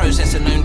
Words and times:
process 0.00 0.32
and 0.32 0.46
no 0.46 0.59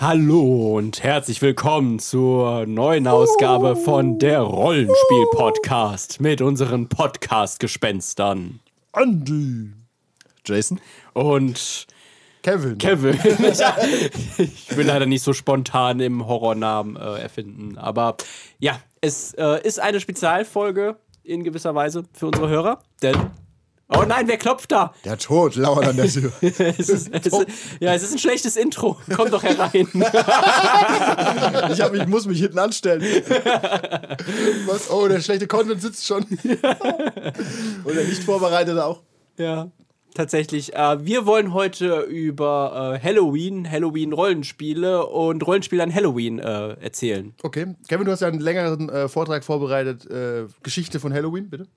Hallo 0.00 0.76
und 0.76 1.02
herzlich 1.02 1.42
willkommen 1.42 1.98
zur 1.98 2.66
neuen 2.66 3.08
Ausgabe 3.08 3.74
von 3.74 4.20
der 4.20 4.42
Rollenspiel-Podcast 4.42 6.20
mit 6.20 6.40
unseren 6.40 6.88
Podcast-Gespenstern. 6.88 8.60
Andy. 8.92 9.72
Jason. 10.46 10.80
Und 11.14 11.88
Kevin. 12.44 12.78
Kevin. 12.78 13.18
ich 14.38 14.76
will 14.76 14.86
leider 14.86 15.06
nicht 15.06 15.24
so 15.24 15.32
spontan 15.32 15.98
im 15.98 16.28
Horrornamen 16.28 16.94
äh, 16.94 17.18
erfinden. 17.18 17.76
Aber 17.76 18.18
ja, 18.60 18.80
es 19.00 19.34
äh, 19.34 19.66
ist 19.66 19.80
eine 19.80 19.98
Spezialfolge 19.98 20.94
in 21.24 21.42
gewisser 21.42 21.74
Weise 21.74 22.04
für 22.12 22.28
unsere 22.28 22.48
Hörer, 22.48 22.84
denn. 23.02 23.16
Oh 23.90 24.04
nein, 24.06 24.28
wer 24.28 24.36
klopft 24.36 24.70
da? 24.70 24.92
Der 25.04 25.16
Tod 25.16 25.56
lauert 25.56 25.86
an 25.86 25.96
der 25.96 26.08
Tür. 26.08 26.30
es 26.42 26.60
ist, 26.60 27.08
es 27.10 27.26
ist, 27.26 27.46
ja, 27.80 27.94
es 27.94 28.02
ist 28.02 28.12
ein 28.12 28.18
schlechtes 28.18 28.56
Intro. 28.56 28.98
Komm 29.16 29.30
doch 29.30 29.42
herein. 29.42 29.88
ich, 31.72 31.80
hab, 31.80 31.94
ich 31.94 32.06
muss 32.06 32.26
mich 32.26 32.38
hinten 32.40 32.58
anstellen. 32.58 33.00
Was? 34.66 34.90
Oh, 34.90 35.08
der 35.08 35.20
schlechte 35.20 35.46
Content 35.46 35.80
sitzt 35.80 36.06
schon. 36.06 36.24
Und 36.24 37.96
der 37.96 38.04
nicht 38.04 38.22
vorbereitete 38.24 38.84
auch. 38.84 39.00
Ja, 39.38 39.70
tatsächlich. 40.12 40.74
Äh, 40.74 41.06
wir 41.06 41.24
wollen 41.24 41.54
heute 41.54 42.00
über 42.00 42.98
äh, 43.00 43.02
Halloween, 43.02 43.70
Halloween-Rollenspiele 43.70 45.06
und 45.06 45.46
Rollenspiele 45.46 45.82
an 45.82 45.94
Halloween 45.94 46.40
äh, 46.40 46.74
erzählen. 46.74 47.32
Okay. 47.42 47.74
Kevin, 47.88 48.04
du 48.04 48.12
hast 48.12 48.20
ja 48.20 48.28
einen 48.28 48.40
längeren 48.40 48.90
äh, 48.90 49.08
Vortrag 49.08 49.44
vorbereitet. 49.44 50.04
Äh, 50.10 50.46
Geschichte 50.62 51.00
von 51.00 51.14
Halloween, 51.14 51.48
bitte. 51.48 51.68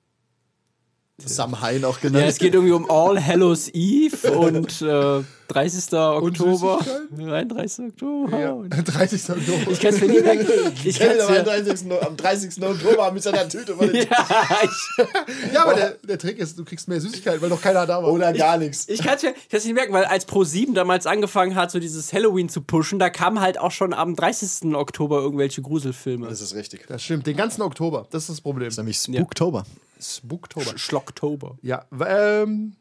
Samhain 1.18 1.86
auch 1.86 2.00
genannt. 2.02 2.24
Ja, 2.24 2.30
es 2.30 2.38
geht 2.40 2.54
irgendwie 2.54 2.74
um 2.74 2.90
All 2.90 3.24
Hallows 3.24 3.70
Eve 3.74 4.32
und 4.32 4.82
äh, 4.82 5.22
30. 5.50 5.94
Oktober. 5.94 6.80
31. 7.18 7.86
Oktober. 7.90 8.40
Ja. 8.40 8.52
Und 8.54 8.70
30. 8.86 9.30
Oktober. 9.30 9.72
Ich 9.72 9.80
kann 9.80 9.94
es 9.94 10.02
mir 10.02 10.08
nie 10.08 10.22
merken. 10.22 10.48
Ich 10.84 10.98
Kevin 10.98 11.18
kann's 11.18 11.30
am 11.30 11.34
mir, 11.34 11.44
30. 11.44 11.86
No- 11.86 12.00
am 12.00 12.18
30. 12.18 12.64
Oktober 12.64 13.12
mit 13.12 13.24
seiner 13.24 13.48
Tüte. 13.48 13.76
Ja, 13.82 14.60
ich, 14.64 15.54
ja, 15.54 15.64
aber 15.64 15.74
der, 15.76 15.92
der 16.08 16.18
Trick 16.18 16.40
ist, 16.40 16.58
du 16.58 16.64
kriegst 16.66 16.88
mehr 16.88 17.00
Süßigkeit, 17.02 17.42
weil 17.42 17.50
noch 17.50 17.62
keiner 17.62 17.86
da 17.86 18.02
war. 18.02 18.12
Oder 18.12 18.34
gar 18.34 18.58
nichts. 18.58 18.88
ich 18.88 19.04
kann 19.04 19.16
es 19.18 19.24
mir, 19.24 19.32
ich 19.32 19.50
kann's 19.50 19.66
nicht 19.66 19.74
merken, 19.74 19.94
weil 19.94 20.06
als 20.06 20.28
Pro7 20.28 20.74
damals 20.74 21.06
angefangen 21.06 21.56
hat, 21.56 21.72
so 21.72 21.80
dieses 21.80 22.14
Halloween 22.14 22.50
zu 22.50 22.62
pushen, 22.62 22.98
da 23.00 23.10
kamen 23.10 23.42
halt 23.42 23.60
auch 23.60 23.72
schon 23.72 23.94
am 23.94 24.16
30. 24.16 24.74
Oktober 24.74 25.20
irgendwelche 25.22 25.62
Gruselfilme. 25.62 26.28
Das 26.28 26.42
ist 26.42 26.56
richtig. 26.56 26.88
Das 26.88 27.04
stimmt. 27.04 27.28
Den 27.28 27.38
ganzen 27.38 27.62
Oktober. 27.62 28.08
Das 28.12 28.24
ist 28.24 28.30
das 28.30 28.42
Problem. 28.42 28.66
Das 28.68 28.74
ist 28.74 28.78
Nämlich 28.78 28.98
Spooktober. 28.98 29.66
Spooktober. 30.02 30.78
Schlocktober. 30.78 31.58
Ja, 31.62 31.86
ähm, 32.06 32.76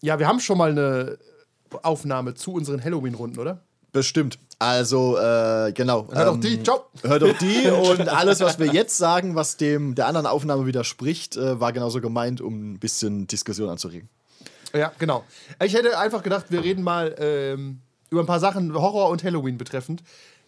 ja, 0.00 0.18
wir 0.18 0.28
haben 0.28 0.40
schon 0.40 0.58
mal 0.58 0.70
eine 0.70 1.18
Aufnahme 1.82 2.34
zu 2.34 2.52
unseren 2.52 2.82
Halloween-Runden, 2.82 3.38
oder? 3.38 3.62
Bestimmt. 3.92 4.38
Also, 4.58 5.16
äh, 5.18 5.72
genau. 5.72 6.06
Hört 6.12 6.28
doch 6.28 6.34
ähm, 6.34 6.40
die, 6.40 6.62
ciao. 6.62 6.84
Hört 7.02 7.22
doch 7.22 7.36
die 7.38 7.66
und 7.90 8.08
alles, 8.08 8.40
was 8.40 8.58
wir 8.58 8.66
jetzt 8.66 8.96
sagen, 8.96 9.34
was 9.34 9.56
dem 9.56 9.94
der 9.94 10.06
anderen 10.06 10.26
Aufnahme 10.26 10.66
widerspricht, 10.66 11.36
äh, 11.36 11.58
war 11.60 11.72
genauso 11.72 12.00
gemeint, 12.00 12.40
um 12.40 12.72
ein 12.72 12.78
bisschen 12.78 13.26
Diskussion 13.26 13.68
anzuregen. 13.68 14.08
Ja, 14.72 14.92
genau. 14.98 15.24
Ich 15.64 15.74
hätte 15.74 15.98
einfach 15.98 16.22
gedacht, 16.22 16.46
wir 16.50 16.62
reden 16.62 16.82
mal 16.82 17.16
ähm, 17.18 17.80
über 18.10 18.20
ein 18.20 18.26
paar 18.26 18.38
Sachen 18.38 18.72
Horror 18.74 19.08
und 19.08 19.24
Halloween 19.24 19.58
betreffend. 19.58 20.02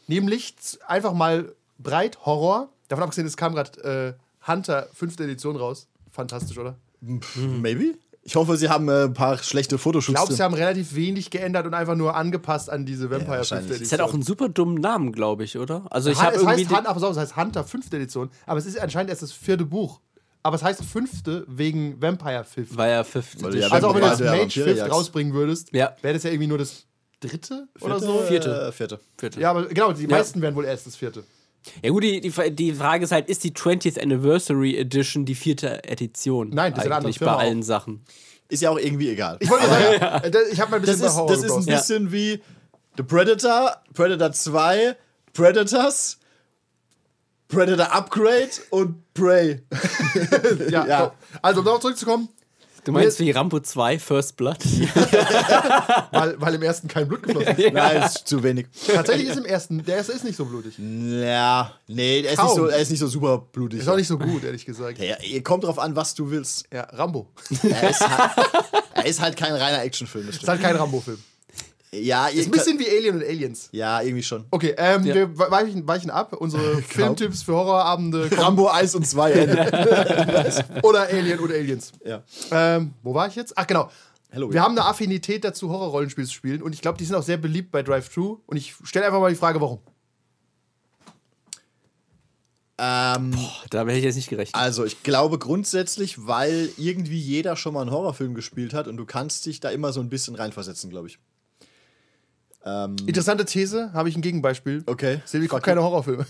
Nämlich 0.07 0.55
einfach 0.87 1.13
mal 1.13 1.53
breit 1.79 2.19
Horror. 2.25 2.69
Davon 2.89 3.05
abgesehen, 3.05 3.27
es 3.27 3.37
kam 3.37 3.55
gerade 3.55 4.17
äh, 4.47 4.49
Hunter 4.49 4.89
5. 4.95 5.21
Edition 5.21 5.57
raus. 5.57 5.89
Fantastisch, 6.13 6.57
oder? 6.59 6.77
Maybe? 7.37 7.95
Ich 8.25 8.37
hoffe, 8.37 8.57
sie 8.57 8.69
haben 8.69 8.89
äh, 8.89 9.05
ein 9.07 9.15
paar 9.15 9.37
schlechte 9.39 9.75
Ich 9.75 9.81
Fotoshoots. 9.81 10.15
glaube, 10.17 10.33
sie 10.33 10.43
haben 10.43 10.55
relativ 10.55 10.95
wenig 10.95 11.31
geändert 11.31 11.67
und 11.67 11.75
einfach 11.75 11.97
nur 11.97 12.15
angepasst 12.15 12.71
an 12.71 12.87
diese 12.87 13.11
Vampire 13.11 13.39
5. 13.39 13.39
wahrscheinlich. 13.39 13.67
Edition. 13.71 13.91
Das 13.91 13.93
hat 13.99 14.01
auch 14.09 14.15
einen 14.15 14.23
super 14.23 14.49
dummen 14.49 14.77
Namen, 14.77 15.11
glaube 15.11 15.43
ich, 15.43 15.59
oder? 15.59 15.87
Also 15.91 16.11
ich 16.11 16.19
Ha- 16.19 16.27
habe 16.27 16.37
es 16.37 16.43
irgendwie. 16.43 16.67
heißt, 16.69 16.77
Hunter, 16.77 16.91
aber 16.91 17.11
es 17.11 17.17
heißt 17.17 17.37
Hunter 17.37 17.65
5. 17.65 17.93
Edition, 17.93 18.31
aber 18.47 18.59
es 18.61 18.67
ist 18.67 18.79
anscheinend 18.79 19.11
erst 19.11 19.23
das 19.23 19.33
vierte 19.33 19.65
Buch. 19.65 20.01
Aber 20.45 20.55
es 20.57 20.63
heißt 20.63 20.85
fünfte 20.85 21.45
wegen 21.49 22.01
Vampire 22.01 22.45
Fifth. 22.45 22.77
war 22.77 22.87
ja 22.89 23.03
Fifth 23.05 23.43
Weil 23.43 23.57
ja 23.57 23.69
also 23.69 23.89
auch 23.89 23.95
wenn 23.95 24.03
du 24.03 24.09
das 24.09 24.21
Mage 24.21 24.63
Fifth 24.63 24.91
rausbringen 24.91 25.35
würdest, 25.35 25.73
Ja. 25.73 25.97
wäre 26.03 26.15
das 26.15 26.23
ja 26.23 26.31
irgendwie 26.31 26.49
nur 26.49 26.59
das 26.59 26.87
dritte 27.21 27.67
oder 27.81 27.99
so. 28.01 28.19
Vierte. 28.29 28.69
Äh, 28.69 28.73
vierte. 28.73 29.01
Vierte. 29.17 29.41
Ja, 29.41 29.51
aber 29.51 29.67
genau, 29.67 29.93
die 29.93 30.07
meisten 30.07 30.41
wären 30.43 30.55
wohl 30.55 30.65
erst 30.65 30.87
das 30.87 30.95
vierte. 30.97 31.25
Ja 31.83 31.91
gut, 31.91 32.03
die, 32.03 32.21
die, 32.21 32.51
die 32.51 32.75
Frage 32.75 33.05
ist 33.05 33.13
halt, 33.13 33.29
ist 33.29 33.45
die 33.45 33.53
20th 33.53 34.01
Anniversary 34.01 34.77
Edition 34.77 35.25
die 35.25 35.35
vierte 35.35 35.85
Edition? 35.85 36.51
Nein, 36.51 36.73
das 36.73 36.85
ist 36.85 36.87
eine 36.87 36.97
andere 36.97 37.09
eigentlich 37.09 37.21
bei 37.21 37.27
Firma 37.27 37.39
allen 37.39 37.63
Sachen. 37.63 38.05
Ist 38.49 38.63
ja 38.63 38.71
auch 38.71 38.79
irgendwie 38.79 39.11
egal. 39.11 39.39
Ich 39.41 39.49
wollte 39.49 39.67
sagen, 39.67 40.25
äh, 40.35 40.43
ich 40.53 40.61
habe 40.61 40.71
mal 40.71 40.77
ein 40.79 40.83
Das 40.83 40.91
bisschen 40.99 41.07
ist, 41.07 41.15
bei 41.15 41.21
Horror 41.21 41.29
das 41.29 41.43
ist 41.43 41.53
ein 41.53 41.65
bisschen 41.65 42.13
wie 42.13 42.43
The 42.97 43.03
Predator, 43.03 43.77
Predator 43.95 44.33
2, 44.33 44.97
Predators, 45.33 46.19
Predator 47.49 47.93
Upgrade 47.93 48.51
und 48.71 49.15
Prey. 49.15 49.63
ja, 50.71 50.87
ja. 50.87 51.05
So. 51.05 51.39
Also, 51.41 51.61
um 51.61 51.67
darauf 51.67 51.81
zurückzukommen, 51.81 52.29
Du 52.85 52.91
meinst 52.91 53.21
wie 53.21 53.31
Rambo 53.31 53.61
2, 53.61 53.99
First 54.01 54.37
Blood? 54.37 54.59
weil, 56.11 56.41
weil 56.41 56.55
im 56.55 56.63
ersten 56.63 56.89
kein 56.89 57.07
Blut 57.07 57.23
geflossen 57.23 57.57
ist. 57.57 57.73
Nein, 57.73 58.03
ist 58.03 58.27
zu 58.27 58.43
wenig. 58.43 58.67
Tatsächlich 58.93 59.29
ist 59.29 59.37
im 59.37 59.45
ersten, 59.45 59.85
der 59.85 59.99
erste 59.99 60.13
ist 60.13 60.25
nicht 60.25 60.37
so 60.37 60.45
blutig. 60.45 60.75
Ja, 60.79 61.73
nee, 61.87 62.23
er 62.23 62.33
ist, 62.33 62.43
nicht 62.43 62.55
so, 62.55 62.67
er 62.67 62.79
ist 62.79 62.91
nicht 62.91 62.99
so 62.99 63.07
super 63.07 63.39
blutig. 63.53 63.81
Ist 63.81 63.89
auch 63.89 63.97
nicht 63.97 64.09
so 64.09 64.19
gut, 64.19 64.43
ehrlich 64.43 64.67
gesagt. 64.67 64.99
Ja, 64.99 65.17
kommt 65.43 65.63
drauf 65.63 65.79
an, 65.79 65.95
was 65.95 66.15
du 66.15 66.31
willst. 66.31 66.67
Ja, 66.73 66.83
Rambo. 66.93 67.29
Er 67.63 67.91
ist 67.91 68.01
halt, 68.01 68.33
er 68.95 69.07
ist 69.07 69.21
halt 69.21 69.37
kein 69.37 69.53
reiner 69.53 69.83
Actionfilm. 69.83 70.27
Das 70.27 70.37
Ist 70.37 70.49
halt 70.49 70.61
kein 70.61 70.75
Rambo-Film. 70.75 71.23
Ja, 71.95 72.29
Ist 72.29 72.47
ein 72.47 72.51
bisschen 72.51 72.79
wie 72.79 72.89
Alien 72.89 73.17
und 73.17 73.23
Aliens. 73.23 73.69
ja, 73.73 74.01
irgendwie 74.01 74.23
schon. 74.23 74.47
Okay, 74.51 74.75
ähm, 74.79 75.05
wir 75.05 75.37
weichen, 75.39 75.87
weichen 75.87 76.11
ab. 76.11 76.33
Unsere 76.33 76.77
Filmtipps 76.83 77.43
für 77.43 77.53
Horrorabende. 77.53 78.31
Rambo 78.39 78.69
1 78.69 78.95
und 78.95 79.07
2 79.07 79.33
Ende. 79.33 80.65
oder 80.83 81.03
Alien 81.03 81.39
oder 81.41 81.55
Aliens. 81.55 81.93
ja. 82.05 82.23
Ähm, 82.51 82.95
wo 83.03 83.13
war 83.13 83.29
ich 83.29 83.35
jetzt? 83.37 83.53
Ach, 83.59 83.67
genau. 83.67 83.91
Halloween. 84.33 84.55
Wir 84.55 84.63
haben 84.63 84.73
eine 84.79 84.87
Affinität 84.87 85.45
dazu, 85.45 85.69
Horror-Rollenspiele 85.69 86.27
zu 86.27 86.33
spielen. 86.33 86.63
Und 86.63 86.73
ich 86.75 86.81
glaube, 86.81 86.97
die 86.97 87.05
sind 87.05 87.15
auch 87.15 87.23
sehr 87.23 87.37
beliebt 87.37 87.71
bei 87.71 87.83
Drive-Thru. 87.83 88.39
Und 88.47 88.57
ich 88.57 88.75
stelle 88.85 89.05
einfach 89.05 89.21
mal 89.21 89.29
die 89.29 89.37
Frage, 89.37 89.61
warum. 89.61 89.81
Ähm, 92.79 93.33
Da 93.71 93.81
hätte 93.81 93.93
ich 93.99 94.05
jetzt 94.05 94.17
nicht 94.17 94.31
gerechnet. 94.31 94.55
also, 94.61 94.85
ich 94.87 95.03
glaube 95.03 95.39
grundsätzlich, 95.39 96.27
weil 96.27 96.71
irgendwie 96.79 97.19
jeder 97.21 97.55
schon 97.57 97.75
mal 97.75 97.83
einen 97.83 97.91
Horrorfilm 97.91 98.35
gespielt 98.35 98.73
hat 98.73 98.89
und 98.89 98.97
du 98.97 99.05
kannst 99.05 99.45
dich 99.45 99.61
da 99.61 99.69
immer 99.69 99.93
so 99.93 100.01
ein 100.01 100.09
bisschen 100.09 100.35
reinversetzen, 100.35 100.89
glaube 100.89 101.09
ich. 101.09 101.19
Ähm, 102.65 102.97
Interessante 103.07 103.45
These, 103.45 103.93
habe 103.93 104.09
ich 104.09 104.17
ein 104.17 104.23
Gegenbeispiel. 104.23 104.85
okay. 104.87 105.21
Silvi 105.25 105.47
guckt 105.49 105.63
Fuck 105.63 105.67
keine 105.67 105.83
Horrorfilme. 105.83 106.27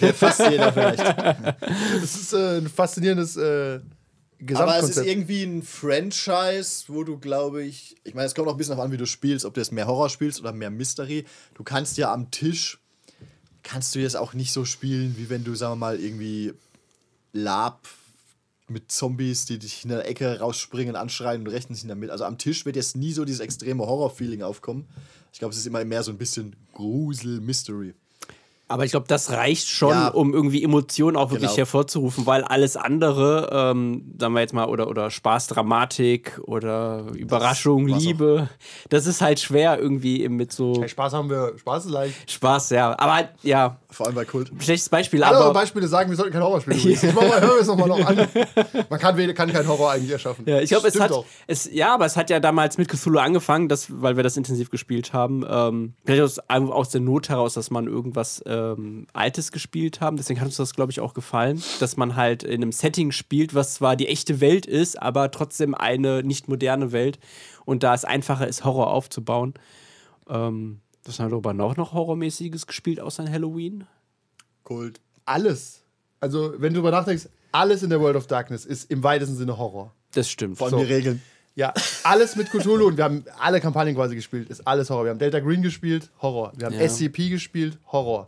it. 0.00 0.16
Fast 0.16 0.40
jeder 0.40 0.72
vielleicht. 0.72 1.00
Das 2.00 2.14
ist 2.14 2.32
äh, 2.32 2.58
ein 2.58 2.68
faszinierendes 2.68 3.36
äh, 3.36 3.40
Aber 3.40 3.80
es 3.80 3.80
ist 3.80 4.46
Gesamtkonzept. 4.46 5.06
irgendwie 5.06 5.42
ein 5.44 5.62
Franchise, 5.62 6.84
wo 6.88 7.04
du, 7.04 7.18
glaube 7.18 7.62
ich, 7.62 7.96
ich 8.04 8.14
meine, 8.14 8.26
es 8.26 8.34
kommt 8.34 8.48
auch 8.48 8.52
ein 8.52 8.56
bisschen 8.56 8.70
darauf 8.72 8.86
an, 8.86 8.92
wie 8.92 8.96
du 8.96 9.04
spielst, 9.06 9.44
ob 9.44 9.52
du 9.54 9.60
jetzt 9.60 9.70
mehr 9.72 9.86
Horror 9.86 10.08
spielst 10.08 10.40
oder 10.40 10.52
mehr 10.52 10.70
Mystery. 10.70 11.26
Du 11.54 11.62
kannst 11.62 11.98
ja 11.98 12.10
am 12.12 12.30
Tisch, 12.30 12.78
kannst 13.62 13.94
du 13.94 13.98
jetzt 13.98 14.16
auch 14.16 14.32
nicht 14.32 14.52
so 14.52 14.64
spielen, 14.64 15.14
wie 15.18 15.28
wenn 15.28 15.44
du, 15.44 15.54
sagen 15.54 15.72
wir 15.72 15.76
mal, 15.76 16.00
irgendwie 16.00 16.54
Lab 17.34 17.86
mit 18.70 18.90
Zombies, 18.90 19.44
die 19.46 19.58
dich 19.58 19.84
in 19.84 19.90
der 19.90 20.08
Ecke 20.08 20.38
rausspringen, 20.38 20.96
anschreien 20.96 21.42
und 21.42 21.48
rechnen 21.48 21.74
sich 21.74 21.88
damit. 21.88 22.10
Also 22.10 22.24
am 22.24 22.38
Tisch 22.38 22.64
wird 22.64 22.76
jetzt 22.76 22.96
nie 22.96 23.12
so 23.12 23.24
dieses 23.24 23.40
extreme 23.40 23.86
Horror-Feeling 23.86 24.42
aufkommen. 24.42 24.86
Ich 25.32 25.38
glaube, 25.38 25.52
es 25.52 25.58
ist 25.58 25.66
immer 25.66 25.84
mehr 25.84 26.02
so 26.02 26.10
ein 26.10 26.18
bisschen 26.18 26.56
Grusel-Mystery. 26.74 27.94
Aber 28.70 28.84
ich 28.84 28.92
glaube, 28.92 29.06
das 29.08 29.30
reicht 29.32 29.66
schon, 29.68 29.90
Ja. 29.90 30.08
um 30.08 30.32
irgendwie 30.32 30.62
Emotionen 30.62 31.16
auch 31.16 31.30
wirklich 31.32 31.50
Genau. 31.50 31.56
hervorzurufen, 31.58 32.24
weil 32.26 32.44
alles 32.44 32.76
andere, 32.76 33.48
ähm, 33.52 34.14
sagen 34.18 34.32
wir 34.34 34.40
jetzt 34.42 34.54
mal, 34.54 34.66
oder, 34.68 34.86
oder 34.88 35.10
Spaß, 35.10 35.48
Dramatik 35.48 36.40
oder 36.44 37.06
Überraschung, 37.14 37.92
auch. 37.92 37.98
Liebe, 37.98 38.48
das 38.88 39.06
ist 39.06 39.20
halt 39.22 39.40
schwer 39.40 39.78
irgendwie 39.80 40.28
mit 40.28 40.52
so 40.52 40.80
Hey, 40.80 40.88
Spaß 40.88 41.12
haben 41.14 41.28
wir, 41.30 41.52
Spaß 41.58 41.86
ist 41.86 41.90
leicht. 41.90 42.30
Spaß, 42.30 42.70
ja. 42.70 42.96
Aber 42.98 43.14
halt, 43.14 43.30
ja, 43.42 43.76
vor 43.90 44.06
allem 44.06 44.14
bei 44.14 44.24
Kult. 44.24 44.52
Schlechtes 44.60 44.88
Beispiel, 44.88 45.24
Alle 45.24 45.38
aber. 45.38 45.52
Beispiele 45.52 45.88
sagen, 45.88 46.08
wir 46.10 46.16
sollten 46.16 46.32
kein 46.32 46.42
Horror 46.42 46.60
spielen. 46.60 46.78
Ich 46.78 47.02
mach 47.12 47.22
mal, 47.22 47.40
hören 47.40 47.50
wir 47.54 47.60
es 47.62 47.66
nochmal 47.66 47.88
noch 47.88 48.06
an. 48.06 48.28
Man 48.88 49.00
kann, 49.00 49.34
kann 49.34 49.52
keinen 49.52 49.66
Horror 49.66 49.90
eigentlich 49.90 50.12
erschaffen. 50.12 50.44
Ja, 50.46 50.60
ich 50.60 50.70
glaube, 50.70 50.86
es 50.86 51.00
hat. 51.00 51.10
auch. 51.10 51.24
Es, 51.48 51.68
ja, 51.72 51.92
aber 51.94 52.06
es 52.06 52.16
hat 52.16 52.30
ja 52.30 52.38
damals 52.38 52.78
mit 52.78 52.88
Cthulhu 52.88 53.18
angefangen, 53.18 53.68
das, 53.68 53.88
weil 54.00 54.14
wir 54.16 54.22
das 54.22 54.36
intensiv 54.36 54.70
gespielt 54.70 55.12
haben. 55.12 55.44
Ähm, 55.48 55.94
vielleicht 56.04 56.22
aus, 56.22 56.38
aus 56.48 56.90
der 56.90 57.00
Not 57.00 57.28
heraus, 57.30 57.54
dass 57.54 57.70
man 57.70 57.88
irgendwas 57.88 58.40
ähm, 58.78 59.06
Altes 59.12 59.52
gespielt 59.52 60.00
haben. 60.00 60.16
Deswegen 60.16 60.40
hat 60.40 60.46
uns 60.46 60.56
das, 60.56 60.74
glaube 60.74 60.92
ich, 60.92 61.00
auch 61.00 61.14
gefallen, 61.14 61.62
dass 61.78 61.96
man 61.96 62.16
halt 62.16 62.42
in 62.42 62.62
einem 62.62 62.72
Setting 62.72 63.12
spielt, 63.12 63.54
was 63.54 63.74
zwar 63.74 63.96
die 63.96 64.08
echte 64.08 64.40
Welt 64.40 64.66
ist, 64.66 65.00
aber 65.00 65.30
trotzdem 65.30 65.74
eine 65.74 66.22
nicht 66.22 66.48
moderne 66.48 66.92
Welt. 66.92 67.18
Und 67.64 67.82
da 67.82 67.94
es 67.94 68.04
einfacher 68.04 68.46
ist, 68.48 68.64
Horror 68.64 68.90
aufzubauen. 68.90 69.54
Ähm, 70.28 70.80
was 71.04 71.18
haben 71.18 71.26
wir 71.26 71.30
darüber 71.30 71.54
noch, 71.54 71.76
noch 71.76 71.92
Horrormäßiges 71.92 72.66
gespielt, 72.66 73.00
außer 73.00 73.24
in 73.24 73.32
Halloween? 73.32 73.84
Kult. 74.64 75.00
Alles. 75.24 75.82
Also, 76.20 76.52
wenn 76.58 76.74
du 76.74 76.80
darüber 76.80 76.90
nachdenkst, 76.90 77.28
alles 77.52 77.82
in 77.82 77.90
der 77.90 78.00
World 78.00 78.16
of 78.16 78.26
Darkness 78.26 78.64
ist 78.64 78.90
im 78.90 79.02
weitesten 79.02 79.36
Sinne 79.36 79.56
Horror. 79.58 79.94
Das 80.12 80.30
stimmt. 80.30 80.58
Vor 80.58 80.66
allem 80.66 80.78
So. 80.78 80.84
die 80.84 80.92
Regeln. 80.92 81.22
Ja, 81.56 81.74
alles 82.04 82.36
mit 82.36 82.50
Cthulhu 82.50 82.86
und 82.86 82.96
wir 82.96 83.04
haben 83.04 83.24
alle 83.38 83.60
Kampagnen 83.60 83.94
quasi 83.94 84.14
gespielt, 84.14 84.48
ist 84.48 84.66
alles 84.66 84.88
Horror. 84.88 85.04
Wir 85.04 85.10
haben 85.10 85.18
Delta 85.18 85.40
Green 85.40 85.62
gespielt, 85.62 86.08
Horror. 86.22 86.52
Wir 86.56 86.66
haben 86.66 86.74
Ja. 86.74 86.80
SCP 86.88 87.28
gespielt, 87.28 87.76
Horror. 87.90 88.26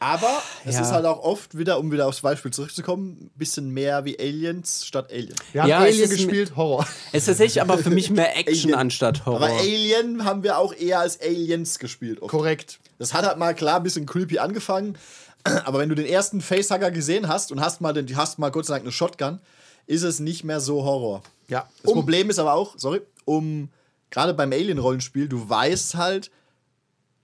Aber 0.00 0.40
es 0.64 0.76
Ja. 0.76 0.82
ist 0.82 0.92
halt 0.92 1.06
auch 1.06 1.24
oft 1.24 1.58
wieder, 1.58 1.80
um 1.80 1.90
wieder 1.90 2.06
aufs 2.06 2.20
Beispiel 2.20 2.52
zurückzukommen, 2.52 3.16
ein 3.22 3.30
bisschen 3.36 3.70
mehr 3.70 4.04
wie 4.04 4.16
Aliens 4.20 4.86
statt 4.86 5.10
Alien. 5.10 5.34
Wir 5.52 5.62
haben 5.62 5.68
Ja, 5.70 5.78
Alien 5.80 6.08
gespielt, 6.08 6.54
Horror. 6.54 6.86
Es 7.10 7.22
ist 7.22 7.26
tatsächlich 7.26 7.60
aber 7.60 7.78
für 7.78 7.90
mich 7.90 8.10
mehr 8.10 8.36
Action 8.36 8.66
Alien. 8.70 8.74
anstatt 8.78 9.26
Horror. 9.26 9.42
Aber 9.42 9.58
Alien 9.58 10.24
haben 10.24 10.44
wir 10.44 10.58
auch 10.58 10.72
eher 10.72 11.00
als 11.00 11.20
Aliens 11.20 11.80
gespielt. 11.80 12.22
Oft. 12.22 12.30
Korrekt. 12.30 12.78
Das 12.98 13.12
hat 13.12 13.24
halt 13.26 13.38
mal 13.38 13.54
klar 13.54 13.78
ein 13.78 13.82
bisschen 13.82 14.06
creepy 14.06 14.38
angefangen, 14.38 14.96
aber 15.64 15.80
wenn 15.80 15.88
du 15.88 15.96
den 15.96 16.06
ersten 16.06 16.40
Facehugger 16.42 16.92
gesehen 16.92 17.26
hast 17.26 17.50
und 17.50 17.60
hast 17.60 17.80
mal, 17.80 17.92
den, 17.92 18.14
hast 18.16 18.38
mal 18.38 18.50
Gott 18.50 18.66
sei 18.66 18.74
Dank 18.74 18.84
eine 18.84 18.92
Shotgun, 18.92 19.40
ist 19.88 20.02
es 20.04 20.20
nicht 20.20 20.44
mehr 20.44 20.60
so 20.60 20.84
Horror. 20.84 21.22
Ja. 21.48 21.68
Das 21.82 21.92
Um- 21.92 21.98
Problem 21.98 22.30
ist 22.30 22.38
aber 22.38 22.54
auch, 22.54 22.74
sorry, 22.78 23.00
um 23.24 23.68
gerade 24.10 24.34
beim 24.34 24.52
Alien-Rollenspiel, 24.52 25.28
du 25.28 25.48
weißt 25.48 25.96
halt, 25.96 26.30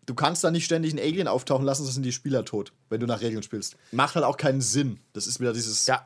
du 0.06 0.14
kannst 0.14 0.44
da 0.44 0.50
nicht 0.50 0.64
ständig 0.64 0.92
einen 0.92 1.00
Alien 1.00 1.28
auftauchen 1.28 1.64
lassen, 1.64 1.82
sonst 1.84 1.94
sind 1.94 2.02
die 2.04 2.12
Spieler 2.12 2.44
tot, 2.44 2.72
wenn 2.90 3.00
du 3.00 3.06
nach 3.06 3.20
Regeln 3.20 3.42
spielst. 3.42 3.76
Macht 3.92 4.14
halt 4.14 4.24
auch 4.24 4.36
keinen 4.36 4.60
Sinn. 4.60 4.98
Das 5.12 5.26
ist 5.26 5.40
wieder 5.40 5.52
dieses 5.52 5.86
Ja. 5.86 6.04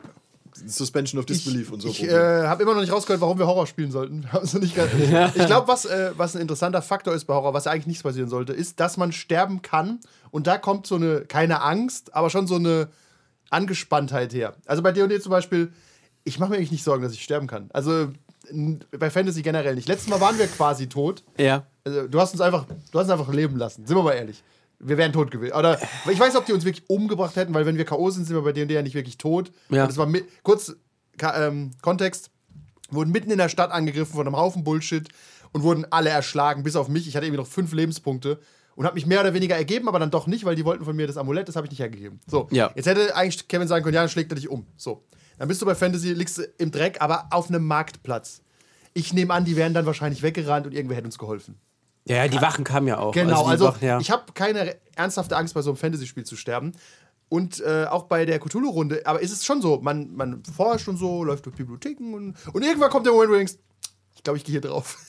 Suspension 0.67 1.20
of 1.20 1.26
Disbelief 1.26 1.69
ich 1.69 1.73
und 1.73 1.81
so. 1.82 1.88
ich 1.88 2.03
äh, 2.03 2.47
habe 2.47 2.62
immer 2.65 2.75
noch 2.75 2.81
nicht 2.81 2.91
rausgehört, 2.93 3.20
warum 3.20 3.38
wir 3.38 3.47
Horror 3.47 3.67
spielen 3.69 3.93
sollten. 3.93 4.26
Ich 4.65 4.75
glaube, 4.75 5.69
was, 5.69 5.85
äh, 5.85 6.11
was 6.17 6.35
ein 6.35 6.43
interessanter 6.43 6.82
Faktor 6.82 7.15
ist 7.15 7.26
bei 7.26 7.35
Horror, 7.35 7.55
was 7.55 7.67
eigentlich 7.69 7.87
nicht 7.87 8.03
passieren 8.03 8.29
sollte, 8.29 8.53
ist, 8.55 8.81
dass 8.81 8.97
man 8.97 9.12
sterben 9.12 9.62
kann. 9.62 10.00
Und 10.32 10.47
da 10.49 10.59
kommt 10.59 10.87
so 10.88 10.97
eine, 10.97 11.20
keine 11.26 11.62
Angst, 11.62 12.15
aber 12.15 12.29
schon 12.31 12.47
so 12.49 12.56
eine 12.56 12.88
Angespanntheit 13.50 14.32
her. 14.35 14.55
Also 14.67 14.82
bei 14.82 14.91
D&D 14.93 15.20
zum 15.20 15.31
Beispiel, 15.31 15.73
ich 16.29 16.39
mache 16.39 16.51
mir 16.51 16.57
eigentlich 16.57 16.71
nicht 16.73 16.85
Sorgen, 16.85 17.03
dass 17.03 17.13
ich 17.13 17.23
sterben 17.23 17.47
kann. 17.47 17.69
Also 17.73 18.09
bei 18.97 19.11
Fantasy 19.11 19.43
generell 19.43 19.75
nicht. 19.75 19.89
Letztes 19.89 20.09
Mal 20.09 20.21
waren 20.21 20.39
wir 20.39 20.47
quasi 20.47 20.89
tot. 20.89 21.23
ja. 21.39 21.67
Also, 21.85 22.07
du 22.07 22.21
hast 22.21 22.33
uns 22.33 22.43
einfach, 22.43 22.67
du 22.67 22.99
hast 22.99 23.07
uns 23.07 23.11
einfach 23.19 23.33
leben 23.33 23.57
lassen. 23.57 23.87
Sind 23.87 23.97
wir 23.97 24.03
mal 24.03 24.13
ehrlich. 24.13 24.43
Wir 24.79 24.99
wären 24.99 25.11
tot 25.13 25.31
gewesen. 25.31 25.55
Oder 25.55 25.79
ich 26.11 26.21
weiß, 26.21 26.37
ob 26.37 26.45
die 26.45 26.53
uns 26.53 26.67
wirklich 26.67 26.85
umgebracht 26.91 27.35
hätten, 27.37 27.55
weil 27.55 27.65
wenn 27.65 27.79
wir 27.79 27.87
K.O. 27.87 28.11
sind, 28.11 28.27
sind 28.27 28.37
wir 28.37 28.43
bei 28.43 28.53
D&D 28.53 28.73
ja 28.75 28.83
nicht 28.83 28.95
wirklich 28.95 29.17
tot. 29.17 29.51
Ja. 29.71 29.83
Und 29.85 29.89
das 29.89 29.97
war 29.97 30.05
mit, 30.05 30.27
kurz 30.43 30.77
ähm, 31.35 31.71
Kontext. 31.81 32.31
Wurden 32.91 33.11
mitten 33.11 33.31
in 33.31 33.39
der 33.39 33.49
Stadt 33.49 33.71
angegriffen 33.71 34.15
von 34.15 34.27
einem 34.27 34.37
Haufen 34.37 34.65
Bullshit 34.65 35.09
und 35.53 35.63
wurden 35.63 35.87
alle 35.91 36.11
erschlagen, 36.11 36.63
bis 36.63 36.77
auf 36.77 36.89
mich. 36.89 37.09
Ich 37.09 37.17
hatte 37.17 37.25
irgendwie 37.27 37.41
noch 37.41 37.47
fünf 37.49 37.73
Lebenspunkte 37.73 38.39
und 38.77 38.85
habe 38.85 38.95
mich 38.95 39.07
mehr 39.07 39.21
oder 39.21 39.33
weniger 39.35 39.57
ergeben, 39.57 39.89
aber 39.89 39.99
dann 39.99 40.11
doch 40.11 40.27
nicht, 40.27 40.45
weil 40.45 40.55
die 40.55 40.65
wollten 40.67 40.85
von 40.85 40.95
mir 40.95 41.07
das 41.07 41.17
Amulett, 41.17 41.49
das 41.49 41.57
habe 41.57 41.67
ich 41.67 41.71
nicht 41.71 41.81
hergegeben. 41.81 42.21
So, 42.27 42.49
Ja. 42.51 42.71
jetzt 42.75 42.87
hätte 42.87 43.17
eigentlich 43.17 43.49
Kevin 43.49 43.67
sagen 43.69 43.83
können, 43.83 43.95
ja, 43.95 44.03
dann 44.03 44.11
schlägt 44.11 44.31
er 44.33 44.37
dich 44.37 44.49
um. 44.51 44.67
So, 44.77 45.05
dann 45.38 45.49
bist 45.49 45.62
du 45.62 45.67
bei 45.67 45.75
Fantasy, 45.75 46.12
liegst 46.12 46.38
du 46.38 46.43
im 46.58 46.70
Dreck, 46.70 47.00
aber 47.00 47.29
auf 47.31 47.49
einem 47.49 47.64
Marktplatz. 47.64 48.43
Ich 48.94 49.12
nehme 49.12 49.32
an, 49.32 49.44
die 49.44 49.56
wären 49.56 49.75
dann 49.75 49.87
wahrscheinlich 49.87 50.23
weggerannt 50.23 50.67
und 50.67 50.73
irgendwer 50.73 50.96
hätte 50.96 51.06
uns 51.06 51.19
geholfen. 51.19 51.61
Ja, 52.06 52.17
ja, 52.17 52.29
die 52.29 52.40
Wachen 52.40 52.64
kamen 52.64 52.88
ja 52.88 52.99
auch. 52.99 53.12
Genau, 53.12 53.44
die 53.44 53.50
also, 53.50 53.67
Wachen, 53.67 53.87
ja. 53.87 54.00
ich 54.00 54.11
habe 54.11 54.32
keine 54.32 54.76
ernsthafte 54.96 55.37
Angst, 55.37 55.55
bei 55.55 55.62
so 55.62 55.70
einem 55.70 55.76
Fantasy-Spiel 55.76 56.25
zu 56.25 56.37
sterben. 56.37 56.73
Und 57.29 57.61
äh, 57.61 57.85
auch 57.85 58.05
bei 58.05 58.25
der 58.25 58.38
Cthulhu-Runde, 58.38 59.02
aber 59.05 59.20
ist 59.20 59.32
es 59.32 59.44
schon 59.44 59.61
so, 59.61 59.79
man, 59.82 60.14
man 60.14 60.43
forscht 60.44 60.88
und 60.88 60.96
so, 60.96 61.23
läuft 61.23 61.44
durch 61.44 61.56
Bibliotheken 61.56 62.14
und, 62.14 62.34
und 62.55 62.62
irgendwann 62.62 62.88
kommt 62.91 63.05
der 63.05 63.12
Moment, 63.12 63.29
wo 63.29 63.32
du 63.34 63.38
denkst, 63.38 63.56
ich 64.14 64.25
glaube, 64.25 64.38
ich 64.38 64.44
gehe 64.44 64.52
hier 64.52 64.61
drauf. 64.61 64.99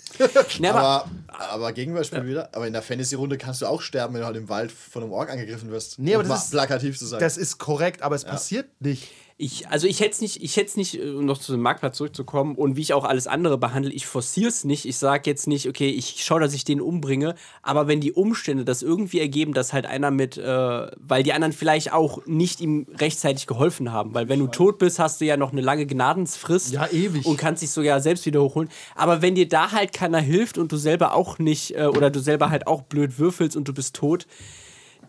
Ja, 0.60 0.74
aber, 0.74 1.10
aber, 1.28 1.72
Gegenbeispiel 1.72 2.26
wieder, 2.26 2.50
aber 2.54 2.68
in 2.68 2.74
der 2.74 2.82
Fantasy-Runde 2.82 3.38
kannst 3.38 3.62
du 3.62 3.68
auch 3.68 3.82
sterben, 3.82 4.16
wenn 4.16 4.22
du 4.22 4.26
halt 4.26 4.36
im 4.36 4.50
Wald 4.50 4.72
von 4.72 5.04
einem 5.04 5.14
Ork 5.14 5.30
angegriffen 5.30 5.72
wirst. 5.72 5.98
Nee, 5.98 6.16
aber 6.16 6.24
Um 6.24 6.30
das 6.30 6.46
ist- 6.46 6.52
plakativ 6.52 6.98
zu 6.98 7.06
sein. 7.06 7.20
Das 7.22 7.38
ist 7.38 7.58
korrekt, 7.58 8.02
aber 8.02 8.16
es 8.16 8.26
passiert 8.26 8.70
nicht. 8.82 9.12
Ich, 9.42 9.70
also 9.70 9.88
ich 9.88 10.02
hätte 10.02 10.12
es 10.12 10.22
nicht, 10.22 10.44
ich 10.44 10.58
hätte 10.58 10.68
es 10.68 10.76
nicht, 10.76 11.00
äh, 11.00 11.12
um 11.12 11.26
noch 11.26 11.38
zu 11.38 11.54
dem 11.54 11.62
Marktplatz 11.62 11.96
zurückzukommen 11.96 12.56
und 12.56 12.76
wie 12.76 12.82
ich 12.82 12.94
auch 12.94 13.06
alles 13.06 13.26
andere 13.26 13.58
behandle, 13.58 13.94
ich 13.94 14.06
forciere 14.06 14.50
es 14.50 14.66
nicht. 14.66 14.86
Ich 14.86 14.98
sage 14.98 15.30
jetzt 15.30 15.48
nicht, 15.48 15.70
okay, 15.70 15.90
ich 15.90 16.26
schaue, 16.26 16.42
dass 16.42 16.54
ich 16.54 16.66
den 16.66 16.82
umbringe, 16.82 17.36
aber 17.64 17.88
wenn 17.88 18.02
die 18.02 18.12
Umstände 18.12 18.66
das 18.66 18.82
irgendwie 18.82 19.22
ergeben, 19.22 19.54
dass 19.54 19.72
halt 19.72 19.86
einer 19.86 20.12
mit, 20.12 20.38
äh, 20.38 20.88
weil 20.98 21.24
die 21.24 21.32
anderen 21.32 21.54
vielleicht 21.54 21.94
auch 21.94 22.26
nicht 22.26 22.60
ihm 22.60 22.86
rechtzeitig 22.98 23.48
geholfen 23.48 23.94
haben, 23.94 24.14
weil 24.14 24.28
wenn 24.28 24.40
du 24.40 24.48
tot 24.48 24.78
bist, 24.78 25.00
hast 25.00 25.22
du 25.22 25.26
ja 25.26 25.38
noch 25.38 25.54
eine 25.54 25.62
lange 25.62 25.86
Gnadensfrist. 25.86 26.74
Ja, 26.74 26.88
ewig. 26.92 27.26
Und 27.26 27.38
kannst 27.38 27.64
dich 27.64 27.72
sogar 27.72 28.02
selbst 28.02 28.26
wieder 28.26 28.44
hochholen. 28.44 28.68
Aber 28.96 29.22
wenn 29.22 29.36
dir 29.36 29.48
da 29.48 29.72
halt 29.72 29.94
keiner 29.94 30.20
hilft 30.20 30.58
und 30.58 30.70
du 30.74 30.76
selber 30.76 31.16
auch 31.16 31.40
nicht, 31.40 31.78
äh, 31.78 31.86
oder 31.86 32.10
du 32.10 32.20
selber 32.20 32.50
halt 32.50 32.68
auch 32.68 32.82
blöd 32.82 33.18
würfelst 33.18 33.56
und 33.56 33.70
du 33.70 33.74
bist 33.74 33.96
tot, 33.96 34.28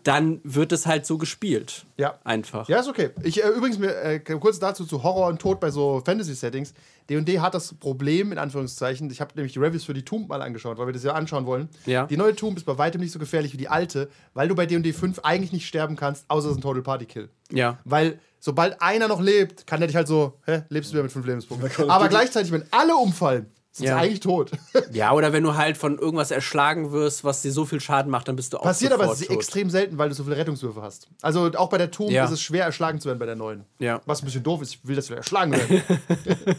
dann 0.03 0.39
wird 0.43 0.71
es 0.71 0.85
halt 0.85 1.05
so 1.05 1.17
gespielt. 1.17 1.85
Ja. 1.97 2.19
Einfach. 2.23 2.67
Ja, 2.67 2.79
ist 2.79 2.87
okay. 2.87 3.09
Ich, 3.23 3.43
äh, 3.43 3.47
übrigens, 3.49 3.77
mir, 3.77 3.95
äh, 3.95 4.19
kurz 4.19 4.59
dazu 4.59 4.85
zu 4.85 5.03
Horror 5.03 5.27
und 5.27 5.39
Tod 5.39 5.59
bei 5.59 5.69
so 5.71 6.01
Fantasy-Settings. 6.05 6.73
D&D 7.09 7.39
hat 7.39 7.53
das 7.53 7.73
Problem, 7.73 8.31
in 8.31 8.37
Anführungszeichen, 8.37 9.09
ich 9.09 9.19
habe 9.19 9.31
nämlich 9.35 9.53
die 9.53 9.59
Reviews 9.59 9.83
für 9.83 9.93
die 9.93 10.05
Tomb 10.05 10.29
mal 10.29 10.41
angeschaut, 10.41 10.77
weil 10.77 10.87
wir 10.87 10.93
das 10.93 11.03
ja 11.03 11.13
anschauen 11.13 11.45
wollen. 11.45 11.69
Ja. 11.85 12.05
Die 12.05 12.17
neue 12.17 12.35
Tomb 12.35 12.57
ist 12.57 12.65
bei 12.65 12.77
weitem 12.77 13.01
nicht 13.01 13.11
so 13.11 13.19
gefährlich 13.19 13.53
wie 13.53 13.57
die 13.57 13.67
alte, 13.67 14.09
weil 14.33 14.47
du 14.47 14.55
bei 14.55 14.65
D&D 14.65 14.93
5 14.93 15.19
eigentlich 15.19 15.51
nicht 15.51 15.67
sterben 15.67 15.95
kannst, 15.95 16.25
außer 16.29 16.47
es 16.47 16.51
ist 16.53 16.59
ein 16.59 16.61
Total 16.61 16.81
Party 16.81 17.05
Kill. 17.05 17.29
Ja. 17.51 17.79
Weil 17.83 18.19
sobald 18.39 18.81
einer 18.81 19.07
noch 19.07 19.21
lebt, 19.21 19.67
kann 19.67 19.79
der 19.79 19.87
dich 19.87 19.95
halt 19.95 20.07
so, 20.07 20.39
hä, 20.45 20.63
lebst 20.69 20.91
du 20.91 20.93
wieder 20.93 21.03
mit 21.03 21.11
fünf 21.11 21.25
Lebenspunkten. 21.25 21.89
Aber 21.89 22.07
gleichzeitig, 22.07 22.51
wenn 22.51 22.63
alle 22.71 22.95
umfallen, 22.95 23.47
sind 23.73 23.85
Ja. 23.87 23.97
eigentlich 23.97 24.19
tot. 24.19 24.51
Ja, 24.91 25.13
oder 25.13 25.31
wenn 25.31 25.43
du 25.43 25.55
halt 25.55 25.77
von 25.77 25.97
irgendwas 25.97 26.31
erschlagen 26.31 26.91
wirst, 26.91 27.23
was 27.23 27.41
dir 27.41 27.51
so 27.53 27.65
viel 27.65 27.79
Schaden 27.79 28.11
macht, 28.11 28.27
dann 28.27 28.35
bist 28.35 28.51
du 28.51 28.57
auch 28.57 28.63
Passiert 28.63 28.91
aber 28.91 29.05
tot. 29.07 29.29
extrem 29.29 29.69
selten, 29.69 29.97
weil 29.97 30.09
du 30.09 30.15
so 30.15 30.23
viele 30.25 30.35
Rettungswürfe 30.37 30.81
hast. 30.81 31.07
Also 31.21 31.49
auch 31.55 31.69
bei 31.69 31.77
der 31.77 31.89
Tomb 31.91 32.11
Ja. 32.11 32.25
ist 32.25 32.31
es 32.31 32.41
schwer, 32.41 32.65
erschlagen 32.65 32.99
zu 32.99 33.07
werden 33.07 33.19
bei 33.19 33.25
der 33.25 33.35
neuen. 33.37 33.63
Ja. 33.79 34.01
Was 34.05 34.21
ein 34.21 34.25
bisschen 34.25 34.43
doof 34.43 34.61
ist, 34.61 34.73
ich 34.75 34.85
will, 34.87 34.95
dass 34.97 35.09
wir 35.09 35.17
erschlagen 35.17 35.53
werden. 35.53 35.81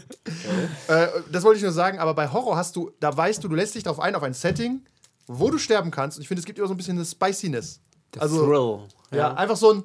äh, 0.87 1.07
das 1.31 1.43
wollte 1.43 1.57
ich 1.57 1.63
nur 1.63 1.71
sagen, 1.71 1.99
aber 1.99 2.13
bei 2.13 2.27
Horror 2.31 2.55
hast 2.57 2.75
du, 2.75 2.91
da 2.99 3.15
weißt 3.15 3.43
du, 3.43 3.47
du 3.47 3.55
lässt 3.55 3.75
dich 3.75 3.83
darauf 3.83 3.99
ein, 3.99 4.15
auf 4.15 4.23
ein 4.23 4.33
Setting, 4.33 4.81
wo 5.27 5.49
du 5.49 5.57
sterben 5.57 5.91
kannst. 5.91 6.17
Und 6.17 6.21
ich 6.23 6.27
finde, 6.27 6.39
es 6.39 6.45
gibt 6.45 6.57
immer 6.59 6.67
so 6.67 6.73
ein 6.73 6.77
bisschen 6.77 6.97
eine 6.97 7.05
Spiciness. 7.05 7.79
also, 8.17 8.45
Thrill. 8.45 8.79
Ja, 9.17 9.33
einfach 9.35 9.57
so 9.57 9.71
ein. 9.73 9.83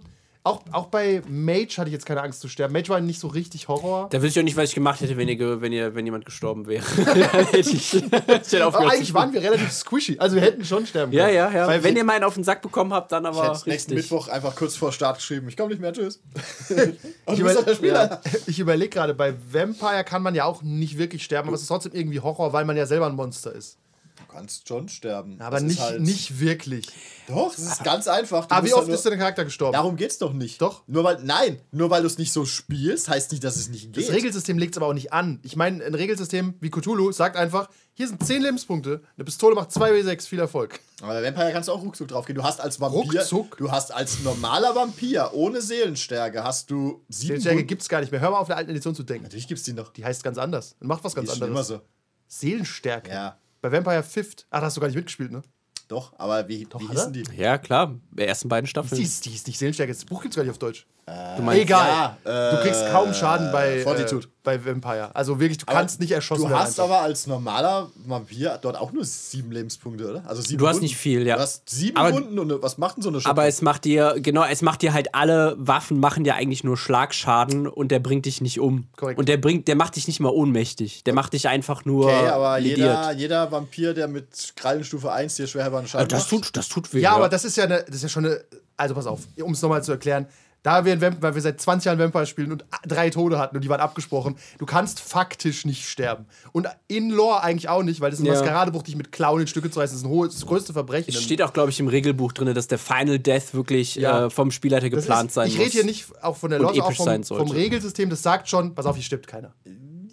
Auch, 0.48 0.62
auch 0.72 0.86
bei 0.86 1.20
Mage 1.28 1.74
hatte 1.76 1.88
ich 1.88 1.92
jetzt 1.92 2.06
keine 2.06 2.22
Angst 2.22 2.40
zu 2.40 2.48
sterben. 2.48 2.72
Mage 2.72 2.88
war 2.88 3.00
nicht 3.00 3.20
so 3.20 3.28
richtig 3.28 3.68
Horror. 3.68 4.08
Da 4.10 4.22
wüsste 4.22 4.40
ich 4.40 4.42
auch 4.42 4.44
nicht, 4.46 4.56
was 4.56 4.70
ich 4.70 4.74
gemacht 4.74 4.98
hätte, 5.02 5.18
wenn, 5.18 5.28
ihr, 5.28 5.60
wenn, 5.60 5.72
ihr, 5.72 5.94
wenn 5.94 6.06
jemand 6.06 6.24
gestorben 6.24 6.66
wäre. 6.66 6.84
Ich, 7.58 7.92
hätte 7.92 8.56
ich 8.56 8.62
Aber 8.62 8.78
eigentlich 8.78 9.12
waren 9.12 9.32
wir 9.32 9.42
relativ 9.42 9.70
squishy. 9.70 10.18
Also 10.18 10.36
wir 10.36 10.42
hätten 10.42 10.64
schon 10.64 10.86
sterben 10.86 11.12
Ja, 11.12 11.24
können. 11.24 11.36
ja, 11.36 11.50
ja. 11.50 11.66
Weil 11.66 11.82
wenn 11.84 11.96
ihr 11.96 12.04
meinen 12.04 12.24
auf 12.24 12.32
den 12.34 12.44
Sack 12.44 12.62
bekommen 12.62 12.94
habt, 12.94 13.12
dann 13.12 13.24
ich 13.24 13.28
aber 13.28 13.42
hätte 13.42 13.68
nächsten 13.68 13.92
richtig. 13.92 13.96
Mittwoch 14.10 14.28
einfach 14.28 14.56
kurz 14.56 14.74
vor 14.74 14.90
Start 14.90 15.18
geschrieben, 15.18 15.48
ich 15.48 15.56
komme 15.56 15.68
nicht 15.68 15.80
mehr, 15.80 15.92
tschüss. 15.92 16.20
Ich, 17.30 17.38
über 17.38 17.52
ja, 17.86 18.20
ich 18.46 18.58
überlege 18.58 18.88
gerade, 18.88 19.12
bei 19.12 19.34
Vampire 19.52 20.02
kann 20.04 20.22
man 20.22 20.34
ja 20.34 20.44
auch 20.44 20.62
nicht 20.62 20.96
wirklich 20.96 21.24
sterben, 21.24 21.48
aber 21.48 21.56
es 21.56 21.62
ist 21.62 21.68
trotzdem 21.68 21.92
irgendwie 21.92 22.20
Horror, 22.20 22.54
weil 22.54 22.64
man 22.64 22.76
ja 22.76 22.86
selber 22.86 23.06
ein 23.06 23.16
Monster 23.16 23.52
ist. 23.52 23.76
Du 24.38 24.42
kannst 24.46 24.68
schon 24.68 24.88
sterben. 24.88 25.40
Aber 25.40 25.56
Das 25.56 25.62
nicht, 25.64 25.80
halt- 25.80 26.00
nicht 26.00 26.40
wirklich. 26.40 26.86
Doch, 27.26 27.54
das 27.54 27.64
ist 27.64 27.84
ganz 27.84 28.08
einfach. 28.08 28.46
Du 28.46 28.54
Aber 28.54 28.64
wie 28.66 28.70
musst 28.70 28.78
oft 28.78 28.88
halt 28.88 28.96
ist 28.96 29.04
der 29.04 29.16
Charakter 29.18 29.44
gestorben? 29.44 29.72
Darum 29.74 29.96
geht's 29.96 30.16
doch 30.18 30.32
nicht. 30.32 30.60
Doch. 30.62 30.82
Nur 30.86 31.04
weil, 31.04 31.18
nein, 31.22 31.60
nur 31.72 31.90
weil 31.90 32.00
du 32.02 32.06
es 32.06 32.16
nicht 32.18 32.32
so 32.32 32.46
spielst, 32.46 33.08
heißt 33.08 33.32
nicht, 33.32 33.44
dass 33.44 33.56
es 33.56 33.68
nicht 33.68 33.92
geht. 33.92 34.08
Das 34.08 34.14
Regelsystem 34.14 34.56
legt 34.56 34.74
es 34.74 34.78
aber 34.78 34.86
auch 34.86 34.94
nicht 34.94 35.12
an. 35.12 35.40
Ich 35.42 35.54
meine, 35.56 35.84
ein 35.84 35.94
Regelsystem 35.94 36.54
wie 36.60 36.70
Cthulhu 36.70 37.12
sagt 37.12 37.36
einfach, 37.36 37.68
hier 37.94 38.06
sind 38.08 38.24
10 38.24 38.40
Lebenspunkte, 38.42 39.02
eine 39.16 39.24
Pistole 39.24 39.54
macht 39.56 39.70
2W6, 39.72 40.26
viel 40.26 40.38
Erfolg. 40.38 40.78
Aber 41.02 41.12
bei 41.14 41.22
Vampire 41.24 41.52
kannst 41.52 41.68
du 41.68 41.72
auch 41.72 41.82
ruckzuck 41.82 42.08
drauf 42.08 42.26
gehen. 42.26 42.36
Du 42.36 42.44
hast 42.44 42.60
als 42.60 42.80
Vampir, 42.80 42.98
Ruckzuck? 43.20 43.56
du 43.58 43.70
hast 43.72 43.92
als 43.92 44.20
normaler 44.20 44.74
Vampir 44.74 45.30
ohne 45.34 45.60
Seelenstärke 45.60 46.44
hast 46.44 46.70
du 46.70 47.04
sieben 47.08 47.26
Seelenstärke 47.40 47.64
gibt 47.64 47.82
es 47.82 47.88
gar 47.88 48.00
nicht 48.00 48.12
mehr. 48.12 48.20
Hör 48.20 48.30
mal 48.30 48.38
auf 48.38 48.46
der 48.46 48.56
alten 48.56 48.70
Edition 48.70 48.94
zu 48.94 49.02
denken. 49.02 49.24
Natürlich 49.24 49.48
gibt's 49.48 49.64
die 49.64 49.72
noch. 49.72 49.92
Die 49.92 50.04
heißt 50.04 50.22
ganz 50.24 50.38
anders 50.38 50.76
und 50.80 50.86
macht 50.86 51.02
was 51.04 51.12
Die 51.12 51.16
ganz 51.16 51.28
ist 51.32 51.38
schon 51.38 51.48
immer 51.48 51.60
anderes. 51.60 51.68
so. 51.68 51.80
Seelenstärke. 52.28 53.10
Ja. 53.10 53.38
Bei 53.60 53.72
Vampire 53.72 54.02
Fifth. 54.02 54.46
Ach, 54.50 54.60
da 54.60 54.66
hast 54.66 54.76
du 54.76 54.80
gar 54.80 54.86
nicht 54.88 54.96
mitgespielt, 54.96 55.32
ne? 55.32 55.42
Doch, 55.88 56.12
aber 56.18 56.46
wie, 56.48 56.60
wie 56.60 56.64
hat 56.88 56.90
hießen 56.90 57.12
die? 57.12 57.24
Ja, 57.36 57.56
klar. 57.58 57.98
Die 58.12 58.22
ersten 58.22 58.48
beiden 58.48 58.66
Die 58.66 58.70
Staffeln. 58.70 59.00
ist, 59.00 59.24
die 59.24 59.34
ist 59.34 59.46
nicht 59.46 59.58
Seelenstärke. 59.58 59.92
Das 59.92 60.04
Buch 60.04 60.20
gibt 60.22 60.32
es 60.32 60.36
gar 60.36 60.42
nicht 60.42 60.50
auf 60.50 60.58
Deutsch. 60.58 60.86
Du 61.36 61.42
meinst, 61.42 61.62
Egal. 61.62 62.16
Ja, 62.24 62.50
du 62.50 62.62
kriegst 62.62 62.82
äh, 62.82 62.90
kaum 62.90 63.14
Schaden 63.14 63.52
bei, 63.52 63.76
äh, 63.76 63.82
Fortitude. 63.82 64.26
bei 64.42 64.64
Vampire. 64.64 65.14
Also 65.14 65.38
wirklich, 65.38 65.58
du 65.58 65.66
kannst 65.66 66.00
nicht 66.00 66.10
erschossen 66.10 66.42
Du 66.44 66.48
werden. 66.48 66.58
hast 66.60 66.80
einfach. 66.80 66.92
aber 66.96 67.02
als 67.04 67.26
normaler 67.28 67.88
Vampir 68.06 68.58
dort 68.60 68.76
auch 68.76 68.90
nur 68.92 69.04
sieben 69.04 69.52
Lebenspunkte, 69.52 70.10
oder? 70.10 70.22
Also 70.26 70.42
sieben 70.42 70.58
Du 70.58 70.66
hast 70.66 70.74
Wunden. 70.76 70.84
nicht 70.86 70.96
viel, 70.96 71.26
ja. 71.26 71.36
Du 71.36 71.42
hast 71.42 71.70
sieben 71.70 71.96
Aber- 71.96 72.12
Wunden 72.12 72.38
und 72.40 72.60
was 72.62 72.76
macht 72.78 72.96
denn 72.96 73.02
so 73.02 73.08
eine 73.10 73.20
Aber 73.24 73.46
es 73.46 73.62
macht 73.62 73.84
dir, 73.84 74.16
genau, 74.18 74.44
es 74.44 74.62
macht 74.62 74.82
dir 74.82 74.92
halt 74.92 75.14
alle 75.14 75.54
Waffen 75.58 76.00
machen 76.00 76.24
dir 76.24 76.34
eigentlich 76.34 76.64
nur 76.64 76.76
Schlagschaden 76.76 77.66
und 77.68 77.88
der 77.92 78.00
bringt 78.00 78.26
dich 78.26 78.40
nicht 78.40 78.58
um. 78.58 78.88
Korrekt. 78.96 79.18
Und 79.20 79.28
der 79.28 79.36
bringt, 79.36 79.68
der 79.68 79.76
macht 79.76 79.94
dich 79.96 80.08
nicht 80.08 80.18
mal 80.20 80.30
ohnmächtig. 80.30 81.04
Der 81.04 81.14
macht 81.14 81.32
dich 81.34 81.46
einfach 81.48 81.84
nur 81.84 82.06
Okay, 82.06 82.28
aber 82.28 82.58
lediert. 82.58 82.78
jeder, 82.78 83.12
jeder 83.12 83.52
Vampir, 83.52 83.94
der 83.94 84.08
mit 84.08 84.54
Krallenstufe 84.56 85.12
1 85.12 85.36
dir 85.36 85.46
schwer 85.46 85.66
Schaden 85.86 85.86
Also 85.94 86.06
das 86.06 86.20
macht, 86.32 86.44
tut, 86.44 86.56
das 86.56 86.68
tut 86.68 86.92
weh. 86.92 87.00
Ja, 87.00 87.12
aber 87.12 87.28
das 87.28 87.44
ist 87.44 87.56
ja, 87.56 87.64
eine, 87.64 87.84
das 87.86 87.96
ist 87.96 88.02
ja 88.02 88.08
schon 88.08 88.26
eine. 88.26 88.40
Also 88.76 88.94
pass 88.94 89.06
auf, 89.06 89.20
um 89.42 89.52
es 89.52 89.62
nochmal 89.62 89.82
zu 89.82 89.92
erklären. 89.92 90.26
Da 90.64 90.84
wir, 90.84 91.00
Vamp 91.00 91.22
weil 91.22 91.34
wir 91.36 91.40
seit 91.40 91.60
20 91.60 91.86
Jahren 91.86 91.98
Vampire 92.00 92.26
spielen 92.26 92.50
und 92.50 92.64
drei 92.86 93.10
Tode 93.10 93.38
hatten 93.38 93.54
und 93.56 93.62
die 93.62 93.68
waren 93.68 93.80
abgesprochen, 93.80 94.36
du 94.58 94.66
kannst 94.66 94.98
faktisch 95.00 95.64
nicht 95.64 95.88
sterben. 95.88 96.26
Und 96.52 96.66
in 96.88 97.10
Lore 97.10 97.42
eigentlich 97.44 97.68
auch 97.68 97.82
nicht, 97.84 98.00
weil 98.00 98.10
das 98.10 98.18
ist 98.18 98.24
ein 98.24 98.26
Ja. 98.26 98.34
Maskeradebuch, 98.34 98.82
dich 98.82 98.96
mit 98.96 99.12
Klauen 99.12 99.40
in 99.40 99.46
Stücke 99.46 99.70
zu 99.70 99.78
reißen, 99.78 99.94
das 99.94 100.00
ist 100.02 100.06
ein 100.06 100.10
hohes, 100.10 100.34
das 100.34 100.46
größte 100.46 100.72
Verbrechen. 100.72 101.14
es 101.14 101.22
steht 101.22 101.42
auch, 101.42 101.52
glaube 101.52 101.70
ich, 101.70 101.78
im 101.78 101.86
Regelbuch 101.88 102.32
drin, 102.32 102.52
dass 102.54 102.66
der 102.66 102.78
Final 102.78 103.18
Death 103.20 103.54
wirklich 103.54 103.94
Ja. 103.94 104.26
äh, 104.26 104.30
vom 104.30 104.50
Spielleiter 104.50 104.90
Das 104.90 105.02
geplant 105.04 105.28
ist, 105.28 105.34
sein 105.34 105.46
ich 105.48 105.54
muss. 105.56 105.64
rede 105.66 105.72
hier 105.72 105.84
nicht 105.84 106.06
auch 106.22 106.36
von 106.36 106.50
der 106.50 106.58
Lore, 106.58 106.82
auch 106.82 106.92
vom, 106.92 107.22
vom 107.24 107.50
Regelsystem, 107.50 108.10
das 108.10 108.22
sagt 108.22 108.48
schon, 108.48 108.74
pass 108.74 108.84
auf, 108.86 108.96
hier 108.96 109.04
stirbt 109.04 109.28
keiner. 109.28 109.54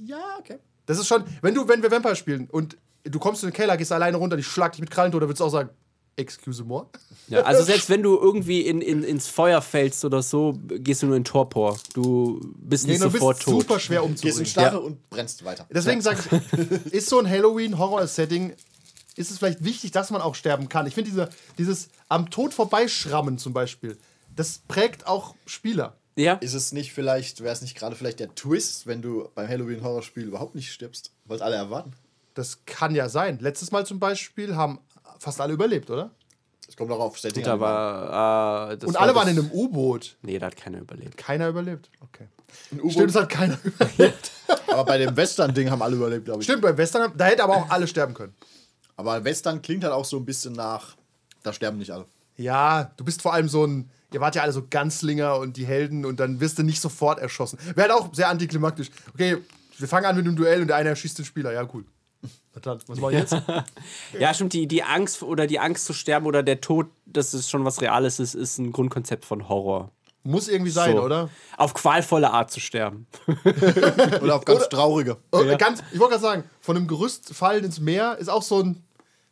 Ja, 0.05 0.17
okay. 0.39 0.59
Das 0.85 0.99
ist 0.99 1.07
schon, 1.07 1.23
wenn 1.41 1.55
du, 1.55 1.67
wenn 1.67 1.81
wir 1.81 1.89
Vampire 1.89 2.15
spielen 2.15 2.47
und 2.51 2.77
du 3.03 3.17
kommst 3.17 3.43
in 3.43 3.49
den 3.49 3.55
Keller, 3.55 3.77
gehst 3.77 3.91
alleine 3.91 4.17
runter, 4.17 4.37
ich 4.37 4.45
schlag 4.45 4.73
dich 4.73 4.81
mit 4.81 4.91
Krallen 4.91 5.11
tot, 5.11 5.21
dann 5.23 5.27
würdest 5.29 5.39
du 5.41 5.45
auch 5.45 5.49
sagen, 5.49 5.69
excuse 6.17 6.63
moi. 6.63 6.85
Ja, 7.27 7.41
also 7.41 7.63
selbst 7.63 7.89
wenn 7.89 8.03
du 8.03 8.17
irgendwie 8.17 8.61
in, 8.61 8.81
in, 8.81 9.03
ins 9.03 9.27
Feuer 9.27 9.61
fällst 9.61 10.05
oder 10.05 10.21
so, 10.21 10.57
gehst 10.67 11.03
du 11.03 11.07
nur 11.07 11.15
in 11.15 11.23
Torpor. 11.23 11.77
Du 11.93 12.39
bist 12.57 12.87
nicht 12.87 12.99
Nee, 12.99 13.05
du 13.05 13.11
bist 13.11 13.19
sofort 13.21 13.41
tot. 13.41 13.61
super 13.61 13.79
schwer 13.79 14.01
Gehst 14.01 14.05
in 14.05 14.11
umzubringen. 14.11 14.45
Starre 14.45 14.79
und 14.79 15.09
brennst 15.09 15.43
weiter. 15.43 15.67
Deswegen 15.69 16.01
sage 16.01 16.19
ich, 16.29 16.93
ist 16.93 17.09
so 17.09 17.19
ein 17.19 17.29
Halloween-Horror-Setting, 17.29 18.53
ist 19.15 19.31
es 19.31 19.37
vielleicht 19.37 19.63
wichtig, 19.63 19.91
dass 19.91 20.11
man 20.11 20.21
auch 20.21 20.35
sterben 20.35 20.69
kann. 20.69 20.87
Ich 20.87 20.93
finde 20.93 21.09
diese, 21.09 21.29
dieses 21.57 21.89
am 22.09 22.29
Tod 22.29 22.53
vorbeischrammen 22.53 23.37
zum 23.37 23.53
Beispiel, 23.53 23.97
das 24.35 24.59
prägt 24.67 25.07
auch 25.07 25.35
Spieler. 25.45 25.97
Ja. 26.17 26.35
Ist 26.35 26.53
es 26.53 26.71
nicht 26.71 26.93
vielleicht, 26.93 27.41
wäre 27.41 27.53
es 27.53 27.61
nicht 27.61 27.75
gerade 27.75 27.95
vielleicht 27.95 28.19
der 28.19 28.33
Twist, 28.35 28.87
wenn 28.87 29.01
du 29.01 29.27
beim 29.35 29.47
Halloween-Horrorspiel 29.49 30.23
überhaupt 30.23 30.55
nicht 30.55 30.71
stirbst, 30.71 31.11
weil 31.25 31.37
es 31.37 31.41
alle 31.41 31.55
erwarten? 31.55 31.91
Das 32.35 32.65
kann 32.65 32.95
ja 32.95 33.09
sein. 33.09 33.39
Letztes 33.39 33.71
Mal 33.71 33.85
zum 33.85 33.99
Beispiel 33.99 34.55
haben 34.55 34.79
fast 35.19 35.39
alle 35.41 35.53
überlebt, 35.53 35.89
oder? 35.89 36.11
Es 36.67 36.75
kommt 36.75 36.91
auch 36.91 36.99
auf 36.99 37.19
Setting 37.19 37.43
Da 37.43 37.53
an. 37.53 37.59
war, 37.59 38.71
äh, 38.71 38.77
das 38.77 38.87
Und 38.87 38.93
war 38.95 39.01
alle 39.01 39.13
das, 39.13 39.21
waren 39.21 39.27
in 39.29 39.39
einem 39.39 39.51
U-Boot. 39.51 40.17
Nee, 40.23 40.39
da 40.39 40.47
hat 40.47 40.55
keiner 40.55 40.79
überlebt. 40.79 41.15
Keiner 41.17 41.47
überlebt. 41.49 41.89
Okay. 42.01 42.27
Stimmt, 42.89 43.09
es 43.11 43.15
hat 43.15 43.29
keiner 43.29 43.57
überlebt. 43.63 44.31
Aber 44.67 44.83
bei 44.85 44.97
dem 44.97 45.15
Western-Ding 45.15 45.69
haben 45.69 45.81
alle 45.81 45.95
überlebt, 45.95 46.25
glaube 46.25 46.41
ich. 46.41 46.45
Stimmt, 46.45 46.61
beim 46.63 46.77
Western, 46.77 47.11
da 47.15 47.25
hätte 47.25 47.43
aber 47.43 47.55
auch 47.57 47.69
alle 47.69 47.87
sterben 47.87 48.13
können. 48.13 48.33
Aber 48.97 49.23
Western 49.23 49.61
klingt 49.61 49.83
halt 49.83 49.93
auch 49.93 50.05
so 50.05 50.17
ein 50.17 50.25
bisschen 50.25 50.53
nach, 50.53 50.95
da 51.43 51.53
sterben 51.53 51.77
nicht 51.77 51.91
alle. 51.91 52.05
Ja, 52.37 52.91
du 52.97 53.03
bist 53.05 53.21
vor 53.21 53.33
allem 53.33 53.47
so 53.49 53.65
ein. 53.65 53.89
Ihr 54.13 54.21
wart 54.21 54.35
ja 54.35 54.43
alle 54.43 54.53
so 54.53 54.65
Ganzlinger 54.69 55.37
und 55.37 55.57
die 55.57 55.65
Helden 55.65 56.05
und 56.05 56.19
dann 56.21 56.39
wirst 56.39 56.57
du 56.57 56.63
nicht 56.63 56.79
sofort 56.79 57.19
erschossen. 57.19 57.59
Wäre 57.75 57.89
halt 57.89 57.91
auch 57.91 58.13
sehr 58.13 58.29
antiklimaktisch. 58.29 58.89
Okay, 59.13 59.37
wir 59.77 59.87
fangen 59.89 60.05
an 60.05 60.15
mit 60.15 60.25
einem 60.25 60.37
Duell 60.37 60.61
und 60.61 60.67
der 60.67 60.77
eine 60.77 60.89
erschießt 60.89 61.17
den 61.17 61.25
Spieler. 61.25 61.51
Ja, 61.51 61.67
cool. 61.73 61.83
Was 62.63 63.01
wir 63.01 63.11
jetzt? 63.11 63.35
Ja, 64.19 64.33
stimmt, 64.33 64.53
die, 64.53 64.67
die 64.67 64.83
Angst 64.83 65.21
oder 65.23 65.45
die 65.47 65.59
Angst 65.59 65.85
zu 65.85 65.93
sterben 65.93 66.25
oder 66.25 66.41
der 66.43 66.61
Tod, 66.61 66.87
dass 67.05 67.33
es 67.33 67.49
schon 67.49 67.65
was 67.65 67.81
Reales 67.81 68.19
ist, 68.19 68.33
ist 68.33 68.57
ein 68.57 68.71
Grundkonzept 68.71 69.25
von 69.25 69.49
Horror. 69.49 69.91
Muss 70.23 70.47
irgendwie 70.47 70.71
sein, 70.71 70.95
So. 70.95 71.03
oder? 71.03 71.29
Auf 71.57 71.73
qualvolle 71.75 72.31
Art 72.31 72.49
zu 72.49 72.59
sterben. 72.59 73.05
Oder 74.23 74.37
auf 74.37 74.45
ganz 74.45 74.67
traurige. 74.69 75.17
Oh, 75.31 75.43
Ganz, 75.59 75.83
ich 75.91 75.99
wollte 75.99 76.13
gerade 76.13 76.21
sagen, 76.23 76.43
von 76.61 76.75
einem 76.75 76.87
Gerüst 76.87 77.31
fallen 77.35 77.63
ins 77.63 77.79
Meer 77.79 78.17
ist 78.17 78.29
auch 78.29 78.41
so 78.41 78.59
ein. 78.63 78.83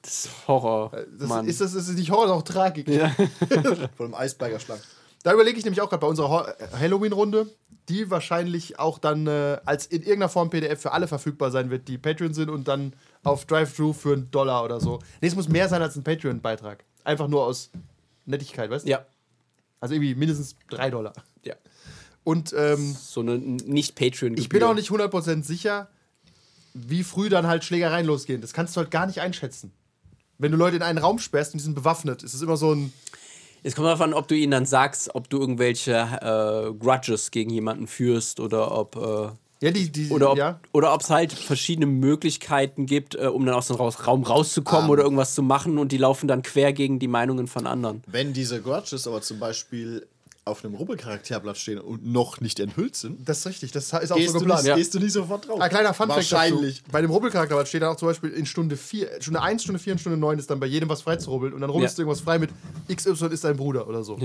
Das 0.04 0.26
ist 0.26 0.48
Horror. 0.48 0.92
Das 1.18 1.30
Mann. 1.30 1.48
ist, 1.48 1.62
das 1.62 1.74
ist 1.74 1.88
nicht 1.96 2.12
Horror, 2.12 2.28
das 2.28 2.36
ist 2.36 2.42
auch 2.42 2.44
Tragik. 2.44 2.86
Von 3.98 4.06
einem 4.06 4.14
Eisbergerschlag. 4.14 4.80
Da 5.24 5.34
überlege 5.34 5.58
ich 5.58 5.64
nämlich 5.64 5.82
auch 5.82 5.90
gerade 5.90 6.02
bei 6.02 6.08
unserer 6.08 6.30
Ho- 6.30 6.78
Halloween-Runde, 6.80 7.48
die 7.90 8.12
wahrscheinlich 8.12 8.78
auch 8.78 9.00
dann 9.00 9.26
äh, 9.26 9.58
als 9.66 9.88
in 9.88 10.02
irgendeiner 10.02 10.30
Form 10.30 10.50
PDF 10.52 10.80
für 10.82 10.92
alle 10.92 11.08
verfügbar 11.08 11.50
sein 11.50 11.70
wird, 11.72 11.88
die 11.88 11.98
Patreon 11.98 12.34
sind 12.36 12.50
und 12.50 12.68
dann 12.68 12.94
auf 13.24 13.46
Drive-Thru 13.46 13.94
für 13.94 14.14
einen 14.14 14.32
Dollar 14.32 14.64
oder 14.64 14.80
so. 14.80 15.00
Nee, 15.22 15.28
es 15.28 15.36
muss 15.36 15.48
mehr 15.48 15.70
sein 15.70 15.82
als 15.82 15.96
ein 15.96 16.04
Patreon-Beitrag. 16.04 16.84
Einfach 17.04 17.28
nur 17.28 17.46
aus 17.46 17.72
Nettigkeit, 18.26 18.70
weißt 18.70 18.86
du? 18.86 18.90
ja. 18.92 19.06
Also 19.80 19.96
irgendwie 19.96 20.16
mindestens 20.16 20.56
drei 20.70 20.90
Dollar. 20.90 21.14
ja. 21.44 21.56
Und 22.24 22.54
ähm, 22.58 22.96
So 22.98 23.20
eine 23.20 23.38
nicht 23.38 23.96
patreon 23.96 24.38
ich 24.38 24.48
bin 24.48 24.64
auch 24.64 24.74
nicht 24.76 24.90
100% 24.90 25.44
sicher, 25.44 25.90
wie 26.74 27.04
früh 27.04 27.28
dann 27.28 27.48
halt 27.48 27.66
Schlägereien 27.66 28.06
losgehen. 28.06 28.40
Das 28.40 28.54
kannst 28.54 28.76
du 28.76 28.80
halt 28.80 28.92
gar 28.92 29.08
nicht 29.08 29.20
einschätzen. 29.20 29.74
Wenn 30.38 30.52
du 30.52 30.58
Leute 30.58 30.78
in 30.78 30.84
einen 30.84 31.00
Raum 31.00 31.20
sperrst 31.20 31.54
und 31.54 31.60
die 31.60 31.64
sind 31.66 31.76
bewaffnet, 31.76 32.24
ist 32.24 32.34
es 32.34 32.42
immer 32.42 32.56
so 32.56 32.74
ein. 32.74 32.94
Es 33.62 33.76
kommt 33.76 33.88
darauf 33.88 34.02
an, 34.02 34.14
ob 34.14 34.28
du 34.30 34.36
ihnen 34.36 34.52
dann 34.52 34.66
sagst, 34.66 35.14
ob 35.16 35.30
du 35.30 35.40
irgendwelche 35.40 35.92
äh, 35.94 36.74
Grudges 36.74 37.32
gegen 37.32 37.50
jemanden 37.50 37.88
führst 37.88 38.40
oder 38.40 38.72
ob. 38.72 38.96
Äh, 38.96 39.32
Ja, 39.64 39.72
die, 39.72 39.90
die, 39.90 40.10
oder 40.10 40.32
ob 40.32 40.38
ja. 40.38 40.60
oder 40.74 40.96
es 41.00 41.10
halt 41.10 41.32
verschiedene 41.34 41.86
Möglichkeiten 41.86 42.86
gibt, 42.86 43.16
äh, 43.16 43.28
um 43.28 43.46
dann 43.46 43.56
aus 43.56 43.68
dem 43.68 43.78
Raus 43.78 44.06
Raum 44.06 44.24
rauszukommen 44.24 44.90
oder 44.90 45.04
irgendwas 45.04 45.34
zu 45.36 45.42
machen 45.42 45.78
und 45.78 45.92
die 45.92 45.98
laufen 45.98 46.28
dann 46.28 46.44
quer 46.44 46.74
gegen 46.74 47.00
die 47.00 47.08
Meinungen 47.08 47.48
von 47.48 47.66
anderen. 47.66 48.04
Wenn 48.08 48.34
diese 48.34 48.62
Grudges 48.62 49.08
aber 49.08 49.22
zum 49.22 49.40
Beispiel 49.40 50.06
auf 50.46 50.66
einem 50.66 50.76
Rubbelcharakterblatt 50.76 51.58
stehen 51.58 51.80
und 51.80 52.06
noch 52.06 52.42
nicht 52.42 52.60
enthüllt 52.60 52.98
sind, 52.98 53.30
Das 53.30 53.40
ist 53.40 53.46
richtig, 53.46 53.72
das 53.72 53.86
ist 53.94 54.12
auch 54.12 54.18
gehst, 54.18 54.34
so 54.34 54.40
du 54.40 54.44
geplant. 54.44 54.64
nicht, 54.64 54.70
Ja. 54.72 54.76
gehst 54.76 54.94
du 54.94 55.00
nicht 55.00 55.14
sofort 55.14 55.48
drauf. 55.48 55.62
Ein 55.62 55.70
kleiner 55.70 55.94
Funfact 55.94 56.18
Wahrscheinlich. 56.18 56.80
dazu. 56.80 56.92
Bei 56.92 57.02
dem 57.02 57.12
Rubbelcharakter 57.12 57.66
steht 57.66 57.82
dann 57.82 57.94
auch 57.94 57.96
zum 57.96 58.10
Beispiel 58.10 58.30
in 58.32 58.46
Stunde 58.46 58.76
4, 58.76 59.22
Stunde 59.22 59.42
1, 59.42 59.64
Stunde 59.64 59.80
4 59.80 59.94
und 59.94 60.00
Stunde 60.00 60.18
9 60.18 60.38
ist 60.40 60.50
dann 60.50 60.60
bei 60.60 60.66
jedem 60.66 60.90
was 60.90 61.02
frei 61.04 61.16
zu 61.16 61.30
rubbeln 61.30 61.54
und 61.54 61.62
dann 61.62 61.70
rubbelst 61.70 61.98
Ja. 61.98 62.04
du 62.04 62.10
irgendwas 62.10 62.26
frei 62.26 62.40
mit 62.40 62.50
XY 62.94 63.28
ist 63.28 63.46
dein 63.46 63.56
Bruder 63.56 63.88
oder 63.88 64.04
so. 64.04 64.20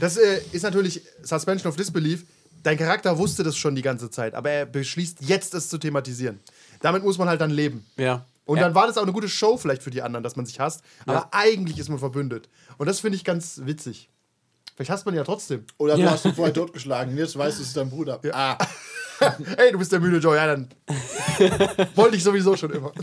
Das 0.00 0.16
äh, 0.16 0.40
ist 0.52 0.62
natürlich 0.62 1.02
Suspension 1.22 1.68
of 1.68 1.76
Disbelief. 1.76 2.24
Dein 2.62 2.76
Charakter 2.78 3.18
wusste 3.18 3.42
das 3.42 3.56
schon 3.56 3.74
die 3.74 3.82
ganze 3.82 4.10
Zeit, 4.10 4.34
aber 4.34 4.50
er 4.50 4.66
beschließt 4.66 5.18
jetzt 5.22 5.54
es 5.54 5.68
zu 5.68 5.78
thematisieren. 5.78 6.40
Damit 6.80 7.02
muss 7.02 7.18
man 7.18 7.28
halt 7.28 7.40
dann 7.40 7.50
leben. 7.50 7.84
Ja. 7.96 8.24
Und 8.44 8.58
ja. 8.58 8.64
dann 8.64 8.74
war 8.74 8.86
das 8.86 8.98
auch 8.98 9.02
eine 9.02 9.12
gute 9.12 9.28
Show 9.28 9.56
vielleicht 9.56 9.82
für 9.82 9.90
die 9.90 10.02
anderen, 10.02 10.22
dass 10.24 10.36
man 10.36 10.46
sich 10.46 10.58
hasst, 10.60 10.82
aber 11.06 11.12
Ja. 11.18 11.28
eigentlich 11.32 11.78
ist 11.78 11.88
man 11.88 11.98
verbündet. 11.98 12.48
Und 12.78 12.86
das 12.88 13.00
finde 13.00 13.16
ich 13.16 13.24
ganz 13.24 13.60
witzig. 13.64 14.08
Vielleicht 14.74 14.90
hasst 14.90 15.06
man 15.06 15.14
ja 15.14 15.22
trotzdem. 15.24 15.64
Oder 15.78 15.94
du 15.96 16.02
Ja. 16.02 16.10
hast 16.12 16.24
ihn 16.24 16.34
vorher 16.34 16.54
totgeschlagen, 16.54 17.16
jetzt 17.16 17.36
weißt 17.36 17.58
du, 17.58 17.62
es 17.62 17.68
ist 17.68 17.76
dein 17.76 17.90
Bruder. 17.90 18.20
Ah, 18.32 18.58
Hey, 19.56 19.70
du 19.70 19.78
bist 19.78 19.92
der 19.92 20.00
müde 20.00 20.18
Joe. 20.18 20.34
Ja, 20.36 20.46
dann 20.48 20.68
wollte 21.94 22.16
ich 22.16 22.24
sowieso 22.24 22.56
schon 22.56 22.70
immer. 22.72 22.92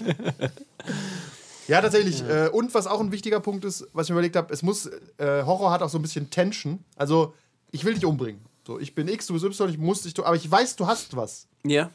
Ja, 1.67 1.81
tatsächlich. 1.81 2.23
Äh, 2.27 2.47
und 2.49 2.73
was 2.73 2.87
auch 2.87 2.99
ein 2.99 3.11
wichtiger 3.11 3.39
Punkt 3.39 3.63
ist, 3.63 3.87
was 3.93 4.07
ich 4.07 4.09
mir 4.09 4.15
überlegt 4.15 4.35
habe, 4.35 4.51
es 4.51 4.63
muss, 4.63 4.87
äh, 5.17 5.43
Horror 5.45 5.69
hat 5.71 5.83
auch 5.83 5.89
so 5.89 5.99
ein 5.99 6.01
bisschen 6.01 6.31
Tension. 6.31 6.83
Also, 6.95 7.35
ich 7.71 7.85
will 7.85 7.93
dich 7.93 8.05
umbringen. 8.05 8.41
So, 8.69 8.79
ich 8.79 8.93
bin 8.93 9.07
X, 9.07 9.25
du 9.25 9.33
bist 9.33 9.43
Y, 9.43 9.67
ich 9.71 9.79
muss 9.79 10.03
dich, 10.03 10.15
aber 10.19 10.35
ich 10.35 10.49
weiß, 10.49 10.75
du 10.75 10.85
hast 10.85 11.15
was. 11.15 11.47
ja. 11.63 11.89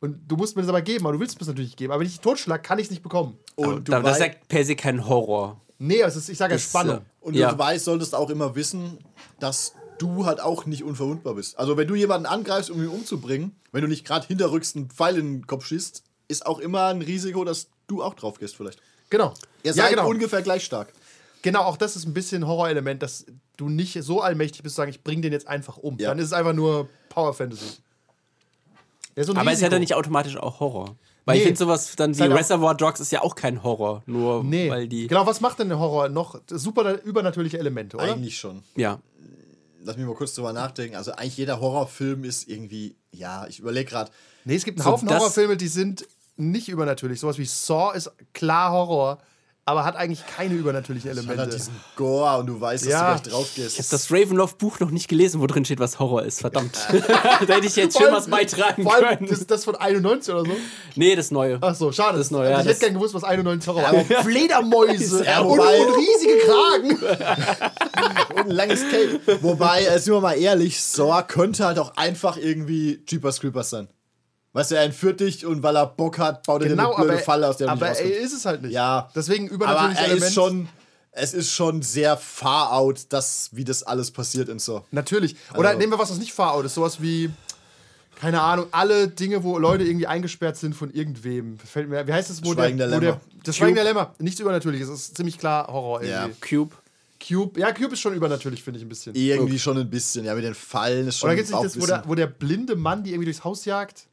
Und 0.00 0.18
du 0.26 0.34
musst 0.36 0.56
mir 0.56 0.62
das 0.62 0.68
aber 0.70 0.80
geben, 0.82 1.04
aber 1.04 1.12
du 1.12 1.20
willst 1.20 1.34
mir 1.36 1.40
das 1.40 1.48
natürlich 1.48 1.76
geben. 1.76 1.92
Aber 1.92 2.00
wenn 2.00 2.06
ich 2.06 2.14
dich 2.14 2.20
totschlag, 2.22 2.64
kann 2.64 2.78
ich 2.80 2.86
es 2.86 2.90
nicht 2.90 3.02
bekommen. 3.02 3.36
und 3.54 3.86
du, 3.86 3.92
Da, 3.92 4.00
das 4.00 4.14
ist 4.18 4.20
ja 4.26 4.32
wei 4.32 4.36
per 4.48 4.64
se 4.64 4.74
kein 4.74 5.06
Horror. 5.06 5.60
Nee, 5.78 6.00
es 6.00 6.16
ist, 6.16 6.28
ich 6.30 6.38
sage 6.38 6.54
ja 6.54 6.58
Spannung. 6.58 6.96
äh, 6.96 7.00
und 7.20 7.36
Ja. 7.36 7.52
du 7.52 7.58
weißt, 7.58 7.84
solltest 7.84 8.14
auch 8.16 8.28
immer 8.30 8.56
wissen, 8.56 8.98
dass 9.38 9.74
du 9.98 10.24
halt 10.26 10.40
auch 10.40 10.64
nicht 10.66 10.82
unverwundbar 10.82 11.34
bist. 11.34 11.56
Also 11.60 11.76
wenn 11.76 11.86
du 11.86 11.94
jemanden 11.94 12.26
angreifst, 12.26 12.70
um 12.70 12.82
ihn 12.82 12.88
umzubringen, 12.88 13.54
wenn 13.70 13.82
du 13.82 13.88
nicht 13.88 14.04
gerade 14.06 14.26
hinterrückst 14.26 14.74
einen 14.76 14.88
Pfeil 14.90 15.16
in 15.18 15.26
den 15.40 15.46
Kopf 15.46 15.66
schießt, 15.66 16.02
ist 16.28 16.44
auch 16.46 16.58
immer 16.58 16.86
ein 16.86 17.02
Risiko, 17.02 17.44
dass 17.44 17.68
du 17.86 18.02
auch 18.02 18.14
drauf 18.14 18.38
gehst 18.40 18.56
vielleicht. 18.56 18.80
Genau. 19.10 19.34
Ihr 19.62 19.72
ja, 19.74 19.82
seid 19.84 19.90
genau. 19.90 20.08
ungefähr 20.08 20.40
gleich 20.42 20.64
stark. 20.64 20.92
Genau, 21.42 21.60
auch 21.60 21.76
das 21.76 21.94
ist 21.96 22.06
ein 22.06 22.14
bisschen 22.14 22.46
Horrorelement, 22.46 23.02
dass 23.02 23.26
du 23.60 23.68
nicht 23.68 24.02
so 24.02 24.20
allmächtig 24.20 24.62
bist, 24.62 24.74
zu 24.74 24.80
sagen, 24.80 24.90
ich 24.90 25.02
bring 25.02 25.22
den 25.22 25.32
jetzt 25.32 25.46
einfach 25.46 25.76
um. 25.76 25.98
Ja. 25.98 26.08
Dann 26.10 26.18
ist 26.18 26.26
es 26.26 26.32
einfach 26.32 26.52
nur 26.52 26.88
Power 27.08 27.34
Fantasy. 27.34 27.76
So 29.16 29.32
ein 29.32 29.38
Aber 29.38 29.50
es 29.50 29.56
ist 29.58 29.62
ja 29.62 29.68
dann 29.68 29.80
nicht 29.80 29.94
automatisch 29.94 30.36
auch 30.36 30.60
Horror. 30.60 30.96
Weil 31.26 31.34
Nee. 31.34 31.40
ich 31.40 31.46
finde 31.48 31.58
sowas 31.58 31.94
dann 31.96 32.16
wie 32.16 32.22
halt 32.22 32.32
Reservoir 32.32 32.74
Dogs 32.74 33.00
ist 33.00 33.12
ja 33.12 33.20
auch 33.22 33.34
kein 33.34 33.62
Horror, 33.62 34.02
nur 34.06 34.42
Nee. 34.42 34.70
weil 34.70 34.88
die. 34.88 35.06
Genau, 35.06 35.26
was 35.26 35.40
macht 35.40 35.58
denn 35.58 35.68
der 35.68 35.78
Horror 35.78 36.08
noch? 36.08 36.40
Super 36.48 37.02
übernatürliche 37.02 37.58
Elemente, 37.58 37.96
oder? 37.98 38.12
Eigentlich 38.14 38.38
schon. 38.38 38.62
Ja. 38.76 38.98
Lass 39.84 39.96
mich 39.96 40.06
mal 40.06 40.14
kurz 40.14 40.34
drüber 40.34 40.52
nachdenken. 40.52 40.96
Also 40.96 41.12
eigentlich 41.12 41.36
jeder 41.36 41.60
Horrorfilm 41.60 42.24
ist 42.24 42.48
irgendwie, 42.48 42.94
ja, 43.12 43.46
ich 43.46 43.58
überlege 43.58 43.90
gerade, 43.90 44.10
Nee, 44.44 44.54
es 44.56 44.64
gibt 44.64 44.78
einen 44.78 44.84
So, 44.84 44.92
Haufen 44.92 45.08
Horrorfilme, 45.10 45.56
die 45.58 45.68
sind 45.68 46.06
nicht 46.36 46.68
übernatürlich. 46.70 47.20
Sowas 47.20 47.36
wie 47.36 47.44
Saw 47.44 47.94
ist 47.94 48.10
klar 48.32 48.72
Horror. 48.72 49.18
Aber 49.66 49.84
hat 49.84 49.94
eigentlich 49.94 50.24
keine 50.26 50.54
übernatürlichen 50.54 51.10
Hat 51.10 51.16
halt 51.18 51.28
Elemente. 51.28 51.56
diesen 51.56 51.72
Gore 51.94 52.38
und 52.38 52.46
du 52.46 52.60
weißt, 52.60 52.84
dass 52.86 52.90
Ja. 52.92 53.14
du 53.14 53.20
gleich 53.22 53.32
drauf 53.32 53.48
gehst. 53.54 53.78
Ich 53.78 53.78
habe 53.78 53.88
das 53.90 54.10
Ravenloft-Buch 54.10 54.80
noch 54.80 54.90
nicht 54.90 55.06
gelesen, 55.08 55.40
wo 55.40 55.46
drin 55.46 55.64
steht, 55.64 55.78
was 55.78 55.98
Horror 56.00 56.24
ist. 56.24 56.40
Verdammt. 56.40 56.76
da 57.46 57.54
hätte 57.54 57.66
ich 57.66 57.76
jetzt 57.76 57.96
schön 57.96 58.10
was 58.10 58.26
beitragen 58.28 58.82
Vor 58.82 58.94
allem, 58.94 59.18
können. 59.18 59.30
das, 59.30 59.46
das 59.46 59.64
von 59.64 59.76
91 59.76 60.34
oder 60.34 60.44
so. 60.46 60.56
nee, 60.96 61.14
das 61.14 61.30
Neue. 61.30 61.58
Ach 61.60 61.74
so, 61.74 61.92
schade. 61.92 62.18
Das 62.18 62.30
Neue, 62.32 62.50
ja, 62.50 62.58
ich 62.60 62.64
das- 62.66 62.74
hätte 62.76 62.86
gern 62.86 62.94
gewusst, 62.94 63.14
was 63.14 63.22
91 63.22 63.68
Horror 63.68 63.82
war. 63.82 64.22
Fledermäuse 64.24 65.24
Ja, 65.24 65.40
und, 65.40 65.58
wobei- 65.58 65.86
und 65.86 65.94
riesige 65.96 66.38
Kragen. 66.46 68.30
Und 68.34 68.38
ein 68.46 68.50
langes 68.50 68.80
Cape. 68.82 69.38
Wobei, 69.42 69.84
äh, 69.84 69.98
sind 69.98 70.12
wir 70.14 70.20
mal 70.20 70.34
ehrlich, 70.34 70.80
Saw 70.82 71.22
könnte 71.22 71.64
halt 71.66 71.78
auch 71.78 71.96
einfach 71.96 72.36
irgendwie 72.36 73.04
Jeepers 73.08 73.40
Creepers 73.40 73.70
sein. 73.70 73.88
Weißt 74.52 74.72
du, 74.72 74.74
er 74.74 74.82
entführt 74.82 75.20
dich 75.20 75.46
und 75.46 75.62
weil 75.62 75.76
er 75.76 75.86
Bock 75.86 76.18
hat, 76.18 76.42
baut 76.44 76.62
er 76.62 76.68
dir 76.68 76.70
Genau, 76.74 76.88
eine 76.94 76.96
blöde 77.04 77.12
aber, 77.14 77.22
Falle, 77.22 77.48
aus 77.48 77.56
der 77.58 77.68
aber 77.68 77.86
er 77.88 78.18
ist 78.20 78.32
es 78.32 78.44
halt 78.44 78.62
nicht. 78.62 78.72
Ja. 78.72 79.08
Deswegen 79.14 79.46
Aber 79.46 79.54
übernatürliches 79.54 79.98
er 80.00 80.04
Element. 80.06 80.26
ist 80.26 80.34
schon, 80.34 80.68
es 81.12 81.34
ist 81.34 81.52
schon 81.52 81.82
sehr 81.82 82.16
far 82.16 82.72
out, 82.72 83.06
das, 83.10 83.50
wie 83.52 83.64
das 83.64 83.82
alles 83.84 84.10
passiert 84.10 84.48
in 84.48 84.58
Saw. 84.58 84.82
Natürlich. 84.90 85.36
Oder 85.56 85.68
Also- 85.68 85.78
nehmen 85.78 85.92
wir 85.92 85.98
was, 86.00 86.10
was 86.10 86.18
nicht 86.18 86.32
far 86.32 86.52
out 86.54 86.64
ist. 86.64 86.74
Sowas 86.74 87.00
wie, 87.00 87.30
keine 88.16 88.40
Ahnung, 88.42 88.66
alle 88.72 89.06
Dinge, 89.08 89.44
wo 89.44 89.56
Leute 89.56 89.84
irgendwie 89.84 90.08
eingesperrt 90.08 90.56
sind 90.56 90.74
von 90.74 90.90
irgendwem. 90.90 91.56
Fällt 91.58 91.88
mir, 91.88 92.04
wie 92.06 92.12
heißt 92.12 92.28
das? 92.30 92.44
Wo 92.44 92.52
Schweigen 92.52 92.76
der 92.76 92.90
wo 92.90 92.98
Lämmer. 92.98 93.20
das 93.44 93.56
Schweigen 93.56 93.76
der 93.76 93.84
Lämmer. 93.84 94.14
Nichts 94.18 94.40
Übernatürliches. 94.40 94.88
Das 94.88 94.98
ist 95.00 95.16
ziemlich 95.16 95.38
klar 95.38 95.68
Horror 95.68 96.02
Ja. 96.02 96.24
irgendwie. 96.26 96.40
Cube. 96.56 96.74
Cube. 97.26 97.60
Ja, 97.60 97.70
Cube 97.72 97.92
ist 97.92 98.00
schon 98.00 98.14
übernatürlich, 98.14 98.62
finde 98.64 98.78
ich 98.78 98.84
ein 98.84 98.88
bisschen. 98.88 99.14
Irgendwie 99.14 99.58
schon 99.58 99.76
ein 99.78 99.88
bisschen, 99.90 100.24
ja, 100.24 100.34
mit 100.34 100.42
den 100.42 100.54
Fallen 100.54 101.06
ist 101.06 101.18
schon 101.18 101.28
Oder 101.28 101.36
gibt 101.36 101.48
es 101.48 101.54
nicht 101.54 101.64
das, 101.64 101.80
wo 101.80 101.86
der, 101.86 102.02
wo 102.06 102.14
der 102.14 102.26
blinde 102.26 102.76
Mann 102.76 103.04
die 103.04 103.10
irgendwie 103.10 103.26
durchs 103.26 103.44
Haus 103.44 103.64
jagt? 103.64 104.06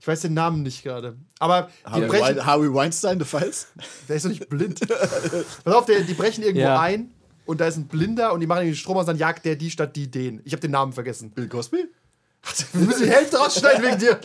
Ich 0.00 0.06
weiß 0.08 0.22
den 0.22 0.34
Namen 0.34 0.62
nicht 0.62 0.82
gerade. 0.82 1.16
Aber 1.38 1.70
die 1.86 1.90
Harvey, 1.90 2.06
brechen. 2.08 2.46
Harvey 2.46 2.74
Weinstein, 2.74 3.18
The 3.18 3.24
Files? 3.24 3.68
Der 4.08 4.16
ist 4.16 4.24
doch 4.24 4.30
nicht 4.30 4.48
blind. 4.48 4.80
Pass 4.88 5.74
auf, 5.74 5.84
der, 5.86 6.00
die 6.02 6.14
brechen 6.14 6.42
irgendwo 6.42 6.62
Ja. 6.62 6.80
ein 6.80 7.10
und 7.46 7.60
da 7.60 7.66
ist 7.66 7.76
ein 7.76 7.86
Blinder 7.86 8.32
und 8.32 8.40
die 8.40 8.46
machen 8.46 8.60
irgendwie 8.62 8.76
Strom 8.78 8.96
aus, 8.96 9.06
dann 9.06 9.18
jagt 9.18 9.44
der 9.44 9.56
die 9.56 9.70
statt 9.70 9.94
die 9.96 10.10
den. 10.10 10.40
Ich 10.44 10.52
habe 10.52 10.60
den 10.60 10.70
Namen 10.70 10.92
vergessen. 10.92 11.30
Bill 11.30 11.48
Cosby? 11.48 11.86
Wir 12.72 12.80
müssen 12.86 13.04
die 13.04 13.10
Hälfte 13.10 13.36
rausschneiden 13.38 13.82
wegen 13.84 13.98
dir. 13.98 14.20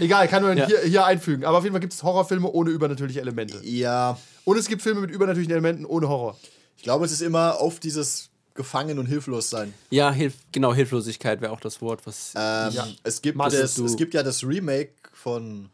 Egal, 0.00 0.28
kann 0.28 0.42
man 0.42 0.56
Ja. 0.56 0.66
hier, 0.66 0.80
hier 0.80 1.04
einfügen. 1.04 1.44
Aber 1.44 1.58
auf 1.58 1.64
jeden 1.64 1.74
Fall 1.74 1.80
gibt 1.80 1.92
es 1.92 2.02
Horrorfilme 2.02 2.48
ohne 2.50 2.70
übernatürliche 2.70 3.20
Elemente. 3.20 3.58
Ja, 3.64 4.18
Und 4.44 4.56
es 4.56 4.66
gibt 4.68 4.82
Filme 4.82 5.00
mit 5.02 5.10
übernatürlichen 5.10 5.52
Elementen 5.52 5.84
ohne 5.84 6.08
Horror. 6.08 6.38
ich 6.76 6.82
glaube, 6.84 7.04
es 7.04 7.12
ist 7.12 7.20
immer 7.22 7.60
oft 7.60 7.82
dieses 7.84 8.27
Gefangen 8.58 8.98
und 8.98 9.06
hilflos 9.06 9.48
sein. 9.48 9.72
Ja, 9.90 10.10
Hilf 10.10 10.34
genau, 10.52 10.74
Hilflosigkeit 10.74 11.40
wäre 11.40 11.52
auch 11.52 11.60
das 11.60 11.80
Wort, 11.80 12.04
was. 12.06 12.32
Ähm, 12.34 12.72
Ja. 12.74 12.88
es, 13.04 13.22
gibt 13.22 13.38
das, 13.38 13.74
du- 13.76 13.86
es 13.86 13.96
gibt 13.96 14.14
ja 14.14 14.22
das 14.24 14.42
Remake 14.42 14.90
von 15.12 15.70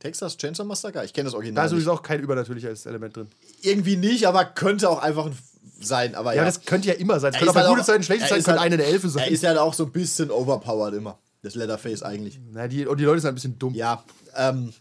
Texas 0.00 0.36
Chainsaw 0.36 0.64
Massacre. 0.66 1.04
Ich 1.04 1.12
kenne 1.12 1.26
das 1.26 1.32
Da 1.32 1.36
Original. 1.38 1.64
ist 1.66 1.72
nicht. 1.72 1.82
übrigens 1.82 1.98
auch 1.98 2.02
kein 2.02 2.20
übernatürliches 2.20 2.86
Element 2.86 3.16
drin. 3.16 3.28
Irgendwie 3.62 3.96
nicht, 3.96 4.26
aber 4.26 4.44
könnte 4.44 4.90
auch 4.90 4.98
einfach 5.00 5.26
ein 5.26 5.38
sein. 5.80 6.14
Aber 6.16 6.32
Ja, 6.32 6.38
ja, 6.42 6.44
das 6.44 6.62
könnte 6.64 6.88
ja 6.88 6.94
immer 6.94 7.20
sein. 7.20 7.30
Es 7.32 7.36
Er 7.40 7.46
könnte 7.46 7.50
auch 7.50 7.54
ist 7.54 7.54
bei 7.54 7.60
halt 7.60 7.70
gutes 7.70 7.86
sein, 7.86 8.02
schlechtes 8.02 8.26
er 8.26 8.28
sein, 8.30 8.38
ist 8.40 8.44
könnte 8.46 8.60
halt- 8.60 8.66
eine 8.72 8.76
der 8.78 8.88
Elfe 8.88 9.08
sein. 9.08 9.24
Er 9.24 9.30
ist 9.30 9.42
ja 9.44 9.60
auch 9.60 9.74
so 9.74 9.84
ein 9.84 9.92
bisschen 9.92 10.30
overpowered 10.32 10.94
immer. 10.94 11.18
Das 11.42 11.54
Leatherface 11.54 12.02
eigentlich. 12.02 12.40
Na, 12.52 12.66
die, 12.68 12.84
und 12.86 12.98
die 12.98 13.04
Leute 13.04 13.20
sind 13.20 13.28
ein 13.30 13.34
bisschen 13.34 13.58
dumm. 13.60 13.74
Ja, 13.74 14.02
ähm, 14.36 14.72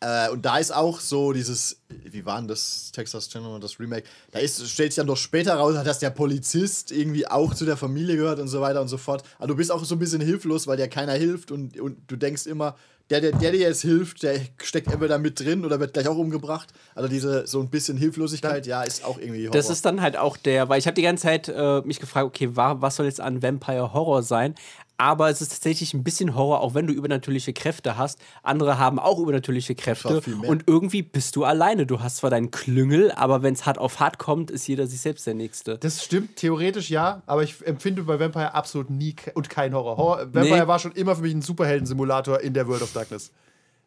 äh, 0.00 0.28
und 0.30 0.44
da 0.44 0.58
ist 0.58 0.74
auch 0.74 1.00
so 1.00 1.32
dieses, 1.32 1.80
wie 1.88 2.26
war 2.26 2.38
denn 2.38 2.48
das 2.48 2.92
Texas 2.92 3.28
Channel 3.28 3.58
das 3.60 3.80
Remake? 3.80 4.04
Da 4.32 4.38
ist, 4.38 4.68
stellt 4.68 4.92
sich 4.92 4.96
dann 4.96 5.06
doch 5.06 5.16
später 5.16 5.54
raus, 5.54 5.74
dass 5.84 5.98
der 5.98 6.10
Polizist 6.10 6.92
irgendwie 6.92 7.26
auch 7.26 7.54
zu 7.54 7.64
der 7.64 7.76
Familie 7.76 8.16
gehört 8.16 8.38
und 8.38 8.48
so 8.48 8.60
weiter 8.60 8.80
und 8.80 8.88
so 8.88 8.98
fort. 8.98 9.22
Aber 9.38 9.48
du 9.48 9.56
bist 9.56 9.72
auch 9.72 9.84
so 9.84 9.94
ein 9.94 9.98
bisschen 9.98 10.20
hilflos, 10.20 10.66
weil 10.66 10.76
dir 10.76 10.88
keiner 10.88 11.14
hilft 11.14 11.50
und, 11.50 11.78
und 11.80 11.98
du 12.06 12.16
denkst 12.16 12.46
immer, 12.46 12.76
der, 13.10 13.20
der, 13.20 13.32
der 13.32 13.50
dir 13.52 13.60
jetzt 13.60 13.82
hilft, 13.82 14.22
der 14.22 14.40
steckt 14.62 14.90
entweder 14.90 15.18
mit 15.18 15.38
drin 15.38 15.64
oder 15.64 15.78
wird 15.78 15.92
gleich 15.92 16.08
auch 16.08 16.16
umgebracht. 16.16 16.72
Also 16.94 17.08
diese 17.08 17.46
so 17.46 17.60
ein 17.60 17.68
bisschen 17.68 17.98
Hilflosigkeit, 17.98 18.66
ja, 18.66 18.82
ist 18.82 19.04
auch 19.04 19.18
irgendwie 19.18 19.42
Horror. 19.42 19.52
Das 19.52 19.68
ist 19.68 19.84
dann 19.84 20.00
halt 20.00 20.16
auch 20.16 20.38
der, 20.38 20.70
weil 20.70 20.78
ich 20.78 20.86
habe 20.86 20.94
die 20.94 21.02
ganze 21.02 21.24
Zeit 21.24 21.48
äh, 21.48 21.82
mich 21.82 22.00
gefragt, 22.00 22.26
okay, 22.26 22.56
wa 22.56 22.80
was 22.80 22.96
soll 22.96 23.04
jetzt 23.04 23.20
an 23.20 23.42
Vampire 23.42 23.92
Horror 23.92 24.22
sein? 24.22 24.54
Aber 24.96 25.28
es 25.28 25.40
ist 25.40 25.48
tatsächlich 25.48 25.92
ein 25.92 26.04
bisschen 26.04 26.36
Horror, 26.36 26.60
auch 26.60 26.74
wenn 26.74 26.86
du 26.86 26.92
übernatürliche 26.92 27.52
Kräfte 27.52 27.96
hast. 27.96 28.18
Andere 28.42 28.78
haben 28.78 28.98
auch 29.00 29.18
übernatürliche 29.18 29.74
Kräfte. 29.74 30.20
Und 30.46 30.64
irgendwie 30.66 31.02
bist 31.02 31.34
du 31.34 31.44
alleine. 31.44 31.84
Du 31.84 32.00
hast 32.00 32.18
zwar 32.18 32.30
deinen 32.30 32.52
Klüngel, 32.52 33.10
aber 33.12 33.42
wenn 33.42 33.54
es 33.54 33.66
hart 33.66 33.78
auf 33.78 33.98
hart 33.98 34.18
kommt, 34.18 34.52
ist 34.52 34.68
jeder 34.68 34.86
sich 34.86 35.00
selbst 35.00 35.26
der 35.26 35.34
Nächste. 35.34 35.78
Das 35.78 36.04
stimmt, 36.04 36.36
theoretisch 36.36 36.90
ja, 36.90 37.22
aber 37.26 37.42
ich 37.42 37.66
empfinde 37.66 38.04
bei 38.04 38.20
Vampire 38.20 38.54
absolut 38.54 38.90
nie 38.90 39.16
und 39.34 39.50
kein 39.50 39.74
Horror. 39.74 39.96
Horror 39.96 40.18
Vampire 40.32 40.60
Nee. 40.60 40.66
war 40.68 40.78
schon 40.78 40.92
immer 40.92 41.16
für 41.16 41.22
mich 41.22 41.34
ein 41.34 41.42
Superhelden-Simulator 41.42 42.40
in 42.40 42.54
der 42.54 42.68
World 42.68 42.82
of 42.82 42.92
Darkness. 42.92 43.32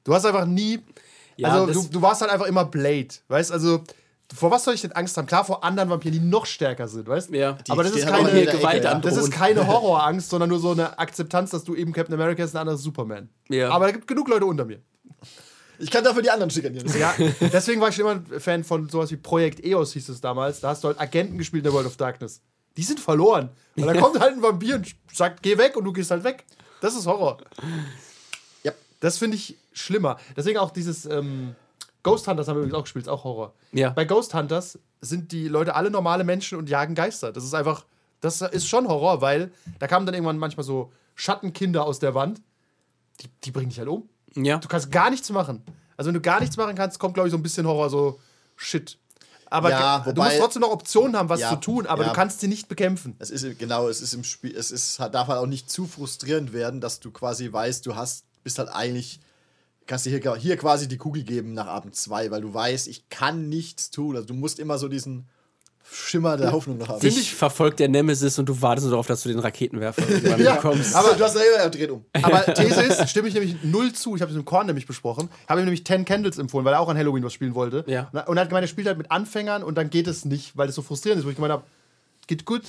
Du 0.04 0.14
hast 0.14 0.26
einfach 0.26 0.46
nie. 0.46 0.80
Ja, 1.38 1.50
also, 1.50 1.84
du, 1.84 1.88
du 1.90 2.02
warst 2.02 2.22
halt 2.22 2.32
einfach 2.32 2.48
immer 2.48 2.66
Blade, 2.66 3.10
weißt 3.28 3.52
Also, 3.52 3.82
vor 4.36 4.52
was 4.52 4.64
soll 4.66 4.74
ich 4.74 4.82
denn 4.82 4.92
Angst 4.92 5.16
haben? 5.18 5.26
Klar, 5.26 5.46
vor 5.46 5.64
anderen 5.64 5.90
Vampiren, 5.90 6.14
die 6.20 6.20
noch 6.26 6.46
stärker 6.46 6.88
sind, 6.88 7.08
weißt 7.08 7.30
Ja. 7.32 7.58
Aber 7.70 7.84
das 7.84 7.94
Die 7.94 8.00
ist 8.00 8.08
keine, 8.08 8.46
Gewalt 8.46 8.84
ja. 8.84 8.92
an- 8.92 9.02
das 9.02 9.16
ist 9.18 9.32
keine 9.32 9.66
Horrorangst, 9.68 10.30
sondern 10.30 10.50
nur 10.50 10.60
so 10.60 10.72
eine 10.72 11.00
Akzeptanz, 11.00 11.52
dass 11.52 11.64
du 11.64 11.76
eben 11.76 11.94
Captain 11.94 12.14
America 12.14 12.44
ist, 12.44 12.56
ein 12.56 12.60
anderer 12.62 12.78
Superman. 12.78 13.30
Ja. 13.50 13.70
Aber 13.70 13.86
da 13.86 13.92
gibt 13.94 14.08
genug 14.08 14.28
Leute 14.28 14.46
unter 14.46 14.66
mir. 14.66 14.82
Ich 15.80 15.92
kann 15.92 16.04
dafür 16.04 16.24
die 16.24 16.32
anderen 16.32 16.50
schikanieren. 16.50 16.88
Ja, 17.00 17.14
deswegen 17.54 17.80
war 17.80 17.90
ich 17.90 17.96
schon 17.96 18.06
immer 18.06 18.16
ein 18.34 18.40
Fan 18.40 18.64
von 18.64 18.90
sowas 18.90 19.12
wie 19.12 19.16
Projekt 19.18 19.64
EOS 19.64 19.94
hieß 19.94 20.10
es 20.10 20.20
damals. 20.22 20.60
Da 20.60 20.70
hast 20.70 20.84
du 20.84 20.88
halt 20.88 21.00
Agenten 21.00 21.38
gespielt 21.38 21.62
in 21.62 21.66
der 21.66 21.74
World 21.74 21.86
of 21.88 21.98
Darkness. 21.98 22.42
Die 22.76 22.84
sind 22.84 23.00
verloren. 23.00 23.50
Weil 23.76 23.94
da 23.94 24.02
kommt 24.02 24.20
halt 24.20 24.34
ein 24.34 24.42
Vampir 24.42 24.76
und 24.76 24.88
sagt, 25.14 25.42
geh 25.44 25.58
weg 25.58 25.76
und 25.78 25.84
du 25.86 25.94
gehst 25.94 26.10
halt 26.12 26.24
weg. 26.24 26.46
Das 26.82 26.96
ist 26.96 27.06
Horror. 27.06 27.38
Ja. 28.64 28.72
Das 29.00 29.18
finde 29.20 29.38
ich 29.38 29.56
schlimmer. 29.72 30.18
Deswegen 30.36 30.58
auch 30.58 30.72
dieses 30.72 31.06
ähm, 31.06 31.56
Ghost 32.12 32.28
Hunters 32.28 32.48
haben 32.48 32.56
wir 32.56 32.60
übrigens 32.64 32.78
auch 32.78 32.84
gespielt, 32.84 33.06
ist 33.06 33.10
auch 33.10 33.24
Horror. 33.24 33.54
Ja. 33.72 33.90
Bei 33.92 34.06
Ghost 34.06 34.34
Hunters 34.34 34.80
sind 35.02 35.32
die 35.32 35.48
Leute 35.48 35.76
alle 35.76 35.90
normale 35.92 36.24
Menschen 36.24 36.58
und 36.58 36.70
jagen 36.70 36.96
Geister. 36.96 37.32
Das 37.32 37.44
ist 37.44 37.54
einfach, 37.54 37.86
das 38.22 38.42
ist 38.42 38.68
schon 38.68 38.88
Horror, 38.88 39.22
weil 39.22 39.52
da 39.80 39.88
kamen 39.88 40.06
dann 40.06 40.16
irgendwann 40.16 40.38
manchmal 40.38 40.64
so 40.64 40.92
Schattenkinder 41.16 41.84
aus 41.86 42.00
der 42.00 42.14
Wand. 42.16 42.42
Die, 43.22 43.28
die 43.44 43.52
bringen 43.52 43.70
dich 43.70 43.80
halt 43.80 43.90
um. 43.90 44.08
Ja. 44.36 44.58
Du 44.60 44.68
kannst 44.68 44.92
gar 44.92 45.10
nichts 45.10 45.30
machen. 45.32 45.64
Also 45.96 46.08
wenn 46.10 46.14
du 46.16 46.22
gar 46.22 46.40
nichts 46.40 46.58
machen 46.58 46.76
kannst, 46.76 47.00
kommt, 47.00 47.16
glaube 47.16 47.28
ich, 47.28 47.32
so 47.32 47.38
ein 47.38 47.44
bisschen 47.44 47.66
Horror, 47.66 47.90
so 47.90 48.20
Shit. 48.56 48.98
Aber 49.50 49.70
Ja, 49.70 50.00
ge- 50.00 50.14
du 50.14 50.20
wobei- 50.20 50.28
musst 50.30 50.40
trotzdem 50.42 50.62
noch 50.62 50.72
Optionen 50.72 51.16
haben, 51.16 51.30
was 51.30 51.40
Ja, 51.40 51.50
zu 51.52 51.56
tun, 51.56 51.88
aber 51.88 52.04
ja. 52.04 52.10
du 52.10 52.16
kannst 52.16 52.40
sie 52.42 52.48
nicht 52.48 52.68
bekämpfen. 52.68 53.16
Es 53.20 53.30
ist 53.32 53.58
genau, 53.58 53.88
es 53.88 54.02
ist 54.02 54.14
im 54.14 54.24
Spiel, 54.24 54.56
es 54.56 54.72
ist, 54.72 55.00
darf 55.00 55.28
halt 55.30 55.40
auch 55.40 55.46
nicht 55.48 55.72
zu 55.72 55.86
frustrierend 55.88 56.52
werden, 56.54 56.82
dass 56.82 57.00
du 57.00 57.12
quasi 57.12 57.52
weißt, 57.52 57.86
du 57.86 57.96
hast, 57.96 58.26
bist 58.44 58.60
halt 58.60 58.70
eigentlich, 58.70 59.20
kannst 59.88 60.06
dir 60.06 60.18
hier, 60.20 60.36
hier 60.36 60.58
quasi 60.58 60.88
die 60.88 60.98
Kugel 60.98 61.24
geben 61.24 61.54
nach 61.54 61.68
Abend 61.68 61.96
2, 61.96 62.30
weil 62.32 62.42
du 62.42 62.54
weißt, 62.54 62.88
ich 62.88 63.10
kann 63.10 63.50
nichts 63.50 63.90
tun. 63.90 64.16
Also 64.16 64.28
du 64.28 64.34
musst 64.34 64.60
immer 64.60 64.78
so 64.78 64.88
diesen 64.88 65.28
Schimmer 65.90 66.36
der 66.36 66.52
Hoffnung 66.52 66.78
noch 66.80 66.90
haben. 66.90 67.00
Dich 67.00 67.34
verfolgt 67.34 67.80
der 67.80 67.88
Nemesis 67.88 68.38
und 68.38 68.48
du 68.50 68.62
wartest 68.62 68.84
nur 68.86 68.92
darauf, 68.92 69.08
dass 69.08 69.24
du 69.24 69.30
den 69.30 69.40
Raketenwerfer 69.40 70.02
irgendwann 70.10 70.42
Ja, 70.44 70.56
bekommst. 70.56 70.94
aber 70.94 71.14
du 71.14 71.24
hast 71.24 71.34
selber 71.34 71.58
er 71.60 71.70
dreht 71.70 71.90
um. 71.92 72.04
Aber 72.22 72.44
These 72.54 72.82
ist, 72.84 73.10
stimme 73.10 73.30
ich 73.30 73.34
nämlich 73.34 73.56
null 73.64 73.94
zu. 73.94 74.16
Ich 74.18 74.22
habe 74.22 74.30
es 74.30 74.36
mit 74.38 74.46
Korn 74.46 74.66
nämlich 74.68 74.86
besprochen. 74.86 75.30
Habe 75.48 75.62
ihm 75.62 75.66
nämlich 75.66 75.86
Ten 75.86 76.04
Candles 76.04 76.38
empfohlen, 76.40 76.66
weil 76.66 76.74
er 76.74 76.82
auch 76.82 76.90
an 76.90 76.98
Halloween 76.98 77.24
was 77.24 77.32
spielen 77.32 77.56
wollte. 77.56 77.86
Ja. 77.88 78.10
Und 78.26 78.36
er 78.38 78.42
hat 78.42 78.50
gemeint, 78.50 78.66
er 78.66 78.68
spielt 78.68 78.88
halt 78.88 78.98
mit 78.98 79.12
Anfängern 79.12 79.64
und 79.64 79.76
dann 79.78 79.90
geht 79.90 80.08
es 80.08 80.26
nicht, 80.26 80.58
weil 80.58 80.68
es 80.68 80.76
so 80.76 80.82
frustrierend 80.82 81.20
ist. 81.22 81.26
Wo 81.26 81.30
ich 81.30 81.36
gemeint 81.38 81.54
habe, 81.54 81.64
geht 82.28 82.44
gut. 82.44 82.64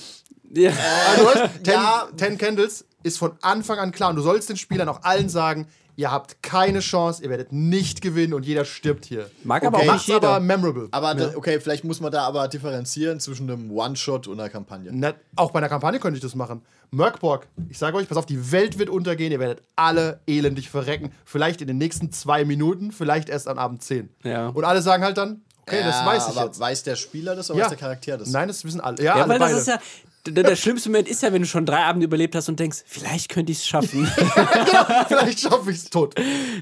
ja. 0.53 0.71
Also, 1.09 1.21
du 1.25 1.27
weißt, 1.41 1.53
Ten, 1.65 1.73
Ja. 1.73 2.07
Ten 2.15 2.37
Candles 2.37 2.85
ist 3.03 3.17
von 3.17 3.33
Anfang 3.41 3.79
an 3.79 3.91
klar. 3.91 4.11
Und 4.11 4.15
du 4.15 4.21
sollst 4.21 4.47
den 4.47 4.55
Spielern 4.55 4.87
auch 4.87 5.03
allen 5.03 5.27
sagen, 5.27 5.67
ihr 5.99 6.11
habt 6.11 6.41
keine 6.41 6.79
Chance, 6.79 7.21
ihr 7.21 7.29
werdet 7.29 7.51
nicht 7.51 8.01
gewinnen 8.01 8.33
und 8.33 8.45
jeder 8.45 8.63
stirbt 8.63 9.03
hier. 9.03 9.29
Mag 9.43 9.65
aber 9.65 9.79
Okay. 9.79 9.89
auch 9.89 9.93
nicht 9.95 10.07
jeder. 10.07 10.29
aber 10.29 10.39
memorable. 10.39 10.87
Aber 10.91 11.13
da, 11.13 11.35
okay, 11.35 11.59
vielleicht 11.59 11.83
muss 11.83 11.99
man 11.99 12.09
da 12.09 12.23
aber 12.23 12.47
differenzieren 12.47 13.19
zwischen 13.19 13.51
einem 13.51 13.69
One-Shot 13.69 14.27
und 14.27 14.39
einer 14.39 14.49
Kampagne. 14.49 14.91
Na, 14.93 15.13
auch 15.35 15.51
bei 15.51 15.59
einer 15.59 15.67
Kampagne 15.67 15.99
könnte 15.99 16.15
ich 16.15 16.23
das 16.23 16.35
machen. 16.35 16.61
Merkborg, 16.91 17.47
ich 17.67 17.77
sage 17.77 17.97
euch, 17.97 18.07
pass 18.07 18.17
auf, 18.17 18.25
die 18.25 18.51
Welt 18.53 18.79
wird 18.79 18.89
untergehen, 18.89 19.31
ihr 19.33 19.39
werdet 19.41 19.61
alle 19.75 20.21
elendig 20.25 20.69
verrecken. 20.69 21.11
Vielleicht 21.25 21.59
in 21.61 21.67
den 21.67 21.77
nächsten 21.77 22.13
zwei 22.13 22.45
Minuten, 22.45 22.93
vielleicht 22.93 23.27
erst 23.27 23.49
an 23.49 23.57
Abend 23.57 23.83
10. 23.83 24.09
Ja. 24.23 24.47
Und 24.47 24.63
alle 24.63 24.81
sagen 24.81 25.03
halt 25.03 25.17
dann, 25.17 25.41
okay, 25.63 25.81
das 25.83 25.97
Ja, 25.99 26.05
weiß 26.05 26.29
ich 26.29 26.37
aber 26.37 26.45
jetzt. 26.47 26.59
weiß 26.61 26.83
der 26.83 26.95
Spieler 26.95 27.35
das 27.35 27.49
oder 27.51 27.59
Ja. 27.59 27.65
weiß 27.65 27.69
der 27.71 27.77
Charakter 27.77 28.17
das? 28.17 28.29
Nein, 28.29 28.47
das 28.47 28.63
wissen 28.63 28.79
alle. 28.79 28.97
Ja, 28.99 29.17
Ja, 29.17 29.23
alle 29.23 29.29
weil 29.33 29.39
das 29.39 29.49
beide. 29.49 29.59
ist 29.59 29.67
ja. 29.67 29.79
Der, 30.27 30.43
der 30.43 30.55
schlimmste 30.55 30.89
Moment 30.89 31.07
ist 31.07 31.23
ja, 31.23 31.31
wenn 31.31 31.41
du 31.41 31.47
schon 31.47 31.65
drei 31.65 31.83
Abende 31.85 32.05
überlebt 32.05 32.35
hast 32.35 32.49
und 32.49 32.59
denkst, 32.59 32.83
vielleicht 32.85 33.29
könnte 33.29 33.51
ich 33.51 33.59
es 33.59 33.67
schaffen. 33.67 34.05
Vielleicht 35.07 35.39
schaffe 35.39 35.71
ich 35.71 35.77
es 35.77 35.89
tot. 35.89 36.15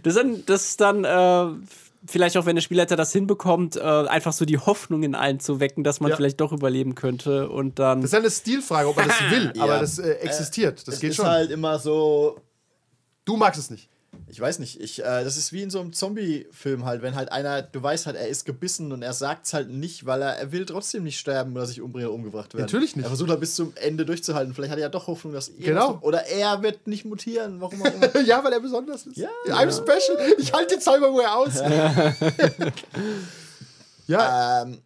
Das 0.03 0.15
ist 0.15 0.21
dann, 0.23 0.45
das 0.45 0.63
ist 0.69 0.81
dann 0.81 1.03
äh, 1.03 1.47
vielleicht 2.05 2.37
auch, 2.37 2.45
wenn 2.45 2.55
der 2.55 2.61
Spielleiter 2.61 2.95
das 2.95 3.11
hinbekommt, 3.11 3.75
äh, 3.75 3.79
einfach 3.81 4.31
so 4.33 4.45
die 4.45 4.57
Hoffnung 4.59 5.03
in 5.03 5.15
allen 5.15 5.39
zu 5.39 5.59
wecken, 5.59 5.83
dass 5.83 5.99
man 5.99 6.11
Ja. 6.11 6.15
vielleicht 6.15 6.39
doch 6.39 6.51
überleben 6.51 6.95
könnte 6.95 7.49
und 7.49 7.79
dann. 7.79 8.01
Das 8.01 8.09
ist 8.09 8.13
ja 8.13 8.19
eine 8.19 8.31
Stilfrage, 8.31 8.87
ob 8.89 8.95
man 8.97 9.07
das 9.07 9.19
will, 9.31 9.51
Ja. 9.55 9.63
aber 9.63 9.79
das 9.79 9.97
äh, 9.99 10.11
existiert. 10.13 10.87
Das 10.87 10.95
es 10.95 11.01
geht 11.01 11.09
ist 11.11 11.15
schon. 11.17 11.25
halt 11.25 11.49
immer 11.51 11.79
so, 11.79 12.39
du 13.25 13.37
magst 13.37 13.59
es 13.59 13.69
nicht. 13.69 13.89
Ich 14.29 14.39
weiß 14.41 14.59
nicht, 14.59 14.81
ich, 14.81 14.99
äh, 14.99 15.23
das 15.23 15.37
ist 15.37 15.53
wie 15.53 15.61
in 15.61 15.69
so 15.69 15.79
einem 15.79 15.93
Zombie-Film 15.93 16.83
halt, 16.85 17.01
wenn 17.01 17.15
halt 17.15 17.31
einer, 17.31 17.61
du 17.61 17.81
weißt 17.81 18.07
halt, 18.07 18.17
er 18.17 18.27
ist 18.27 18.43
gebissen 18.45 18.91
und 18.91 19.01
er 19.01 19.13
sagt 19.13 19.45
es 19.45 19.53
halt 19.53 19.69
nicht, 19.69 20.05
weil 20.05 20.21
er, 20.21 20.35
er 20.37 20.51
will 20.51 20.65
trotzdem 20.65 21.03
nicht 21.03 21.17
sterben 21.17 21.53
oder 21.53 21.65
sich 21.65 21.81
umbringen 21.81 22.09
oder 22.09 22.15
umgebracht 22.15 22.53
werden. 22.53 22.65
Natürlich 22.65 22.95
nicht. 22.97 23.05
Er 23.05 23.09
versucht 23.09 23.29
halt 23.29 23.39
bis 23.39 23.55
zum 23.55 23.71
Ende 23.77 24.05
durchzuhalten. 24.05 24.53
Vielleicht 24.53 24.71
hat 24.71 24.79
er 24.79 24.83
ja 24.83 24.89
doch 24.89 25.07
Hoffnung, 25.07 25.33
dass 25.33 25.47
er 25.49 25.63
Genau. 25.63 25.99
oder 26.01 26.25
er 26.27 26.61
wird 26.61 26.87
nicht 26.87 27.05
mutieren, 27.05 27.61
warum 27.61 27.81
auch 27.81 27.93
immer. 27.93 28.19
ja, 28.25 28.43
weil 28.43 28.51
er 28.51 28.59
besonders 28.59 29.05
ist. 29.05 29.15
Ja. 29.17 29.29
I'm 29.47 29.71
special. 29.71 30.17
Ich 30.37 30.51
halte 30.51 30.75
wohl 30.75 31.25
aus. 31.25 31.61
Ja, 34.07 34.61
Ähm, 34.63 34.79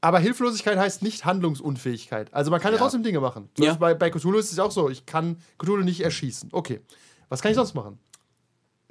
aber 0.00 0.18
Hilflosigkeit 0.18 0.76
heißt 0.78 1.02
nicht 1.02 1.24
Handlungsunfähigkeit. 1.24 2.32
Also 2.34 2.50
man 2.50 2.60
kann 2.60 2.72
ja, 2.72 2.76
Ja. 2.78 2.82
trotzdem 2.82 3.02
Dinge 3.02 3.20
machen. 3.20 3.48
Ja. 3.58 3.74
Bei, 3.74 3.94
bei 3.94 4.10
Cthulhu 4.10 4.38
ist 4.38 4.50
es 4.50 4.58
auch 4.58 4.72
so, 4.72 4.90
ich 4.90 5.06
kann 5.06 5.36
Cthulhu 5.58 5.84
nicht 5.84 6.00
erschießen. 6.00 6.48
Okay, 6.52 6.80
was 7.32 7.40
kann 7.42 7.50
ich 7.50 7.56
sonst 7.56 7.74
machen? 7.74 7.98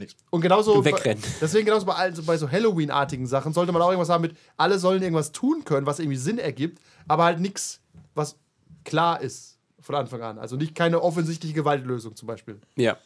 nix. 0.01 0.15
Und 0.31 0.41
genauso. 0.41 0.83
Wegrennen. 0.83 1.23
Deswegen 1.41 1.65
genauso 1.65 1.85
bei, 1.85 1.93
also 1.93 2.23
bei 2.23 2.35
so 2.37 2.49
Halloween-artigen 2.51 3.27
Sachen 3.27 3.53
sollte 3.53 3.71
man 3.71 3.81
auch 3.81 3.89
irgendwas 3.89 4.09
haben 4.09 4.23
mit, 4.23 4.35
alle 4.57 4.79
sollen 4.79 5.01
irgendwas 5.01 5.31
tun 5.31 5.63
können, 5.63 5.85
was 5.85 5.99
irgendwie 5.99 6.17
Sinn 6.17 6.39
ergibt, 6.39 6.81
aber 7.07 7.23
halt 7.23 7.39
nichts, 7.39 7.79
was 8.15 8.35
klar 8.83 9.21
ist 9.21 9.57
von 9.79 9.95
Anfang 9.95 10.21
an. 10.21 10.39
Also 10.39 10.57
nicht 10.57 10.75
keine 10.75 11.01
offensichtliche 11.01 11.53
Gewaltlösung 11.53 12.15
zum 12.15 12.27
Beispiel. 12.27 12.59
Ja. 12.75 12.97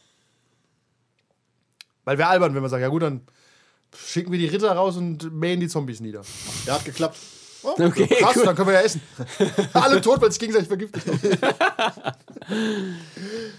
Weil 2.04 2.18
wäre 2.18 2.28
albern, 2.28 2.54
wenn 2.54 2.62
man 2.62 2.70
sagt, 2.70 2.82
ja 2.82 2.88
gut, 2.88 3.02
dann 3.02 3.20
schicken 3.94 4.32
wir 4.32 4.38
die 4.38 4.46
Ritter 4.46 4.72
raus 4.72 4.96
und 4.96 5.32
mähen 5.32 5.60
die 5.60 5.68
Zombies 5.68 6.00
nieder. 6.00 6.22
Ja, 6.66 6.74
hat 6.74 6.84
geklappt. 6.84 7.18
Oh, 7.62 7.74
Okay, 7.78 8.06
Krass, 8.06 8.36
cool. 8.36 8.44
dann 8.44 8.54
können 8.54 8.68
wir 8.68 8.74
ja 8.74 8.82
essen. 8.82 9.00
Alle 9.72 10.00
tot, 10.00 10.20
weil 10.20 10.30
sich 10.30 10.38
gegenseitig 10.38 10.68
vergiftet 10.68 11.04
haben. 11.06 12.14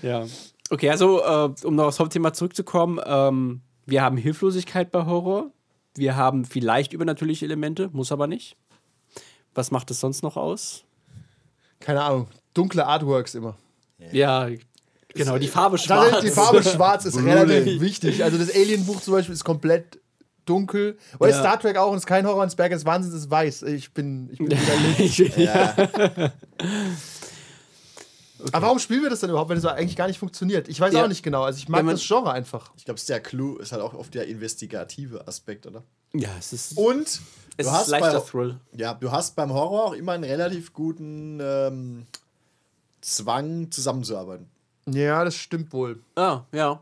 Ja. 0.01 0.25
Okay, 0.69 0.89
also, 0.89 1.21
äh, 1.23 1.49
um 1.65 1.75
noch 1.75 1.85
aufs 1.85 1.99
Hauptthema 1.99 2.33
zurückzukommen, 2.33 2.99
ähm, 3.05 3.61
wir 3.85 4.01
haben 4.01 4.17
Hilflosigkeit 4.17 4.91
bei 4.91 5.05
Horror. 5.05 5.51
Wir 5.95 6.15
haben 6.15 6.45
vielleicht 6.45 6.93
übernatürliche 6.93 7.45
Elemente, 7.45 7.89
muss 7.93 8.11
aber 8.11 8.27
nicht. 8.27 8.57
Was 9.55 9.71
macht 9.71 9.89
es 9.91 9.99
sonst 9.99 10.21
noch 10.23 10.35
aus? 10.37 10.83
Keine 11.79 12.03
Ahnung, 12.03 12.27
dunkle 12.53 12.85
Artworks 12.85 13.33
immer. 13.35 13.55
Ja, 14.11 14.47
genau, 15.13 15.37
die 15.37 15.47
Farbe 15.47 15.77
Tatsächlich, 15.77 16.09
schwarz. 16.11 16.21
die 16.23 16.29
Farbe 16.31 16.63
schwarz 16.63 17.05
ist 17.05 17.17
relativ 17.23 17.81
wichtig. 17.81 18.23
Also 18.23 18.37
das 18.37 18.53
Alien-Buch 18.53 19.01
zum 19.01 19.13
Beispiel 19.13 19.33
ist 19.33 19.43
komplett 19.43 19.99
dunkel. 20.45 20.97
Oder 21.19 21.31
Ja. 21.31 21.39
Star 21.39 21.59
Trek 21.59 21.77
auch 21.77 21.91
und 21.91 21.97
ist 21.97 22.05
kein 22.05 22.25
Horror 22.27 22.43
ins 22.43 22.55
Berg 22.55 22.71
des 22.71 22.85
Wahnsinns, 22.85 23.15
ist 23.15 23.31
weiß. 23.31 23.63
Ich 23.63 23.93
bin, 23.93 24.29
ich 24.31 24.37
bin 24.37 24.51
widerlegt. 25.37 26.33
ja. 28.39 28.45
Aber 28.53 28.67
warum 28.67 28.79
spielen 28.79 29.03
wir 29.03 29.09
das 29.09 29.19
denn 29.21 29.29
überhaupt, 29.29 29.49
wenn 29.49 29.57
es 29.57 29.65
eigentlich 29.65 29.95
gar 29.95 30.07
nicht 30.07 30.19
funktioniert? 30.19 30.67
Ich 30.67 30.79
weiß 30.79 30.93
Ja. 30.93 31.03
auch 31.03 31.07
nicht 31.07 31.23
genau. 31.23 31.43
Also 31.43 31.57
ich 31.59 31.69
mag 31.69 31.83
man- 31.83 31.95
das 31.95 32.05
Genre 32.05 32.31
einfach. 32.31 32.71
Ich 32.77 32.85
glaube, 32.85 32.99
der 33.07 33.19
Clou 33.19 33.57
ist 33.57 33.71
halt 33.71 33.81
auch 33.81 33.93
oft 33.93 34.13
der 34.13 34.27
investigative 34.27 35.27
Aspekt, 35.27 35.65
oder? 35.67 35.83
ja, 36.13 36.29
es 36.39 36.53
ist, 36.53 36.77
Und 36.77 37.07
es 37.07 37.21
du 37.57 37.63
ist 37.63 37.71
hast, 37.71 37.87
leichter 37.89 38.19
bei, 38.21 38.25
Thrill. 38.25 38.59
ja, 38.75 38.93
du 38.93 39.11
hast 39.11 39.35
beim 39.35 39.51
Horror 39.53 39.85
auch 39.85 39.93
immer 39.93 40.13
einen 40.13 40.23
relativ 40.23 40.71
guten 40.73 41.39
ähm, 41.41 42.05
Zwang, 43.01 43.71
zusammenzuarbeiten. 43.71 44.47
Ja, 44.87 45.23
das 45.23 45.35
stimmt 45.35 45.71
wohl. 45.73 45.99
Ah, 46.15 46.41
ja. 46.51 46.81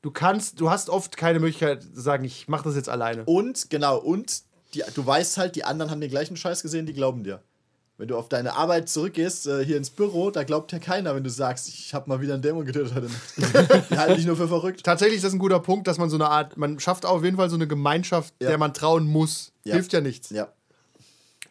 Du 0.00 0.10
kannst, 0.10 0.60
du 0.60 0.70
hast 0.70 0.90
oft 0.90 1.16
keine 1.16 1.38
Möglichkeit 1.38 1.82
zu 1.82 2.00
sagen, 2.00 2.24
ich 2.24 2.48
mache 2.48 2.64
das 2.64 2.74
jetzt 2.74 2.88
alleine. 2.88 3.24
Und, 3.24 3.70
genau, 3.70 3.98
und 3.98 4.42
die, 4.74 4.82
du 4.94 5.06
weißt 5.06 5.36
halt, 5.36 5.54
die 5.54 5.64
anderen 5.64 5.90
haben 5.90 6.00
den 6.00 6.10
gleichen 6.10 6.36
Scheiß 6.36 6.62
gesehen, 6.62 6.86
die 6.86 6.92
glauben 6.92 7.22
dir. 7.24 7.40
Wenn 8.02 8.08
du 8.08 8.16
auf 8.16 8.28
deine 8.28 8.56
Arbeit 8.56 8.88
zurückgehst, 8.88 9.46
äh, 9.46 9.64
hier 9.64 9.76
ins 9.76 9.90
Büro, 9.90 10.32
da 10.32 10.42
glaubt 10.42 10.72
ja 10.72 10.80
keiner, 10.80 11.14
wenn 11.14 11.22
du 11.22 11.30
sagst, 11.30 11.68
ich 11.68 11.94
habe 11.94 12.08
mal 12.08 12.20
wieder 12.20 12.34
einen 12.34 12.42
Dämon 12.42 12.64
getötet 12.64 12.96
heute 12.96 13.06
Nacht. 13.06 13.86
die 13.90 13.96
halten 13.96 14.16
dich 14.16 14.26
nur 14.26 14.36
für 14.36 14.48
verrückt. 14.48 14.82
Tatsächlich 14.82 15.18
ist 15.18 15.24
das 15.24 15.32
ein 15.32 15.38
guter 15.38 15.60
Punkt, 15.60 15.86
dass 15.86 15.98
man 15.98 16.10
so 16.10 16.16
eine 16.16 16.28
Art, 16.28 16.56
man 16.56 16.80
schafft 16.80 17.06
auf 17.06 17.22
jeden 17.22 17.36
Fall 17.36 17.48
so 17.48 17.54
eine 17.54 17.68
Gemeinschaft, 17.68 18.34
Ja. 18.42 18.48
der 18.48 18.58
man 18.58 18.74
trauen 18.74 19.06
muss. 19.06 19.52
Ja. 19.62 19.74
Hilft 19.74 19.92
ja 19.92 20.00
nichts. 20.00 20.30
Ja. 20.30 20.48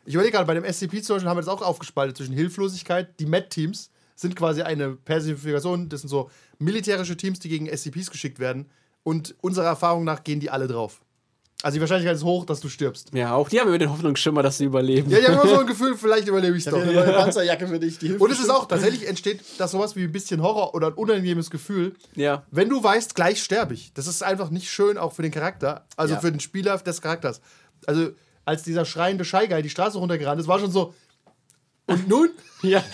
Ich 0.05 0.13
überlege 0.13 0.33
gerade, 0.35 0.45
bei 0.45 0.53
dem 0.53 0.65
SCP 0.65 1.01
zum 1.03 1.15
Beispiel 1.15 1.29
haben 1.29 1.37
wir 1.37 1.41
das 1.41 1.47
auch 1.47 1.61
aufgespaltet 1.61 2.17
zwischen 2.17 2.33
Hilflosigkeit. 2.33 3.17
Die 3.21 3.27
MET-Teams 3.27 3.89
sind 4.17 4.35
quasi 4.35 4.61
eine 4.61 4.97
Personifikation, 4.97 5.87
das 5.87 6.01
sind 6.01 6.09
so 6.09 6.29
militärische 6.59 7.15
Teams, 7.15 7.39
die 7.39 7.47
gegen 7.47 7.67
SCPs 7.67 8.11
geschickt 8.11 8.39
werden. 8.39 8.69
Und 9.03 9.35
unserer 9.39 9.67
Erfahrung 9.67 10.03
nach 10.03 10.25
gehen 10.25 10.41
die 10.41 10.49
alle 10.49 10.67
drauf. 10.67 10.99
Also 11.63 11.75
die 11.75 11.81
Wahrscheinlichkeit 11.81 12.15
ist 12.15 12.23
hoch, 12.23 12.45
dass 12.45 12.59
du 12.59 12.69
stirbst. 12.69 13.09
Ja, 13.13 13.33
auch 13.35 13.47
die 13.47 13.59
haben 13.59 13.67
immer 13.67 13.77
den 13.77 13.91
Hoffnungsschimmer, 13.91 14.41
dass 14.41 14.57
sie 14.57 14.65
überleben. 14.65 15.11
Ja, 15.11 15.19
ich 15.19 15.27
habe 15.27 15.35
immer 15.41 15.47
so 15.47 15.59
ein 15.61 15.67
Gefühl, 15.67 15.95
vielleicht 15.95 16.27
überlebe 16.27 16.57
ich 16.57 16.65
es 16.65 16.71
doch. 16.71 16.83
hier 16.83 17.03
eine 17.03 17.13
Panzerjacke 17.13 17.67
für 17.67 17.79
dich, 17.79 17.99
die 17.99 18.07
hilft. 18.07 18.21
Und 18.21 18.31
es 18.31 18.39
ist 18.39 18.49
auch, 18.49 18.67
tatsächlich 18.67 19.07
entsteht 19.07 19.41
das 19.59 19.71
sowas 19.71 19.95
wie 19.95 20.03
ein 20.03 20.11
bisschen 20.11 20.41
Horror 20.41 20.73
oder 20.73 20.87
ein 20.87 20.93
unangenehmes 20.93 21.51
Gefühl. 21.51 21.93
Ja. 22.15 22.43
Wenn 22.49 22.69
du 22.69 22.83
weißt, 22.83 23.13
gleich 23.13 23.43
sterbe 23.43 23.73
ich. 23.75 23.93
Das 23.93 24.07
ist 24.07 24.23
einfach 24.23 24.49
nicht 24.49 24.69
schön, 24.71 24.97
auch 24.97 25.13
für 25.13 25.21
den 25.21 25.31
Charakter. 25.31 25.85
Also 25.97 26.15
Ja. 26.15 26.19
für 26.19 26.31
den 26.31 26.39
Spieler 26.39 26.77
des 26.79 27.01
Charakters. 27.01 27.41
Also, 27.85 28.09
als 28.45 28.63
dieser 28.63 28.85
schreiende 28.85 29.23
Guy 29.23 29.61
die 29.61 29.69
Straße 29.69 29.97
runtergerannt 29.97 30.41
ist, 30.41 30.47
war 30.47 30.59
schon 30.59 30.71
so. 30.71 30.93
Und 31.85 32.07
nun? 32.07 32.29
Ja. 32.63 32.83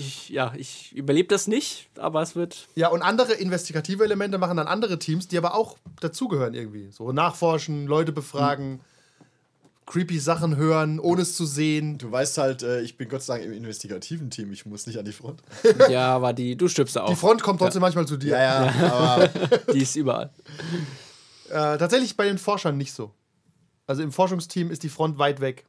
Ich, 0.00 0.28
ja, 0.30 0.52
ich 0.56 0.92
überlebe 0.92 1.28
das 1.28 1.46
nicht, 1.46 1.88
aber 1.98 2.22
es 2.22 2.34
wird. 2.34 2.68
Ja, 2.74 2.88
und 2.88 3.02
andere 3.02 3.34
investigative 3.34 4.02
Elemente 4.04 4.38
machen 4.38 4.56
dann 4.56 4.66
andere 4.66 4.98
Teams, 4.98 5.28
die 5.28 5.38
aber 5.38 5.54
auch 5.54 5.76
dazugehören 6.00 6.54
irgendwie. 6.54 6.90
So 6.90 7.12
nachforschen, 7.12 7.86
Leute 7.86 8.12
befragen, 8.12 8.80
creepy 9.86 10.18
Sachen 10.18 10.56
hören, 10.56 11.00
ohne 11.00 11.22
es 11.22 11.36
zu 11.36 11.44
sehen. 11.44 11.98
Du 11.98 12.10
weißt 12.10 12.38
halt, 12.38 12.62
äh, 12.62 12.80
ich 12.80 12.96
bin 12.96 13.08
Gott 13.08 13.22
sei 13.22 13.38
Dank 13.38 13.46
im 13.46 13.52
investigativen 13.52 14.30
Team, 14.30 14.52
ich 14.52 14.64
muss 14.64 14.86
nicht 14.86 14.98
an 14.98 15.04
die 15.04 15.12
Front. 15.12 15.42
Ja, 15.90 16.14
aber 16.14 16.32
die, 16.32 16.56
du 16.56 16.68
stirbst 16.68 16.96
da 16.96 17.02
auch. 17.02 17.08
Die 17.08 17.16
Front 17.16 17.42
kommt 17.42 17.60
trotzdem 17.60 17.82
manchmal 17.82 18.06
zu 18.06 18.16
dir. 18.16 18.30
Ja, 18.30 18.64
ja, 18.66 18.92
aber 18.92 19.28
Die 19.74 19.82
ist 19.82 19.96
überall. 19.96 20.30
Äh, 21.48 21.78
tatsächlich 21.78 22.16
bei 22.16 22.26
den 22.26 22.38
Forschern 22.38 22.76
nicht 22.76 22.92
so. 22.92 23.12
Also 23.86 24.02
im 24.02 24.12
Forschungsteam 24.12 24.70
ist 24.70 24.84
die 24.84 24.88
Front 24.88 25.18
weit 25.18 25.40
weg. 25.40 25.66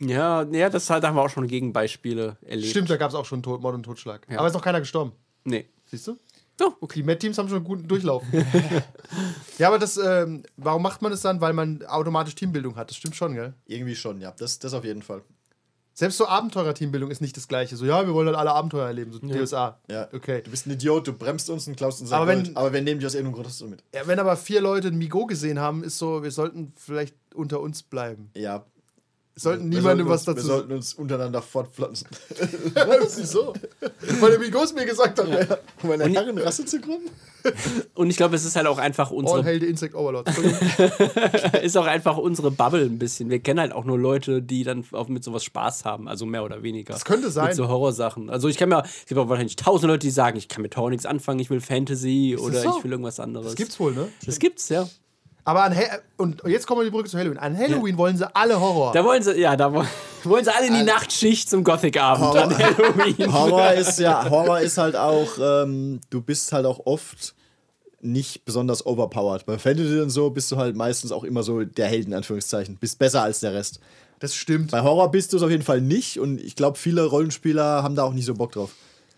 Ja, 0.00 0.42
ja, 0.44 0.70
das 0.70 0.88
halt, 0.90 1.02
da 1.02 1.08
haben 1.08 1.16
wir 1.16 1.22
auch 1.22 1.30
schon 1.30 1.46
Gegenbeispiele 1.46 2.36
erlebt. 2.42 2.70
Stimmt, 2.70 2.90
da 2.90 2.96
gab 2.96 3.10
es 3.10 3.14
auch 3.14 3.24
schon 3.24 3.42
Tod, 3.42 3.60
Mord 3.60 3.74
und 3.74 3.82
Totschlag. 3.82 4.26
Ja. 4.30 4.38
Aber 4.38 4.48
ist 4.48 4.54
noch 4.54 4.62
keiner 4.62 4.80
gestorben. 4.80 5.12
Nee. 5.44 5.66
Siehst 5.86 6.06
du? 6.06 6.16
Oh, 6.60 6.72
okay. 6.80 7.00
Die 7.00 7.02
Met-Teams 7.04 7.38
haben 7.38 7.48
schon 7.48 7.58
einen 7.58 7.64
guten 7.66 7.86
Durchlauf. 7.88 8.22
ja, 9.58 9.68
aber 9.68 9.78
das, 9.78 9.96
ähm, 9.96 10.42
warum 10.56 10.82
macht 10.82 11.02
man 11.02 11.10
das 11.12 11.22
dann? 11.22 11.40
Weil 11.40 11.52
man 11.52 11.84
automatisch 11.86 12.34
Teambildung 12.34 12.76
hat. 12.76 12.90
Das 12.90 12.96
stimmt 12.96 13.16
schon, 13.16 13.34
gell? 13.34 13.54
irgendwie 13.66 13.94
schon, 13.94 14.20
ja. 14.20 14.32
Das, 14.32 14.58
das 14.58 14.74
auf 14.74 14.84
jeden 14.84 15.02
Fall. 15.02 15.22
Selbst 15.94 16.18
so 16.18 16.28
Abenteurer-Teambildung 16.28 17.10
ist 17.10 17.20
nicht 17.20 17.36
das 17.36 17.48
Gleiche. 17.48 17.76
So, 17.76 17.84
ja, 17.84 18.06
wir 18.06 18.14
wollen 18.14 18.28
halt 18.28 18.36
alle 18.36 18.52
Abenteuer 18.52 18.86
erleben. 18.86 19.12
So 19.12 19.18
DSA. 19.18 19.80
Ja. 19.90 20.08
Okay. 20.12 20.42
Du 20.42 20.50
bist 20.52 20.66
ein 20.66 20.70
Idiot, 20.72 21.08
du 21.08 21.12
bremst 21.12 21.50
uns 21.50 21.66
und 21.66 21.76
klaust 21.76 22.00
uns 22.00 22.12
Aber 22.12 22.22
aber, 22.22 22.30
wenn- 22.32 22.44
Gold. 22.44 22.56
aber 22.56 22.72
wir 22.72 22.82
nehmen 22.82 23.00
dich 23.00 23.06
aus 23.06 23.14
irgendeinem 23.14 23.34
Grund 23.34 23.46
hast 23.48 23.60
du 23.60 23.66
mit. 23.66 23.82
Ja, 23.92 24.06
wenn 24.06 24.18
aber 24.20 24.36
vier 24.36 24.60
Leute 24.60 24.88
ein 24.88 24.98
Migo 24.98 25.26
gesehen 25.26 25.58
haben, 25.58 25.82
ist 25.82 25.98
so, 25.98 26.22
wir 26.22 26.30
sollten 26.30 26.72
vielleicht 26.76 27.16
unter 27.34 27.60
uns 27.60 27.82
bleiben. 27.82 28.30
Ja. 28.36 28.64
Sollten 29.38 29.70
Wir 29.70 29.78
niemandem 29.78 30.08
sollten 30.08 30.10
was 30.10 30.20
uns, 30.20 30.26
Wir 30.26 30.34
dazu 30.34 30.46
sollten 30.46 30.72
uns 30.72 30.94
untereinander 30.94 31.42
fortpflanzen. 31.42 32.08
Wieso? 33.16 33.54
Weil 34.20 34.30
der 34.32 34.40
Migos 34.40 34.74
mir 34.74 34.84
gesagt 34.84 35.18
hat, 35.20 35.60
Um 35.82 35.90
eine 35.92 36.08
Herrenrasse 36.08 36.64
zu 36.64 36.80
gründen? 36.80 37.10
Und 37.94 38.10
ich 38.10 38.16
glaube, 38.16 38.34
es 38.34 38.44
ist 38.44 38.56
halt 38.56 38.66
auch 38.66 38.78
einfach 38.78 39.12
All 39.12 39.18
unsere, 39.18 39.44
hail 39.44 39.60
the 39.60 39.66
Insect 39.66 39.94
Overlord. 39.94 40.28
Ist 41.62 41.76
auch 41.76 41.86
einfach 41.86 42.16
unsere 42.16 42.50
Bubble 42.50 42.84
ein 42.84 42.98
bisschen. 42.98 43.30
Wir 43.30 43.38
kennen 43.38 43.60
halt 43.60 43.72
auch 43.72 43.84
nur 43.84 43.96
Leute, 43.96 44.42
die 44.42 44.64
dann 44.64 44.84
auch 44.90 45.06
mit 45.06 45.22
sowas 45.22 45.44
Spaß 45.44 45.84
haben, 45.84 46.08
also 46.08 46.26
mehr 46.26 46.42
oder 46.42 46.64
weniger. 46.64 46.94
Das 46.94 47.04
könnte 47.04 47.30
sein. 47.30 47.46
Mit 47.46 47.54
so 47.54 47.68
Horrorsachen. 47.68 48.30
Also 48.30 48.48
ich 48.48 48.56
kann 48.56 48.68
mir, 48.68 48.82
es 48.82 49.06
gibt 49.06 49.20
auch 49.20 49.28
wahrscheinlich 49.28 49.54
tausend 49.54 49.88
Leute, 49.88 50.06
die 50.06 50.10
sagen, 50.10 50.36
ich 50.36 50.48
kann 50.48 50.62
mit 50.62 50.76
Horror 50.76 50.90
nichts 50.90 51.06
anfangen, 51.06 51.38
ich 51.38 51.48
will 51.48 51.60
Fantasy 51.60 52.36
oder 52.36 52.60
so? 52.60 52.78
ich 52.78 52.84
will 52.84 52.90
irgendwas 52.90 53.20
anderes. 53.20 53.46
Das 53.46 53.54
gibt's 53.54 53.78
wohl, 53.78 53.92
ne? 53.94 54.08
Das 54.26 54.40
gibt's, 54.40 54.68
ja. 54.68 54.88
Aber 55.48 55.62
an 55.62 55.74
und 56.18 56.42
jetzt 56.46 56.66
kommen 56.66 56.80
wir 56.80 56.84
die 56.84 56.90
Brücke 56.90 57.08
zu 57.08 57.16
Halloween. 57.16 57.38
An 57.38 57.56
Halloween 57.56 57.96
wollen 57.96 58.18
sie 58.18 58.36
alle 58.36 58.60
Horror. 58.60 58.92
Da 58.92 59.02
wollen 59.02 59.22
sie, 59.22 59.40
ja, 59.40 59.56
da 59.56 59.72
wo- 59.72 59.82
wollen 60.24 60.44
sie 60.44 60.54
alle 60.54 60.66
in 60.66 60.74
die 60.74 60.82
Nachtschicht 60.82 61.48
zum 61.48 61.64
Gothic-Abend 61.64 62.36
an 62.36 62.58
Halloween. 62.58 63.32
Horror 63.32 63.72
ist 63.72 63.98
ja, 63.98 64.28
Horror 64.28 64.60
ist 64.60 64.76
halt 64.76 64.94
auch, 64.94 65.28
ähm, 65.40 66.00
du 66.10 66.20
bist 66.20 66.52
halt 66.52 66.66
auch 66.66 66.80
oft 66.84 67.34
nicht 68.02 68.44
besonders 68.44 68.84
overpowered. 68.84 69.46
Bei 69.46 69.58
Fantasy 69.58 70.00
und 70.00 70.10
so 70.10 70.28
bist 70.28 70.52
du 70.52 70.56
halt 70.58 70.76
meistens 70.76 71.12
auch 71.12 71.24
immer 71.24 71.42
so 71.42 71.64
der 71.64 71.86
Held 71.86 72.06
in 72.06 72.12
Anführungszeichen. 72.14 72.76
Bist 72.76 72.98
besser 72.98 73.22
als 73.22 73.40
der 73.40 73.54
Rest. 73.54 73.80
das 74.20 74.34
stimmt. 74.34 74.70
Bei 74.72 74.82
Horror 74.82 75.10
bist 75.10 75.32
du 75.32 75.38
es 75.38 75.42
auf 75.42 75.50
jeden 75.50 75.62
Fall 75.64 75.80
nicht 75.80 76.20
und 76.20 76.40
ich 76.42 76.56
glaube, 76.56 76.76
viele 76.76 77.06
Rollenspieler 77.06 77.82
haben 77.82 77.94
da 77.94 78.02
auch 78.04 78.12
nicht 78.12 78.26
so 78.26 78.34
Bock 78.34 78.52
drauf. 78.52 78.72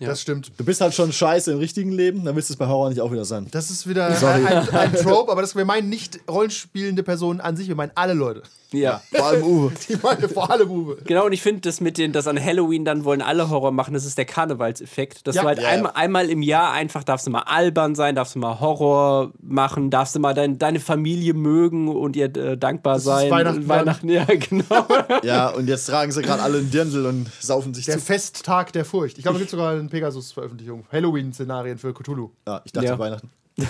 Das 0.09 0.21
stimmt. 0.23 0.53
Du 0.57 0.65
bist 0.65 0.81
halt 0.81 0.95
schon 0.95 1.13
scheiße 1.13 1.53
im 1.53 1.59
richtigen 1.59 1.93
Leben, 1.93 2.25
dann 2.25 2.35
willst 2.37 2.49
du 2.51 2.55
es 2.55 2.59
bei 2.59 2.67
Horror 2.67 2.89
nicht 2.89 3.01
auch 3.01 3.13
wieder 3.13 3.25
sein. 3.25 3.47
Das 3.51 3.71
ist 3.71 3.87
wieder 3.89 4.07
ein, 4.23 4.69
ein, 4.71 4.95
Trope, 4.95 5.31
aber 5.31 5.43
das, 5.43 5.55
wir 5.57 5.65
meinen 5.65 5.89
nicht 5.89 6.21
rollenspielende 6.29 7.03
Personen 7.03 7.41
an 7.41 7.57
sich, 7.57 7.69
wir 7.69 7.75
meinen 7.77 7.93
alle 7.95 8.15
Leute. 8.15 8.43
Ja. 8.73 9.03
Vor 9.13 9.27
allem 9.27 9.43
Uwe. 9.43 9.73
Die 9.89 9.97
meinen 9.97 10.29
vor 10.29 10.49
allem 10.49 10.71
Uwe. 10.71 10.99
Genau, 11.05 11.27
und 11.27 11.33
ich 11.33 11.43
finde, 11.43 11.63
das 11.63 11.81
mit 11.81 11.99
den, 11.99 12.13
das 12.13 12.29
an 12.29 12.43
Halloween 12.43 12.85
dann 12.85 13.05
wollen 13.05 13.21
alle 13.21 13.51
Horror 13.51 13.73
machen, 13.73 13.95
das 13.95 14.05
ist 14.05 14.17
der 14.17 14.27
Karnevalseffekt. 14.27 15.27
Dass 15.27 15.35
Ja. 15.35 15.43
du 15.43 15.49
halt 15.49 15.59
Ja, 15.59 15.65
ja. 15.65 15.71
einmal, 15.71 15.93
einmal 15.97 16.31
im 16.31 16.41
Jahr 16.43 16.71
einfach 16.73 17.03
darfst 17.03 17.27
du 17.27 17.31
mal 17.33 17.43
albern 17.47 17.97
sein, 17.97 18.15
darfst 18.15 18.37
du 18.37 18.39
mal 18.39 18.61
Horror 18.61 19.33
machen, 19.43 19.91
darfst 19.91 20.15
du 20.15 20.21
mal 20.21 20.35
dein, 20.35 20.59
deine 20.59 20.79
Familie 20.79 21.35
mögen 21.35 21.89
und 21.89 22.15
ihr 22.15 22.27
äh, 22.37 22.57
dankbar 22.57 22.97
ist 22.97 23.05
sein. 23.05 23.29
Weihnachten 23.31 23.69
Weihnachten, 23.69 24.09
ja, 24.09 24.25
genau. 24.49 24.87
Ja, 25.25 25.49
und 25.49 25.67
jetzt 25.69 25.87
tragen 25.87 26.13
sie 26.13 26.23
gerade 26.23 26.43
alle 26.43 26.59
einen 26.59 26.71
Dirndl 26.71 27.07
und 27.07 27.27
saufen 27.41 27.75
sich 27.75 27.87
Der 27.87 27.95
zu. 27.99 28.01
Festtag 28.05 28.73
der 28.73 28.85
Furcht. 28.85 29.19
Ich 29.19 29.25
glaube, 29.25 29.37
es 29.39 29.41
gibt 29.41 29.51
sogar 29.51 29.73
eine 29.73 29.89
Pegasus-Veröffentlichung. 29.91 30.87
Halloween-Szenarien 30.91 31.77
für 31.79 31.93
Cthulhu. 31.93 32.31
Ja, 32.47 32.63
ich 32.65 32.73
dachte 32.73 32.87
Ja. 32.89 32.99
Weihnachten. 32.99 33.31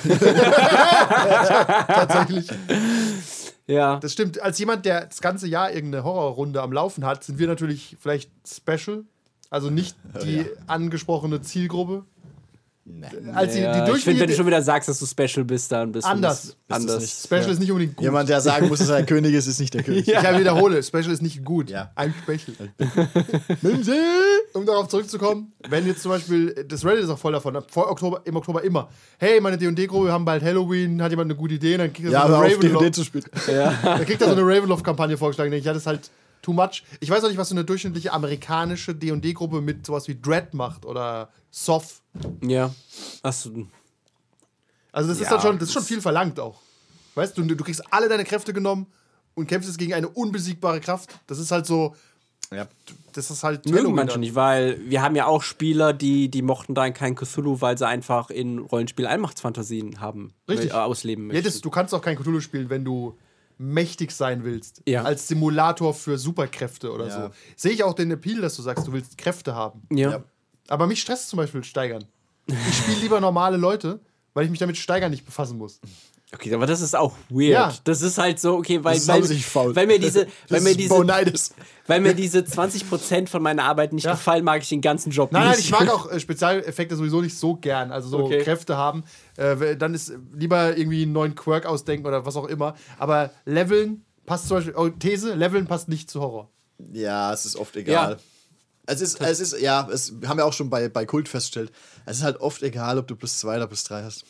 Tatsächlich. 1.86 2.48
ja. 3.66 3.98
Das 3.98 4.12
stimmt. 4.12 4.40
Als 4.40 4.58
jemand, 4.58 4.84
der 4.86 5.06
das 5.06 5.20
ganze 5.20 5.48
Jahr 5.48 5.72
irgendeine 5.72 6.04
Horrorrunde 6.04 6.62
am 6.62 6.72
Laufen 6.72 7.04
hat, 7.04 7.24
sind 7.24 7.38
wir 7.38 7.46
natürlich 7.48 7.96
vielleicht 8.00 8.30
special. 8.46 9.04
Also 9.50 9.70
nicht 9.70 9.96
die 10.22 10.46
angesprochene 10.66 11.40
Zielgruppe. 11.42 12.04
Als 13.34 13.52
die, 13.52 13.58
die 13.58 13.64
Ja, 13.64 13.94
ich 13.94 14.04
finde, 14.04 14.20
wenn 14.20 14.28
du 14.28 14.34
schon 14.34 14.46
wieder 14.46 14.62
sagst, 14.62 14.88
dass 14.88 14.98
du 14.98 15.06
Special 15.06 15.44
bist, 15.44 15.70
dann 15.72 15.92
bist 15.92 16.06
Anders. 16.06 16.42
du 16.42 16.48
Ist 16.48 16.56
das 16.68 16.80
anders. 16.80 17.00
nicht. 17.00 17.24
Special 17.24 17.50
ist 17.50 17.58
nicht 17.60 17.70
unbedingt 17.70 17.96
gut. 17.96 18.04
Jemand, 18.04 18.28
der 18.28 18.40
sagen 18.40 18.68
muss, 18.68 18.78
dass 18.78 18.88
er 18.88 18.96
ein 18.96 19.06
König 19.06 19.34
ist, 19.34 19.46
ist 19.46 19.60
nicht 19.60 19.74
der 19.74 19.82
König. 19.82 20.06
Ich 20.08 20.38
wiederhole, 20.38 20.82
Special 20.82 21.10
ist 21.10 21.22
nicht 21.22 21.44
gut. 21.44 21.70
Ja. 21.70 21.90
Ein 21.94 22.14
Special. 22.22 22.56
um 24.52 24.66
darauf 24.66 24.88
zurückzukommen, 24.88 25.52
wenn 25.68 25.86
jetzt 25.86 26.02
zum 26.02 26.10
Beispiel, 26.10 26.64
das 26.68 26.84
Reddit 26.84 27.04
ist 27.04 27.10
auch 27.10 27.18
voll 27.18 27.32
davon, 27.32 27.58
vor 27.68 27.90
Oktober, 27.90 28.22
im 28.24 28.36
Oktober 28.36 28.62
immer, 28.64 28.88
hey, 29.18 29.40
meine 29.40 29.58
D&D-Gruppe, 29.58 30.06
wir 30.06 30.12
haben 30.12 30.24
bald 30.24 30.42
Halloween, 30.42 31.02
hat 31.02 31.10
jemand 31.10 31.30
eine 31.30 31.38
gute 31.38 31.54
Idee, 31.54 31.76
dann 31.76 31.92
kriegt 31.92 32.08
er 32.08 32.12
Ja, 32.12 32.26
so 32.26 32.34
eine 32.34 32.54
Ravenloft, 32.54 33.14
dann 33.84 34.04
kriegt 34.04 34.20
er 34.20 34.28
so 34.28 34.34
eine 34.34 34.42
Ravenloft-Kampagne 34.42 35.16
vorgeschlagen. 35.16 35.50
Denke 35.50 35.60
ich, 35.60 35.66
ja, 35.66 35.72
das 35.72 35.82
ist 35.82 35.86
halt 35.86 36.10
too 36.42 36.52
much. 36.52 36.82
Ich 37.00 37.10
weiß 37.10 37.22
auch 37.24 37.28
nicht, 37.28 37.38
was 37.38 37.48
so 37.48 37.54
eine 37.54 37.64
durchschnittliche 37.64 38.12
amerikanische 38.12 38.94
D&D-Gruppe 38.94 39.60
mit 39.60 39.86
sowas 39.86 40.08
wie 40.08 40.18
Dread 40.20 40.54
macht 40.54 40.84
oder 40.86 41.30
Soft. 41.50 42.02
Ja. 42.42 42.72
Achso. 43.22 43.50
Also 44.92 45.08
das 45.08 45.18
ist 45.18 45.24
Ja, 45.24 45.30
dann 45.30 45.40
schon, 45.40 45.58
das 45.58 45.68
ist 45.68 45.74
schon 45.74 45.84
viel 45.84 46.00
verlangt 46.00 46.40
auch. 46.40 46.60
Weißt 47.14 47.36
du, 47.36 47.42
du 47.42 47.56
kriegst 47.56 47.82
alle 47.92 48.08
deine 48.08 48.24
Kräfte 48.24 48.52
genommen 48.52 48.86
und 49.34 49.46
kämpfst 49.46 49.68
jetzt 49.68 49.78
gegen 49.78 49.94
eine 49.94 50.08
unbesiegbare 50.08 50.80
Kraft. 50.80 51.10
Das 51.26 51.38
ist 51.38 51.50
halt 51.50 51.66
so, 51.66 51.94
Ja. 52.52 52.66
das 53.12 53.30
ist 53.30 53.42
halt 53.44 53.66
Mögen 53.66 53.94
manche 53.94 54.18
nicht, 54.18 54.34
weil 54.34 54.80
wir 54.88 55.02
haben 55.02 55.14
ja 55.16 55.26
auch 55.26 55.42
Spieler, 55.42 55.92
die, 55.92 56.28
die 56.30 56.42
mochten 56.42 56.74
dann 56.74 56.94
kein 56.94 57.14
Cthulhu, 57.14 57.60
weil 57.60 57.78
sie 57.78 57.86
einfach 57.86 58.30
in 58.30 58.58
Rollenspiel 58.58 59.06
Allmachtsfantasien 59.06 60.00
haben, 60.00 60.32
Richtig. 60.48 60.70
äh, 60.70 60.74
ausleben 60.74 61.26
möchten. 61.28 61.44
das, 61.44 61.60
du 61.60 61.70
kannst 61.70 61.94
auch 61.94 62.02
kein 62.02 62.16
Cthulhu 62.16 62.40
spielen, 62.40 62.70
wenn 62.70 62.84
du 62.84 63.16
mächtig 63.60 64.10
sein 64.10 64.42
willst. 64.42 64.82
Ja. 64.86 65.02
Als 65.02 65.28
Simulator 65.28 65.92
für 65.92 66.16
Superkräfte 66.18 66.90
oder 66.92 67.08
Ja. 67.08 67.26
so. 67.28 67.30
Sehe 67.56 67.72
ich 67.72 67.84
auch 67.84 67.92
den 67.94 68.10
Appeal, 68.10 68.40
dass 68.40 68.56
du 68.56 68.62
sagst, 68.62 68.86
du 68.86 68.92
willst 68.92 69.18
Kräfte 69.18 69.54
haben. 69.54 69.82
ja. 69.90 70.10
Ja. 70.10 70.24
Aber 70.68 70.86
mich 70.86 71.00
stresst 71.00 71.28
zum 71.28 71.36
Beispiel 71.38 71.64
Steigern. 71.64 72.04
Ich 72.46 72.76
spiele 72.76 72.98
lieber 73.00 73.20
normale 73.20 73.56
Leute, 73.56 73.98
weil 74.34 74.44
ich 74.44 74.50
mich 74.50 74.60
damit 74.60 74.76
Steigern 74.76 75.10
nicht 75.10 75.24
befassen 75.26 75.58
muss. 75.58 75.80
Okay, 76.32 76.54
aber 76.54 76.64
das 76.64 76.80
ist 76.80 76.94
auch 76.94 77.16
weird. 77.28 77.50
Ja. 77.50 77.74
Das 77.82 78.02
ist 78.02 78.16
halt 78.18 78.38
so, 78.38 78.54
okay, 78.56 78.78
weil, 78.84 78.96
weil, 79.08 79.22
weil 79.74 79.86
mir 79.88 79.98
diese, 79.98 80.20
weil 80.20 80.28
Das 80.48 80.62
mir 80.62 80.70
ist 80.70 80.78
diese. 80.78 80.94
Weil 81.90 82.00
mir 82.00 82.14
diese 82.14 82.38
20% 82.40 83.28
von 83.28 83.42
meiner 83.42 83.64
Arbeit 83.64 83.92
nicht 83.92 84.04
Ja. 84.04 84.12
gefallen, 84.12 84.44
mag 84.44 84.62
ich 84.62 84.68
den 84.68 84.80
ganzen 84.80 85.10
Job 85.10 85.32
Nein, 85.32 85.42
nein, 85.42 85.50
nicht. 85.56 85.66
ich 85.66 85.70
mag 85.70 85.88
auch 85.90 86.10
äh, 86.10 86.18
Spezialeffekte 86.18 86.96
sowieso 86.96 87.20
nicht 87.20 87.36
so 87.36 87.56
gern. 87.56 87.92
Also 87.92 88.08
so 88.08 88.24
Okay. 88.24 88.42
Kräfte 88.42 88.76
haben. 88.76 89.04
Äh, 89.36 89.76
dann 89.76 89.94
ist 89.94 90.12
lieber 90.34 90.76
irgendwie 90.76 91.02
einen 91.02 91.12
neuen 91.12 91.34
Quirk 91.34 91.66
ausdenken 91.66 92.06
oder 92.06 92.24
was 92.24 92.36
auch 92.36 92.46
immer. 92.46 92.74
Aber 92.98 93.30
Leveln 93.44 94.04
passt 94.24 94.48
zum 94.48 94.58
Beispiel, 94.58 94.74
oh, 94.76 94.88
These, 94.88 95.34
Leveln 95.34 95.66
passt 95.66 95.88
nicht 95.88 96.10
zu 96.10 96.20
Horror. 96.20 96.48
Ja, 96.92 97.32
es 97.32 97.44
ist 97.44 97.56
oft 97.56 97.76
egal. 97.76 98.12
Ja. 98.12 98.16
Es 98.86 99.00
ist, 99.00 99.20
es 99.20 99.40
ist, 99.40 99.60
ja, 99.60 99.86
es 99.92 100.12
haben 100.26 100.38
wir 100.38 100.46
auch 100.46 100.52
schon 100.52 100.70
bei, 100.70 100.88
bei 100.88 101.06
Kult 101.06 101.28
festgestellt. 101.28 101.70
Es 102.06 102.18
ist 102.18 102.22
halt 102.24 102.40
oft 102.40 102.62
egal, 102.62 102.98
ob 102.98 103.06
du 103.06 103.14
plus 103.14 103.38
zwei 103.38 103.56
oder 103.56 103.66
plus 103.66 103.84
drei 103.84 104.02
hast. 104.02 104.24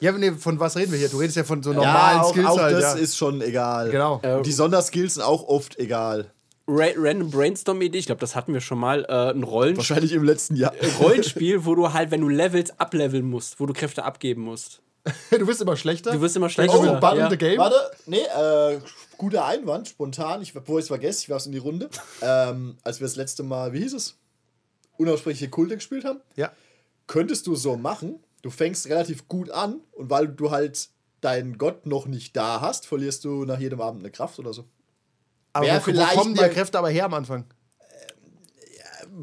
Ja, 0.00 0.10
nee, 0.12 0.32
von 0.32 0.58
was 0.58 0.76
reden 0.76 0.90
wir 0.90 0.98
hier? 0.98 1.08
Du 1.08 1.18
redest 1.18 1.36
ja 1.36 1.44
von 1.44 1.62
so 1.62 1.72
normalen 1.72 2.16
ja, 2.16 2.22
auch, 2.22 2.30
Skills 2.32 2.46
auch 2.48 2.58
halt. 2.58 2.74
das 2.74 2.94
ja. 2.94 3.00
ist 3.00 3.16
schon 3.16 3.40
egal. 3.40 3.90
Genau. 3.90 4.20
Und 4.22 4.46
die 4.46 4.52
Sonderskills 4.52 5.14
sind 5.14 5.22
auch 5.22 5.46
oft 5.46 5.78
egal. 5.78 6.32
Ra 6.66 6.86
Random 6.96 7.30
Brainstorm-Idee, 7.30 7.98
ich 7.98 8.06
glaube, 8.06 8.20
das 8.20 8.36
hatten 8.36 8.52
wir 8.54 8.60
schon 8.60 8.78
mal, 8.78 9.04
äh, 9.08 9.30
ein 9.30 9.42
Rollen 9.42 9.76
Wahrscheinlich 9.76 10.12
im 10.12 10.22
letzten 10.24 10.56
Jahr. 10.56 10.72
Rollenspiel, 11.00 11.64
wo 11.64 11.74
du 11.74 11.92
halt, 11.92 12.10
wenn 12.10 12.20
du 12.20 12.28
levelst, 12.28 12.80
ableveln 12.80 13.28
musst, 13.28 13.58
wo 13.58 13.66
du 13.66 13.72
Kräfte 13.72 14.04
abgeben 14.04 14.42
musst. 14.42 14.80
du 15.30 15.46
wirst 15.46 15.60
immer 15.60 15.76
schlechter. 15.76 16.12
Du 16.12 16.20
wirst 16.20 16.36
immer 16.36 16.46
Oh, 16.46 16.48
schlechter. 16.48 17.00
Button 17.00 17.18
ja. 17.18 17.30
the 17.30 17.36
Game. 17.36 17.58
Warte, 17.58 17.76
nee, 18.06 18.20
äh, 18.20 18.78
guter 19.18 19.44
Einwand, 19.44 19.88
spontan, 19.88 20.42
ich, 20.42 20.52
bevor 20.52 20.78
ich 20.78 20.84
es 20.84 20.88
vergesse, 20.88 21.22
ich 21.22 21.30
warf 21.30 21.40
es 21.40 21.46
in 21.46 21.52
die 21.52 21.58
Runde. 21.58 21.90
ähm, 22.22 22.76
als 22.84 23.00
wir 23.00 23.06
das 23.06 23.16
letzte 23.16 23.42
Mal, 23.42 23.72
wie 23.72 23.80
hieß 23.80 23.94
es? 23.94 24.18
Unaussprechliche 24.98 25.50
Kulte 25.50 25.74
gespielt 25.74 26.04
haben. 26.04 26.20
Ja. 26.36 26.52
Könntest 27.08 27.48
du 27.48 27.56
so 27.56 27.76
machen, 27.76 28.20
du 28.42 28.50
fängst 28.50 28.88
relativ 28.88 29.26
gut 29.26 29.50
an 29.50 29.80
und 29.92 30.10
weil 30.10 30.28
du 30.28 30.52
halt 30.52 30.88
deinen 31.20 31.58
Gott 31.58 31.86
noch 31.86 32.06
nicht 32.06 32.36
da 32.36 32.60
hast, 32.60 32.86
verlierst 32.86 33.24
du 33.24 33.44
nach 33.44 33.58
jedem 33.58 33.80
Abend 33.80 34.02
eine 34.02 34.10
Kraft 34.10 34.38
oder 34.38 34.52
so. 34.52 34.64
Aber 35.52 35.66
Wär 35.66 35.74
wo, 35.74 35.78
wo 35.78 35.82
vielleicht 35.84 36.14
kommen 36.14 36.34
die 36.34 36.40
Kräfte 36.48 36.78
aber 36.78 36.88
her 36.90 37.04
am 37.06 37.14
Anfang? 37.14 37.44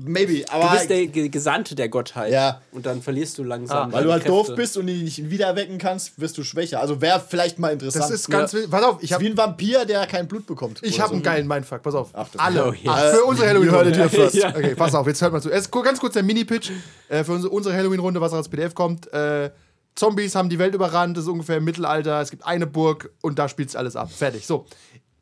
Maybe, 0.02 0.42
Du 0.46 0.52
aber 0.52 0.72
bist 0.76 0.90
der 0.92 1.08
Ge- 1.08 1.30
Gesandte 1.30 1.74
der 1.74 1.90
Gottheit. 1.90 2.32
Ja. 2.32 2.62
Und 2.72 2.86
dann 2.86 3.02
verlierst 3.02 3.38
du 3.40 3.44
langsam. 3.44 3.90
Ah. 3.90 3.94
weil 3.94 4.04
du 4.04 4.12
halt 4.12 4.28
doof 4.30 4.46
Kräfte. 4.46 4.62
bist 4.62 4.78
und 4.78 4.88
ihn 4.88 5.04
nicht 5.04 5.30
wieder 5.32 5.56
wecken 5.56 5.80
kannst, 5.80 6.20
wirst 6.22 6.38
du 6.38 6.44
schwächer. 6.44 6.80
Also 6.80 7.02
wäre 7.02 7.20
vielleicht 7.28 7.58
mal 7.58 7.74
interessant. 7.74 8.04
Das 8.06 8.12
ist 8.12 8.30
ganz 8.30 8.54
wild. 8.54 8.70
Pass 8.70 8.84
auf, 8.84 8.98
ich 9.02 9.06
ist 9.06 9.10
wie 9.10 9.14
habe 9.16 9.26
ein 9.34 9.38
Vampir, 9.38 9.86
der 9.86 10.06
kein 10.06 10.28
Blut 10.28 10.46
bekommt. 10.46 10.80
ich 10.84 10.94
oder 10.94 11.04
hab 11.04 11.10
so. 11.10 11.16
einen 11.16 11.24
geilen 11.24 11.48
Mindfuck. 11.48 11.82
Pass 11.82 11.96
auf. 11.96 12.14
Achtung. 12.14 12.40
Alle. 12.40 12.70
Oh, 12.70 12.74
ja. 12.74 12.92
Ach, 12.94 13.10
für 13.16 13.24
unsere 13.24 13.48
You 13.48 13.50
Halloween 13.50 13.72
heard 13.72 13.88
it 13.88 13.94
Runde. 14.00 14.00
here 14.00 14.10
first. 14.30 14.36
Ja. 14.36 14.50
Okay, 14.50 14.76
pass 14.76 14.94
auf, 14.94 15.08
jetzt 15.08 15.22
hört 15.24 15.34
mal 15.34 15.42
zu. 15.42 15.50
Erst 15.50 15.72
ganz 15.72 16.00
kurz 16.00 16.14
der 16.14 16.24
Mini-Pitch 16.24 16.70
äh, 17.10 17.24
für 17.24 17.34
unsere, 17.50 17.76
Halloween-Runde, 17.76 18.22
was 18.22 18.32
als 18.32 18.48
PDF 18.48 18.76
kommt. 18.76 19.12
Äh, 19.12 19.50
Zombies 19.96 20.36
haben 20.36 20.50
die 20.50 20.60
Welt 20.60 20.76
überrannt, 20.76 21.18
das 21.18 21.24
ist 21.26 21.30
ungefähr 21.30 21.58
im 21.58 21.64
Mittelalter. 21.64 22.22
Es 22.22 22.30
gibt 22.30 22.46
eine 22.46 22.68
Burg 22.68 23.10
und 23.22 23.40
da 23.40 23.50
spielt 23.50 23.76
alles 23.76 23.96
ab. 23.96 24.12
Fertig. 24.12 24.46
So. 24.46 24.66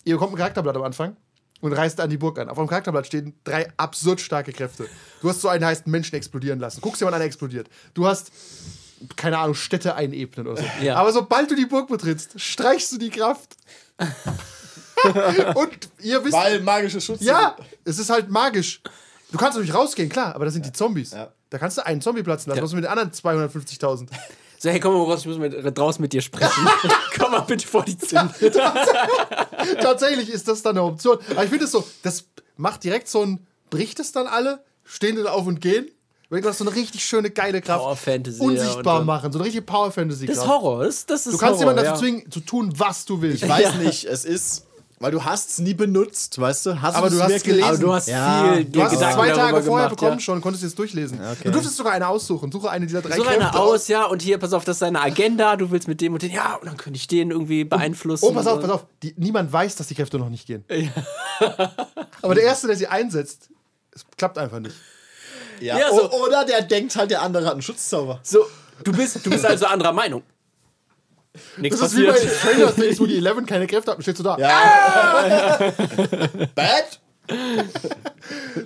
Ihr 0.08 0.16
bekommt 0.16 0.34
ein 0.34 0.38
Charakterblatt 0.38 0.76
am 0.78 0.84
Anfang 0.84 1.18
und 1.60 1.74
reist 1.74 2.00
an 2.00 2.10
die 2.10 2.16
Burg 2.16 2.40
an. 2.40 2.48
Auf 2.48 2.58
eurem 2.58 2.70
Charakterblatt 2.70 3.08
stehen 3.08 3.34
drei 3.44 3.68
absurd 3.76 4.22
starke 4.22 4.54
Kräfte. 4.54 4.88
Du 5.22 5.28
hast 5.28 5.42
so 5.42 5.50
einen, 5.50 5.60
der 5.60 5.70
heißt 5.70 5.86
Menschen 5.86 6.16
explodieren 6.16 6.60
lassen. 6.60 6.80
Guckst 6.80 7.02
dir 7.02 7.06
mal 7.06 7.10
an, 7.10 7.16
einer 7.16 7.26
explodiert. 7.26 7.68
Du 7.94 8.08
hast, 8.08 8.32
keine 9.18 9.38
Ahnung, 9.38 9.54
Städte 9.54 9.96
einebnen 9.96 10.48
oder 10.48 10.62
so. 10.62 10.68
Ja. 10.82 10.96
Aber 10.96 11.12
sobald 11.12 11.52
du 11.52 11.56
die 11.56 11.66
Burg 11.66 11.90
betrittst, 11.90 12.40
streichst 12.40 12.94
du 12.94 12.98
die 12.98 13.10
Kraft. 13.10 13.58
und 15.56 15.90
ihr 16.00 16.24
wisst. 16.24 16.34
Weil 16.34 16.62
magische 16.62 17.02
Schutz. 17.02 17.22
Ja, 17.22 17.58
es 17.84 18.00
ist 18.00 18.10
halt 18.10 18.30
magisch. 18.30 18.82
Du 19.32 19.38
kannst 19.38 19.58
natürlich 19.58 19.76
rausgehen, 19.76 20.08
klar, 20.08 20.36
aber 20.36 20.46
das 20.46 20.54
sind 20.54 20.66
die 20.66 20.72
Zombies. 20.72 21.12
Ja. 21.12 21.34
Da 21.50 21.58
kannst 21.58 21.78
du 21.78 21.86
einen 21.86 22.00
Zombie 22.00 22.24
platzen 22.24 22.50
lassen. 22.50 22.60
Ja. 22.60 22.64
Was 22.64 22.72
ist 22.72 22.76
mit 22.76 22.86
den 22.86 22.92
anderen 22.92 23.12
250.000? 23.12 24.08
So, 24.60 24.70
hey, 24.70 24.80
komm 24.80 24.94
mal 24.94 25.04
raus, 25.04 25.20
ich 25.22 25.28
muss 25.28 25.38
mit, 25.38 25.54
draußen 25.78 26.02
mit 26.02 26.14
dir 26.14 26.22
sprechen. 26.22 26.68
komm 27.20 27.32
mal 27.32 27.42
bitte 27.42 27.68
vor 27.68 27.84
die 27.86 27.98
Zündung. 27.98 28.34
Tatsächlich 29.82 30.30
ist 30.30 30.48
das 30.48 30.62
dann 30.62 30.78
eine 30.78 30.84
Option. 30.86 31.18
Aber 31.32 31.44
ich 31.44 31.50
finde 31.50 31.66
es 31.66 31.72
so, 31.72 31.84
das 32.04 32.26
macht 32.56 32.84
direkt 32.84 33.08
so 33.08 33.24
ein, 33.24 33.46
bricht 33.70 34.00
es 34.00 34.12
dann 34.12 34.28
alle, 34.28 34.64
stehen 34.84 35.16
dann 35.16 35.28
auf 35.28 35.46
und 35.46 35.62
gehen. 35.62 35.90
Wenn 36.30 36.42
du 36.42 36.50
hast 36.50 36.58
so 36.58 36.66
eine 36.68 36.76
richtig 36.76 37.06
schöne, 37.06 37.30
geile 37.30 37.62
Kraft. 37.62 37.80
Power 37.84 37.96
Fantasy, 37.96 38.40
ja, 38.40 38.46
Unsichtbar 38.46 38.98
dann- 38.98 39.06
machen, 39.06 39.32
so 39.32 39.40
eine 39.40 39.46
richtige 39.46 39.62
Power 39.64 39.92
Fantasy 39.92 40.26
Das 40.26 40.38
ist 40.38 40.44
Kraft. 40.44 40.62
Horror. 40.62 40.84
Das, 40.84 41.06
das 41.06 41.26
ist 41.28 41.34
Du 41.34 41.38
kannst 41.38 41.62
Horror, 41.62 41.72
jemanden 41.72 41.86
dazu 41.86 42.06
ja. 42.06 42.12
zwingen, 42.12 42.32
zu 42.32 42.40
tun, 42.42 42.74
was 42.76 43.06
du 43.06 43.22
willst. 43.22 43.44
Ich 43.44 43.50
weiß 43.50 43.76
nicht, 43.76 44.04
es 44.04 44.26
ist, 44.26 44.67
weil 45.00 45.12
du 45.12 45.24
hast 45.24 45.52
es 45.52 45.60
nie 45.60 45.74
benutzt, 45.76 46.40
weißt 46.40 46.66
du? 46.66 46.82
Hast 46.82 46.96
Aber 46.96 47.10
du 47.10 47.22
hast 47.22 47.44
gelesen. 47.44 47.64
Aber 47.68 47.78
du 47.78 47.94
hast 47.94 48.08
Ja. 48.08 48.54
viel 48.54 48.66
Du 48.66 48.82
hast 48.82 48.94
es 48.94 49.00
Gedanken 49.00 49.16
zwei 49.20 49.30
Tage 49.32 49.62
vorher 49.64 49.88
gemacht, 49.88 49.90
bekommen 49.90 50.14
ja. 50.14 50.20
schon, 50.20 50.42
konntest 50.42 50.64
jetzt 50.64 50.80
durchlesen. 50.80 51.20
Okay. 51.20 51.36
Du 51.44 51.52
durftest 51.52 51.78
sogar 51.78 51.94
eine 51.94 52.08
aussuchen. 52.08 52.52
Suche 52.52 52.70
eine 52.72 52.88
dieser 52.88 53.02
drei 53.02 53.16
So 53.16 53.24
eine 53.26 53.54
aus, 53.54 53.88
ja, 53.88 54.06
und 54.06 54.22
hier, 54.24 54.38
pass 54.40 54.54
auf, 54.54 54.66
das 54.66 54.78
ist 54.78 54.82
deine 54.82 55.00
Agenda, 55.00 55.56
du 55.56 55.70
willst 55.70 55.88
mit 55.88 56.02
dem 56.02 56.14
und 56.14 56.22
dem, 56.24 56.32
ja, 56.32 56.56
und 56.56 56.66
dann 56.66 56.78
könnte 56.78 56.98
ich 56.98 57.08
den 57.08 57.30
irgendwie 57.32 57.64
beeinflussen. 57.64 58.26
Oh, 58.28 58.32
pass 58.34 58.48
auf, 58.48 58.60
pass 58.60 58.70
auf. 58.72 58.86
Die, 59.04 59.14
niemand 59.18 59.54
weiß, 59.54 59.76
dass 59.76 59.88
die 59.88 59.96
Kräfte 59.96 60.18
noch 60.18 60.30
nicht 60.30 60.48
gehen. 60.48 60.64
Aber 62.22 62.36
der 62.36 62.44
Erste, 62.44 62.68
der 62.68 62.76
sie 62.76 62.88
einsetzt, 62.88 63.50
es 63.92 64.06
klappt 64.18 64.38
einfach 64.38 64.60
nicht. 64.60 64.76
Ja. 65.60 65.78
Ja, 65.80 65.90
so- 65.92 66.12
Oder 66.12 66.46
der 66.46 66.62
denkt 66.64 66.96
halt, 66.96 67.12
der 67.12 67.22
andere 67.22 67.46
hat 67.46 67.54
einen 67.54 67.62
Schutzzauber. 67.62 68.20
So, 68.24 68.46
du 68.84 68.92
bist, 68.92 69.26
du 69.26 69.30
bist 69.30 69.46
also 69.46 69.66
anderer 69.66 69.94
Meinung. 69.94 70.24
Nichts 71.58 71.80
Das 71.80 71.94
ist 71.94 72.00
wie 72.00 72.06
bei. 72.08 72.16
Stranger 72.16 72.76
Things, 72.76 73.00
wo 73.00 73.06
die 73.06 73.18
Eleven 73.18 73.46
keine 73.46 73.68
Kräfte 73.68 73.92
hat, 73.92 74.02
stehst 74.02 74.20
du 74.20 74.24
da. 74.24 74.38
Ja. 74.38 75.72
Bad? 76.56 77.00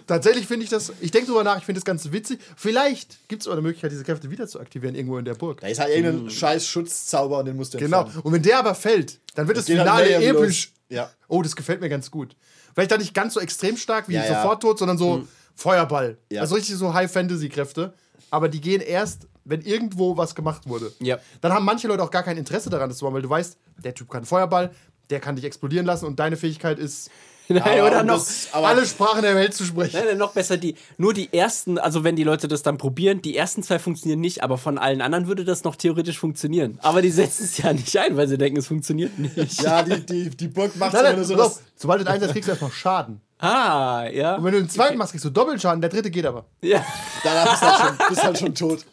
Tatsächlich 0.08 0.46
finde 0.48 0.64
ich 0.64 0.70
das, 0.70 0.92
ich 1.02 1.12
denke 1.12 1.28
drüber 1.28 1.44
nach, 1.44 1.58
ich 1.58 1.64
finde 1.66 1.80
das 1.80 1.86
ganz 1.86 2.12
witzig. 2.12 2.40
Vielleicht 2.56 3.28
gibt 3.28 3.42
es 3.42 3.48
aber 3.48 3.54
eine 3.56 3.62
Möglichkeit, 3.64 3.92
diese 3.92 4.04
Kräfte 4.04 4.30
wieder 4.30 4.48
zu 4.48 4.60
aktivieren, 4.60 4.96
irgendwo 4.96 5.18
in 5.18 5.26
der 5.26 5.34
Burg. 5.36 5.62
Da 5.62 5.68
ist 5.68 5.80
halt 5.80 5.96
irgendein 5.96 6.30
scheiß 6.30 6.68
Schutzzauber 6.68 7.40
und 7.40 7.46
den 7.46 7.56
musst 7.56 7.74
du 7.74 7.78
Genau. 7.78 8.02
entfernen. 8.02 8.22
Und 8.24 8.34
wenn 8.34 8.42
der 8.44 8.60
aber 8.60 8.76
fällt, 8.76 9.20
dann 9.36 9.48
wird 9.48 9.58
das 9.58 9.68
halt 9.68 9.80
Finale 9.80 10.14
episch. 10.16 10.72
Ja. 10.90 11.10
Oh, 11.28 11.42
das 11.42 11.56
gefällt 11.56 11.82
mir 11.82 11.90
ganz 11.90 12.12
gut. 12.12 12.36
Vielleicht 12.74 12.92
dann 12.92 13.00
nicht 13.00 13.14
ganz 13.14 13.34
so 13.34 13.40
extrem 13.40 13.78
stark 13.78 14.08
wie 14.10 14.14
Ja, 14.14 14.26
ja. 14.26 14.36
sofort 14.42 14.62
tot, 14.62 14.80
sondern 14.80 14.98
so 14.98 15.28
Feuerball. 15.56 16.18
Ja. 16.32 16.42
Also 16.42 16.56
richtig 16.56 16.76
so 16.76 16.94
High-Fantasy-Kräfte. 16.94 17.94
Aber 18.30 18.48
die 18.50 18.62
gehen 18.62 18.82
erst, 18.82 19.28
wenn 19.46 19.62
irgendwo 19.62 20.18
was 20.18 20.36
gemacht 20.36 20.68
wurde. 20.68 20.92
Ja. 21.00 21.18
Dann 21.42 21.54
haben 21.54 21.66
manche 21.66 21.88
Leute 21.88 22.04
auch 22.04 22.12
gar 22.12 22.24
kein 22.24 22.38
Interesse 22.38 22.70
daran, 22.70 22.90
das 22.90 22.98
zu 23.00 23.06
machen, 23.06 23.16
weil 23.16 23.22
du 23.22 23.30
weißt, 23.30 23.58
der 23.84 23.94
Typ 23.96 24.10
kann 24.10 24.26
Feuerball, 24.26 24.72
der 25.10 25.20
kann 25.20 25.36
dich 25.36 25.46
explodieren 25.46 25.86
lassen 25.86 26.06
und 26.06 26.20
deine 26.20 26.38
Fähigkeit 26.38 26.80
ist, 26.80 27.10
Nein, 27.52 27.64
Aber 27.64 27.88
oder 27.88 28.04
noch, 28.04 28.14
das- 28.20 28.48
alle 28.54 28.86
Sprachen 28.86 29.24
der 29.24 29.36
Welt 29.36 29.54
zu 29.54 29.66
sprechen. 29.66 29.98
nein, 29.98 30.06
nein, 30.10 30.18
noch 30.18 30.32
besser, 30.32 30.56
die, 30.56 30.76
nur 30.98 31.14
die 31.14 31.34
ersten, 31.34 31.78
also 31.80 32.06
wenn 32.06 32.16
die 32.16 32.24
Leute 32.24 32.48
das 32.48 32.62
dann 32.64 32.78
probieren, 32.78 33.22
die 33.22 33.36
ersten 33.36 33.62
zwei 33.62 33.78
funktionieren 33.78 34.22
nicht, 34.22 34.42
aber 34.42 34.58
von 34.58 34.78
allen 34.78 35.02
anderen 35.02 35.28
würde 35.28 35.44
das 35.44 35.66
noch 35.66 35.76
theoretisch 35.76 36.18
funktionieren. 36.18 36.80
Aber 36.82 37.02
die 37.02 37.10
setzen 37.12 37.44
es 37.44 37.58
ja 37.58 37.74
nicht 37.74 37.98
ein, 37.98 38.16
weil 38.16 38.30
sie 38.30 38.38
denken, 38.38 38.58
es 38.60 38.68
funktioniert 38.68 39.20
nicht. 39.20 39.62
Ja, 39.62 39.84
die, 39.84 40.06
die, 40.06 40.30
die 40.30 40.48
Burg 40.48 40.78
macht 40.78 40.94
Nein, 40.94 41.04
nein, 41.18 41.24
so 41.26 41.34
auf, 41.34 41.40
das. 41.56 41.62
sobald 41.76 42.00
du 42.00 42.06
den 42.06 42.14
einsetzt, 42.14 42.32
kriegst 42.34 42.48
du 42.48 42.52
erstmal 42.52 42.72
Schaden. 42.72 43.20
Ah, 43.40 44.06
ja. 44.14 44.36
Und 44.36 44.46
wenn 44.46 44.54
du 44.54 44.60
den 44.60 44.70
zweiten 44.70 44.98
machst, 44.98 45.12
kriegst 45.12 45.26
du 45.26 45.30
Doppelschaden, 45.32 45.82
der 45.82 45.90
dritte 45.90 46.12
geht 46.12 46.26
aber. 46.28 46.46
ja. 46.62 46.86
Danach 47.24 47.50
bist 47.50 47.64
du 47.64 47.68
halt 47.68 47.80
schon, 47.98 48.08
bist 48.10 48.24
halt 48.24 48.40
schon 48.40 48.56
tot. 48.56 48.86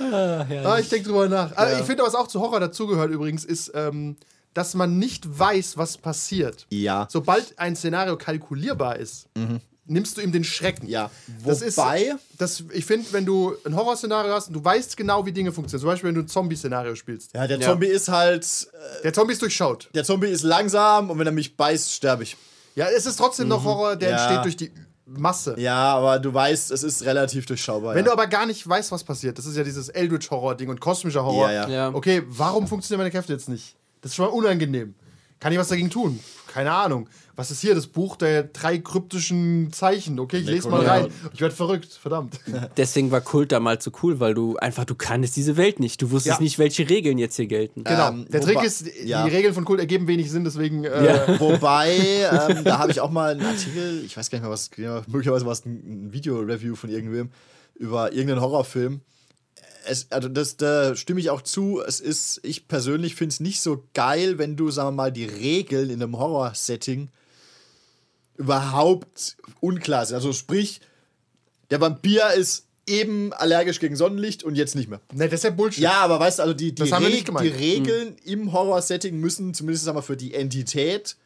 Ah, 0.00 0.78
ich 0.78 0.88
denke 0.88 1.08
drüber 1.08 1.28
nach. 1.28 1.52
Ah, 1.56 1.78
Ich 1.78 1.84
finde, 1.86 2.02
was 2.02 2.14
auch 2.14 2.28
zu 2.28 2.40
Horror 2.40 2.60
dazugehört 2.60 3.10
übrigens, 3.10 3.44
ist, 3.44 3.72
ähm, 3.74 4.16
dass 4.54 4.74
man 4.74 4.98
nicht 4.98 5.38
weiß, 5.38 5.76
was 5.76 5.96
passiert. 5.98 6.66
Ja. 6.70 7.08
Sobald 7.10 7.58
ein 7.58 7.74
Szenario 7.74 8.16
kalkulierbar 8.16 8.96
ist, 8.96 9.26
nimmst 9.86 10.16
du 10.16 10.20
ihm 10.20 10.30
den 10.32 10.44
Schrecken. 10.44 10.86
Ja. 10.88 11.10
Das 11.44 11.62
ist, 11.62 11.78
Wobei- 11.78 12.14
das, 12.38 12.62
ich 12.72 12.84
finde, 12.84 13.06
wenn 13.12 13.24
du 13.26 13.54
ein 13.64 13.74
Horrorszenario 13.74 14.32
hast 14.32 14.48
und 14.48 14.54
du 14.54 14.64
weißt 14.64 14.96
genau, 14.96 15.24
wie 15.26 15.32
Dinge 15.32 15.52
funktionieren, 15.52 15.80
zum 15.82 15.88
Beispiel, 15.90 16.08
wenn 16.08 16.14
du 16.14 16.20
ein 16.22 16.28
Zombie-Szenario 16.28 16.94
spielst. 16.94 17.34
Ja, 17.34 17.46
der 17.46 17.60
Zombie 17.60 17.86
ist 17.86 18.08
halt. 18.08 18.44
äh, 18.44 19.02
Der 19.02 19.12
Zombie 19.12 19.32
ist 19.32 19.42
durchschaut. 19.42 19.88
Der 19.94 20.04
Zombie 20.04 20.28
ist 20.28 20.42
langsam 20.42 21.10
und 21.10 21.18
wenn 21.18 21.26
er 21.26 21.32
mich 21.32 21.56
beißt, 21.56 21.92
sterbe 21.92 22.22
ich. 22.22 22.36
Ja, 22.74 22.86
es 22.88 23.04
ist 23.06 23.16
trotzdem 23.16 23.48
noch 23.48 23.64
Horror, 23.64 23.96
der 23.96 24.10
Mhm. 24.10 24.16
Ja. 24.16 24.24
entsteht 24.24 24.44
durch 24.44 24.56
die 24.56 24.72
Masse. 25.18 25.54
Ja, 25.58 25.94
aber 25.94 26.18
du 26.18 26.32
weißt, 26.32 26.70
es 26.70 26.82
ist 26.82 27.04
relativ 27.04 27.46
durchschaubar. 27.46 27.94
Wenn 27.94 28.04
ja. 28.04 28.10
du 28.10 28.12
aber 28.12 28.26
gar 28.26 28.46
nicht 28.46 28.66
weißt, 28.66 28.92
was 28.92 29.04
passiert, 29.04 29.38
das 29.38 29.46
ist 29.46 29.56
ja 29.56 29.64
dieses 29.64 29.88
Eldritch-Horror-Ding 29.88 30.68
und 30.68 30.80
kosmischer 30.80 31.24
Horror. 31.24 31.50
Ja, 31.50 31.68
ja. 31.68 31.68
Ja. 31.68 31.94
Okay, 31.94 32.22
warum 32.26 32.66
funktionieren 32.66 33.00
meine 33.00 33.10
Kräfte 33.10 33.32
jetzt 33.32 33.48
nicht? 33.48 33.76
Das 34.00 34.12
ist 34.12 34.16
schon 34.16 34.26
mal 34.26 34.32
unangenehm. 34.32 34.94
Kann 35.40 35.52
ich 35.52 35.58
was 35.58 35.68
dagegen 35.68 35.90
tun? 35.90 36.20
Keine 36.46 36.72
Ahnung. 36.72 37.08
Was 37.34 37.50
ist 37.50 37.62
hier? 37.62 37.74
Das 37.74 37.86
Buch 37.86 38.16
der 38.16 38.42
drei 38.44 38.76
kryptischen 38.78 39.72
Zeichen. 39.72 40.20
Okay, 40.20 40.38
ich 40.38 40.46
lese 40.46 40.68
mal 40.68 40.84
rein. 40.84 41.06
Ich 41.32 41.40
werde 41.40 41.54
verrückt, 41.54 41.90
verdammt. 41.92 42.38
Deswegen 42.76 43.10
war 43.10 43.22
Kult 43.22 43.52
damals 43.52 43.84
so 43.84 43.90
cool, 44.02 44.20
weil 44.20 44.34
du 44.34 44.56
einfach, 44.58 44.84
du 44.84 44.94
kanntest 44.94 45.36
diese 45.36 45.56
Welt 45.56 45.80
nicht. 45.80 46.02
Du 46.02 46.10
wusstest 46.10 46.38
Ja. 46.38 46.42
nicht, 46.42 46.58
welche 46.58 46.88
Regeln 46.90 47.16
jetzt 47.16 47.36
hier 47.36 47.46
gelten. 47.46 47.84
Genau. 47.84 48.08
Ähm, 48.10 48.26
der 48.30 48.42
Trick 48.42 48.62
ist, 48.62 48.84
ja. 49.02 49.24
die 49.26 49.34
Regeln 49.34 49.54
von 49.54 49.64
Kult 49.64 49.80
ergeben 49.80 50.06
wenig 50.08 50.30
Sinn, 50.30 50.44
deswegen. 50.44 50.84
Äh, 50.84 51.06
Ja. 51.06 51.40
Wobei, 51.40 51.96
ähm, 52.50 52.64
da 52.64 52.78
habe 52.78 52.92
ich 52.92 53.00
auch 53.00 53.10
mal 53.10 53.32
einen 53.32 53.46
Artikel, 53.46 54.04
ich 54.04 54.14
weiß 54.16 54.28
gar 54.28 54.38
nicht 54.38 54.42
mehr, 54.44 54.50
was, 54.52 54.70
genau, 54.70 55.00
möglicherweise 55.06 55.46
war 55.46 55.52
es 55.52 55.64
ein, 55.64 56.08
ein 56.08 56.12
Video-Review 56.12 56.74
von 56.74 56.90
irgendwem 56.90 57.30
über 57.76 58.12
irgendeinen 58.12 58.42
Horrorfilm. 58.42 59.00
Es, 59.86 60.06
also 60.12 60.28
das, 60.28 60.58
da 60.58 60.94
stimme 60.94 61.18
ich 61.20 61.30
auch 61.30 61.42
zu. 61.42 61.80
Es 61.84 61.98
ist, 61.98 62.40
ich 62.44 62.68
persönlich 62.68 63.14
finde 63.16 63.32
es 63.32 63.40
nicht 63.40 63.60
so 63.60 63.84
geil, 63.94 64.38
wenn 64.38 64.54
du, 64.56 64.70
sagen 64.70 64.88
wir 64.88 64.92
mal, 64.92 65.12
die 65.12 65.24
Regeln 65.24 65.88
in 65.90 66.02
einem 66.02 66.18
Horror-Setting 66.18 67.08
überhaupt 68.36 69.36
unklar 69.60 70.06
sind. 70.06 70.16
Also 70.16 70.32
sprich, 70.32 70.80
der 71.70 71.80
Vampir 71.80 72.22
ist 72.36 72.66
eben 72.86 73.32
allergisch 73.32 73.78
gegen 73.78 73.94
Sonnenlicht 73.96 74.42
und 74.42 74.56
jetzt 74.56 74.74
nicht 74.74 74.88
mehr. 74.90 75.00
Ne, 75.12 75.26
das 75.28 75.34
ist 75.40 75.44
ja 75.44 75.50
Bullshit. 75.50 75.82
Ja, 75.82 76.00
aber 76.00 76.18
weißt 76.18 76.38
du, 76.38 76.42
also 76.42 76.54
die, 76.54 76.74
die, 76.74 76.82
Reg- 76.82 77.30
die 77.40 77.48
Regeln 77.48 78.16
im 78.24 78.52
Horror-Setting 78.52 79.16
müssen 79.18 79.54
zumindest 79.54 79.84
sagen 79.84 79.96
wir, 79.96 80.02
für 80.02 80.16
die 80.16 80.34
Entität 80.34 81.16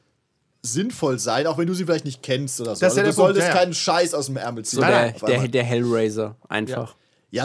sinnvoll 0.62 1.18
sein, 1.18 1.46
auch 1.46 1.58
wenn 1.58 1.66
du 1.66 1.74
sie 1.74 1.84
vielleicht 1.84 2.04
nicht 2.04 2.22
kennst 2.22 2.60
oder 2.60 2.74
so. 2.74 2.80
Das 2.80 2.92
ist 2.92 2.96
ja 2.98 3.04
also 3.04 3.22
du 3.22 3.22
der 3.22 3.22
Punkt, 3.24 3.36
solltest 3.36 3.48
ja, 3.48 3.54
keinen 3.60 3.74
Scheiß 3.74 4.14
aus 4.14 4.26
dem 4.26 4.36
Ärmel 4.36 4.64
ziehen. 4.64 4.80
So 4.80 4.86
der, 4.86 5.12
der, 5.12 5.48
der 5.48 5.64
Hellraiser 5.64 6.36
einfach. 6.48 6.90
ja, 6.90 6.96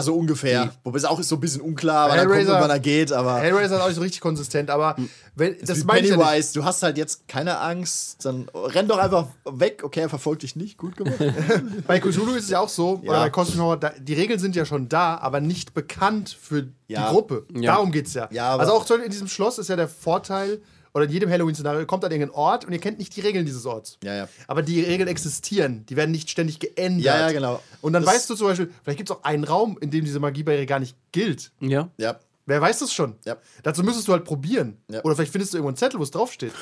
so 0.02 0.14
ungefähr. 0.16 0.72
Wobei 0.84 0.96
es 0.98 1.04
auch 1.04 1.18
ist 1.18 1.28
so 1.28 1.36
ein 1.36 1.40
bisschen 1.40 1.60
unklar, 1.60 2.08
wann 2.08 2.18
er 2.18 2.26
kommt 2.26 2.38
und 2.40 2.46
wann 2.48 2.70
er 2.70 2.78
geht, 2.80 3.12
aber 3.12 3.38
Hellraiser 3.40 3.76
ist 3.76 3.82
auch 3.82 3.86
nicht 3.88 3.96
so 3.96 4.00
richtig 4.02 4.20
konsistent, 4.20 4.70
aber 4.70 4.96
wenn, 5.34 5.58
das 5.58 5.68
das 5.68 5.84
meine 5.84 6.00
ich 6.00 6.10
ja 6.10 6.16
nicht. 6.16 6.24
Pennywise, 6.26 6.54
du 6.54 6.64
hast 6.64 6.82
halt 6.82 6.96
jetzt 6.98 7.26
keine 7.28 7.58
Angst, 7.58 8.24
dann 8.24 8.48
renn 8.54 8.86
doch 8.88 8.98
einfach 8.98 9.26
weg. 9.44 9.82
Okay, 9.84 10.00
er 10.00 10.08
verfolgt 10.08 10.42
dich 10.44 10.56
nicht, 10.56 10.78
gut 10.78 10.96
gemacht. 10.96 11.16
Bei 11.86 11.98
Cthulhu 12.00 12.34
ist 12.34 12.44
es 12.44 12.50
ja 12.50 12.60
auch 12.60 12.68
so, 12.68 13.00
Ja. 13.02 13.10
oder 13.10 13.20
bei 13.20 13.30
Cosmic 13.30 13.58
Horror, 13.60 13.76
da, 13.76 13.92
die 13.98 14.14
Regeln 14.14 14.38
sind 14.38 14.54
ja 14.56 14.64
schon 14.64 14.88
da, 14.88 15.16
aber 15.18 15.40
nicht 15.40 15.74
bekannt 15.74 16.36
für 16.40 16.68
Ja. 16.86 17.06
die 17.08 17.12
Gruppe. 17.14 17.46
Ja. 17.54 17.72
Darum 17.74 17.90
geht 17.92 18.06
es 18.06 18.14
ja. 18.14 18.28
Ja, 18.30 18.56
also 18.56 18.72
auch 18.72 18.88
in 18.90 19.10
diesem 19.10 19.28
Schloss 19.28 19.58
ist 19.58 19.68
ja 19.68 19.76
der 19.76 19.88
Vorteil, 19.88 20.60
oder 20.94 21.04
in 21.06 21.10
jedem 21.10 21.30
Halloween-Szenario, 21.30 21.86
kommt 21.86 22.04
an 22.04 22.10
irgendeinen 22.12 22.36
Ort 22.38 22.64
und 22.66 22.72
ihr 22.72 22.78
kennt 22.78 22.98
nicht 22.98 23.16
die 23.16 23.20
Regeln 23.22 23.46
dieses 23.46 23.64
Orts. 23.66 23.98
Ja, 24.04 24.14
ja. 24.14 24.28
Aber 24.46 24.62
die 24.62 24.82
Regeln 24.82 25.08
existieren, 25.08 25.86
die 25.86 25.96
werden 25.96 26.10
nicht 26.10 26.28
ständig 26.30 26.58
geändert. 26.58 27.04
Ja, 27.04 27.18
ja, 27.28 27.32
genau. 27.32 27.62
Und 27.80 27.92
dann 27.94 28.02
Das- 28.04 28.14
weißt 28.14 28.30
du 28.30 28.34
zum 28.34 28.48
Beispiel, 28.48 28.70
vielleicht 28.82 28.98
gibt 28.98 29.10
es 29.10 29.16
auch 29.16 29.24
einen 29.24 29.44
Raum, 29.44 29.78
in 29.80 29.90
dem 29.90 30.04
diese 30.04 30.20
Magiebarriere 30.20 30.66
gar 30.66 30.80
nicht 30.80 30.96
gilt. 31.12 31.50
Ja. 31.60 31.88
ja. 31.96 32.18
Wer 32.44 32.60
weiß 32.60 32.80
das 32.80 32.92
schon? 32.92 33.14
Ja. 33.24 33.36
Dazu 33.62 33.82
müsstest 33.84 34.08
du 34.08 34.12
halt 34.12 34.24
probieren. 34.24 34.76
Ja. 34.90 35.02
Oder 35.04 35.14
vielleicht 35.14 35.32
findest 35.32 35.52
du 35.54 35.58
irgendwo 35.58 35.68
einen 35.68 35.76
Zettel, 35.76 35.98
wo 35.98 36.02
es 36.02 36.10
draufsteht. 36.10 36.52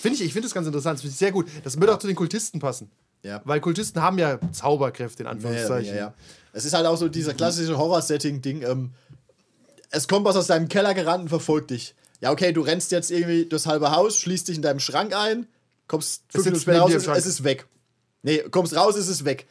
Finde 0.00 0.16
ich, 0.18 0.24
ich 0.24 0.32
finde 0.32 0.48
das 0.48 0.54
ganz 0.54 0.66
interessant. 0.66 0.94
Das 0.96 1.02
finde 1.02 1.12
ich 1.12 1.18
sehr 1.18 1.32
gut. 1.32 1.46
Das 1.62 1.78
würde 1.78 1.94
auch 1.94 1.98
zu 1.98 2.06
den 2.06 2.16
Kultisten 2.16 2.60
passen. 2.60 2.90
Ja. 3.22 3.42
Weil 3.44 3.60
Kultisten 3.60 4.02
haben 4.02 4.18
ja 4.18 4.38
Zauberkräfte, 4.52 5.22
in 5.22 5.26
Ja, 5.26 5.30
ja, 5.32 5.36
Anführungszeichen. 5.36 5.96
ja. 5.96 6.14
Es 6.52 6.64
ist 6.64 6.72
halt 6.72 6.86
auch 6.86 6.96
so 6.96 7.08
dieser 7.08 7.34
klassische 7.34 7.76
Horror-Setting-Ding. 7.78 8.62
Ähm, 8.62 8.92
es 9.90 10.08
kommt 10.08 10.24
was 10.26 10.36
aus 10.36 10.46
deinem 10.48 10.68
Keller 10.68 10.94
gerannt 10.94 11.22
und 11.24 11.28
verfolgt 11.28 11.70
dich. 11.70 11.94
Ja, 12.24 12.30
okay, 12.30 12.54
du 12.54 12.62
rennst 12.62 12.90
jetzt 12.90 13.10
irgendwie 13.10 13.44
durchs 13.44 13.66
halbe 13.66 13.90
Haus, 13.90 14.16
schließt 14.16 14.48
dich 14.48 14.56
in 14.56 14.62
deinem 14.62 14.80
Schrank 14.80 15.14
ein, 15.14 15.46
kommst 15.88 16.22
fünf 16.30 16.46
Minuten 16.46 16.62
später 16.62 16.80
raus, 16.80 16.94
es, 16.94 17.04
Schrank. 17.04 17.18
ist 17.18 17.44
weg. 17.44 17.66
Nee, 18.22 18.38
kommst 18.50 18.74
raus, 18.74 18.96
es 18.96 19.08
ist 19.08 19.26
weg. 19.26 19.46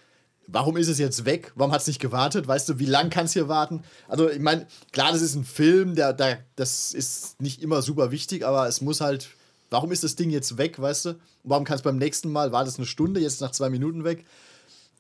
Warum 0.48 0.76
ist 0.78 0.88
es 0.88 0.98
jetzt 0.98 1.24
weg? 1.24 1.52
Warum 1.54 1.72
hat 1.72 1.82
es 1.82 1.88
nicht 1.88 2.00
gewartet? 2.00 2.48
Weißt 2.48 2.68
du, 2.68 2.80
wie 2.80 2.88
lang 2.88 3.12
kann 3.12 3.26
es 3.26 3.34
hier 3.34 3.48
warten? 3.48 3.84
Also, 4.08 4.28
ich 4.28 4.40
meine, 4.40 4.66
klar, 4.92 5.12
das 5.12 5.22
ist 5.22 5.36
ein 5.36 5.46
Film, 5.46 5.94
der, 5.94 6.14
der, 6.14 6.40
das 6.56 6.96
ist 6.96 7.40
nicht 7.40 7.62
immer 7.62 7.84
super 7.84 8.10
wichtig, 8.10 8.44
aber 8.44 8.68
es 8.68 8.82
muss 8.82 9.02
halt. 9.02 9.30
Warum 9.70 9.92
ist 9.92 10.04
das 10.04 10.16
Ding 10.16 10.32
jetzt 10.32 10.58
weg, 10.58 10.82
weißt 10.82 11.06
du? 11.06 11.20
Warum 11.44 11.66
kann 11.66 11.76
es 11.76 11.84
beim 11.84 11.98
nächsten 11.98 12.32
Mal, 12.32 12.52
war 12.52 12.66
das 12.66 12.78
eine 12.78 12.88
Stunde, 12.88 13.20
jetzt 13.20 13.40
nach 13.40 13.52
zwei 13.52 13.70
Minuten 13.70 14.04
weg? 14.04 14.26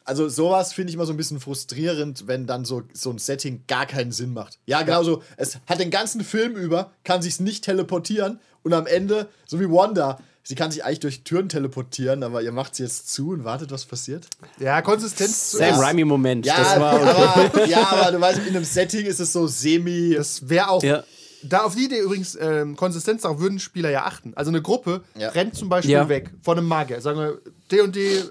Also 0.06 0.28
sowas 0.28 0.74
finde 0.74 0.90
ich 0.90 0.96
immer 0.96 1.06
so 1.06 1.14
ein 1.14 1.18
bisschen 1.18 1.40
frustrierend, 1.40 2.28
wenn 2.28 2.46
dann 2.46 2.66
so, 2.66 2.84
so 2.94 3.10
ein 3.10 3.18
Setting 3.18 3.64
gar 3.68 3.86
keinen 3.86 4.12
Sinn 4.12 4.34
macht. 4.34 4.60
Ja, 4.66 4.82
genau 4.82 5.04
so. 5.04 5.24
Es 5.38 5.60
hat 5.66 5.80
den 5.80 5.92
ganzen 5.92 6.24
Film 6.24 6.56
über, 6.56 6.92
kann 7.04 7.22
sich 7.22 7.40
nicht 7.40 7.64
teleportieren 7.64 8.40
und 8.64 8.74
am 8.74 8.86
Ende, 8.86 9.30
so 9.46 9.60
wie 9.60 9.70
Wanda, 9.70 10.20
sie 10.44 10.56
kann 10.56 10.72
sich 10.72 10.84
eigentlich 10.84 11.00
durch 11.00 11.24
Türen 11.24 11.48
teleportieren, 11.50 12.24
aber 12.24 12.42
ihr 12.42 12.52
macht 12.52 12.76
sie 12.76 12.84
jetzt 12.84 13.14
zu 13.14 13.30
und 13.30 13.46
wartet, 13.46 13.72
was 13.72 13.86
passiert. 13.86 14.28
Ja, 14.60 14.82
Konsistenz. 14.82 15.52
Sam 15.52 15.80
Raimi-Moment. 15.80 16.46
Ja, 16.46 16.58
das 16.58 16.80
war 16.80 16.94
aber, 16.94 17.66
ja, 17.66 17.88
aber 17.88 18.12
du 18.12 18.20
weißt, 18.20 18.40
in 18.40 18.56
einem 18.56 18.66
Setting 18.66 19.06
ist 19.06 19.20
es 19.20 19.32
so 19.32 19.48
semi. 19.48 20.16
Das 20.16 20.50
wäre 20.50 20.70
auch. 20.70 20.84
Ja. 20.84 21.04
Da 21.44 21.64
auf 21.64 21.76
die 21.76 21.86
Idee 21.86 22.00
übrigens, 22.00 22.38
ähm, 22.40 22.76
Konsistenz, 22.76 23.22
darauf 23.24 23.40
würden 23.40 23.60
Spieler 23.60 23.90
ja 23.90 24.06
achten. 24.06 24.34
Also 24.36 24.50
eine 24.50 24.62
Gruppe 24.62 25.02
Ja. 25.18 25.30
rennt 25.30 25.56
zum 25.56 25.70
Beispiel 25.70 25.92
Ja. 25.94 26.10
weg 26.10 26.32
von 26.42 26.58
einem 26.58 26.68
Magier. 26.68 27.02
Sagen 27.02 27.20
wir 27.20 27.40
D&D, 27.72 28.18
äh, 28.18 28.24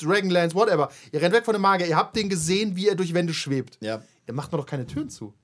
Dragonlance, 0.00 0.54
whatever. 0.54 0.90
Ihr 1.12 1.20
rennt 1.20 1.34
weg 1.34 1.44
von 1.44 1.54
einem 1.54 1.62
Magier, 1.62 1.86
ihr 1.86 1.96
habt 1.96 2.14
den 2.16 2.28
gesehen, 2.28 2.76
wie 2.76 2.88
er 2.88 2.94
durch 2.94 3.12
Wände 3.14 3.34
schwebt. 3.34 3.76
Ja. 3.80 4.00
Ihr 4.26 4.34
macht 4.34 4.52
mir 4.52 4.58
doch 4.58 4.66
keine 4.66 4.86
Türen 4.86 5.08
zu. 5.10 5.34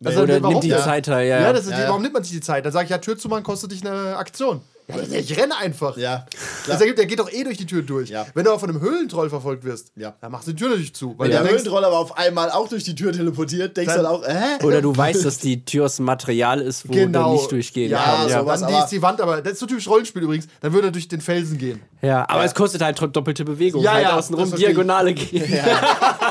Oder 0.00 0.26
nimmt 0.40 0.62
die? 0.62 0.70
Zeit 0.70 1.08
halt, 1.08 1.28
ja. 1.28 1.40
Ja, 1.40 1.52
das 1.52 1.64
ist, 1.64 1.72
Ja, 1.72 1.80
ja. 1.80 1.88
warum 1.88 2.02
nimmt 2.02 2.14
man 2.14 2.22
sich 2.22 2.32
die 2.32 2.40
Zeit? 2.40 2.64
Dann 2.64 2.72
sage 2.72 2.84
ich, 2.84 2.90
ja, 2.90 2.98
Tür 2.98 3.18
zu 3.18 3.28
machen 3.28 3.42
kostet 3.42 3.72
dich 3.72 3.84
eine 3.84 4.16
Aktion. 4.16 4.60
Ja, 4.88 5.18
ich 5.18 5.36
renne 5.38 5.54
einfach. 5.56 5.96
Ja, 5.98 6.24
Das 6.30 6.64
klar. 6.64 6.80
ergibt, 6.80 6.98
der 6.98 7.04
geht 7.06 7.18
doch 7.18 7.30
eh 7.30 7.44
durch 7.44 7.58
die 7.58 7.66
Tür 7.66 7.82
durch. 7.82 8.08
Ja. 8.08 8.26
Wenn 8.34 8.44
du 8.44 8.50
aber 8.50 8.58
von 8.58 8.70
einem 8.70 8.80
Höhlentroll 8.80 9.28
verfolgt 9.28 9.64
wirst, 9.64 9.92
Ja. 9.96 10.14
dann 10.20 10.32
machst 10.32 10.48
du 10.48 10.52
die 10.52 10.56
Tür 10.58 10.70
natürlich 10.70 10.94
zu. 10.94 11.10
Weil 11.18 11.26
Wenn 11.28 11.36
du 11.36 11.42
der 11.42 11.42
denkst, 11.42 11.62
Höhentroll 11.64 11.84
aber 11.84 11.98
auf 11.98 12.16
einmal 12.16 12.50
auch 12.50 12.68
durch 12.68 12.84
die 12.84 12.94
Tür 12.94 13.12
teleportiert, 13.12 13.76
denkst 13.76 13.94
du 13.94 14.02
Dann- 14.02 14.06
auch, 14.10 14.26
hä? 14.26 14.64
Oder 14.64 14.80
du 14.80 14.96
weißt, 14.96 15.24
dass 15.26 15.38
die 15.38 15.62
Tür 15.64 15.84
aus 15.84 15.96
dem 15.96 16.06
Material 16.06 16.60
ist, 16.62 16.88
wo 16.88 16.92
genau. 16.94 17.24
der 17.32 17.38
Licht 17.38 17.52
durchgehen 17.52 17.90
ja, 17.90 18.02
kann. 18.02 18.22
so 18.24 18.28
Ja. 18.30 18.40
sowas. 18.40 18.60
dann 18.60 18.70
die 18.72 18.78
ist 18.78 18.88
die 18.88 19.02
Wand, 19.02 19.20
aber 19.20 19.42
das 19.42 19.52
ist 19.54 19.58
so 19.60 19.66
typisch 19.66 19.86
Rollenspiel 19.88 20.22
übrigens. 20.22 20.46
Dann 20.62 20.72
würde 20.72 20.88
er 20.88 20.92
durch 20.92 21.06
den 21.08 21.20
Felsen 21.20 21.58
gehen. 21.58 21.82
ja, 22.00 22.24
aber 22.28 22.40
Ja. 22.40 22.44
es 22.46 22.54
kostet 22.54 22.80
halt 22.82 22.98
doppelte 23.14 23.44
Bewegung. 23.44 23.82
Ja, 23.82 23.92
halt 23.92 24.04
ja, 24.04 24.16
außenrum 24.16 24.50
das. 24.50 24.58
Diagonale 24.58 25.12
gehen. 25.14 25.52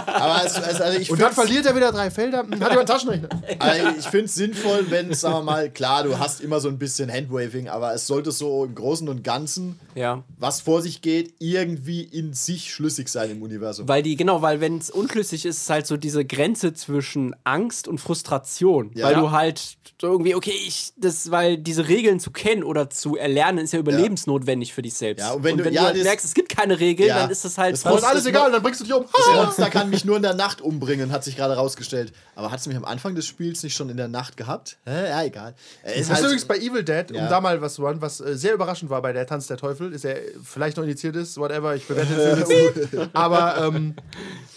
Aber 0.08 0.42
es, 0.46 0.58
es, 0.58 0.82
also 0.82 1.00
ich 1.00 1.12
Und 1.12 1.22
dann 1.22 1.32
verliert 1.34 1.66
er 1.66 1.76
wieder 1.76 1.92
drei 1.92 2.10
Felder. 2.10 2.40
Hat 2.40 2.46
jemand 2.52 2.72
einen 2.72 2.86
Taschenrechner? 2.88 3.30
Also 3.60 3.88
ich 4.00 4.06
finde 4.06 4.26
es 4.26 4.36
sinnvoll, 4.36 4.86
wenn, 4.90 5.14
sagen 5.14 5.36
wir 5.36 5.42
mal, 5.44 5.70
klar, 5.70 6.04
du 6.04 6.18
hast 6.18 6.42
immer 6.42 6.60
so 6.60 6.70
ein 6.70 6.78
bisschen 6.78 7.12
Handwaving, 7.12 7.70
aber 7.70 7.94
es 7.94 8.08
sollte 8.08 8.32
so 8.48 8.64
im 8.66 8.76
Großen 8.76 9.08
und 9.10 9.24
Ganzen, 9.24 9.80
Ja. 9.96 10.24
was 10.40 10.62
vor 10.62 10.82
sich 10.82 11.02
geht, 11.02 11.34
irgendwie 11.40 12.02
in 12.02 12.34
sich 12.34 12.74
schlüssig 12.74 13.10
sein 13.10 13.30
im 13.32 13.42
Universum. 13.42 13.88
Weil 13.88 14.04
die, 14.04 14.16
genau, 14.16 14.42
weil 14.42 14.62
wenn 14.62 14.78
es 14.78 14.90
unschlüssig 14.90 15.46
ist, 15.46 15.58
ist 15.62 15.70
halt 15.70 15.86
so 15.88 15.98
diese 15.98 16.24
Grenze 16.26 16.74
zwischen 16.74 17.36
Angst 17.44 17.88
und 17.88 18.00
Frustration. 18.00 18.92
Ja. 18.96 19.08
Weil 19.08 19.16
du 19.16 19.32
halt 19.32 19.78
so 20.00 20.08
irgendwie, 20.08 20.36
okay, 20.36 20.54
ich, 20.66 20.94
das, 20.98 21.32
weil 21.32 21.58
diese 21.58 21.88
Regeln 21.88 22.20
zu 22.20 22.32
kennen 22.32 22.64
oder 22.64 22.90
zu 22.90 23.16
erlernen, 23.18 23.58
ist 23.66 23.74
ja 23.74 23.80
überlebensnotwendig 23.80 24.74
für 24.74 24.82
dich 24.84 24.94
selbst. 24.94 25.22
Ja, 25.22 25.32
und 25.34 25.44
wenn 25.44 25.58
du- 25.58 25.70
ja, 25.70 25.84
halt 25.86 25.98
das- 25.98 26.04
merkst, 26.04 26.26
es 26.26 26.34
gibt 26.36 26.50
keine 26.56 26.80
Regeln, 26.80 27.10
dann 27.10 27.30
ist 27.32 27.44
das 27.46 27.58
halt 27.58 27.74
Das 27.74 27.80
ist 27.80 28.04
alles 28.04 28.26
egal, 28.26 28.52
dann 28.52 28.62
bringst 28.62 28.80
du 28.80 28.86
dich 28.86 28.94
um. 28.94 29.06
Das 29.12 29.36
Monster 29.36 29.70
kann 29.70 29.90
mich 29.90 30.06
nur 30.06 30.16
in 30.18 30.22
der 30.22 30.36
Nacht 30.36 30.62
umbringen, 30.62 31.12
hat 31.12 31.24
sich 31.24 31.36
gerade 31.36 31.56
rausgestellt. 31.56 32.14
Aber 32.38 32.52
hat 32.52 32.60
es 32.60 32.68
mich 32.68 32.78
am 32.78 32.86
Anfang 32.86 33.16
des 33.16 33.26
Spiels 33.26 33.64
nicht 33.64 33.76
schon 33.76 33.90
in 33.90 33.98
der 33.98 34.08
Nacht 34.08 34.38
gehabt? 34.38 34.78
Hä? 34.86 35.10
Ja, 35.10 35.24
egal. 35.24 35.56
Das 35.84 35.94
ist 35.96 36.02
ist 36.02 36.10
halt, 36.12 36.20
übrigens 36.26 36.46
bei 36.46 36.58
Evil 36.60 36.84
Dead, 36.84 37.10
um 37.10 37.18
Ja. 37.18 37.30
da 37.30 37.42
mal 37.42 37.60
was 37.64 37.74
zu 37.74 37.82
hören, 37.82 38.00
was 38.00 38.20
äh, 38.22 38.38
sehr 38.38 38.54
überraschend 38.54 38.92
war 38.92 39.02
bei 39.02 39.12
der 39.12 39.26
Tanz 39.26 39.48
der 39.48 39.58
Teufel, 39.58 39.92
ist 39.92 40.06
er 40.06 40.18
vielleicht 40.44 40.78
noch 40.78 40.84
indiziert 40.84 41.16
ist, 41.16 41.38
whatever, 41.38 41.76
ich 41.76 41.88
bewerte 41.88 42.14
den 42.14 42.38
Film 42.38 42.40
jetzt 42.78 42.94
nicht. 42.94 43.10
Aber 43.16 43.58
ähm, 43.66 43.96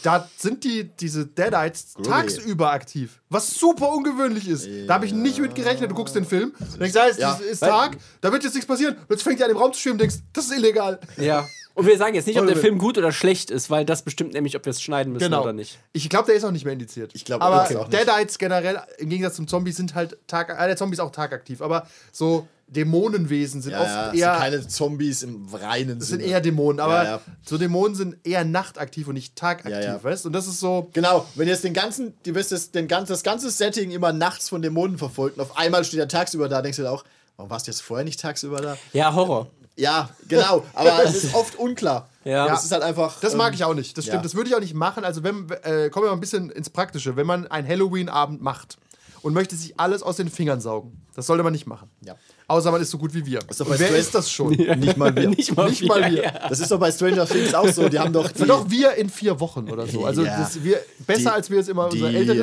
da 0.03 0.29
sind 0.37 0.65
die, 0.65 0.85
diese 0.85 1.25
Deadites 1.25 1.95
tagsüber 2.05 2.71
aktiv, 2.71 3.19
was 3.31 3.55
super 3.55 3.91
ungewöhnlich 3.93 4.47
ist. 4.47 4.69
Da 4.87 4.93
habe 4.95 5.07
ich 5.07 5.15
nicht 5.15 5.39
mit 5.39 5.55
gerechnet. 5.55 5.91
Du 5.91 5.95
guckst 5.95 6.15
den 6.15 6.27
Film, 6.27 6.53
denkst, 6.79 6.93
da 6.93 7.05
ist, 7.07 7.19
Ja. 7.19 7.33
ist, 7.33 7.41
ist 7.41 7.61
Tag, 7.61 7.97
da 8.21 8.31
wird 8.31 8.45
jetzt 8.45 8.53
nichts 8.55 8.69
passieren. 8.69 8.97
Jetzt 9.09 9.23
fängt 9.23 9.41
er 9.41 9.47
an, 9.47 9.53
im 9.53 9.57
Raum 9.57 9.73
zu 9.73 9.81
schwimmen 9.81 9.95
und 9.95 10.01
denkst, 10.03 10.17
das 10.35 10.45
ist 10.45 10.53
illegal. 10.53 11.01
Ja. 11.17 11.47
Und 11.81 11.87
wir 11.87 11.97
sagen 11.97 12.15
jetzt 12.15 12.27
nicht, 12.27 12.39
ob 12.39 12.47
der 12.47 12.57
Film 12.57 12.77
gut 12.79 12.99
oder 12.99 13.11
schlecht 13.11 13.51
ist, 13.51 13.71
weil 13.71 13.87
das 13.87 14.03
bestimmt 14.03 14.35
nämlich, 14.35 14.55
ob 14.55 14.67
wir 14.67 14.71
es 14.71 14.83
schneiden 14.83 15.13
müssen 15.15 15.25
Genau. 15.25 15.43
oder 15.43 15.55
nicht. 15.55 15.79
Ich 15.95 16.09
glaube, 16.11 16.27
der 16.27 16.35
ist 16.35 16.45
auch 16.45 16.51
nicht 16.51 16.65
mehr 16.65 16.75
indiziert. 16.75 17.13
Ich 17.15 17.25
glaub, 17.25 17.41
aber 17.41 17.65
okay, 17.65 17.77
auch 17.77 17.89
nicht. 17.89 18.07
Deadites 18.07 18.39
generell, 18.39 18.81
im 18.99 19.09
Gegensatz 19.09 19.37
zum 19.37 19.49
Zombie, 19.49 19.73
sind 19.73 19.95
halt 19.95 20.19
Tag, 20.27 20.51
äh, 20.51 20.67
der 20.67 20.77
Zombie 20.77 20.93
ist 20.95 21.01
auch 21.01 21.11
tagaktiv, 21.11 21.63
aber 21.63 21.87
so 22.13 22.47
Dämonenwesen 22.67 23.63
sind 23.63 23.73
ja, 23.73 23.81
oft 23.81 23.89
ja, 23.89 24.13
eher 24.13 24.33
sind 24.35 24.41
keine 24.43 24.69
Zombies 24.69 25.23
im 25.23 25.47
reinen 25.53 25.99
Das 25.99 26.09
sind 26.09 26.21
Sinne. 26.21 26.31
eher 26.33 26.41
Dämonen, 26.41 26.81
aber 26.81 27.03
Ja, 27.03 27.11
ja. 27.13 27.21
so 27.45 27.59
Dämonen 27.59 27.95
sind 27.95 28.17
eher 28.25 28.45
nachtaktiv 28.45 29.09
und 29.09 29.15
nicht 29.15 29.35
tagaktiv, 29.37 29.73
Ja, 29.73 29.81
ja. 29.81 30.05
weißt? 30.05 30.27
Und 30.27 30.33
das 30.35 30.47
ist 30.47 30.61
so. 30.61 30.89
Genau, 30.93 31.27
wenn 31.35 31.49
jetzt 31.49 31.65
den 31.65 31.75
ganzen, 31.75 32.15
du 32.25 32.35
wirst 32.35 32.53
das, 32.53 32.71
den, 32.71 32.89
das 32.89 33.23
ganze 33.23 33.51
Setting 33.51 33.91
immer 33.91 34.13
nachts 34.13 34.49
von 34.51 34.63
Dämonen 34.63 34.99
verfolgt 34.99 35.37
und 35.39 35.43
auf 35.43 35.57
einmal 35.57 35.83
steht 35.85 35.99
er 36.01 36.09
tagsüber 36.09 36.49
da, 36.49 36.63
denkst 36.63 36.77
du 36.77 36.83
dir 36.83 36.91
auch, 36.93 37.05
warum 37.37 37.51
warst 37.51 37.67
du 37.67 37.71
jetzt 37.71 37.81
vorher 37.81 38.05
nicht 38.05 38.21
tagsüber 38.21 38.61
da? 38.61 38.77
Ja, 38.93 39.15
Horror. 39.15 39.51
Ja, 39.81 40.11
genau, 40.29 40.65
aber 40.75 41.05
es 41.05 41.25
ist 41.25 41.35
oft 41.35 41.57
unklar. 41.57 42.09
Ja. 42.25 42.53
Es 42.55 42.65
ist 42.65 42.73
halt 42.73 42.83
einfach. 42.83 43.19
Das 43.21 43.35
mag 43.35 43.49
ähm, 43.49 43.55
ich 43.55 43.65
auch 43.65 43.75
nicht. 43.75 43.97
Das 43.97 44.05
stimmt. 44.05 44.19
ja. 44.19 44.23
Das 44.23 44.35
würde 44.35 44.51
ich 44.51 44.55
auch 44.55 44.61
nicht 44.61 44.75
machen. 44.75 45.05
Also, 45.05 45.23
wenn, 45.23 45.49
äh, 45.63 45.89
kommen 45.89 46.05
wir 46.05 46.11
mal 46.11 46.17
ein 46.17 46.21
bisschen 46.21 46.51
ins 46.51 46.69
Praktische. 46.69 47.17
Wenn 47.17 47.27
man 47.27 47.47
einen 47.47 47.67
Halloween-Abend 47.67 48.43
macht 48.43 48.77
und 49.23 49.33
möchte 49.33 49.57
sich 49.57 49.81
alles 49.81 50.03
aus 50.03 50.17
den 50.17 50.29
Fingern 50.29 50.61
saugen, 50.61 51.07
das 51.15 51.27
sollte 51.27 51.43
man 51.43 51.53
nicht 51.53 51.67
machen. 51.67 51.91
Ja. 52.03 52.17
Außer 52.51 52.71
man 52.73 52.81
ist 52.83 52.91
so 52.91 52.99
gut 52.99 53.15
wie 53.15 53.25
wir. 53.25 53.39
bei 53.39 53.55
wer 53.59 53.77
Stray- 53.77 54.01
ist 54.01 54.15
das 54.15 54.31
schon? 54.31 54.51
Nicht 54.53 54.97
mal 54.97 55.15
wir. 55.15 55.29
Nicht 55.37 55.57
mal, 55.57 55.69
Nicht 55.71 55.87
mal 55.87 56.11
wir. 56.11 56.25
Ja. 56.25 56.49
Das 56.49 56.59
ist 56.61 56.71
doch 56.71 56.81
bei 56.81 56.91
Stranger 56.91 57.25
Things 57.27 57.55
auch 57.55 57.69
so. 57.69 57.89
Die 57.89 57.99
haben 57.99 58.13
doch 58.13 58.29
die, 58.31 58.45
Doch 58.45 58.69
wir 58.69 58.95
in 58.95 59.09
vier 59.09 59.39
Wochen 59.39 59.71
oder 59.71 59.87
so. 59.87 60.05
Also 60.05 60.25
Ja. 60.25 60.39
das, 60.41 60.63
wir, 60.65 60.81
besser 61.07 61.21
Die- 61.23 61.29
als 61.29 61.49
wir 61.51 61.61
es 61.61 61.69
immer 61.69 61.89
die, 61.89 62.03
unser 62.03 62.13
älteres 62.13 62.39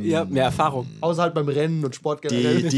Ich. 0.00 0.04
ähm, 0.04 0.10
ja, 0.10 0.24
mehr 0.26 0.44
Erfahrung. 0.44 0.86
Außer 1.00 1.22
halt 1.22 1.34
beim 1.34 1.48
Rennen 1.48 1.84
und 1.84 1.94
Sport 1.94 2.22
generell. 2.22 2.62
Die, 2.64 2.68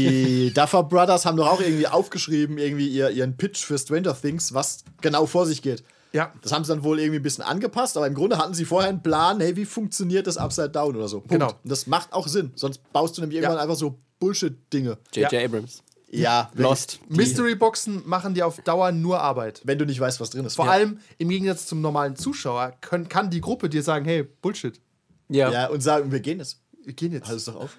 die 0.47 0.53
Duffer 0.53 0.83
Brothers 0.83 1.25
haben 1.25 1.35
doch 1.37 1.51
auch 1.51 1.59
irgendwie 1.61 1.87
aufgeschrieben, 1.87 2.57
irgendwie 2.57 2.87
ihr, 2.87 3.09
ihren 3.09 3.35
Pitch 3.35 3.63
für 3.63 3.77
Stranger 3.77 4.15
Things, 4.19 4.53
was 4.53 4.83
genau 5.01 5.25
vor 5.25 5.45
sich 5.45 5.61
geht. 5.61 5.83
Ja. 6.13 6.31
Das 6.41 6.51
haben 6.53 6.63
sie 6.63 6.69
dann 6.73 6.83
wohl 6.83 6.99
irgendwie 6.99 7.19
ein 7.19 7.23
bisschen 7.23 7.43
angepasst, 7.43 7.97
aber 7.97 8.07
im 8.07 8.15
Grunde 8.15 8.37
hatten 8.37 8.53
sie 8.53 8.65
vorher 8.65 8.89
einen 8.89 9.03
Plan, 9.03 9.39
hey, 9.41 9.55
wie 9.57 9.65
funktioniert 9.65 10.25
das 10.27 10.37
Upside 10.37 10.69
Down 10.69 10.95
oder 10.95 11.07
so. 11.07 11.17
Punkt. 11.19 11.31
Genau. 11.33 11.47
Und 11.49 11.57
das 11.69 11.85
macht 11.87 12.13
auch 12.13 12.27
Sinn, 12.27 12.51
sonst 12.55 12.81
baust 12.93 13.17
du 13.17 13.21
nämlich 13.21 13.37
irgendwann 13.37 13.59
einfach 13.59 13.75
so 13.75 13.99
Bullshit-Dinge. 14.19 14.97
J.J. 15.13 15.31
Ja. 15.31 15.45
Abrams. 15.45 15.83
Ja, 16.11 16.49
Lost. 16.55 16.99
Mystery-Boxen 17.09 18.01
machen 18.05 18.33
dir 18.33 18.47
auf 18.47 18.59
Dauer 18.61 18.91
nur 18.91 19.19
Arbeit. 19.19 19.61
Wenn 19.63 19.77
du 19.77 19.85
nicht 19.85 19.99
weißt, 19.99 20.19
was 20.19 20.31
drin 20.31 20.45
ist. 20.45 20.55
Vor 20.55 20.65
ja. 20.65 20.71
allem 20.71 20.99
im 21.17 21.29
Gegensatz 21.29 21.67
zum 21.67 21.81
normalen 21.81 22.15
Zuschauer 22.15 22.73
können, 22.81 23.09
kann 23.09 23.29
die 23.29 23.41
Gruppe 23.41 23.69
dir 23.69 23.83
sagen, 23.83 24.05
hey, 24.05 24.23
Bullshit. 24.23 24.81
Ja. 25.29 25.51
Ja, 25.51 25.67
und 25.69 25.81
sagen, 25.81 26.11
wir 26.11 26.19
gehen 26.19 26.39
jetzt. 26.39 26.61
Wir 26.83 26.93
gehen 26.93 27.11
jetzt. 27.11 27.27
Halt 27.27 27.37
es 27.37 27.45
doch 27.45 27.55
auf. 27.55 27.77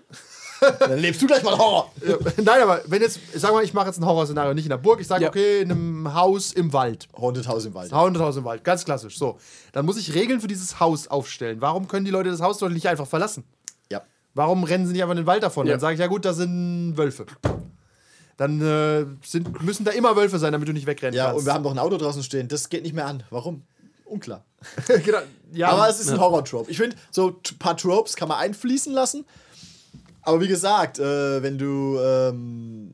dann 0.78 0.98
lebst 0.98 1.20
du 1.22 1.26
gleich 1.26 1.42
mal 1.42 1.56
Horror. 1.56 1.90
Ja, 2.06 2.16
Nein, 2.36 2.62
aber 2.62 2.82
wenn 2.86 3.02
jetzt, 3.02 3.18
sag 3.34 3.52
mal, 3.52 3.64
ich 3.64 3.74
mache 3.74 3.86
jetzt 3.86 3.98
ein 3.98 4.04
Horrorszenario, 4.04 4.54
nicht 4.54 4.66
in 4.66 4.70
der 4.70 4.76
Burg, 4.76 5.00
ich 5.00 5.06
sage, 5.06 5.24
Ja. 5.24 5.30
okay, 5.30 5.62
in 5.62 5.70
einem 5.70 6.14
Haus 6.14 6.52
im 6.52 6.72
Wald. 6.72 7.08
Haunted 7.16 7.48
House 7.48 7.64
im 7.64 7.74
Wald. 7.74 7.92
Haunted 7.92 8.22
Haus 8.22 8.36
im 8.36 8.44
Wald, 8.44 8.62
ganz 8.62 8.84
klassisch. 8.84 9.18
So, 9.18 9.38
dann 9.72 9.86
muss 9.86 9.96
ich 9.96 10.14
Regeln 10.14 10.40
für 10.40 10.48
dieses 10.48 10.78
Haus 10.78 11.08
aufstellen. 11.08 11.60
Warum 11.60 11.88
können 11.88 12.04
die 12.04 12.10
Leute 12.10 12.30
das 12.30 12.40
Haus 12.40 12.58
doch 12.58 12.68
nicht 12.68 12.86
einfach 12.86 13.06
verlassen? 13.06 13.44
Ja. 13.90 14.02
Warum 14.34 14.64
rennen 14.64 14.86
sie 14.86 14.92
nicht 14.92 15.02
einfach 15.02 15.12
in 15.12 15.22
den 15.22 15.26
Wald 15.26 15.42
davon? 15.42 15.66
Ja. 15.66 15.72
Dann 15.72 15.80
sage 15.80 15.94
ich, 15.94 16.00
ja 16.00 16.06
gut, 16.06 16.24
da 16.24 16.32
sind 16.32 16.96
Wölfe. 16.96 17.26
Dann 18.40 18.58
äh, 18.62 19.04
sind, 19.22 19.62
müssen 19.62 19.84
da 19.84 19.90
immer 19.90 20.16
Wölfe 20.16 20.38
sein, 20.38 20.52
damit 20.52 20.66
du 20.66 20.72
nicht 20.72 20.86
wegrennen 20.86 21.14
Ja, 21.14 21.26
kannst. 21.26 21.40
und 21.40 21.44
wir 21.44 21.52
haben 21.52 21.62
doch 21.62 21.72
ein 21.72 21.78
Auto 21.78 21.98
draußen 21.98 22.22
stehen. 22.22 22.48
Das 22.48 22.70
geht 22.70 22.84
nicht 22.84 22.94
mehr 22.94 23.04
an. 23.04 23.22
Warum? 23.28 23.64
Unklar. 24.06 24.46
genau, 25.04 25.18
ja, 25.52 25.68
Aber 25.68 25.90
es 25.90 26.00
ist 26.00 26.08
ein 26.08 26.18
Horror-Trope. 26.18 26.70
Ich 26.70 26.78
finde, 26.78 26.96
so 27.10 27.28
ein 27.52 27.58
paar 27.58 27.76
Tropes 27.76 28.16
kann 28.16 28.28
man 28.28 28.38
einfließen 28.38 28.94
lassen. 28.94 29.26
Aber 30.22 30.40
wie 30.40 30.48
gesagt, 30.48 30.98
äh, 30.98 31.42
wenn 31.42 31.58
du 31.58 31.98
ähm, 32.00 32.92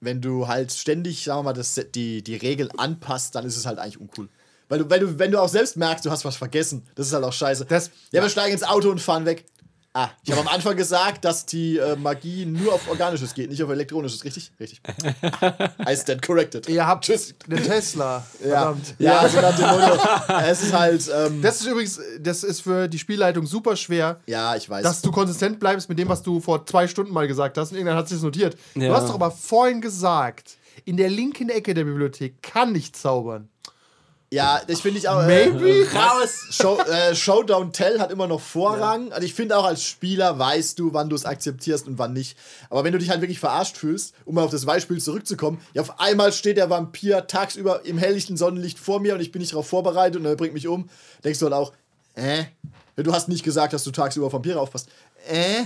wenn 0.00 0.20
du 0.20 0.48
halt 0.48 0.72
ständig, 0.72 1.22
sagen 1.22 1.38
wir 1.38 1.42
mal, 1.44 1.52
das, 1.52 1.80
die, 1.94 2.24
die 2.24 2.34
Regel 2.34 2.70
anpasst, 2.76 3.36
dann 3.36 3.44
ist 3.44 3.56
es 3.56 3.66
halt 3.66 3.78
eigentlich 3.78 4.00
uncool. 4.00 4.28
Weil 4.68 4.80
du, 4.80 4.90
weil 4.90 4.98
du, 5.00 5.18
wenn 5.20 5.30
du 5.30 5.40
auch 5.40 5.48
selbst 5.48 5.76
merkst, 5.76 6.04
du 6.04 6.10
hast 6.10 6.24
was 6.24 6.36
vergessen, 6.36 6.82
das 6.96 7.06
ist 7.08 7.12
halt 7.12 7.24
auch 7.24 7.32
scheiße. 7.32 7.66
Das- 7.66 7.90
ja, 8.10 8.20
wir 8.22 8.30
steigen 8.30 8.52
ins 8.52 8.62
Auto 8.64 8.90
und 8.90 9.00
fahren 9.00 9.26
weg. 9.26 9.44
Ah, 9.92 10.10
ich 10.22 10.30
habe 10.30 10.42
am 10.42 10.46
Anfang 10.48 10.76
gesagt, 10.76 11.24
dass 11.24 11.44
die 11.46 11.76
äh, 11.76 11.96
Magie 11.96 12.46
nur 12.46 12.74
auf 12.74 12.88
Organisches 12.88 13.34
geht, 13.34 13.50
nicht 13.50 13.60
auf 13.60 13.70
Elektronisches, 13.70 14.22
richtig? 14.24 14.52
Richtig. 14.60 14.80
I 15.88 15.96
stand 15.96 16.22
corrected. 16.22 16.68
Ihr 16.68 16.86
habt 16.86 17.10
einen 17.10 17.62
Tesla. 17.64 18.24
Ja, 18.40 18.48
Verdammt. 18.48 18.94
ja 19.00 19.28
so 19.28 19.40
nach 19.40 19.56
dem 19.56 19.66
Motto, 19.66 20.42
es 20.48 20.62
ist 20.62 20.72
halt, 20.72 21.10
ähm, 21.12 21.42
Das 21.42 21.60
ist 21.60 21.66
übrigens, 21.66 22.00
das 22.20 22.44
ist 22.44 22.60
für 22.60 22.86
die 22.86 23.00
Spielleitung 23.00 23.46
super 23.46 23.74
schwer, 23.74 24.20
ja, 24.26 24.54
ich 24.54 24.70
weiß. 24.70 24.84
dass 24.84 25.02
du 25.02 25.10
konsistent 25.10 25.58
bleibst 25.58 25.88
mit 25.88 25.98
dem, 25.98 26.08
was 26.08 26.22
du 26.22 26.40
vor 26.40 26.64
zwei 26.66 26.86
Stunden 26.86 27.12
mal 27.12 27.26
gesagt 27.26 27.58
hast. 27.58 27.72
Und 27.72 27.76
irgendwann 27.78 27.96
hat 27.98 28.06
sich 28.08 28.18
das 28.18 28.22
notiert. 28.24 28.56
Du 28.76 28.82
Ja. 28.82 28.94
hast 28.94 29.08
doch 29.08 29.14
aber 29.14 29.32
vorhin 29.32 29.80
gesagt, 29.80 30.56
in 30.84 30.96
der 30.96 31.10
linken 31.10 31.48
Ecke 31.50 31.74
der 31.74 31.84
Bibliothek 31.84 32.40
kann 32.42 32.70
nicht 32.72 32.96
zaubern. 32.96 33.48
Ja, 34.32 34.62
das 34.64 34.80
finde 34.80 35.00
ich 35.00 35.08
auch. 35.08 35.26
Maybe? 35.26 35.68
Äh, 35.68 35.96
raus! 35.96 36.46
Show, 36.50 36.78
äh, 36.78 37.16
Showdown 37.16 37.72
Tell 37.72 37.98
hat 37.98 38.12
immer 38.12 38.28
noch 38.28 38.40
Vorrang. 38.40 39.10
Also 39.12 39.24
ich 39.24 39.34
finde 39.34 39.58
auch 39.58 39.64
als 39.64 39.82
Spieler 39.82 40.38
weißt 40.38 40.78
du, 40.78 40.92
wann 40.92 41.08
du 41.08 41.16
es 41.16 41.24
akzeptierst 41.24 41.88
und 41.88 41.98
wann 41.98 42.12
nicht. 42.12 42.38
Aber 42.68 42.84
wenn 42.84 42.92
du 42.92 42.98
dich 42.98 43.10
halt 43.10 43.22
wirklich 43.22 43.40
verarscht 43.40 43.76
fühlst, 43.76 44.14
um 44.24 44.36
mal 44.36 44.44
auf 44.44 44.52
das 44.52 44.66
Beispiel 44.66 45.00
zurückzukommen, 45.00 45.60
ja, 45.74 45.82
auf 45.82 45.98
einmal 45.98 46.32
steht 46.32 46.58
der 46.58 46.70
Vampir 46.70 47.26
tagsüber 47.26 47.84
im 47.84 47.98
helllichten 47.98 48.36
Sonnenlicht 48.36 48.78
vor 48.78 49.00
mir 49.00 49.14
und 49.14 49.20
ich 49.20 49.32
bin 49.32 49.40
nicht 49.40 49.52
darauf 49.52 49.66
vorbereitet 49.66 50.20
und 50.20 50.26
er 50.26 50.36
bringt 50.36 50.54
mich 50.54 50.68
um, 50.68 50.88
denkst 51.24 51.40
du 51.40 51.46
halt 51.46 51.54
auch, 51.54 51.72
äh? 52.14 52.44
Du 52.96 53.12
hast 53.12 53.28
nicht 53.28 53.42
gesagt, 53.42 53.72
dass 53.72 53.84
du 53.84 53.90
tagsüber 53.90 54.26
auf 54.26 54.32
Vampire 54.32 54.60
aufpasst. 54.60 54.88
Äh? 55.28 55.64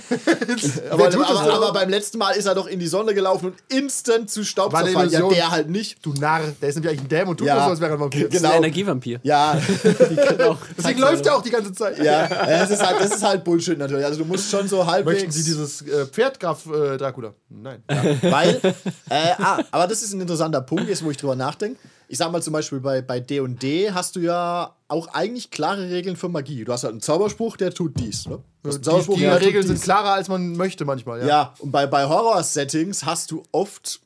aber, 0.91 1.05
das 1.11 1.17
aber, 1.17 1.43
denn? 1.43 1.51
aber 1.53 1.73
beim 1.73 1.89
letzten 1.89 2.19
Mal 2.19 2.33
ist 2.33 2.47
er 2.47 2.55
doch 2.55 2.67
in 2.67 2.79
die 2.81 2.87
Sonne 2.87 3.15
gelaufen 3.15 3.47
und 3.47 3.55
instant 3.69 4.31
zu 4.31 4.45
Staub 4.45 4.73
War 4.73 4.85
zerfallen. 4.85 5.11
Ja, 5.11 5.29
der 5.29 5.51
halt 5.51 5.69
nicht. 5.69 6.05
Du 6.05 6.13
Narr, 6.13 6.43
der 6.61 6.69
ist 6.69 6.75
nämlich 6.75 6.91
eigentlich 6.91 7.05
ein 7.05 7.09
Dämon 7.09 7.29
und 7.31 7.37
tut 7.39 7.47
Ja. 7.47 7.65
so, 7.65 7.71
als 7.71 7.81
wäre 7.81 7.93
er 7.93 7.95
ein 7.95 8.01
Vampir. 8.01 8.29
Genau. 8.29 8.49
Der 8.49 8.57
Energievampir. 8.59 9.21
Ja, 9.23 9.61
Deswegen 10.79 11.01
läuft 11.01 11.27
er 11.27 11.37
auch 11.37 11.43
die 11.43 11.51
ganze 11.51 11.73
Zeit. 11.73 11.99
Ja, 12.03 12.27
das 12.29 12.71
ist 12.71 12.85
halt, 12.85 13.01
das 13.01 13.17
ist 13.17 13.23
halt 13.23 13.45
Bullshit 13.45 13.79
natürlich. 13.79 14.05
Also 14.05 14.19
du 14.19 14.25
musst 14.25 14.51
schon 14.51 14.69
so 14.69 14.87
halbwegs. 14.87 15.23
Möchten 15.23 15.33
Sie 15.33 15.45
dieses 15.45 15.83
äh, 15.83 16.07
Pferd 16.07 16.41
Graf 16.41 16.67
äh, 16.67 16.97
Dracula? 16.97 17.35
Nein. 17.49 17.83
Weil, 18.23 18.61
äh, 19.09 19.33
ah, 19.39 19.61
aber 19.71 19.87
das 19.87 20.03
ist 20.03 20.13
ein 20.13 20.21
interessanter 20.21 20.61
Punkt, 20.61 20.89
jetzt 20.89 21.05
wo 21.05 21.11
ich 21.11 21.17
drüber 21.17 21.37
nachdenke. 21.37 21.79
Ich 22.09 22.19
sag 22.19 22.31
mal 22.31 22.43
zum 22.43 22.53
Beispiel 22.53 22.81
bei 22.81 23.03
bei 23.03 23.21
D&D 23.21 23.93
hast 23.93 24.17
du 24.17 24.21
ja 24.21 24.75
auch 24.89 25.09
eigentlich 25.09 25.51
klare 25.51 25.91
Regeln 25.91 26.17
für 26.17 26.29
Magie. 26.29 26.65
Du 26.65 26.73
hast 26.73 26.85
halt 26.85 26.93
einen 26.93 27.01
Zauberspruch, 27.01 27.57
der 27.57 27.73
tut 27.73 27.99
dies. 27.99 28.27
Ne? 28.27 28.41
Die, 28.65 28.81
Zauberspruch, 28.81 29.17
die 29.17 29.25
tut 29.25 29.41
Regeln 29.41 29.67
sind 29.67 29.83
klarer, 29.83 30.13
als 30.13 30.29
man 30.29 30.53
möchte 30.57 30.85
manchmal. 30.85 31.21
Ja. 31.21 31.27
Ja, 31.27 31.55
und 31.59 31.71
bei, 31.71 31.87
bei 31.87 32.05
Horror-Settings 32.07 33.05
hast 33.05 33.31
du 33.31 33.43
oft, 33.53 34.01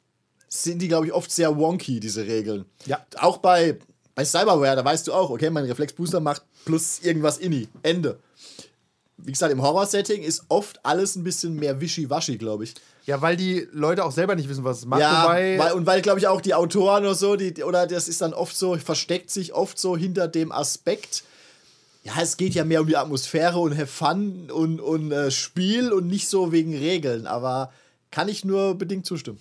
sind 0.49 0.81
die, 0.81 0.89
glaube 0.89 1.07
ich, 1.07 1.13
oft 1.13 1.31
sehr 1.31 1.57
wonky, 1.57 2.01
diese 2.01 2.27
Regeln. 2.27 2.65
Ja. 2.87 3.05
Auch 3.19 3.39
bei, 3.39 3.79
bei 4.15 4.25
Cyberware, 4.25 4.77
da 4.77 4.85
weißt 4.85 5.07
du 5.09 5.13
auch, 5.13 5.31
okay, 5.31 5.51
mein 5.51 5.65
Reflexbooster 5.65 6.21
macht 6.21 6.43
plus 6.65 7.01
irgendwas 7.01 7.39
inni. 7.39 7.69
Ende. 7.83 8.19
Wie 9.17 9.33
gesagt, 9.33 9.53
im 9.53 9.63
Horror-Setting 9.63 10.23
ist 10.23 10.45
oft 10.49 10.85
alles 10.85 11.17
ein 11.17 11.25
bisschen 11.25 11.57
mehr 11.57 11.81
wischiwaschi, 11.81 12.39
glaube 12.39 12.65
ich. 12.65 12.75
Ja, 13.09 13.23
weil 13.23 13.39
die 13.39 13.67
Leute 13.73 14.05
auch 14.05 14.13
selber 14.13 14.35
nicht 14.35 14.51
wissen, 14.51 14.65
was 14.65 14.81
es 14.81 14.85
macht. 14.85 15.01
Ja, 15.01 15.25
wobei, 15.25 15.59
weil, 15.59 15.73
und 15.73 15.87
weil, 15.87 16.03
glaube 16.03 16.19
ich, 16.19 16.27
auch 16.27 16.43
die 16.43 16.53
Autoren 16.53 17.05
oder 17.05 17.15
so, 17.15 17.37
die, 17.37 17.65
oder 17.65 17.87
das 17.87 18.07
ist 18.07 18.21
dann 18.21 18.35
oft 18.35 18.55
so, 18.55 18.77
versteckt 18.77 19.31
sich 19.31 19.55
oft 19.55 19.79
so 19.79 19.97
hinter 19.97 20.29
dem 20.29 20.53
Aspekt, 20.53 21.25
ja, 22.05 22.13
es 22.21 22.37
geht 22.37 22.53
ja 22.53 22.65
mehr 22.65 22.83
um 22.83 22.87
die 22.87 22.99
Atmosphäre 22.99 23.61
und 23.61 23.73
Have 23.73 23.87
Fun 23.87 24.51
und, 24.51 24.83
und 24.83 25.11
äh, 25.11 25.31
Spiel 25.31 25.91
und 25.91 26.07
nicht 26.07 26.29
so 26.29 26.53
wegen 26.53 26.77
Regeln, 26.77 27.27
aber 27.27 27.73
kann 28.11 28.29
ich 28.29 28.45
nur 28.45 28.75
bedingt 28.75 29.07
zustimmen. 29.07 29.39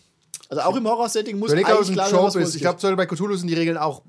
Also 0.47 0.63
auch 0.63 0.77
im 0.77 0.87
Horror-Setting 0.87 1.37
muss 1.37 1.51
Überleg, 1.51 1.67
eigentlich 1.67 1.91
klar 1.91 2.09
sein, 2.09 2.23
was 2.23 2.35
ist. 2.35 2.55
Ich 2.55 2.61
glaube, 2.61 2.95
bei 2.95 3.05
Cthulhu 3.05 3.35
sind 3.35 3.49
die 3.49 3.53
Regeln 3.53 3.75
auch 3.75 4.01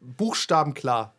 buchstabenklar 0.00 1.14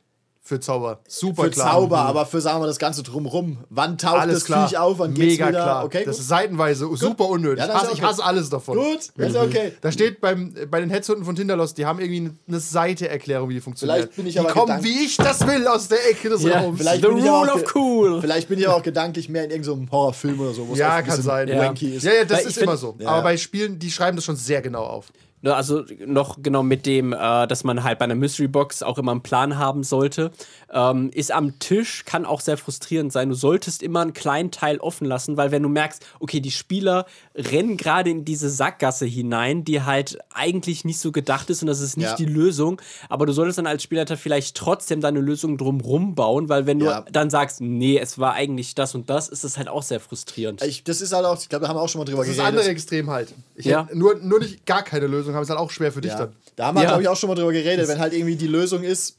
für 0.47 0.59
Zauber. 0.59 0.99
Super 1.07 1.45
für 1.45 1.49
klar. 1.49 1.71
Zauber, 1.71 1.97
aber 1.97 2.27
für, 2.27 2.39
sagen 2.39 2.61
wir, 2.61 2.67
das 2.67 2.77
Ganze 2.77 3.01
drumrum. 3.01 3.57
Wann 3.71 3.97
taucht 3.97 4.19
alles 4.19 4.35
das 4.35 4.45
klar. 4.45 4.67
Viech 4.69 4.77
auf, 4.77 4.99
wann 4.99 5.15
geht's 5.15 5.33
Mega 5.33 5.47
wieder? 5.49 5.63
klar. 5.63 5.85
Okay, 5.85 6.03
das 6.05 6.17
gut. 6.17 6.21
ist 6.21 6.27
seitenweise 6.27 6.87
super 6.95 7.27
unnötig. 7.29 7.65
Ja, 7.65 7.65
ich, 7.65 7.73
hasse, 7.73 7.85
ich 7.87 7.91
okay. 7.93 8.01
hasse 8.03 8.23
alles 8.23 8.49
davon. 8.51 8.77
Gut, 8.77 9.09
das 9.17 9.29
ist 9.31 9.35
okay. 9.37 9.71
Da 9.81 9.91
steht 9.91 10.21
beim, 10.21 10.53
bei 10.69 10.79
den 10.81 10.91
Hetzhunden 10.91 11.25
von 11.25 11.35
Tinderlos, 11.35 11.73
die 11.73 11.87
haben 11.87 11.99
irgendwie 11.99 12.31
eine 12.47 12.59
Seite-Erklärung, 12.59 13.49
wie 13.49 13.55
die 13.55 13.61
funktioniert. 13.61 13.97
Vielleicht 13.97 14.15
bin 14.17 14.27
ich 14.27 14.33
die 14.33 14.39
aber 14.39 14.49
kommen, 14.49 14.67
gedank- 14.67 14.83
wie 14.83 15.05
ich 15.05 15.17
das 15.17 15.47
will, 15.47 15.65
aus 15.67 15.87
der 15.87 16.07
Ecke 16.11 16.29
des 16.29 16.43
Ja, 16.43 16.59
Raums. 16.59 16.79
Vielleicht 16.79 17.01
The 17.03 17.07
ich 17.07 17.23
rule 17.25 17.51
of 17.51 17.75
cool. 17.75 18.21
Vielleicht 18.21 18.47
bin 18.47 18.59
ich 18.59 18.67
aber 18.67 18.77
auch 18.77 18.83
gedanklich 18.83 19.27
mehr 19.27 19.45
in 19.45 19.49
irgendeinem 19.49 19.91
Horrorfilm 19.91 20.39
oder 20.39 20.53
so, 20.53 20.67
wo 20.67 20.73
es 20.73 20.77
ja, 20.79 21.01
kann 21.01 21.19
sein. 21.23 21.47
Ja. 21.47 21.71
ist. 21.71 22.03
Ja, 22.03 22.13
ja, 22.13 22.23
das 22.23 22.41
Weil 22.41 22.47
ist 22.47 22.57
ich 22.57 22.63
immer 22.63 22.77
so. 22.77 22.95
Aber 23.03 23.23
bei 23.23 23.35
Spielen, 23.37 23.79
die 23.79 23.89
schreiben 23.89 24.15
das 24.15 24.25
schon 24.25 24.35
sehr 24.35 24.61
genau 24.61 24.83
auf. 24.83 25.11
Ne, 25.45 25.55
Also 25.55 25.83
noch 26.07 26.37
genau 26.41 26.63
mit 26.63 26.87
dem, 26.87 27.13
äh, 27.13 27.45
dass 27.47 27.63
man 27.63 27.83
halt 27.83 27.99
bei 27.99 28.05
einer 28.05 28.15
Mystery 28.15 28.47
Box 28.47 28.81
auch 28.81 28.97
immer 28.97 29.11
einen 29.11 29.21
Plan 29.21 29.59
haben 29.59 29.83
sollte. 29.83 30.31
Ähm, 30.73 31.11
ist 31.13 31.31
am 31.31 31.59
Tisch, 31.59 32.03
kann 32.03 32.25
auch 32.25 32.41
sehr 32.41 32.57
frustrierend 32.57 33.13
sein. 33.13 33.29
Du 33.29 33.35
solltest 33.35 33.83
immer 33.83 34.01
einen 34.01 34.13
kleinen 34.13 34.49
Teil 34.49 34.79
offen 34.79 35.05
lassen, 35.05 35.37
weil 35.37 35.51
wenn 35.51 35.61
du 35.61 35.69
merkst, 35.69 36.03
okay, 36.19 36.39
die 36.39 36.49
Spieler 36.49 37.05
rennen 37.35 37.77
gerade 37.77 38.09
in 38.09 38.25
diese 38.25 38.49
Sackgasse 38.49 39.05
hinein, 39.05 39.63
die 39.63 39.83
halt 39.83 40.17
eigentlich 40.33 40.83
nicht 40.83 40.97
so 40.99 41.11
gedacht 41.11 41.51
ist 41.51 41.61
und 41.61 41.67
das 41.67 41.79
ist 41.79 41.95
nicht 41.95 42.09
Ja. 42.09 42.15
die 42.15 42.25
Lösung, 42.25 42.81
aber 43.07 43.27
du 43.27 43.31
solltest 43.31 43.59
dann 43.59 43.67
als 43.67 43.83
Spielleiter 43.83 44.17
vielleicht 44.17 44.57
trotzdem 44.57 44.99
deine 44.99 45.19
Lösung 45.19 45.59
drumrum 45.59 46.15
bauen, 46.15 46.49
weil 46.49 46.65
wenn 46.65 46.79
du 46.79 46.87
Ja. 46.87 47.05
dann 47.11 47.29
sagst, 47.29 47.61
nee, 47.61 47.99
es 47.99 48.17
war 48.17 48.33
eigentlich 48.33 48.73
das 48.73 48.95
und 48.95 49.11
das, 49.11 49.29
ist 49.29 49.43
es 49.43 49.57
halt 49.59 49.67
auch 49.67 49.83
sehr 49.83 49.99
frustrierend. 49.99 50.63
Ich, 50.63 50.83
das 50.83 51.01
ist 51.01 51.13
halt 51.13 51.25
auch, 51.25 51.39
ich 51.39 51.49
glaube, 51.49 51.63
da 51.65 51.69
haben 51.69 51.77
wir 51.77 51.81
auch 51.83 51.89
schon 51.89 51.99
mal 51.99 52.05
drüber 52.05 52.23
Das 52.23 52.29
ist 52.29 52.37
das 52.39 52.43
geredet. 52.45 52.59
andere 52.59 52.71
Extrem 52.71 53.11
halt. 53.11 53.31
Ich 53.55 53.65
Ja. 53.67 53.85
hätte 53.85 53.95
nur, 53.95 54.15
nur 54.15 54.39
nicht 54.39 54.65
gar 54.65 54.81
keine 54.81 55.05
Lösung 55.05 55.34
haben, 55.35 55.43
ist 55.43 55.49
halt 55.49 55.59
auch 55.59 55.71
schwer 55.71 55.91
für 55.91 56.01
dich 56.01 56.11
Ja. 56.11 56.17
dann. 56.19 56.35
Da 56.55 56.67
haben 56.67 56.75
wir, 56.75 56.83
Ja. 56.83 56.89
glaube 56.89 57.03
ich, 57.03 57.07
auch 57.09 57.17
schon 57.17 57.27
mal 57.29 57.35
drüber 57.35 57.51
geredet, 57.53 57.87
wenn 57.87 57.99
halt 57.99 58.13
irgendwie 58.13 58.35
die 58.35 58.47
Lösung 58.47 58.83
ist, 58.83 59.17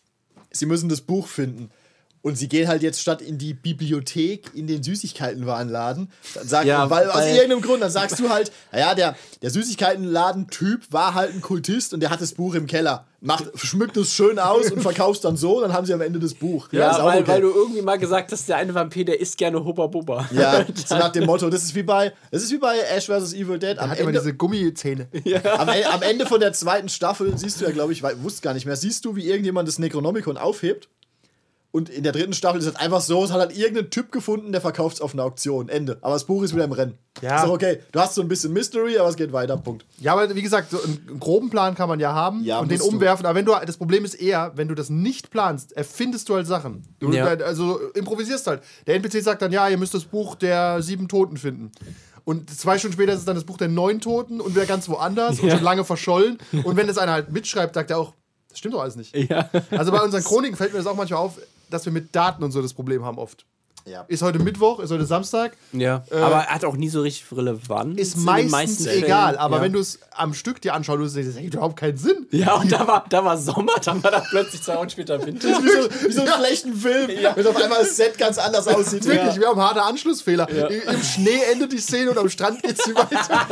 sie 0.51 0.67
müssen 0.67 0.89
das 0.89 1.01
Buch 1.01 1.29
finden. 1.29 1.71
Und 2.27 2.37
sie 2.37 2.49
gehen 2.49 2.67
halt 2.67 2.83
jetzt 2.83 3.01
statt 3.01 3.23
in 3.23 3.39
die 3.39 3.55
Bibliothek 3.55 4.51
in 4.53 4.67
den 4.67 4.83
Süßigkeitenwarenladen. 4.83 6.11
Dann 6.35 6.49
sag, 6.49 6.67
Ja, 6.67 6.91
weil 6.91 7.09
aus 7.09 7.19
weil- 7.19 7.37
irgendeinem 7.37 7.63
Grund, 7.63 7.83
dann 7.83 7.91
sagst 7.93 8.19
du 8.19 8.29
halt, 8.31 8.51
naja, 8.73 8.97
der, 8.97 9.15
der 9.43 9.51
Süßigkeitenladen-Typ 9.51 10.93
war 10.93 11.15
halt 11.15 11.33
ein 11.35 11.41
Kultist 11.41 11.95
und 11.95 12.01
der 12.01 12.11
hat 12.11 12.21
das 12.21 12.33
Buch 12.33 12.55
im 12.55 12.67
Keller. 12.67 13.07
Macht, 13.21 13.45
schmückt 13.55 13.97
es 13.97 14.13
schön 14.13 14.41
aus 14.41 14.73
und 14.73 14.83
verkaufst 14.83 15.25
dann 15.25 15.37
so, 15.37 15.61
dann 15.61 15.73
haben 15.73 15.87
sie 15.87 15.95
am 15.95 16.01
Ende 16.01 16.19
das 16.19 16.35
Buch. 16.35 16.69
Ja, 16.73 16.99
auch 16.99 17.05
weil, 17.05 17.21
okay. 17.23 17.29
weil 17.29 17.41
du 17.43 17.51
irgendwie 17.51 17.83
mal 17.83 17.97
gesagt 17.97 18.31
hast, 18.33 18.49
der 18.49 18.57
eine 18.57 18.75
Vampir, 18.75 19.05
der 19.05 19.21
isst 19.21 19.39
gerne 19.39 19.65
Hubba 19.65 19.87
Bubba. 19.87 20.29
Ja, 20.33 20.65
so 20.87 20.97
nach 20.97 21.11
dem 21.13 21.27
Motto, 21.27 21.49
das 21.49 21.63
ist 21.63 21.75
wie 21.77 21.83
bei, 21.85 22.13
das 22.33 22.43
ist 22.43 22.51
wie 22.53 22.59
bei 22.59 22.77
Ash 22.79 23.07
vs. 23.07 23.35
Evil 23.35 23.59
Dead. 23.61 23.79
Am 23.79 23.91
Hat 23.91 23.99
immer 24.01 24.09
Ende, 24.09 24.21
diese 24.21 24.35
Gummizähne. 24.35 25.07
am, 25.59 25.69
E- 25.69 25.85
am 25.85 26.03
Ende 26.03 26.27
von 26.27 26.41
der 26.41 26.53
zweiten 26.53 26.89
Staffel 26.89 27.39
siehst 27.39 27.61
du 27.61 27.65
ja, 27.67 27.71
glaube 27.71 27.93
ich, 27.93 28.03
wusste 28.03 28.43
gar 28.43 28.53
nicht 28.55 28.67
mehr, 28.67 28.77
siehst 28.77 29.05
du, 29.05 29.17
wie 29.17 29.27
irgendjemand 29.29 29.69
das 29.69 29.79
Necronomicon 29.79 30.37
aufhebt. 30.37 30.89
Und 31.73 31.91
in 31.91 32.03
der 32.05 32.13
dritten 32.13 32.33
Staffel 32.33 32.59
ist 32.59 32.67
es 32.67 32.77
einfach 32.77 33.03
so, 33.03 33.23
es 33.25 33.31
hat 33.33 33.39
halt 33.41 33.57
irgendein 33.57 33.91
Typ 33.91 34.11
gefunden, 34.11 34.51
der 34.53 34.63
verkauft 34.63 34.97
es 34.97 35.01
auf 35.03 35.13
einer 35.13 35.25
Auktion. 35.25 35.69
Ende. 35.69 35.99
Aber 36.01 36.15
das 36.15 36.25
Buch 36.25 36.43
ist 36.43 36.55
wieder 36.55 36.65
im 36.65 36.73
Rennen. 36.73 36.97
Ja. 37.21 37.37
Ist 37.37 37.45
doch 37.45 37.53
okay. 37.53 37.81
Du 37.93 38.01
hast 38.01 38.15
so 38.15 38.23
ein 38.23 38.29
bisschen 38.29 38.53
Mystery, 38.55 38.97
aber 38.99 39.09
es 39.11 39.17
geht 39.17 39.31
weiter. 39.33 39.57
Punkt. 39.59 39.85
Ja, 39.99 40.13
aber 40.15 40.35
wie 40.35 40.41
gesagt, 40.43 40.71
so 40.71 40.83
einen 40.83 41.19
groben 41.21 41.51
Plan 41.51 41.75
kann 41.75 41.89
man 41.91 42.01
ja 42.01 42.15
haben 42.15 42.43
Ja, 42.45 42.61
und 42.61 42.71
den 42.71 42.79
musst 42.79 42.91
du. 42.91 42.95
umwerfen. 42.97 43.27
Aber 43.27 43.35
wenn 43.35 43.45
du, 43.45 43.53
das 43.67 43.77
Problem 43.77 44.05
ist 44.07 44.15
eher, 44.15 44.53
wenn 44.55 44.69
du 44.69 44.75
das 44.75 44.89
nicht 44.89 45.31
planst, 45.31 45.73
erfindest 45.73 46.29
du 46.31 46.35
halt 46.37 46.47
Sachen. 46.47 46.83
Du 46.99 47.13
Ja. 47.13 47.27
also 47.27 47.79
improvisierst 47.95 48.47
halt. 48.47 48.63
Der 48.87 48.95
NPC 48.95 49.23
sagt 49.23 49.43
dann, 49.43 49.53
ja, 49.53 49.69
ihr 49.69 49.77
müsst 49.77 49.93
das 49.93 50.05
Buch 50.05 50.35
der 50.35 50.81
sieben 50.83 51.09
Toten 51.09 51.37
finden. 51.37 51.73
Und 52.25 52.49
zwei 52.59 52.79
Stunden 52.79 52.95
später 52.95 53.13
ist 53.13 53.21
es 53.21 53.25
dann 53.27 53.37
das 53.37 53.45
Buch 53.45 53.59
der 53.59 53.69
neun 53.69 54.01
Toten 54.01 54.41
und 54.41 54.55
wieder 54.55 54.67
ganz 54.67 54.89
woanders 54.89 55.41
und 55.41 55.49
Ja. 55.49 55.57
schon 55.57 55.65
lange 55.65 55.85
verschollen. 55.85 56.39
Und 56.65 56.77
wenn 56.77 56.87
das 56.87 56.97
einer 56.99 57.13
halt 57.13 57.31
mitschreibt, 57.33 57.75
sagt 57.75 57.91
er 57.91 57.99
auch, 57.99 58.15
das 58.49 58.59
stimmt 58.59 58.75
doch 58.75 58.81
alles 58.81 58.97
nicht. 58.97 59.15
Ja. 59.31 59.51
Also 59.71 59.93
bei 59.93 60.01
unseren 60.01 60.25
Chroniken 60.25 60.57
fällt 60.57 60.73
mir 60.73 60.79
das 60.79 60.87
auch 60.87 60.97
manchmal 60.97 61.21
auf, 61.21 61.39
dass 61.71 61.85
wir 61.85 61.93
mit 61.93 62.15
Daten 62.15 62.43
und 62.45 62.53
so 62.53 62.63
das 62.63 62.75
Problem 62.75 63.05
haben 63.05 63.19
oft. 63.19 63.45
Ja. 63.89 64.05
Ist 64.09 64.23
heute 64.23 64.41
Mittwoch, 64.41 64.81
ist 64.81 64.91
heute 64.91 65.07
Samstag, 65.07 65.57
Ja. 65.73 66.03
aber 66.11 66.47
hat 66.47 66.65
auch 66.65 66.77
nie 66.77 66.89
so 66.89 67.03
richtig 67.03 67.25
Relevanz. 67.31 68.01
ist 68.01 68.17
meistens 68.17 68.85
Fällen. 68.85 69.05
egal. 69.05 69.39
Aber 69.39 69.59
ja. 69.59 69.63
wenn 69.63 69.73
du 69.73 69.79
es 69.79 70.01
am 70.11 70.35
Stück 70.35 70.61
dir 70.61 70.75
anschaust, 70.75 70.99
du 70.99 71.07
siehst, 71.07 71.29
das 71.29 71.37
ergibt 71.37 71.55
überhaupt 71.55 71.77
keinen 71.77 71.97
Sinn. 71.97 72.27
Ja, 72.33 72.55
und 72.57 72.73
da 72.73 72.85
war, 72.89 73.05
da 73.09 73.25
war 73.25 73.39
Sommer, 73.39 73.75
dann 73.85 74.03
war 74.03 74.11
da 74.11 74.25
plötzlich 74.29 74.61
zwei 74.63 74.75
Wochen 74.79 74.91
später 74.91 75.25
Winter. 75.25 75.49
Wie 75.63 75.69
so, 75.69 76.09
wie 76.09 76.13
so 76.13 76.23
einen 76.23 76.33
schlechten 76.33 76.75
Film, 76.75 77.09
wenn 77.37 77.47
auf 77.47 77.57
einmal 77.63 77.79
das 77.79 77.97
Set 77.97 78.19
ganz 78.19 78.39
anders 78.39 78.67
aussieht. 78.67 79.05
Wirklich, 79.05 79.39
wir 79.39 79.47
haben 79.47 79.61
harte 79.61 79.83
Anschlussfehler. 79.83 80.49
Im 80.49 81.03
Schnee 81.05 81.43
endet 81.53 81.73
die 81.73 81.79
Szene 81.79 82.11
und 82.11 82.19
am 82.19 82.29
Strand 82.29 82.65
geht 82.65 82.83
sie 82.83 82.93
weiter. 82.93 83.47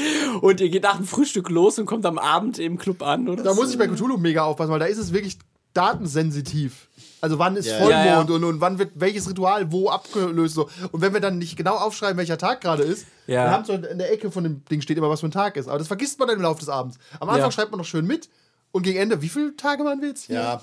und 0.40 0.60
ihr 0.60 0.68
geht 0.68 0.84
nach 0.84 0.98
dem 0.98 1.06
Frühstück 1.06 1.48
los 1.50 1.80
und 1.80 1.86
kommt 1.86 2.06
am 2.06 2.18
Abend 2.18 2.60
im 2.60 2.78
Club 2.78 3.02
an, 3.02 3.28
oder? 3.28 3.42
Da 3.42 3.54
muss 3.54 3.72
ich 3.72 3.78
bei 3.78 3.88
Cthulhu 3.88 4.18
mega 4.18 4.44
aufpassen, 4.44 4.70
weil 4.70 4.78
da 4.78 4.86
ist 4.86 4.98
es 4.98 5.12
wirklich 5.12 5.36
datensensitiv. 5.74 6.88
Also 7.20 7.38
wann 7.38 7.56
ist 7.56 7.66
Ja, 7.66 7.78
Vollmond 7.78 8.04
ja, 8.04 8.06
ja. 8.06 8.20
Und, 8.20 8.44
und 8.44 8.60
wann 8.60 8.78
wird 8.78 8.92
welches 8.94 9.28
Ritual 9.28 9.70
wo 9.72 9.90
abgelöst. 9.90 10.54
So. 10.54 10.68
Und 10.90 11.02
wenn 11.02 11.12
wir 11.12 11.20
dann 11.20 11.38
nicht 11.38 11.56
genau 11.56 11.76
aufschreiben, 11.76 12.16
welcher 12.16 12.38
Tag 12.38 12.60
gerade 12.60 12.82
ist, 12.82 13.06
wir 13.26 13.50
haben 13.50 13.64
so 13.64 13.72
in 13.74 13.98
der 13.98 14.12
Ecke 14.12 14.30
von 14.30 14.44
dem 14.44 14.64
Ding 14.64 14.80
steht 14.80 14.96
immer, 14.98 15.10
was 15.10 15.20
für 15.20 15.28
ein 15.28 15.32
Tag 15.32 15.56
ist. 15.56 15.68
Aber 15.68 15.78
das 15.78 15.86
vergisst 15.86 16.18
man 16.18 16.28
dann 16.28 16.38
im 16.38 16.42
Laufe 16.42 16.60
des 16.60 16.68
Abends. 16.68 16.98
Am 17.20 17.28
Anfang 17.28 17.50
schreibt 17.50 17.70
man 17.70 17.78
noch 17.78 17.86
schön 17.86 18.06
mit 18.06 18.28
und 18.72 18.82
gegen 18.82 18.98
Ende, 18.98 19.22
wie 19.22 19.28
viele 19.28 19.56
Tage 19.56 19.84
waren 19.84 20.00
wir 20.00 20.08
jetzt 20.08 20.24
hier? 20.24 20.36
Ja. 20.36 20.62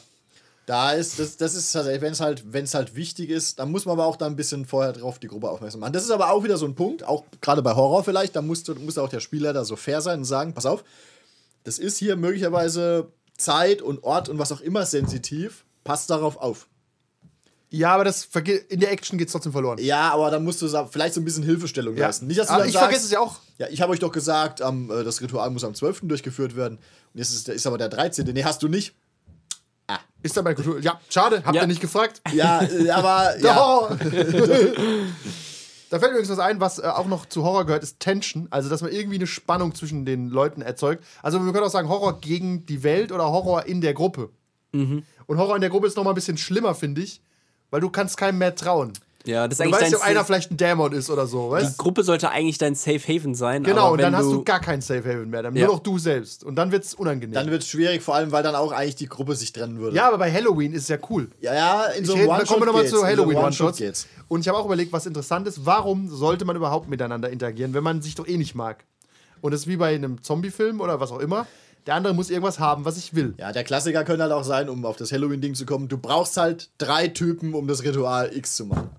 Da 0.66 0.92
ist, 0.92 1.18
das, 1.18 1.38
das 1.38 1.56
ist 1.56 1.72
tatsächlich, 1.72 2.02
wenn 2.02 2.12
es 2.12 2.20
halt, 2.20 2.52
wenn 2.52 2.66
es 2.66 2.74
halt 2.74 2.94
wichtig 2.94 3.30
ist, 3.30 3.58
dann 3.58 3.72
muss 3.72 3.86
man 3.86 3.94
aber 3.94 4.06
auch 4.06 4.18
da 4.18 4.26
ein 4.26 4.36
bisschen 4.36 4.66
vorher 4.66 4.92
drauf 4.92 5.18
die 5.18 5.30
Gruppe 5.30 5.50
aufmerksam 5.50 5.80
machen. 5.80 5.94
Das 5.94 6.04
ist 6.04 6.12
aber 6.12 6.30
auch 6.30 6.44
wieder 6.44 6.58
so 6.58 6.66
ein 6.66 6.76
Punkt, 6.76 7.06
auch 7.06 7.24
gerade 7.40 7.62
bei 7.62 7.74
Horror 7.74 8.04
vielleicht, 8.04 8.36
da 8.36 8.42
muss, 8.42 8.68
muss 8.80 8.98
auch 8.98 9.08
der 9.08 9.22
Spieler 9.22 9.54
da 9.54 9.64
so 9.64 9.78
fair 9.78 10.02
sein 10.02 10.20
und 10.20 10.26
sagen, 10.26 10.54
pass 10.54 10.66
auf, 10.66 10.84
das 11.64 11.80
ist 11.80 11.98
hier 11.98 12.18
möglicherweise 12.18 13.08
Zeit 13.38 13.82
und 13.82 14.04
Ort 14.04 14.28
und 14.28 14.40
was 14.40 14.52
auch 14.52 14.60
immer 14.60 14.86
sensitiv, 14.86 15.64
passt 15.88 16.10
darauf 16.10 16.38
auf. 16.38 16.68
Ja, 17.70 17.94
aber 17.94 18.06
das 18.06 18.28
in 18.70 18.80
der 18.80 18.92
Action 18.92 19.18
geht 19.18 19.28
es 19.28 19.34
trotzdem 19.34 19.52
verloren. 19.52 19.78
Ja, 19.82 20.12
aber 20.14 20.32
dann 20.32 20.44
musst 20.44 20.62
du 20.62 20.68
vielleicht 20.90 21.14
so 21.14 21.22
ein 21.22 21.26
bisschen 21.26 21.44
Hilfestellung 21.44 21.96
Ja. 21.98 22.06
leisten. 22.08 22.28
Nicht, 22.28 22.40
dass 22.40 22.48
du 22.48 22.54
aber 22.54 22.60
dann 22.62 22.70
ich 22.70 22.74
sagst, 22.74 22.86
vergesse 22.86 23.06
es 23.06 23.12
ja 23.12 23.20
auch. 23.20 23.40
Ja, 23.58 23.68
ich 23.70 23.82
habe 23.82 23.92
euch 23.92 24.00
doch 24.00 24.12
gesagt, 24.12 24.62
am, 24.62 24.90
äh, 24.90 25.04
das 25.04 25.22
Ritual 25.22 25.50
muss 25.50 25.64
am 25.66 25.74
12. 25.74 26.02
durchgeführt 26.08 26.56
werden. 26.56 26.78
Und 26.78 27.20
jetzt 27.20 27.34
ist, 27.34 27.50
ist 27.50 27.68
aber 27.68 27.78
der 27.78 27.90
13. 27.90 28.26
Nee, 28.34 28.44
hast 28.46 28.64
du 28.64 28.68
nicht. 28.70 28.96
Ist 30.24 30.36
dann 30.36 30.44
bei 30.46 30.56
Cthulhu. 30.56 30.80
Ja, 30.80 31.00
schade, 31.10 31.44
habt 31.46 31.56
Ja. 31.56 31.62
ihr 31.62 31.68
nicht 31.68 31.80
gefragt. 31.80 32.22
Ja, 32.34 32.62
äh, 32.64 32.90
aber 32.90 33.34
Der 33.36 33.42
ja. 33.52 33.56
Horror. 33.56 33.98
da 35.90 36.00
fällt 36.00 36.12
mir 36.12 36.18
übrigens 36.20 36.30
was 36.30 36.40
ein, 36.40 36.60
was 36.60 36.80
äh, 36.80 36.84
auch 36.88 37.08
noch 37.08 37.26
zu 37.28 37.44
Horror 37.44 37.66
gehört, 37.66 37.84
ist 37.84 38.00
Tension. 38.00 38.48
Also, 38.50 38.70
dass 38.70 38.82
man 38.82 38.92
irgendwie 38.92 39.16
eine 39.18 39.28
Spannung 39.28 39.74
zwischen 39.76 40.06
den 40.06 40.30
Leuten 40.30 40.62
erzeugt. 40.62 41.04
Also, 41.22 41.44
wir 41.46 41.54
können 41.54 41.66
auch 41.66 41.72
sagen, 41.72 41.88
Horror 41.88 42.20
gegen 42.20 42.66
die 42.66 42.84
Welt 42.84 43.12
oder 43.12 43.26
Horror 43.32 43.66
in 43.66 43.82
der 43.82 43.94
Gruppe. 43.94 44.30
Und 45.28 45.38
Horror 45.38 45.56
in 45.56 45.62
der 45.62 45.70
Gruppe 45.70 45.88
ist 45.88 45.96
noch 45.98 46.04
mal 46.04 46.12
ein 46.12 46.16
bisschen 46.16 46.38
schlimmer, 46.38 46.74
finde 46.74 47.02
ich, 47.02 47.22
weil 47.70 47.82
du 47.82 47.90
kannst 47.90 48.18
keinem 48.18 48.38
mehr 48.40 48.56
trauen. 48.56 48.94
Ja, 49.26 49.46
das 49.46 49.56
ist 49.56 49.60
Du 49.60 49.64
eigentlich 49.66 49.74
weißt 49.82 49.92
nicht, 49.92 50.02
ob 50.02 50.08
einer 50.08 50.24
vielleicht 50.24 50.52
ein 50.52 50.56
Dämon 50.58 50.94
ist 50.94 51.10
oder 51.10 51.28
so, 51.28 51.48
Die 51.48 51.52
weißt 51.64 51.78
Gruppe 51.78 52.04
sollte 52.04 52.30
eigentlich 52.30 52.58
dein 52.60 52.76
Safe 52.76 52.98
Haven 53.00 53.36
sein. 53.36 53.62
Genau, 53.64 53.82
aber 53.88 53.92
und 53.92 54.02
dann 54.02 54.16
hast 54.16 54.32
du 54.32 54.42
gar 54.46 54.62
keinen 54.62 54.80
Safe 54.82 55.04
Haven 55.04 55.30
mehr. 55.30 55.44
Dann 55.44 55.54
Ja. 55.54 55.66
nur 55.66 55.76
noch 55.76 55.84
du 55.84 56.00
selbst. 56.00 56.46
Und 56.46 56.56
dann 56.56 56.72
wird 56.72 56.86
es 56.86 56.94
unangenehm. 56.94 57.34
Dann 57.34 57.52
wird 57.52 57.62
es 57.64 57.68
schwierig, 57.68 58.02
vor 58.02 58.16
allem, 58.16 58.32
weil 58.32 58.42
dann 58.42 58.56
auch 58.56 58.72
eigentlich 58.72 58.96
die 58.96 59.08
Gruppe 59.08 59.36
sich 59.36 59.52
trennen 59.52 59.80
würde. 59.80 59.98
ja, 59.98 60.08
aber 60.08 60.18
bei 60.18 60.32
Halloween 60.32 60.72
ist 60.72 60.84
es 60.84 60.88
ja 60.88 60.98
cool. 61.10 61.28
ja, 61.42 61.54
ja 61.54 61.84
in 61.88 62.06
so 62.06 62.14
Ich 62.14 62.20
einem 62.22 62.30
da 62.30 62.46
kommen 62.46 62.62
wir 62.62 62.68
nochmal 62.68 62.88
zu 62.88 63.04
Halloween 63.06 63.36
One-Shot 63.36 63.66
One-Shots. 63.68 63.78
geht's. 63.80 64.08
Und 64.30 64.40
ich 64.42 64.48
habe 64.48 64.58
auch 64.58 64.66
überlegt, 64.66 64.94
was 64.94 65.06
interessant 65.06 65.46
ist, 65.46 65.66
warum 65.66 66.08
sollte 66.10 66.46
man 66.46 66.56
überhaupt 66.56 66.88
miteinander 66.88 67.30
interagieren, 67.30 67.74
wenn 67.74 67.84
man 67.84 68.02
sich 68.02 68.16
doch 68.16 68.28
eh 68.28 68.38
nicht 68.38 68.56
mag? 68.56 68.86
Und 69.42 69.52
das 69.52 69.62
ist 69.62 69.68
wie 69.68 69.76
bei 69.78 69.94
einem 69.94 70.24
Zombie-Film 70.24 70.80
oder 70.80 71.02
was 71.02 71.12
auch 71.12 71.20
immer. 71.20 71.46
Der 71.88 71.96
andere 71.96 72.14
muss 72.14 72.30
irgendwas 72.30 72.60
haben, 72.60 72.86
was 72.86 72.98
ich 72.98 73.16
will. 73.16 73.34
Ja, 73.38 73.52
der 73.52 73.64
Klassiker 73.64 74.04
könnte 74.04 74.24
halt 74.24 74.34
auch 74.34 74.44
sein, 74.44 74.70
um 74.70 74.86
auf 74.86 74.98
das 74.98 75.12
Halloween-Ding 75.12 75.56
zu 75.56 75.66
kommen, 75.66 75.88
du 75.88 75.98
brauchst 75.98 76.38
halt 76.38 76.70
drei 76.78 77.08
Typen, 77.08 77.54
um 77.54 77.68
das 77.68 77.84
Ritual 77.84 78.36
X 78.36 78.56
zu 78.58 78.66
machen. 78.66 78.90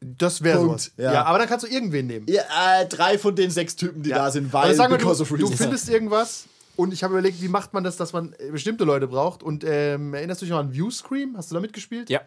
Das 0.00 0.42
wäre 0.42 0.60
sowas. 0.60 0.92
ja. 0.96 1.12
Ja. 1.12 1.24
aber 1.24 1.38
dann 1.38 1.48
kannst 1.48 1.66
du 1.66 1.70
irgendwen 1.70 2.06
nehmen. 2.06 2.26
Ja, 2.28 2.42
äh, 2.80 2.86
drei 2.86 3.18
von 3.18 3.34
den 3.34 3.50
sechs 3.50 3.76
Typen, 3.76 4.02
die 4.02 4.10
da 4.10 4.30
sind, 4.30 4.52
weil 4.52 4.68
Also 4.68 4.76
sagen 4.78 4.92
wir, 4.92 4.98
du, 4.98 5.36
du 5.36 5.46
findest 5.48 5.90
irgendwas 5.90 6.46
und 6.76 6.94
ich 6.94 7.02
habe 7.02 7.12
überlegt, 7.12 7.42
wie 7.42 7.48
macht 7.48 7.74
man 7.74 7.84
das, 7.84 7.98
dass 7.98 8.14
man 8.14 8.34
bestimmte 8.50 8.84
Leute 8.84 9.06
braucht. 9.08 9.42
Und 9.42 9.64
ähm, 9.66 10.14
erinnerst 10.14 10.40
du 10.40 10.46
dich 10.46 10.52
noch 10.52 10.60
an 10.60 10.72
Viewscream? 10.72 11.36
Hast 11.36 11.50
du 11.50 11.54
da 11.54 11.60
mitgespielt? 11.60 12.08
Ja. 12.08 12.22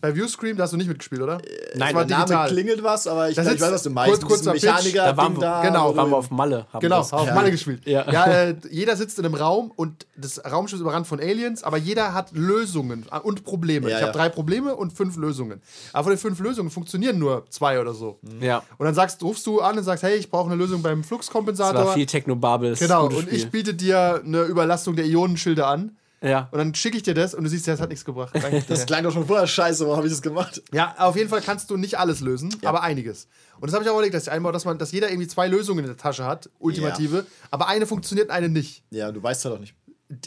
Bei 0.00 0.14
Viewscream, 0.14 0.56
da 0.56 0.62
hast 0.64 0.72
du 0.72 0.76
nicht 0.76 0.86
mitgespielt, 0.88 1.20
oder? 1.22 1.38
Nein, 1.74 1.88
das 1.88 1.94
war 1.94 2.04
der 2.04 2.16
Name 2.18 2.24
digital. 2.26 2.48
klingelt 2.50 2.82
was, 2.84 3.06
aber 3.06 3.28
ich, 3.30 3.34
Das 3.36 3.44
glaub, 3.44 3.56
ich 3.56 3.60
weiß, 3.62 3.72
was 3.72 3.82
du 3.82 3.90
meinst. 3.90 4.20
kurz- 4.22 4.44
kurzer. 4.44 4.52
Mechaniker 4.52 5.04
Da 5.06 5.16
waren 5.16 5.34
wir- 5.36 5.40
da. 5.40 5.62
genau, 5.62 5.96
waren 5.96 6.10
wir 6.10 6.16
auf 6.16 6.30
Malle. 6.30 6.66
Haben 6.72 6.80
Genau, 6.80 6.98
das. 6.98 7.12
auf 7.12 7.26
Ja. 7.26 7.34
Malle 7.34 7.50
gespielt. 7.50 7.86
Ja. 7.86 8.10
Ja, 8.10 8.26
äh, 8.26 8.56
jeder 8.70 8.96
sitzt 8.96 9.18
in 9.18 9.24
einem 9.24 9.34
Raum 9.34 9.72
und 9.74 10.06
das 10.16 10.40
Raumschiff 10.44 10.76
ist 10.78 10.82
überrannt 10.82 11.06
von 11.06 11.18
Aliens, 11.20 11.62
aber 11.64 11.76
jeder 11.78 12.14
hat 12.14 12.30
Lösungen 12.32 13.06
äh, 13.10 13.18
und 13.18 13.44
Probleme. 13.44 13.90
Ja, 13.90 13.96
ich 13.98 14.02
habe 14.02 14.12
drei 14.12 14.28
Probleme 14.28 14.76
und 14.76 14.92
fünf 14.92 15.16
Lösungen. 15.16 15.60
Aber 15.92 16.04
von 16.04 16.12
den 16.12 16.18
fünf 16.18 16.38
Lösungen 16.40 16.70
funktionieren 16.70 17.18
nur 17.18 17.44
zwei 17.50 17.80
oder 17.80 17.92
so. 17.92 18.18
Ja. 18.40 18.62
Und 18.78 18.86
dann 18.86 18.94
sagst, 18.94 19.22
rufst 19.22 19.46
du 19.46 19.60
an 19.60 19.78
und 19.78 19.84
sagst, 19.84 20.02
hey, 20.04 20.16
ich 20.16 20.30
brauche 20.30 20.46
eine 20.50 20.56
Lösung 20.56 20.80
beim 20.82 21.00
Das 21.00 21.08
Fluxkompensator. 21.08 21.86
war 21.86 21.94
viel 21.94 22.06
Technobabbles. 22.06 22.78
genau, 22.78 23.06
und 23.06 23.32
ich 23.32 23.50
biete 23.50 23.74
dir 23.74 24.22
eine 24.24 24.42
Überlastung 24.42 24.94
der 24.96 25.06
Ionenschilde 25.06 25.66
an. 25.66 25.96
Ja. 26.22 26.48
Und 26.50 26.58
dann 26.58 26.74
schicke 26.74 26.96
ich 26.96 27.02
dir 27.02 27.14
das 27.14 27.34
und 27.34 27.44
du 27.44 27.50
siehst, 27.50 27.66
ja, 27.66 27.74
das 27.74 27.80
hat 27.80 27.90
nichts 27.90 28.04
gebracht. 28.04 28.34
Danke 28.34 28.62
Das 28.66 28.86
klang 28.86 29.04
doch 29.04 29.12
schon 29.12 29.26
vorher 29.26 29.46
scheiße, 29.46 29.84
warum 29.84 29.98
habe 29.98 30.06
ich 30.06 30.12
das 30.12 30.22
gemacht? 30.22 30.62
Ja, 30.72 30.94
auf 30.98 31.16
jeden 31.16 31.28
Fall 31.28 31.40
kannst 31.40 31.70
du 31.70 31.76
nicht 31.76 31.98
alles 31.98 32.20
lösen, 32.20 32.54
aber 32.64 32.82
einiges. 32.82 33.28
Und 33.60 33.66
das 33.66 33.74
habe 33.74 33.84
ich 33.84 33.90
auch 33.90 33.94
überlegt, 33.94 34.14
dass 34.14 34.24
ich 34.24 34.30
einmal, 34.30 34.52
dass 34.52 34.64
man, 34.64 34.78
dass 34.78 34.92
jeder 34.92 35.10
irgendwie 35.10 35.28
zwei 35.28 35.48
Lösungen 35.48 35.80
in 35.80 35.86
der 35.86 35.96
Tasche 35.96 36.24
hat, 36.24 36.50
ultimative, 36.58 37.26
aber 37.50 37.68
eine 37.68 37.86
funktioniert, 37.86 38.30
eine 38.30 38.48
nicht. 38.48 38.82
Ja, 38.90 39.12
du 39.12 39.22
weißt 39.22 39.44
halt 39.44 39.54
auch 39.54 39.60
nicht. 39.60 39.74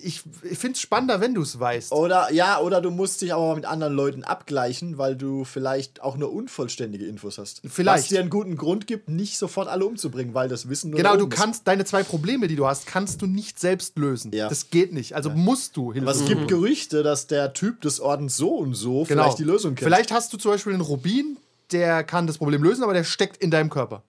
Ich, 0.01 0.21
ich 0.43 0.59
finde 0.59 0.75
es 0.75 0.81
spannender, 0.81 1.21
wenn 1.21 1.33
du 1.33 1.41
es 1.41 1.59
weißt. 1.59 1.91
Oder 1.91 2.31
ja, 2.31 2.59
oder 2.59 2.81
du 2.81 2.91
musst 2.91 3.21
dich 3.21 3.33
aber 3.33 3.55
mit 3.55 3.65
anderen 3.65 3.95
Leuten 3.95 4.23
abgleichen, 4.23 4.99
weil 4.99 5.15
du 5.15 5.43
vielleicht 5.43 6.03
auch 6.03 6.17
nur 6.17 6.31
unvollständige 6.31 7.07
Infos 7.07 7.39
hast. 7.39 7.61
Vielleicht. 7.65 8.03
Was 8.03 8.09
dir 8.09 8.19
einen 8.19 8.29
guten 8.29 8.57
Grund 8.57 8.85
gibt, 8.85 9.09
nicht 9.09 9.39
sofort 9.39 9.67
alle 9.67 9.85
umzubringen, 9.85 10.35
weil 10.35 10.49
das 10.49 10.69
Wissen 10.69 10.91
nur 10.91 10.97
Genau, 10.97 11.15
du 11.15 11.23
oben 11.23 11.31
ist. 11.31 11.39
kannst 11.39 11.67
deine 11.67 11.83
zwei 11.85 12.03
Probleme, 12.03 12.47
die 12.47 12.55
du 12.55 12.67
hast, 12.67 12.85
kannst 12.85 13.23
du 13.23 13.25
nicht 13.25 13.59
selbst 13.59 13.97
lösen. 13.97 14.31
Ja. 14.33 14.49
Das 14.49 14.69
geht 14.69 14.93
nicht. 14.93 15.15
Also 15.15 15.31
musst 15.31 15.75
du 15.77 15.91
Hilfe 15.93 16.07
Aber 16.07 16.15
es 16.15 16.25
gibt 16.25 16.47
Gerüchte, 16.47 17.01
dass 17.01 17.25
der 17.25 17.53
Typ 17.53 17.81
des 17.81 17.99
Ordens 17.99 18.37
so 18.37 18.49
und 18.49 18.75
so 18.75 19.03
genau. 19.03 19.23
vielleicht 19.23 19.39
die 19.39 19.43
Lösung 19.45 19.73
kennt. 19.73 19.87
Vielleicht 19.87 20.11
hast 20.11 20.31
du 20.31 20.37
zum 20.37 20.51
Beispiel 20.51 20.73
einen 20.73 20.83
Rubin, 20.83 21.37
der 21.71 22.03
kann 22.03 22.27
das 22.27 22.37
Problem 22.37 22.63
lösen, 22.63 22.83
aber 22.83 22.93
der 22.93 23.03
steckt 23.03 23.37
in 23.37 23.49
deinem 23.49 23.71
Körper. 23.71 24.03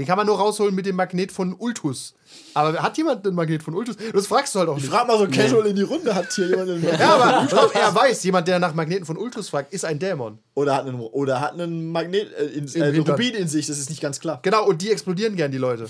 Den 0.00 0.06
kann 0.06 0.16
man 0.16 0.26
nur 0.26 0.38
rausholen 0.38 0.74
mit 0.74 0.86
dem 0.86 0.96
Magnet 0.96 1.30
von 1.30 1.52
Ultus. 1.58 2.14
Aber 2.54 2.72
hat 2.82 2.96
jemand 2.96 3.26
einen 3.26 3.36
Magnet 3.36 3.62
von 3.62 3.74
Ultus? 3.74 3.96
Das 4.14 4.26
fragst 4.26 4.54
du 4.54 4.60
halt 4.60 4.70
auch 4.70 4.78
Ich 4.78 4.84
nicht. 4.84 4.90
frag 4.92 5.06
mal 5.06 5.18
so 5.18 5.26
casual 5.28 5.66
in 5.66 5.76
die 5.76 5.82
Runde, 5.82 6.14
hat 6.14 6.32
hier 6.32 6.46
jemand 6.48 6.70
einen 6.70 6.82
Ja, 6.98 7.16
aber 7.16 7.44
ich 7.44 7.50
glaub, 7.50 7.74
er 7.74 7.94
weiß, 7.94 8.24
jemand, 8.24 8.48
der 8.48 8.58
nach 8.58 8.72
Magneten 8.72 9.04
von 9.04 9.18
Ultus 9.18 9.50
fragt, 9.50 9.74
ist 9.74 9.84
ein 9.84 9.98
Dämon. 9.98 10.38
oder 10.54 10.74
hat 10.74 10.86
einen, 10.86 10.98
oder 10.98 11.38
hat 11.42 11.52
einen 11.52 11.92
Magnet, 11.92 12.32
äh, 12.32 12.46
in, 12.46 12.66
äh, 12.74 12.82
einen. 12.82 13.00
Rubin 13.02 13.34
in 13.34 13.46
sich, 13.46 13.66
das 13.66 13.76
ist 13.78 13.90
nicht 13.90 14.00
ganz 14.00 14.20
klar. 14.20 14.38
Genau, 14.42 14.64
und 14.66 14.80
die 14.80 14.90
explodieren 14.90 15.36
gern, 15.36 15.52
die 15.52 15.58
Leute. 15.58 15.86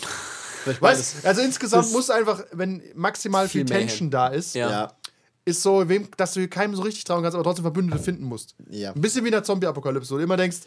Weißt. 0.80 1.24
Also 1.24 1.40
insgesamt 1.42 1.92
muss 1.92 2.10
einfach, 2.10 2.42
wenn 2.50 2.82
maximal 2.96 3.48
viel, 3.48 3.60
Viel. 3.60 3.76
Tension 3.76 4.10
da 4.10 4.26
ist, 4.26 4.56
Ja. 4.56 4.70
Ja. 4.70 4.92
ist 5.44 5.62
so, 5.62 5.88
wem, 5.88 6.08
dass 6.16 6.34
du 6.34 6.48
keinem 6.48 6.74
so 6.74 6.82
richtig 6.82 7.04
trauen 7.04 7.22
kannst, 7.22 7.36
aber 7.36 7.44
trotzdem 7.44 7.62
Verbündete 7.62 8.02
finden 8.02 8.24
musst. 8.24 8.56
Ja. 8.68 8.90
Ein 8.92 9.00
bisschen 9.00 9.22
wie 9.24 9.28
in 9.28 9.32
der 9.34 9.44
Zombie-Apokalypse, 9.44 10.10
wo 10.10 10.16
du 10.18 10.24
immer 10.24 10.36
denkst, 10.36 10.58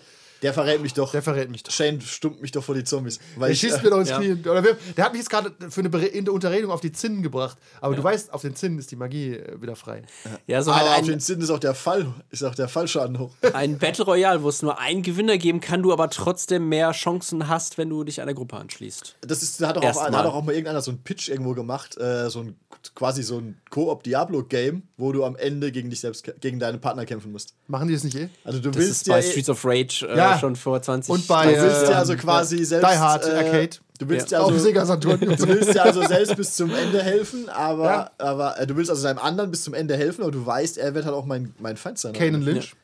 Der 0.44 0.54
verrät 0.54 0.82
mich 0.82 0.94
doch. 0.94 1.12
Der 1.12 1.24
verrät 1.24 1.50
mich 1.50 1.64
doch. 1.64 1.72
Shane 1.72 2.02
stummt 2.02 2.41
mich 2.41 2.52
doch 2.52 2.64
vor 2.64 2.76
die 2.76 2.84
Zombies. 2.84 3.20
Weil 3.36 3.48
Der 3.48 3.54
ich, 3.54 3.60
schießt 3.62 3.80
äh, 3.80 3.84
mir 3.84 3.89
doch 3.89 4.00
ins 4.00 4.10
ja. 4.10 4.18
Knie. 4.18 4.34
Oder 4.34 4.64
wir, 4.64 4.78
der 4.96 5.06
hat 5.06 5.14
mich 5.14 5.22
jetzt 5.22 5.30
gerade 5.30 5.54
für 5.70 5.80
eine 5.80 5.89
der 5.89 6.34
Unterredung 6.34 6.72
auf 6.72 6.82
die 6.82 6.91
Zinnen 6.91 7.24
gebracht. 7.24 7.58
Aber 7.82 7.96
du 7.96 8.04
weißt, 8.04 8.34
auf 8.34 8.41
den 8.41 8.56
Zinnen 8.56 8.78
ist 8.78 8.91
die 8.91 8.96
Magie 8.96 9.36
äh, 9.36 9.62
wieder 9.62 9.76
frei. 9.76 10.04
Ja, 10.46 10.62
so 10.62 10.72
aber 10.72 10.89
halt 10.89 11.02
auf 11.02 11.08
den 11.08 11.20
Sinn 11.20 11.41
ist 11.41 11.50
auch 11.50 11.60
der 11.60 11.74
Fall, 11.74 12.14
ist 12.30 12.44
auch 12.44 12.56
der 12.56 12.68
Fallschaden 12.68 13.18
hoch. 13.20 13.32
ein 13.54 13.78
Battle 13.78 14.06
Royale, 14.06 14.44
wo 14.44 14.50
es 14.50 14.62
nur 14.62 14.78
einen 14.80 15.02
Gewinner 15.02 15.38
geben 15.38 15.62
kann, 15.62 15.82
du 15.82 15.94
aber 15.94 16.10
trotzdem 16.10 16.68
mehr 16.68 16.91
Chancen 16.91 17.48
hast, 17.48 17.78
wenn 17.78 17.89
du 17.89 18.04
dich 18.04 18.22
einer 18.22 18.34
Gruppe 18.34 18.58
anschließt. 18.58 19.16
Das 19.22 19.41
ist, 19.41 19.62
da 19.62 19.70
hat 19.70 19.78
doch 19.78 19.84
auch, 19.84 20.04
hat 20.04 20.14
auch 20.14 20.44
mal 20.44 20.52
irgendeiner 20.52 20.82
so 20.82 20.91
einen 20.91 21.04
Pitch 21.04 21.30
irgendwo 21.30 21.54
gemacht, 21.54 21.98
äh, 21.98 22.30
so 22.30 22.41
ein 22.41 22.58
quasi 22.96 23.24
so 23.24 23.38
ein 23.40 23.58
Koop 23.70 24.04
Diablo 24.04 24.44
Game, 24.44 24.84
wo 24.98 25.12
du 25.12 25.24
am 25.26 25.36
Ende 25.36 25.72
gegen 25.72 25.90
dich 25.90 26.00
selbst, 26.00 26.24
gegen 26.42 26.60
deine 26.60 26.78
Partner 26.78 27.06
kämpfen 27.06 27.32
musst. 27.32 27.56
Machen 27.68 27.88
die 27.88 27.94
das 27.94 28.04
nicht 28.04 28.16
eh? 28.16 28.30
Also 28.44 28.60
du 28.60 28.70
Das 28.72 28.78
willst 28.82 28.92
ist 29.02 29.08
ja, 29.08 29.14
bei 29.16 29.20
eh- 29.20 29.24
Streets 29.32 29.50
of 29.50 29.66
Rage 29.66 30.08
äh, 30.10 30.18
Ja. 30.18 30.38
schon 30.40 30.56
vor 30.56 30.82
20 30.82 31.12
Und 31.12 31.28
bei, 31.28 31.54
du 31.54 31.62
willst 31.62 31.84
äh, 31.84 31.92
ja 31.92 31.98
also 31.98 32.16
quasi 32.16 32.58
Die 32.58 32.66
selbst 32.66 32.88
Hard 32.98 33.26
äh, 33.26 33.32
Arcade. 33.32 33.70
Du 34.00 34.10
willst 34.10 34.32
Ja. 34.32 34.40
ja, 34.40 34.44
auf 34.46 34.52
also, 34.52 34.64
Sega 34.64 34.86
Saturn. 34.86 35.20
du 35.22 35.48
willst 35.48 35.74
ja 35.76 35.84
also 35.84 36.06
selbst 36.06 36.36
bis 36.36 36.56
zum 36.56 36.74
Ende 36.74 37.02
helfen, 37.02 37.48
aber, 37.50 37.86
Ja. 37.86 38.12
aber 38.18 38.60
äh, 38.60 38.68
du 38.68 38.76
willst 38.76 38.90
also 38.90 39.04
deinem 39.04 39.20
anderen 39.20 39.52
bis 39.52 39.64
zum 39.64 39.74
Ende 39.74 39.96
helfen, 39.96 40.22
aber 40.24 40.32
du 40.32 40.46
weißt, 40.46 40.78
er 40.78 40.94
wird 40.96 41.06
halt 41.06 41.16
auch 41.16 41.26
mein, 41.26 41.54
mein 41.60 41.78
Feind 41.78 42.00
sein. 42.00 42.14
Kanan 42.14 42.42
Lynch. 42.42 42.76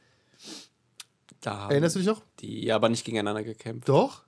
da 1.42 1.58
haben 1.62 1.72
Erinnerst 1.72 1.96
du 1.96 2.00
dich 2.00 2.08
noch? 2.08 2.22
die 2.40 2.72
aber 2.72 2.90
nicht 2.90 3.06
gegeneinander 3.06 3.44
gekämpft. 3.44 3.90
Doch? 3.90 4.24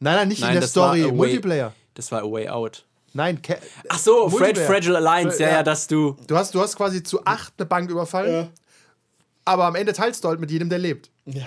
Nein, 0.00 0.16
nein, 0.16 0.28
nicht 0.28 0.40
Nein, 0.40 0.54
in 0.54 0.60
der 0.60 0.68
Story. 0.68 1.10
Multiplayer. 1.10 1.72
Das 1.94 2.10
war 2.12 2.22
A 2.22 2.30
Way 2.30 2.48
Out. 2.48 2.84
Nein, 3.14 3.40
Ca 3.40 3.54
Ach 3.88 3.98
so, 3.98 4.28
Fred. 4.28 4.58
Fragile 4.58 4.96
Alliance, 4.98 5.40
ja, 5.40 5.48
Ja. 5.48 5.54
ja, 5.56 5.62
dass 5.62 5.86
du. 5.86 6.16
Du 6.26 6.36
hast, 6.36 6.54
du 6.54 6.60
hast 6.60 6.76
quasi 6.76 7.02
zu 7.02 7.24
acht 7.24 7.52
eine 7.56 7.66
Bank 7.66 7.88
überfallen, 7.90 8.32
Ja. 8.34 8.48
aber 9.44 9.64
am 9.66 9.76
Ende 9.76 9.92
teilst 9.92 10.22
du 10.24 10.28
halt 10.28 10.40
mit 10.40 10.50
jedem, 10.50 10.68
der 10.68 10.78
lebt. 10.78 11.10
Ja. 11.26 11.46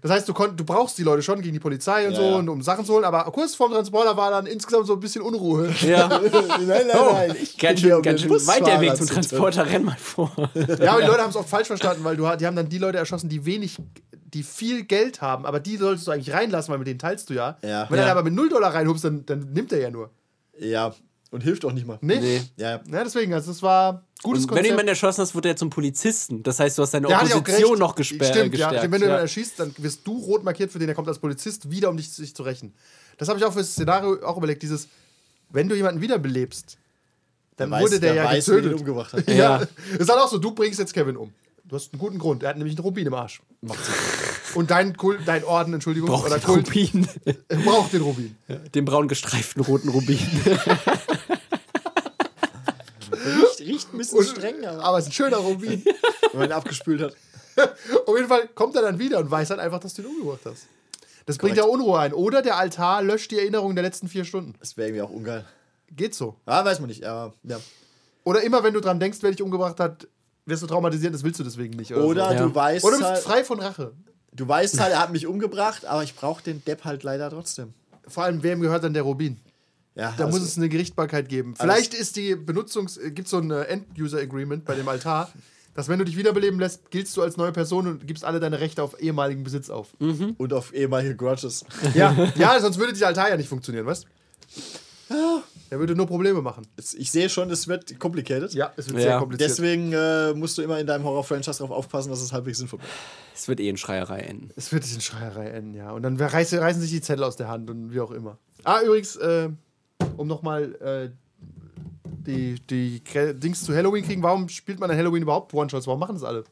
Das 0.00 0.10
heißt, 0.10 0.28
du, 0.28 0.32
konnt, 0.32 0.58
du 0.58 0.64
brauchst 0.64 0.96
die 0.98 1.02
Leute 1.02 1.22
schon 1.22 1.42
gegen 1.42 1.52
die 1.52 1.60
Polizei 1.60 2.06
und 2.06 2.12
Ja, 2.14 2.16
so, 2.18 2.22
ja. 2.24 2.36
und, 2.36 2.48
um 2.48 2.62
Sachen 2.62 2.84
zu 2.86 2.94
holen, 2.94 3.04
aber 3.04 3.22
kurz 3.30 3.54
vorm 3.54 3.70
Transporter 3.72 4.16
war 4.16 4.30
dann 4.30 4.46
insgesamt 4.46 4.86
so 4.86 4.94
ein 4.94 5.00
bisschen 5.00 5.20
Unruhe. 5.22 5.72
Ja, 5.82 6.08
nein, 6.08 6.30
nein, 6.66 6.86
nein. 7.12 7.36
Ich 7.40 7.58
ganz 7.58 7.80
schön, 7.80 8.00
ganz 8.02 8.22
schön 8.22 8.30
weit 8.30 8.66
der 8.66 8.80
Weg 8.80 8.96
zum. 8.96 9.06
Transporter, 9.06 9.66
renn 9.66 9.84
mal 9.84 9.96
vor. 9.98 10.32
Ja, 10.80 10.92
aber 10.92 11.02
die 11.02 11.06
Leute 11.06 11.20
haben 11.22 11.30
es 11.30 11.36
oft 11.36 11.48
falsch 11.50 11.66
verstanden, 11.68 12.02
weil 12.02 12.16
du, 12.16 12.22
die 12.36 12.46
haben 12.46 12.56
dann 12.56 12.68
die 12.70 12.78
Leute 12.78 12.96
erschossen, 12.98 13.28
die 13.28 13.44
wenig, 13.44 13.76
die 14.32 14.42
viel 14.42 14.84
Geld 14.84 15.20
haben, 15.20 15.44
aber 15.44 15.60
die 15.60 15.76
solltest 15.76 16.06
du 16.06 16.10
eigentlich 16.12 16.32
reinlassen, 16.34 16.72
weil 16.72 16.78
mit 16.78 16.88
denen 16.88 16.98
teilst 16.98 17.28
du 17.28 17.34
ja. 17.34 17.58
Ja. 17.62 17.86
Wenn 17.90 17.98
er 17.98 18.06
Ja. 18.06 18.12
aber 18.12 18.22
mit 18.22 18.32
0 18.32 18.48
Dollar 18.48 18.72
reinhupst, 18.74 19.04
dann, 19.04 19.26
dann 19.26 19.52
nimmt 19.52 19.70
er 19.72 19.78
ja 19.80 19.90
nur. 19.90 20.10
Ja, 20.62 20.94
und 21.30 21.42
hilft 21.42 21.64
auch 21.64 21.72
nicht 21.72 21.86
mal. 21.86 21.98
Nee? 22.02 22.20
Nee. 22.20 22.42
Ja, 22.56 22.80
Ja, 22.90 23.04
deswegen, 23.04 23.32
also 23.34 23.50
das 23.52 23.62
war 23.62 24.04
gutes 24.22 24.22
Und 24.22 24.32
wenn 24.32 24.38
du 24.42 24.46
Konzept. 24.48 24.66
jemanden 24.66 24.88
erschossen 24.88 25.20
hast, 25.22 25.34
wurde 25.34 25.48
er 25.48 25.56
zum 25.56 25.70
Polizisten. 25.70 26.42
Das 26.42 26.60
heißt, 26.60 26.76
du 26.78 26.82
hast 26.82 26.92
deine 26.94 27.08
Der 27.08 27.16
ja 27.24 27.36
Opposition 27.36 27.78
noch 27.78 27.94
gesperrt. 27.94 28.34
Stimmt, 28.34 28.56
ja. 28.58 28.68
gestärkt. 28.70 28.82
Wenn 28.92 29.00
du 29.00 29.06
ja. 29.06 29.12
jemanden 29.12 29.22
erschießt, 29.22 29.58
dann 29.60 29.74
wirst 29.78 30.06
du 30.06 30.18
rot 30.18 30.44
markiert 30.44 30.70
für 30.70 30.78
den, 30.78 30.86
der 30.88 30.94
kommt 30.94 31.08
als 31.08 31.18
Polizist, 31.18 31.70
wieder 31.70 31.88
um 31.90 31.96
dich 31.96 32.10
sich 32.10 32.34
zu 32.34 32.42
rächen. 32.42 32.74
Das 33.18 33.28
habe 33.28 33.38
ich 33.38 33.44
auch 33.44 33.52
für 33.52 33.60
das 33.60 33.72
Szenario 33.72 34.22
auch 34.26 34.36
überlegt, 34.36 34.62
dieses, 34.62 34.88
wenn 35.50 35.68
du 35.68 35.74
jemanden 35.74 36.00
wiederbelebst, 36.00 36.76
dann 37.56 37.70
weiß- 37.70 37.80
wurde 37.80 38.00
der, 38.00 38.14
der 38.14 38.22
ja 38.24 38.28
weiß, 38.30 38.44
getötet. 38.46 38.74
umgebracht 38.74 39.12
hat. 39.14 39.26
Ja. 39.28 39.34
Ja. 39.60 39.62
Ist 39.98 40.10
halt 40.10 40.20
auch 40.20 40.28
so, 40.28 40.38
du 40.38 40.52
bringst 40.54 40.78
jetzt 40.78 40.92
Kevin 40.94 41.16
um. 41.16 41.32
Du 41.72 41.76
hast 41.76 41.90
einen 41.94 42.00
guten 42.00 42.18
Grund. 42.18 42.42
Er 42.42 42.50
hat 42.50 42.58
nämlich 42.58 42.76
einen 42.76 42.84
Rubin 42.84 43.06
im 43.06 43.14
Arsch. 43.14 43.40
Macht 43.62 43.82
Sinn. 43.82 43.94
Und 44.56 44.70
dein, 44.70 44.94
Kult, 44.94 45.20
dein 45.24 45.42
Orden, 45.42 45.72
Entschuldigung, 45.72 46.10
Braucht 46.10 46.26
oder 46.26 46.38
den 46.38 46.44
Kult, 46.44 46.68
Rubin. 46.68 47.08
braucht 47.64 47.94
den 47.94 48.02
Rubin. 48.02 48.36
Den 48.74 48.84
braun 48.84 49.08
gestreiften 49.08 49.62
roten 49.62 49.88
Rubin. 49.88 50.18
Riecht, 53.10 53.60
riecht 53.60 53.94
ein 53.94 53.96
bisschen 53.96 54.18
Und- 54.18 54.26
streng, 54.26 54.66
aber 54.66 54.84
Aber 54.84 54.98
es 54.98 55.04
ist 55.04 55.12
ein 55.12 55.14
schöner 55.14 55.38
Rubin. 55.38 55.82
wenn 56.32 56.40
man 56.40 56.50
ihn 56.50 56.52
abgespült 56.52 57.00
hat. 57.00 57.16
Auf 58.06 58.16
jeden 58.16 58.28
Fall 58.28 58.48
kommt 58.48 58.76
er 58.76 58.82
dann 58.82 58.98
wieder 58.98 59.18
und 59.20 59.30
weiß 59.30 59.48
dann 59.48 59.58
einfach, 59.60 59.80
dass 59.80 59.94
du 59.94 60.02
ihn 60.02 60.08
umgebracht 60.08 60.40
hast. 60.44 60.66
Das 61.24 61.38
bringt 61.38 61.56
ja 61.56 61.64
Unruhe 61.64 61.98
ein. 61.98 62.12
Oder 62.12 62.42
der 62.42 62.58
Altar 62.58 63.00
löscht 63.02 63.30
die 63.30 63.38
Erinnerungen 63.38 63.76
der 63.76 63.82
letzten 63.84 64.08
vier 64.08 64.26
Stunden. 64.26 64.56
Das 64.60 64.76
wäre 64.76 64.88
irgendwie 64.88 65.02
auch 65.04 65.10
ungeil. 65.10 65.46
Geht 65.90 66.14
so. 66.14 66.36
Ah, 66.44 66.62
weiß 66.66 66.80
man 66.80 66.88
nicht, 66.90 67.02
aber 67.06 67.32
ja. 67.44 67.58
Oder 68.24 68.42
immer, 68.42 68.62
wenn 68.62 68.74
du 68.74 68.80
dran 68.80 69.00
denkst, 69.00 69.20
wer 69.22 69.30
dich 69.30 69.40
umgebracht 69.40 69.80
hat, 69.80 70.06
wirst 70.46 70.62
du 70.62 70.66
traumatisiert, 70.66 71.14
das 71.14 71.22
willst 71.24 71.40
du 71.40 71.44
deswegen 71.44 71.76
nicht. 71.76 71.92
Oder, 71.92 72.04
Oder 72.04 72.28
so. 72.28 72.34
Ja. 72.34 72.42
du 72.46 72.54
weißt 72.54 72.84
oder 72.84 72.96
du 72.96 73.02
bist 73.02 73.10
halt, 73.12 73.22
frei 73.22 73.44
von 73.44 73.60
Rache. 73.60 73.92
du 74.32 74.48
weißt 74.48 74.80
halt, 74.80 74.92
er 74.92 75.00
hat 75.00 75.12
mich 75.12 75.26
umgebracht, 75.26 75.84
aber 75.84 76.02
ich 76.02 76.14
brauche 76.16 76.42
den 76.42 76.64
Depp 76.64 76.84
halt 76.84 77.02
leider 77.02 77.30
trotzdem. 77.30 77.74
Vor 78.08 78.24
allem, 78.24 78.42
wem 78.42 78.60
gehört 78.60 78.82
dann 78.84 78.94
der 78.94 79.02
Rubin? 79.02 79.38
Ja, 79.94 80.14
Da 80.16 80.24
also, 80.24 80.38
muss 80.38 80.48
es 80.48 80.56
eine 80.56 80.68
Gerichtbarkeit 80.68 81.28
geben. 81.28 81.54
Vielleicht 81.54 81.92
ist 81.94 82.16
die 82.16 82.34
Benutzungs... 82.34 82.96
äh, 82.96 83.10
Gibt 83.10 83.26
es 83.26 83.30
so 83.30 83.38
ein 83.38 83.50
äh, 83.50 83.62
End-User-Agreement 83.64 84.64
bei 84.64 84.74
dem 84.74 84.88
Altar, 84.88 85.30
dass 85.74 85.88
wenn 85.88 85.98
du 85.98 86.04
dich 86.06 86.16
wiederbeleben 86.16 86.58
lässt, 86.58 86.90
giltst 86.90 87.16
du 87.16 87.22
als 87.22 87.36
neue 87.36 87.52
Person 87.52 87.86
und 87.86 88.06
gibst 88.06 88.24
alle 88.24 88.40
deine 88.40 88.58
Rechte 88.58 88.82
auf 88.82 89.00
ehemaligen 89.00 89.44
Besitz 89.44 89.70
auf. 89.70 89.88
und 89.98 90.52
auf 90.52 90.72
ehemalige 90.74 91.14
Grudges. 91.14 91.64
Ja, 91.94 92.12
ja, 92.36 92.58
sonst 92.60 92.78
würde 92.78 92.92
dieser 92.94 93.08
Altar 93.08 93.28
ja 93.30 93.36
nicht 93.36 93.48
funktionieren, 93.48 93.86
weißt 93.86 94.04
du? 95.08 95.42
Der 95.72 95.78
würde 95.78 95.94
nur 95.96 96.06
Probleme 96.06 96.42
machen. 96.42 96.66
Ich 96.98 97.10
sehe 97.10 97.30
schon, 97.30 97.50
es 97.50 97.66
wird 97.66 97.98
complicated. 97.98 98.52
Ja, 98.52 98.74
es 98.76 98.88
wird 98.88 98.98
Ja. 98.98 99.04
sehr 99.04 99.18
kompliziert. 99.18 99.50
Deswegen 99.52 99.90
äh, 99.94 100.34
musst 100.34 100.58
du 100.58 100.62
immer 100.62 100.78
in 100.78 100.86
deinem 100.86 101.02
Horror-Franchise 101.04 101.60
darauf 101.60 101.70
aufpassen, 101.74 102.10
dass 102.10 102.20
es 102.20 102.30
halbwegs 102.30 102.58
sinnvoll 102.58 102.78
bleibt. 102.80 102.92
Es 103.34 103.48
wird 103.48 103.58
eh 103.58 103.70
in 103.70 103.78
Schreierei 103.78 104.18
enden. 104.18 104.50
Es 104.54 104.70
wird 104.70 104.84
in 104.92 105.00
Schreierei 105.00 105.46
enden, 105.46 105.72
ja. 105.72 105.92
Und 105.92 106.02
dann 106.02 106.18
reißen, 106.20 106.58
reißen 106.58 106.82
sich 106.82 106.90
die 106.90 107.00
Zettel 107.00 107.24
aus 107.24 107.36
der 107.36 107.48
Hand 107.48 107.70
und 107.70 107.90
wie 107.90 108.00
auch 108.00 108.10
immer. 108.10 108.36
Ah, 108.64 108.82
übrigens, 108.84 109.16
äh, 109.16 109.48
um 110.18 110.28
nochmal 110.28 110.74
äh, 110.74 111.08
die, 112.04 112.56
die 112.68 113.02
Dings 113.40 113.64
zu 113.64 113.74
Halloween 113.74 114.04
kriegen, 114.04 114.22
warum 114.22 114.50
spielt 114.50 114.78
man 114.78 114.90
an 114.90 114.96
Halloween 114.98 115.22
überhaupt 115.22 115.54
One-Shots? 115.54 115.86
Warum 115.86 116.00
machen 116.00 116.16
das 116.16 116.24
alle? 116.24 116.44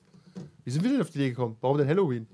Wie 0.64 0.70
sind 0.70 0.82
wir 0.82 0.92
denn 0.92 1.02
auf 1.02 1.10
die 1.10 1.18
Idee 1.18 1.28
gekommen? 1.28 1.58
Warum 1.60 1.76
denn 1.76 1.88
Halloween? 1.88 2.26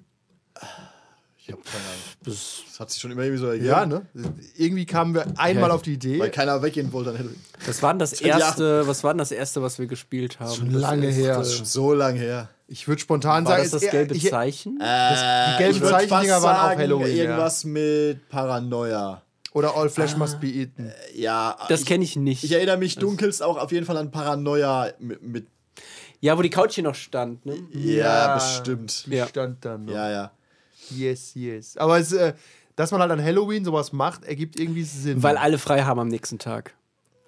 Ich 1.49 1.53
habe 1.53 1.63
keine 1.63 1.85
Ahnung. 1.85 2.03
Das, 2.25 2.81
hat 2.81 2.91
sich 2.91 3.01
schon 3.01 3.13
immer 3.13 3.23
irgendwie 3.23 3.41
so 3.41 3.47
ergeben. 3.47 3.67
Ja, 3.67 3.87
ne? 3.87 4.03
Irgendwie 4.57 4.85
kamen 4.85 5.15
wir 5.15 5.27
einmal 5.39 5.69
Ja. 5.69 5.75
auf 5.77 5.83
die 5.83 5.93
Idee. 5.93 6.19
Weil 6.19 6.31
keiner 6.31 6.61
weggehen 6.61 6.93
wollte 6.93 7.11
an 7.11 7.19
Halloween. 7.19 7.41
Was 7.67 7.83
war 7.83 7.93
denn 7.93 8.01
das 8.01 8.19
Ja. 8.21 8.39
erste, 8.39 8.87
was 8.89 9.05
war 9.05 9.13
denn 9.15 9.19
das 9.19 9.31
erste, 9.31 9.63
was 9.63 9.79
wir 9.79 9.87
gespielt 9.87 10.41
haben? 10.41 10.55
Schon 10.55 10.73
Das 10.73 10.83
lange 10.83 11.07
erste- 11.07 11.21
her. 11.23 11.39
Das 11.39 11.49
ist 11.49 11.57
schon 11.59 11.67
so 11.67 11.95
lange 11.95 12.19
her. 12.19 12.49
Ich 12.67 12.89
würde 12.89 13.01
spontan 13.01 13.45
War 13.45 13.53
sagen, 13.59 13.71
das 13.71 13.81
das 13.83 13.91
gelbe 13.93 14.15
ich, 14.17 14.29
Zeichen? 14.29 14.81
Äh, 14.81 15.53
die 15.53 15.59
gelben 15.59 15.81
Zeichendinger 15.85 16.33
fast 16.41 16.45
waren 16.45 16.73
auch 16.75 16.79
Halloween, 16.79 17.17
ja. 17.17 17.23
Irgendwas 17.25 17.63
mit 17.65 18.29
Paranoia. 18.29 19.23
Oder 19.53 19.77
All 19.77 19.89
Flesh 19.89 20.17
Must 20.17 20.41
Be 20.41 20.49
Eaten. 20.49 20.93
Ja, 21.15 21.57
das 21.69 21.85
kenne 21.85 22.03
ich 22.03 22.17
nicht. 22.17 22.43
ich 22.43 22.51
erinnere 22.53 22.77
mich 22.77 22.97
dunkelst 22.97 23.41
auch 23.43 23.57
auf 23.57 23.71
jeden 23.71 23.87
Fall 23.87 23.97
an 23.97 24.11
Paranoia 24.11 24.91
mit. 24.99 25.23
mit 25.23 25.47
ja, 26.21 26.37
wo 26.37 26.43
die 26.43 26.51
Couch 26.51 26.75
hier 26.75 26.83
noch 26.85 26.95
stand. 26.97 27.47
Ne? 27.47 27.57
ja, 27.73 28.35
bestimmt. 28.35 29.05
Die 29.07 29.15
Ja. 29.15 29.29
stand 29.29 29.65
dann 29.65 29.85
noch. 29.85 29.95
Ja, 29.95 30.11
ja. 30.11 30.31
Yes, 30.91 31.33
yes. 31.35 31.77
Aber 31.77 31.99
es, 31.99 32.13
äh, 32.13 32.35
dass 32.77 32.91
man 32.91 33.01
halt 33.01 33.11
an 33.11 33.23
Halloween 33.23 33.65
sowas 33.65 33.93
macht, 33.93 34.25
ergibt 34.25 34.59
irgendwie 34.61 34.83
Sinn. 34.85 35.23
Weil 35.23 35.37
alle 35.37 35.59
frei 35.59 35.83
haben 35.83 35.99
am 36.01 36.09
nächsten 36.09 36.39
Tag. 36.39 36.75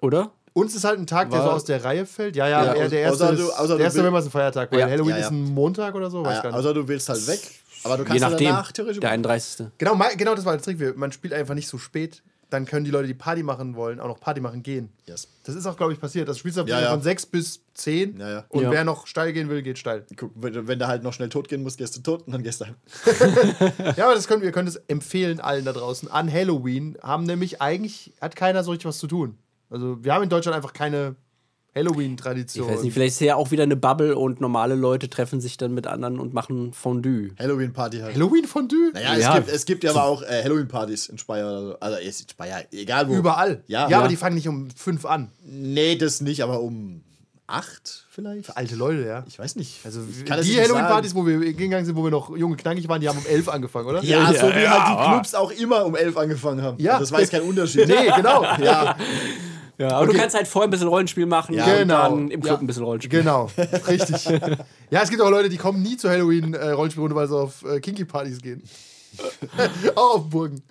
Oder? 0.01 0.31
Uns 0.53 0.75
ist 0.75 0.83
halt 0.83 0.99
ein 0.99 1.07
Tag, 1.07 1.29
der 1.29 1.39
War- 1.39 1.45
so 1.47 1.51
aus 1.53 1.65
der 1.65 1.83
Reihe 1.83 2.05
fällt. 2.05 2.35
Ja, 2.35 2.47
ja, 2.47 2.75
Ja, 2.75 2.87
der 2.87 2.99
erste, 3.01 3.25
außer 3.25 3.35
du- 3.35 3.43
ist, 3.43 3.51
außer 3.59 3.75
der 3.77 3.85
erste 3.85 3.99
November 3.99 4.19
ist 4.19 4.25
ein 4.25 4.31
Feiertag, 4.31 4.71
weil 4.71 4.79
Ja. 4.79 4.87
Halloween 4.89 5.11
Ja, 5.11 5.17
ja. 5.17 5.25
ist 5.25 5.31
ein 5.31 5.43
Montag 5.53 5.93
oder 5.95 6.09
so. 6.09 6.23
Weiß 6.25 6.37
ja 6.37 6.41
gar 6.43 6.49
nicht. 6.51 6.59
außer 6.59 6.73
du 6.73 6.87
willst 6.87 7.07
halt 7.09 7.27
weg. 7.27 7.39
Aber 7.83 7.95
du 7.97 8.03
Je 8.03 8.07
kannst 8.09 8.21
ja 8.21 8.29
nachdem. 8.29 8.47
danach 8.47 8.71
theoretisch. 8.71 8.99
Der 8.99 9.11
31. 9.11 9.67
genau, 9.77 9.97
genau 10.17 10.35
das 10.35 10.43
war 10.45 10.57
der 10.57 10.61
Trick. 10.61 10.97
Man 10.97 11.11
spielt 11.11 11.33
einfach 11.33 11.53
nicht 11.53 11.67
so 11.67 11.77
spät. 11.77 12.21
Dann 12.49 12.65
können 12.65 12.83
die 12.83 12.89
Leute, 12.91 13.07
die 13.07 13.13
Party 13.13 13.43
machen 13.43 13.75
wollen, 13.75 13.99
auch 13.99 14.07
noch 14.07 14.19
Party 14.19 14.41
machen 14.41 14.63
gehen. 14.63 14.89
Yes. 15.05 15.27
Das 15.43 15.53
ist 15.55 15.67
auch, 15.67 15.77
glaube 15.77 15.93
ich, 15.93 15.99
passiert. 15.99 16.27
Das 16.27 16.39
spielst 16.39 16.57
du 16.57 16.63
Ja, 16.63 16.81
ja. 16.81 16.89
von 16.91 17.01
6 17.03 17.27
bis 17.27 17.61
10. 17.75 18.17
Ja, 18.19 18.29
ja. 18.29 18.45
Und 18.49 18.63
Ja. 18.63 18.71
wer 18.71 18.83
noch 18.83 19.05
steil 19.05 19.33
gehen 19.33 19.49
will, 19.49 19.61
geht 19.61 19.77
steil. 19.77 20.03
Guck, 20.15 20.31
wenn, 20.35 20.53
du- 20.53 20.67
wenn 20.67 20.79
du 20.79 20.87
halt 20.87 21.03
noch 21.03 21.13
schnell 21.13 21.29
tot 21.29 21.47
gehen 21.47 21.61
musst, 21.61 21.77
gehst 21.77 21.95
du 21.95 22.01
tot 22.01 22.23
und 22.25 22.33
dann 22.33 22.41
gehst 22.41 22.61
du 22.61 22.65
heim. 22.65 22.75
Ja, 23.97 24.05
aber 24.05 24.15
das 24.15 24.27
können, 24.27 24.41
wir 24.41 24.51
können 24.51 24.67
es 24.67 24.77
empfehlen 24.87 25.39
allen 25.39 25.63
da 25.65 25.73
draußen. 25.73 26.09
An 26.09 26.31
Halloween 26.31 26.97
haben 27.03 27.23
nämlich 27.25 27.61
eigentlich, 27.61 28.13
hat 28.19 28.35
keiner 28.35 28.63
so 28.63 28.71
richtig 28.71 28.87
was 28.87 28.97
zu 28.97 29.07
tun. 29.07 29.37
Also 29.69 30.03
wir 30.03 30.13
haben 30.13 30.23
in 30.23 30.29
Deutschland 30.29 30.55
einfach 30.55 30.73
keine 30.73 31.15
Ich 31.79 31.85
Halloween-Tradition. 31.85 32.67
weiß 32.69 32.81
nicht, 32.83 32.93
vielleicht 32.93 33.13
ist 33.13 33.21
ja 33.21 33.35
auch 33.35 33.51
wieder 33.51 33.63
eine 33.63 33.75
Bubble 33.75 34.15
und 34.17 34.41
normale 34.41 34.75
Leute 34.75 35.09
treffen 35.09 35.41
sich 35.41 35.57
dann 35.57 35.73
mit 35.73 35.87
anderen 35.87 36.19
und 36.19 36.33
machen 36.33 36.73
Fondue. 36.73 37.31
Halloween-Party 37.39 37.99
halt. 37.99 38.15
Halloween-Fondue? 38.15 38.91
Naja, 38.93 39.15
Ja. 39.15 39.29
Es, 39.29 39.35
gibt, 39.35 39.55
es 39.55 39.65
gibt 39.65 39.83
ja 39.83 39.91
aber 39.91 40.03
auch 40.03 40.21
äh, 40.21 40.43
Halloween-Partys 40.43 41.07
in 41.09 41.17
Speyer 41.17 41.47
oder 41.47 41.61
so. 41.67 41.79
Also 41.79 41.97
ist 41.97 42.21
in 42.21 42.29
Speyer, 42.29 42.63
egal 42.71 43.07
wo. 43.09 43.13
Überall. 43.15 43.63
Ja, 43.67 43.83
ja, 43.83 43.89
ja. 43.89 43.99
aber 43.99 44.07
die 44.07 44.15
fangen 44.17 44.35
nicht 44.35 44.47
um 44.47 44.69
5 44.69 45.05
an. 45.05 45.31
Nee, 45.43 45.95
das 45.95 46.21
nicht, 46.21 46.43
aber 46.43 46.61
um 46.61 47.01
acht 47.49 48.05
vielleicht? 48.11 48.55
Alte 48.55 48.75
Leute, 48.75 49.05
ja. 49.05 49.23
Ich 49.27 49.39
weiß 49.39 49.55
nicht. 49.55 49.79
Also 49.83 50.01
Ich 50.09 50.25
kann 50.25 50.37
das 50.37 50.45
die 50.45 50.59
Halloween-Partys, 50.59 51.15
wo 51.15 51.25
wir 51.25 51.39
gegangen 51.53 51.85
sind, 51.85 51.95
wo 51.95 52.03
wir 52.03 52.11
noch 52.11 52.35
junge 52.35 52.55
knackig 52.55 52.87
waren, 52.87 53.01
die 53.01 53.09
haben 53.09 53.17
um 53.17 53.25
11 53.25 53.49
angefangen, 53.49 53.87
oder? 53.87 54.03
Ja, 54.03 54.27
so 54.27 54.47
wie 54.47 54.61
ja, 54.61 54.87
halt 54.87 54.99
die 54.99 55.11
Clubs 55.11 55.35
auch 55.35 55.51
immer 55.51 55.85
um 55.85 55.95
elf 55.95 56.15
angefangen 56.15 56.61
haben. 56.61 56.77
Ja. 56.79 56.99
Das 56.99 57.11
war 57.11 57.19
jetzt 57.21 57.31
kein 57.31 57.41
Unterschied. 57.41 57.87
Nee, 57.87 58.11
genau. 58.15 58.43
Ja, 58.61 58.95
Ja, 59.79 59.87
aber 59.91 60.01
Okay. 60.03 60.11
du 60.13 60.19
kannst 60.19 60.35
halt 60.35 60.47
vorher 60.47 60.67
ein 60.67 60.71
bisschen 60.71 60.87
Rollenspiel 60.89 61.25
machen 61.25 61.55
Ja, 61.55 61.65
und 61.65 61.77
genau. 61.79 62.01
dann 62.09 62.31
im 62.31 62.41
Club 62.41 62.55
Ja. 62.57 62.59
ein 62.59 62.67
bisschen 62.67 62.83
Rollenspiel. 62.83 63.19
Genau, 63.19 63.49
richtig. 63.87 64.25
ja, 64.91 65.01
es 65.01 65.09
gibt 65.09 65.21
auch 65.21 65.29
Leute, 65.31 65.49
die 65.49 65.57
kommen 65.57 65.81
nie 65.81 65.97
zur 65.97 66.11
Halloween-Rollenspielrunde, 66.11 67.15
weil 67.15 67.27
sie 67.27 67.37
auf 67.39 67.63
äh, 67.63 67.79
Kinky-Partys 67.79 68.41
gehen. 68.41 68.61
auch 69.95 70.15
auf 70.17 70.29
Burgen. 70.29 70.61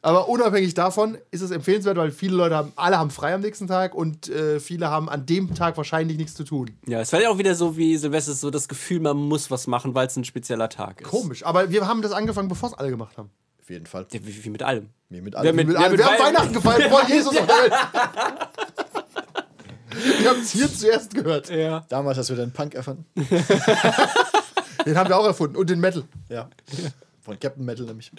Aber 0.00 0.28
unabhängig 0.28 0.74
davon 0.74 1.18
ist 1.30 1.42
es 1.42 1.50
empfehlenswert, 1.50 1.96
weil 1.96 2.10
viele 2.10 2.34
Leute 2.34 2.56
haben, 2.56 2.72
alle 2.76 2.98
haben 2.98 3.10
frei 3.10 3.34
am 3.34 3.40
nächsten 3.42 3.66
Tag 3.68 3.94
und 3.94 4.28
äh, 4.30 4.58
viele 4.58 4.88
haben 4.90 5.08
an 5.08 5.26
dem 5.26 5.54
Tag 5.54 5.76
wahrscheinlich 5.76 6.16
nichts 6.16 6.34
zu 6.34 6.44
tun. 6.44 6.70
Ja, 6.86 7.00
es 7.00 7.12
war 7.12 7.20
ja 7.20 7.28
auch 7.30 7.38
wieder 7.38 7.54
so 7.54 7.76
wie 7.76 7.96
Silvester, 7.96 8.32
so 8.32 8.50
das 8.50 8.68
Gefühl, 8.68 9.00
man 9.00 9.16
muss 9.16 9.50
was 9.50 9.66
machen, 9.66 9.94
weil 9.94 10.06
es 10.06 10.16
ein 10.16 10.24
spezieller 10.24 10.68
Tag 10.70 11.02
ist. 11.02 11.08
Komisch. 11.10 11.44
Aber 11.44 11.70
wir 11.70 11.86
haben 11.86 12.00
das 12.02 12.12
angefangen, 12.12 12.48
bevor 12.48 12.70
es 12.70 12.74
alle 12.74 12.90
gemacht 12.90 13.16
haben. 13.18 13.30
Auf 13.62 13.70
jeden 13.70 13.86
Fall. 13.86 14.06
Ja, 14.12 14.20
wie, 14.24 14.44
wie 14.44 14.50
mit 14.50 14.62
allem. 14.62 14.88
Mir 15.08 15.22
mit 15.22 15.34
allem. 15.36 15.54
mit- 15.56 15.68
Wir, 15.68 15.74
Ja, 15.74 15.92
wir 15.92 16.04
haben 16.04 16.18
Wei- 16.18 16.24
Weihnachten 16.26 16.52
gefeiert, 16.52 16.90
vor 16.90 17.06
Jesus 17.08 17.36
auf 17.36 17.46
der 17.46 17.56
Welt. 17.56 17.72
Wir 20.20 20.30
haben 20.30 20.40
es 20.40 20.50
hier 20.52 20.72
zuerst 20.72 21.14
gehört. 21.14 21.50
Ja. 21.50 21.84
Damals 21.90 22.16
hast 22.16 22.30
du 22.30 22.34
den 22.34 22.50
Punk 22.50 22.74
erfunden. 22.74 23.04
Den 24.86 24.96
haben 24.96 25.08
wir 25.08 25.16
auch 25.18 25.26
erfunden. 25.26 25.54
Und 25.56 25.68
den 25.70 25.80
Metal. 25.80 26.02
Ja. 26.28 26.48
Von 27.20 27.38
Captain 27.38 27.64
Metal 27.64 27.84
nämlich. 27.86 28.10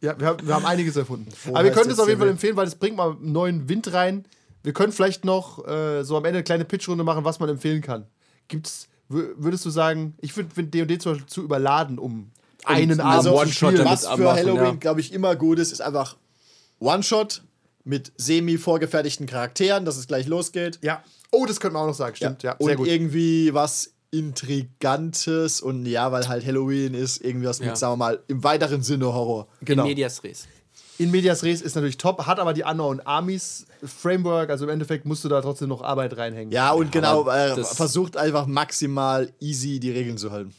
Ja, 0.00 0.18
wir 0.20 0.26
haben, 0.26 0.46
wir 0.46 0.54
haben 0.54 0.66
einiges 0.66 0.94
erfunden. 0.94 1.30
Vorher 1.32 1.56
Aber 1.56 1.64
wir 1.64 1.72
können 1.72 1.90
es 1.90 1.98
auf 1.98 2.06
jeden 2.06 2.20
Fall 2.20 2.28
empfehlen, 2.28 2.54
weil 2.56 2.66
es 2.66 2.74
bringt 2.76 2.96
mal 2.96 3.12
einen 3.12 3.32
neuen 3.32 3.68
Wind 3.68 3.92
rein. 3.92 4.24
Wir 4.62 4.72
können 4.72 4.92
vielleicht 4.92 5.24
noch 5.24 5.66
äh, 5.66 6.04
so 6.04 6.16
am 6.16 6.24
Ende 6.26 6.38
eine 6.38 6.44
kleine 6.44 6.64
Pitchrunde 6.64 7.02
machen, 7.02 7.24
was 7.24 7.40
man 7.40 7.48
empfehlen 7.48 7.80
kann. 7.80 8.06
Gibt's, 8.48 8.86
wür- 9.10 9.32
würdest 9.36 9.64
du 9.64 9.70
sagen, 9.70 10.14
ich 10.20 10.32
finde 10.32 10.64
D&D 10.64 10.98
zum 10.98 11.12
Beispiel 11.12 11.26
zu 11.28 11.42
überladen, 11.42 11.98
um 11.98 12.30
einen 12.66 13.00
Abend 13.00 13.16
also 13.16 13.40
One-Shot 13.40 13.84
was 13.84 14.06
für 14.06 14.32
Halloween, 14.32 14.64
ja. 14.64 14.74
glaube 14.74 15.00
ich, 15.00 15.12
immer 15.12 15.36
gut 15.36 15.58
ist, 15.58 15.72
ist 15.72 15.80
einfach 15.80 16.16
One-Shot 16.80 17.42
mit 17.84 18.12
semi-vorgefertigten 18.16 19.26
Charakteren, 19.26 19.84
dass 19.84 19.96
es 19.96 20.06
gleich 20.06 20.26
losgeht. 20.26 20.78
Ja. 20.82 21.02
Oh, 21.30 21.46
das 21.46 21.60
könnte 21.60 21.74
man 21.74 21.84
auch 21.84 21.88
noch 21.88 21.94
sagen. 21.94 22.16
Stimmt, 22.16 22.42
ja. 22.42 22.56
sehr 22.58 22.70
und 22.70 22.76
gut. 22.76 22.88
irgendwie 22.88 23.54
was 23.54 23.92
Intrigantes 24.10 25.60
und 25.60 25.86
ja, 25.86 26.10
weil 26.12 26.28
halt 26.28 26.46
Halloween 26.46 26.94
ist, 26.94 27.22
irgendwie 27.22 27.46
was 27.46 27.58
Ja. 27.58 27.66
mit, 27.66 27.76
sagen 27.76 27.92
wir 27.92 27.96
mal, 27.96 28.22
im 28.28 28.42
weiteren 28.42 28.82
Sinne 28.82 29.12
Horror. 29.12 29.48
Genau. 29.62 29.82
In 29.82 29.88
Medias 29.88 30.22
Res. 30.22 30.46
In 30.98 31.10
Medias 31.10 31.42
Res 31.42 31.60
ist 31.60 31.74
natürlich 31.74 31.98
top, 31.98 32.26
hat 32.26 32.40
aber 32.40 32.54
die 32.54 32.62
Unknown 32.62 33.00
Armies 33.00 33.66
Framework, 33.84 34.48
also 34.48 34.64
im 34.64 34.70
Endeffekt 34.70 35.04
musst 35.04 35.24
du 35.24 35.28
da 35.28 35.42
trotzdem 35.42 35.68
noch 35.68 35.82
Arbeit 35.82 36.16
reinhängen. 36.16 36.52
Ja, 36.52 36.72
und 36.72 36.90
genau, 36.90 37.20
aber 37.20 37.58
äh, 37.58 37.64
versucht 37.64 38.16
einfach 38.16 38.46
maximal 38.46 39.30
easy 39.38 39.78
die 39.78 39.90
Regeln 39.90 40.16
zu 40.16 40.32
halten. 40.32 40.54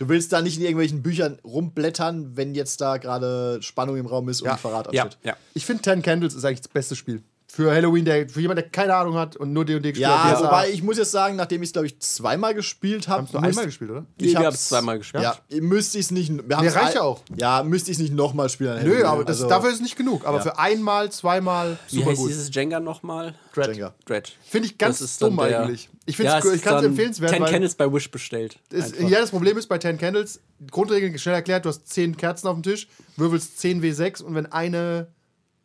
Du 0.00 0.08
willst 0.08 0.32
da 0.32 0.40
nicht 0.40 0.56
in 0.56 0.62
irgendwelchen 0.62 1.02
Büchern 1.02 1.38
rumblättern, 1.44 2.34
wenn 2.34 2.54
jetzt 2.54 2.80
da 2.80 2.96
gerade 2.96 3.58
Spannung 3.62 3.98
im 3.98 4.06
Raum 4.06 4.30
ist 4.30 4.40
und 4.40 4.48
Ja. 4.48 4.56
Verrat 4.56 4.90
Ja, 4.94 5.02
ansteht. 5.02 5.18
ja. 5.22 5.36
Ich 5.52 5.66
finde 5.66 5.82
Ten 5.82 6.00
Candles 6.00 6.32
ist 6.32 6.42
eigentlich 6.46 6.62
das 6.62 6.68
beste 6.68 6.96
Spiel. 6.96 7.22
Für 7.52 7.72
Halloween, 7.72 8.04
der, 8.04 8.28
für 8.28 8.40
jemanden, 8.40 8.62
der 8.62 8.70
keine 8.70 8.94
Ahnung 8.94 9.14
hat 9.14 9.34
und 9.36 9.52
nur 9.52 9.64
D&D 9.64 9.80
gespielt 9.90 9.96
Ja, 9.98 10.22
hat. 10.24 10.36
DSA. 10.36 10.44
wobei 10.44 10.70
ich 10.70 10.82
muss 10.84 10.98
jetzt 10.98 11.10
sagen, 11.10 11.34
nachdem 11.34 11.62
ich 11.62 11.70
es, 11.70 11.72
glaube 11.72 11.86
ich, 11.88 11.98
zweimal 11.98 12.54
gespielt 12.54 13.08
habe. 13.08 13.18
Haben 13.22 13.26
es 13.26 13.32
nur 13.32 13.42
einmal 13.42 13.66
gespielt, 13.66 13.90
oder? 13.90 14.06
Ich 14.18 14.36
habe 14.36 14.48
es 14.48 14.68
zweimal 14.68 14.98
gespielt. 14.98 15.24
Ja, 15.24 15.36
müsste 15.60 15.98
ich 15.98 16.04
es 16.06 16.10
nicht. 16.12 16.30
Wir 16.48 16.56
haben's 16.56 16.76
reicht 16.76 16.94
ja 16.94 17.02
auch. 17.02 17.22
Ja, 17.36 17.62
müsste 17.64 17.90
ich 17.90 17.96
es 17.96 18.02
nicht 18.02 18.14
nochmal 18.14 18.48
spielen. 18.50 18.76
Nö, 18.84 18.90
Halloween. 18.90 19.04
aber 19.06 19.24
das, 19.24 19.38
Also, 19.38 19.48
dafür 19.48 19.70
ist 19.70 19.76
es 19.76 19.80
nicht 19.82 19.96
genug. 19.96 20.24
Aber 20.26 20.36
Ja. 20.38 20.42
für 20.44 20.58
einmal, 20.60 21.10
zweimal, 21.10 21.76
Wie 21.90 21.96
super 21.96 22.10
heißt 22.10 22.20
gut. 22.20 22.30
dieses 22.30 22.54
Jenga 22.54 22.78
nochmal? 22.78 23.34
Dread. 23.52 23.68
Jenga. 23.74 23.94
Dread. 24.06 24.32
Finde 24.44 24.68
ich 24.68 24.78
ganz 24.78 25.00
ist 25.00 25.20
dumm 25.20 25.36
der- 25.36 25.62
eigentlich. 25.62 25.88
Ich, 26.06 26.16
Ja, 26.18 26.38
gu- 26.40 26.52
ich 26.52 26.62
kann 26.62 26.78
es 26.78 26.84
empfehlenswert, 26.84 27.32
Ten 27.32 27.44
Candles 27.44 27.74
bei 27.74 27.92
Wish 27.92 28.10
bestellt. 28.10 28.58
es, 28.72 28.92
Einfach. 28.94 29.08
ja, 29.08 29.20
das 29.20 29.30
Problem 29.30 29.58
ist 29.58 29.66
bei 29.68 29.78
Ten 29.78 29.98
Candles, 29.98 30.40
Grundregeln 30.70 31.18
schnell 31.18 31.34
erklärt, 31.34 31.64
du 31.64 31.68
hast 31.68 31.88
10 31.88 32.16
Kerzen 32.16 32.46
auf 32.48 32.54
dem 32.54 32.62
Tisch, 32.62 32.88
würfelst 33.16 33.58
10 33.58 33.82
W6 33.82 34.22
und 34.22 34.34
wenn 34.34 34.46
eine 34.46 35.08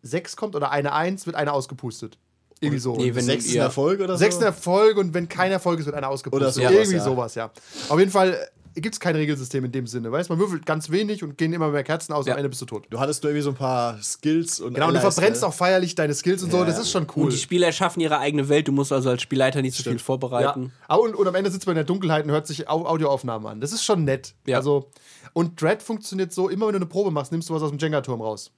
6 0.06 0.36
kommt 0.38 0.56
oder 0.56 0.72
eine 0.72 0.93
1, 0.93 1.26
wird 1.26 1.36
eine 1.36 1.51
ausgepustet. 1.53 2.18
Irgendwie 2.62 2.80
so. 2.80 2.95
Nee, 2.95 3.14
wenn 3.14 3.26
Sechsten 3.26 3.53
ihr- 3.56 3.62
Erfolg 3.62 3.99
oder 3.99 4.14
so? 4.14 4.20
Sechsten 4.20 4.43
Erfolg 4.43 4.97
und 4.97 5.14
wenn 5.14 5.28
kein 5.28 5.51
Erfolg 5.51 5.80
ist, 5.80 5.86
wird 5.88 5.95
einer 5.95 6.08
ausgepustet. 6.10 6.41
Oder 6.45 6.51
sowas, 6.53 6.72
Irgendwie 6.72 6.97
ja. 6.97 7.03
sowas, 7.03 7.36
ja. 7.36 7.51
Auf 7.89 7.99
jeden 7.99 8.12
Fall 8.12 8.47
gibt 8.76 8.93
es 8.95 8.99
kein 8.99 9.16
Regelsystem 9.16 9.64
in 9.66 9.72
dem 9.72 9.88
Sinne. 9.88 10.12
Weißt 10.12 10.30
man 10.30 10.39
würfelt 10.39 10.66
ganz 10.66 10.89
wenig 10.89 11.24
und 11.24 11.38
gehen 11.38 11.51
immer 11.53 11.70
mehr 11.70 11.84
Kerzen 11.84 12.14
aus 12.14 12.22
und 12.26 12.28
Ja. 12.28 12.34
am 12.34 12.39
Ende 12.39 12.49
bist 12.49 12.62
du 12.62 12.66
tot. 12.66 12.86
Du 12.89 12.99
hattest 12.99 13.24
nur 13.24 13.32
irgendwie 13.32 13.43
so 13.43 13.49
ein 13.49 13.56
paar 13.56 14.01
Skills 14.01 14.60
und. 14.62 14.74
Genau, 14.74 14.88
und 14.88 14.93
du 14.95 14.99
verbrennst 15.01 15.41
gell? 15.41 15.49
auch 15.49 15.53
feierlich 15.53 15.95
deine 15.95 16.14
Skills 16.14 16.43
und 16.43 16.51
so, 16.51 16.58
Ja. 16.60 16.66
das 16.66 16.80
ist 16.80 16.91
schon 16.91 17.08
cool. 17.16 17.24
Und 17.26 17.34
die 17.34 17.38
Spieler 17.38 17.72
schaffen 17.74 17.99
ihre 17.99 18.20
eigene 18.20 18.47
Welt. 18.47 18.68
Du 18.68 18.72
musst 18.72 18.91
also 18.93 19.10
als 19.10 19.22
Spielleiter 19.22 19.62
nicht 19.62 19.76
so 19.76 19.84
viel 19.84 19.93
Ja. 19.93 19.97
vorbereiten. 19.97 20.72
Aber 20.88 21.03
und, 21.03 21.16
und 21.16 21.28
am 21.28 21.36
Ende 21.36 21.51
sitzt 21.51 21.66
man 21.68 21.74
in 21.74 21.78
der 21.78 21.84
Dunkelheit 21.86 22.26
und 22.26 22.32
hört 22.32 22.47
sich 22.47 22.70
Au 22.70 22.86
Audioaufnahmen 22.86 23.47
an. 23.47 23.60
Das 23.62 23.72
ist 23.74 23.84
schon 23.84 24.03
nett. 24.06 24.34
Ja. 24.45 24.58
Also, 24.58 24.89
und 25.34 25.62
Dread 25.62 25.82
funktioniert 25.84 26.32
so, 26.34 26.47
immer 26.49 26.68
wenn 26.68 26.74
du 26.74 26.78
eine 26.80 26.86
Probe 26.86 27.12
machst, 27.12 27.32
nimmst 27.34 27.49
du 27.49 27.53
was 27.53 27.62
aus 27.62 27.70
dem 27.70 27.80
Jenga-Turm 27.80 28.22
raus. 28.22 28.51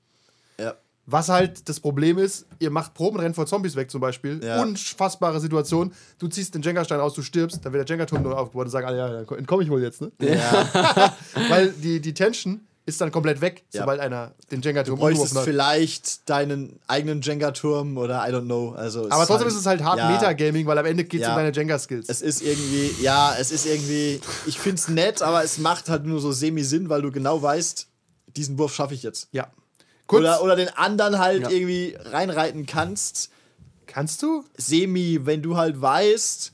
Ja. 0.60 0.74
Was 1.10 1.30
halt 1.30 1.70
das 1.70 1.80
Problem 1.80 2.18
ist, 2.18 2.46
ihr 2.60 2.70
macht 2.70 2.94
Proben, 2.94 3.18
rennt 3.20 3.34
vor 3.36 3.46
Zombies 3.46 3.78
weg 3.78 3.90
zum 3.90 4.02
Beispiel. 4.02 4.44
Ja. 4.44 4.62
Unfassbare 4.62 5.40
Situation. 5.40 5.94
Du 6.20 6.28
ziehst 6.28 6.54
den 6.54 6.62
Jenga-Stein 6.62 7.00
raus, 7.00 7.14
du 7.14 7.22
stirbst, 7.22 7.60
dann 7.64 7.72
wird 7.72 7.88
der 7.88 7.96
Jenga-Turm 7.96 8.24
neu 8.24 8.34
aufgebaut 8.34 8.66
und 8.66 8.72
sagen 8.72 8.88
alle, 8.88 8.98
ja, 8.98 9.24
dann 9.24 9.38
entkomme 9.40 9.64
ich 9.64 9.70
wohl 9.70 9.82
jetzt, 9.82 10.02
ne? 10.02 10.12
Ja. 10.20 11.14
Weil 11.50 11.70
die, 11.72 12.02
die 12.02 12.14
Tension 12.14 12.60
ist 12.86 13.00
dann 13.02 13.12
komplett 13.12 13.40
weg, 13.40 13.64
Ja. 13.74 13.82
sobald 13.82 14.02
einer 14.02 14.34
den 14.52 14.62
Jenga-Turm 14.62 15.00
Du 15.00 15.06
umgeworfen 15.06 15.38
hat. 15.38 15.44
vielleicht 15.46 16.30
deinen 16.30 16.78
eigenen 16.88 17.22
Jenga-Turm 17.22 17.98
oder 17.98 18.28
I 18.28 18.32
don't 18.34 18.44
know. 18.46 18.72
Also 18.72 19.06
Aber 19.10 19.26
trotzdem 19.26 19.38
halt- 19.40 19.48
ist 19.48 19.56
es 19.60 19.66
halt 19.66 19.84
hart 19.84 19.98
ja, 20.00 20.10
Metagaming, 20.12 20.66
weil 20.68 20.78
am 20.78 20.86
Ende 20.86 21.06
geht 21.06 21.22
es 21.22 21.28
Ja. 21.28 21.34
um 21.34 21.38
deine 21.38 21.54
Jenga-Skills. 21.56 22.10
Es 22.10 22.22
ist 22.22 22.42
irgendwie, 22.42 22.92
ja, 23.02 23.34
es 23.40 23.52
ist 23.52 23.66
irgendwie, 23.66 24.20
ich 24.46 24.60
find's 24.60 24.90
nett, 24.90 25.22
aber 25.22 25.42
es 25.44 25.58
macht 25.58 25.88
halt 25.90 26.06
nur 26.06 26.20
so 26.20 26.34
semi-Sinn, 26.34 26.90
weil 26.90 27.02
du 27.02 27.12
genau 27.12 27.42
weißt, 27.42 27.88
diesen 28.36 28.58
Wurf 28.58 28.74
schaffe 28.74 28.94
ich 28.94 29.04
jetzt. 29.04 29.30
Ja. 29.32 29.48
Kurz, 30.08 30.22
Oder, 30.22 30.42
oder 30.44 30.56
den 30.56 30.70
anderen 30.70 31.20
halt 31.20 31.44
Ja. 31.44 31.50
irgendwie 31.50 31.96
reinreiten 32.00 32.66
kannst. 32.66 33.30
kannst 33.86 34.22
du? 34.24 34.44
Semi, 34.58 35.20
wenn 35.24 35.42
du 35.42 35.56
halt 35.58 35.80
weißt, 35.82 36.52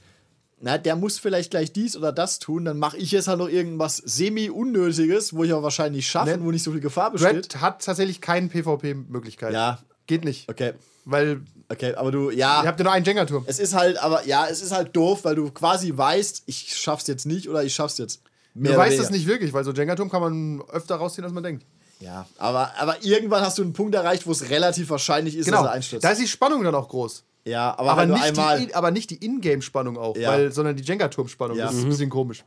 na, 0.61 0.77
der 0.77 0.95
muss 0.95 1.19
vielleicht 1.19 1.51
gleich 1.51 1.73
dies 1.73 1.95
oder 1.97 2.11
das 2.11 2.39
tun, 2.39 2.63
dann 2.65 2.79
mache 2.79 2.97
ich 2.97 3.11
jetzt 3.11 3.27
halt 3.27 3.39
noch 3.39 3.49
irgendwas 3.49 3.97
semi-unnötiges, 3.97 5.33
wo 5.35 5.43
ich 5.43 5.51
aber 5.51 5.63
wahrscheinlich 5.63 6.07
schaffe 6.07 6.35
und 6.35 6.45
wo 6.45 6.51
nicht 6.51 6.63
so 6.63 6.71
viel 6.71 6.79
Gefahr 6.79 7.11
besteht. 7.11 7.33
Dread 7.53 7.61
hat 7.61 7.83
tatsächlich 7.83 8.21
keine 8.21 8.47
PvP-Möglichkeit. 8.49 9.53
Ja, 9.53 9.79
Geht 10.07 10.25
nicht. 10.25 10.49
okay, 10.49 10.73
Weil 11.05 11.41
okay, 11.69 11.95
aber 11.95 12.11
du, 12.11 12.29
ihr 12.29 12.37
ja, 12.37 12.63
habt 12.65 12.79
ja 12.79 12.83
nur 12.83 12.93
einen 12.93 13.05
Jenga-Turm. 13.05 13.43
es 13.47 13.59
ist 13.59 13.73
halt, 13.73 13.97
aber 13.97 14.25
ja, 14.25 14.47
es 14.47 14.61
ist 14.61 14.71
halt 14.71 14.95
doof, 14.95 15.23
weil 15.23 15.35
du 15.35 15.49
quasi 15.51 15.95
weißt, 15.95 16.43
ich 16.45 16.75
schaff's 16.75 17.07
jetzt 17.07 17.25
nicht 17.25 17.47
oder 17.49 17.63
ich 17.63 17.73
schaff's 17.73 17.97
jetzt. 17.97 18.21
Mehr 18.53 18.73
Du 18.73 18.77
weißt 18.77 18.99
es 18.99 19.09
nicht 19.09 19.25
wirklich, 19.27 19.53
weil 19.53 19.63
so 19.63 19.71
Jenga-Turm 19.71 20.09
kann 20.09 20.21
man 20.21 20.61
öfter 20.69 20.95
rausziehen, 20.95 21.23
als 21.23 21.33
man 21.33 21.43
denkt. 21.43 21.65
Ja, 22.03 22.27
aber, 22.37 22.71
aber 22.77 23.03
irgendwann 23.03 23.41
hast 23.41 23.57
du 23.57 23.61
einen 23.63 23.73
Punkt 23.73 23.95
erreicht, 23.95 24.27
wo 24.27 24.31
es 24.31 24.49
relativ 24.49 24.89
wahrscheinlich 24.89 25.35
ist, 25.37 25.45
Genau. 25.45 25.57
dass 25.59 25.67
er 25.67 25.71
einstürzt. 25.71 26.03
Da 26.03 26.09
ist 26.09 26.21
die 26.21 26.27
Spannung 26.27 26.63
dann 26.63 26.75
auch 26.75 26.89
groß. 26.89 27.23
ja, 27.45 27.71
aber, 27.77 27.91
Aber 27.91 27.95
halt 28.01 28.09
nicht, 28.09 28.23
einmal. 28.23 28.65
die, 28.65 28.75
aber 28.75 28.91
nicht 28.91 29.09
die 29.09 29.23
Ingame-Spannung 29.25 29.97
auch, 29.97 30.15
Ja. 30.17 30.31
weil, 30.31 30.51
sondern 30.51 30.75
die 30.75 30.83
Jenga-Turm-Spannung. 30.83 31.57
Ja. 31.57 31.65
Das 31.67 31.75
ist 31.75 31.83
ein 31.83 31.89
bisschen 31.89 32.09
komisch. 32.09 32.43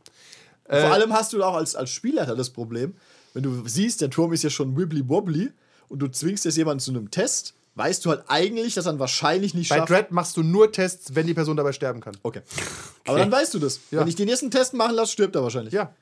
Vor 0.69 0.77
allem 0.91 1.13
hast 1.13 1.33
du 1.33 1.43
auch 1.43 1.55
als, 1.55 1.75
als 1.75 1.89
Spielleiter 1.89 2.35
das 2.35 2.49
Problem, 2.49 2.95
wenn 3.33 3.43
du 3.43 3.63
siehst, 3.67 4.01
der 4.01 4.09
Turm 4.09 4.33
ist 4.33 4.43
ja 4.43 4.49
schon 4.49 4.75
wibbly-wobbly 4.77 5.51
und 5.89 5.99
du 5.99 6.07
zwingst 6.09 6.43
jetzt 6.45 6.57
jemanden 6.57 6.79
zu 6.81 6.91
einem 6.91 7.09
Test, 7.09 7.53
weißt 7.75 8.03
du 8.05 8.09
halt 8.09 8.23
eigentlich, 8.27 8.73
dass 8.73 8.85
er 8.87 8.93
ihn 8.93 8.99
wahrscheinlich 8.99 9.53
nicht 9.53 9.69
Bei 9.69 9.77
schafft. 9.77 9.89
Dread 9.91 10.11
machst 10.11 10.35
du 10.35 10.43
nur 10.43 10.71
Tests, 10.71 11.15
wenn 11.15 11.25
die 11.27 11.33
Person 11.35 11.55
dabei 11.57 11.71
sterben 11.71 12.01
kann. 12.01 12.17
Okay. 12.23 12.41
Aber 13.07 13.19
dann 13.19 13.31
weißt 13.31 13.53
du 13.53 13.59
das. 13.59 13.79
Ja. 13.91 14.01
Wenn 14.01 14.07
ich 14.07 14.15
den 14.15 14.27
ersten 14.27 14.49
Test 14.51 14.73
machen 14.73 14.95
lasse, 14.95 15.13
stirbt 15.13 15.35
er 15.35 15.43
wahrscheinlich. 15.43 15.73
Ja. 15.73 15.93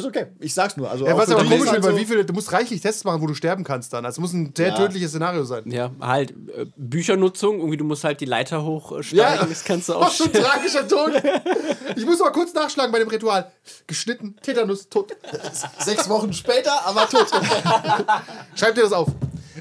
Ist 0.00 0.06
okay. 0.06 0.26
Ich 0.40 0.52
sag's 0.54 0.76
nur. 0.76 0.90
Also 0.90 1.06
ja 1.06 1.16
was 1.16 1.30
aber 1.30 1.44
komisch 1.44 1.70
wird, 1.70 1.82
weil 1.84 1.96
wie 1.96 2.04
viele, 2.04 2.24
du 2.24 2.32
musst 2.32 2.52
reichlich 2.52 2.80
Tests 2.80 3.04
machen, 3.04 3.20
wo 3.22 3.26
du 3.26 3.34
sterben 3.34 3.62
kannst 3.64 3.92
dann. 3.92 4.04
Also 4.04 4.16
es 4.16 4.20
muss 4.20 4.32
ein 4.32 4.52
sehr 4.56 4.68
Ja. 4.68 4.74
tödliches 4.76 5.10
Szenario 5.10 5.44
sein. 5.44 5.62
Ja, 5.70 5.90
halt 6.00 6.30
äh, 6.30 6.66
Büchernutzung, 6.76 7.58
irgendwie 7.58 7.76
du 7.76 7.84
musst 7.84 8.04
halt 8.04 8.20
die 8.20 8.24
Leiter 8.24 8.64
hochsteigen, 8.64 9.48
das 9.48 9.64
kannst 9.64 9.88
du 9.88 9.94
auch 9.96 10.02
Was 10.06 10.16
für 10.16 10.24
ein 10.24 10.32
tragischer 10.32 10.86
Tod. 10.88 11.12
Ich 11.96 12.04
muss 12.04 12.18
mal 12.18 12.30
kurz 12.32 12.52
nachschlagen 12.54 12.92
bei 12.92 12.98
dem 12.98 13.08
Ritual. 13.08 13.50
Geschnitten, 13.86 14.36
Tetanus, 14.42 14.88
tot. 14.88 15.16
Sechs 15.78 16.08
Wochen 16.08 16.32
später, 16.32 16.84
aber 16.86 17.08
tot. 17.08 17.26
Schreibt 18.54 18.76
dir 18.76 18.82
das 18.82 18.92
auf. 18.92 19.08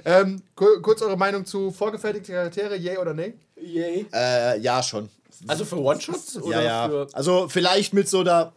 Ähm, 0.05 0.41
ku- 0.55 0.81
kurz 0.81 1.01
eure 1.01 1.17
Meinung 1.17 1.45
zu 1.45 1.71
vorgefertigte 1.71 2.31
Charaktere, 2.31 2.75
yay 2.77 2.97
oder 2.97 3.13
nay? 3.13 3.33
Yay. 3.61 4.05
äh, 4.13 4.59
ja, 4.59 4.81
schon. 4.81 5.09
Also 5.47 5.65
für 5.65 5.77
One-Shots? 5.77 6.35
Ja, 6.35 6.41
Oder 6.41 6.61
ja. 6.63 6.89
für. 6.89 7.07
Also 7.13 7.47
vielleicht 7.49 7.93
mit 7.93 8.07
so 8.09 8.19
einer 8.21 8.51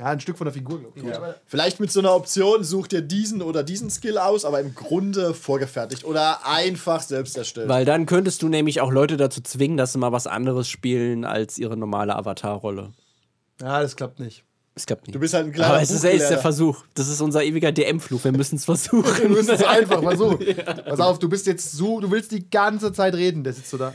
Ja, 0.00 0.06
ein 0.06 0.20
Stück 0.20 0.38
von 0.38 0.46
der 0.46 0.54
Figur, 0.54 0.80
glaube 0.80 0.98
ich. 0.98 1.04
Vielleicht 1.46 1.78
mit 1.78 1.92
so 1.92 2.00
einer 2.00 2.14
Option, 2.14 2.64
such 2.64 2.86
dir 2.86 3.02
diesen 3.02 3.42
oder 3.42 3.62
diesen 3.62 3.90
Skill 3.90 4.16
aus, 4.16 4.46
aber 4.46 4.58
im 4.60 4.74
Grunde 4.74 5.34
vorgefertigt 5.34 6.04
oder 6.04 6.46
einfach 6.46 7.02
selbst 7.02 7.36
erstellt. 7.36 7.68
Weil 7.68 7.84
dann 7.84 8.06
könntest 8.06 8.40
du 8.40 8.48
nämlich 8.48 8.80
auch 8.80 8.90
Leute 8.90 9.18
dazu 9.18 9.42
zwingen, 9.42 9.76
dass 9.76 9.92
sie 9.92 9.98
mal 9.98 10.10
was 10.10 10.26
anderes 10.26 10.68
spielen 10.68 11.26
als 11.26 11.58
ihre 11.58 11.76
normale 11.76 12.16
Avatar-Rolle. 12.16 12.94
Ja, 13.60 13.82
das 13.82 13.94
klappt 13.94 14.20
nicht. 14.20 14.42
Es 14.74 14.86
klappt 14.86 15.06
nicht. 15.06 15.14
Du 15.14 15.20
bist 15.20 15.34
halt 15.34 15.46
ein 15.46 15.52
kleiner 15.52 15.74
Aber 15.74 15.82
es 15.82 15.90
ist 15.90 16.00
selbst 16.00 16.30
der. 16.30 16.38
Versuch. 16.38 16.82
Das 16.94 17.08
ist 17.08 17.20
unser 17.20 17.44
ewiger 17.44 17.70
DM-Fluch. 17.70 18.24
Wir 18.24 18.32
müssen 18.32 18.56
es 18.56 18.64
versuchen. 18.64 19.18
Wir 19.18 19.28
müssen 19.28 19.50
es 19.50 19.62
einfach 19.64 20.00
versuchen. 20.02 20.38
Pass 20.86 21.00
auf, 21.00 21.18
du 21.18 21.28
bist 21.28 21.46
jetzt 21.46 21.72
so, 21.72 22.00
du 22.00 22.10
willst 22.10 22.32
die 22.32 22.48
ganze 22.48 22.90
Zeit 22.94 23.14
reden, 23.14 23.44
der 23.44 23.52
sitzt 23.52 23.70
du 23.74 23.76
da. 23.76 23.92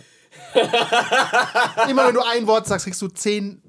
Immer 1.90 2.08
wenn 2.08 2.14
du 2.14 2.22
ein 2.22 2.46
Wort 2.46 2.68
sagst, 2.68 2.86
kriegst 2.86 3.02
du 3.02 3.08
zehn 3.08 3.62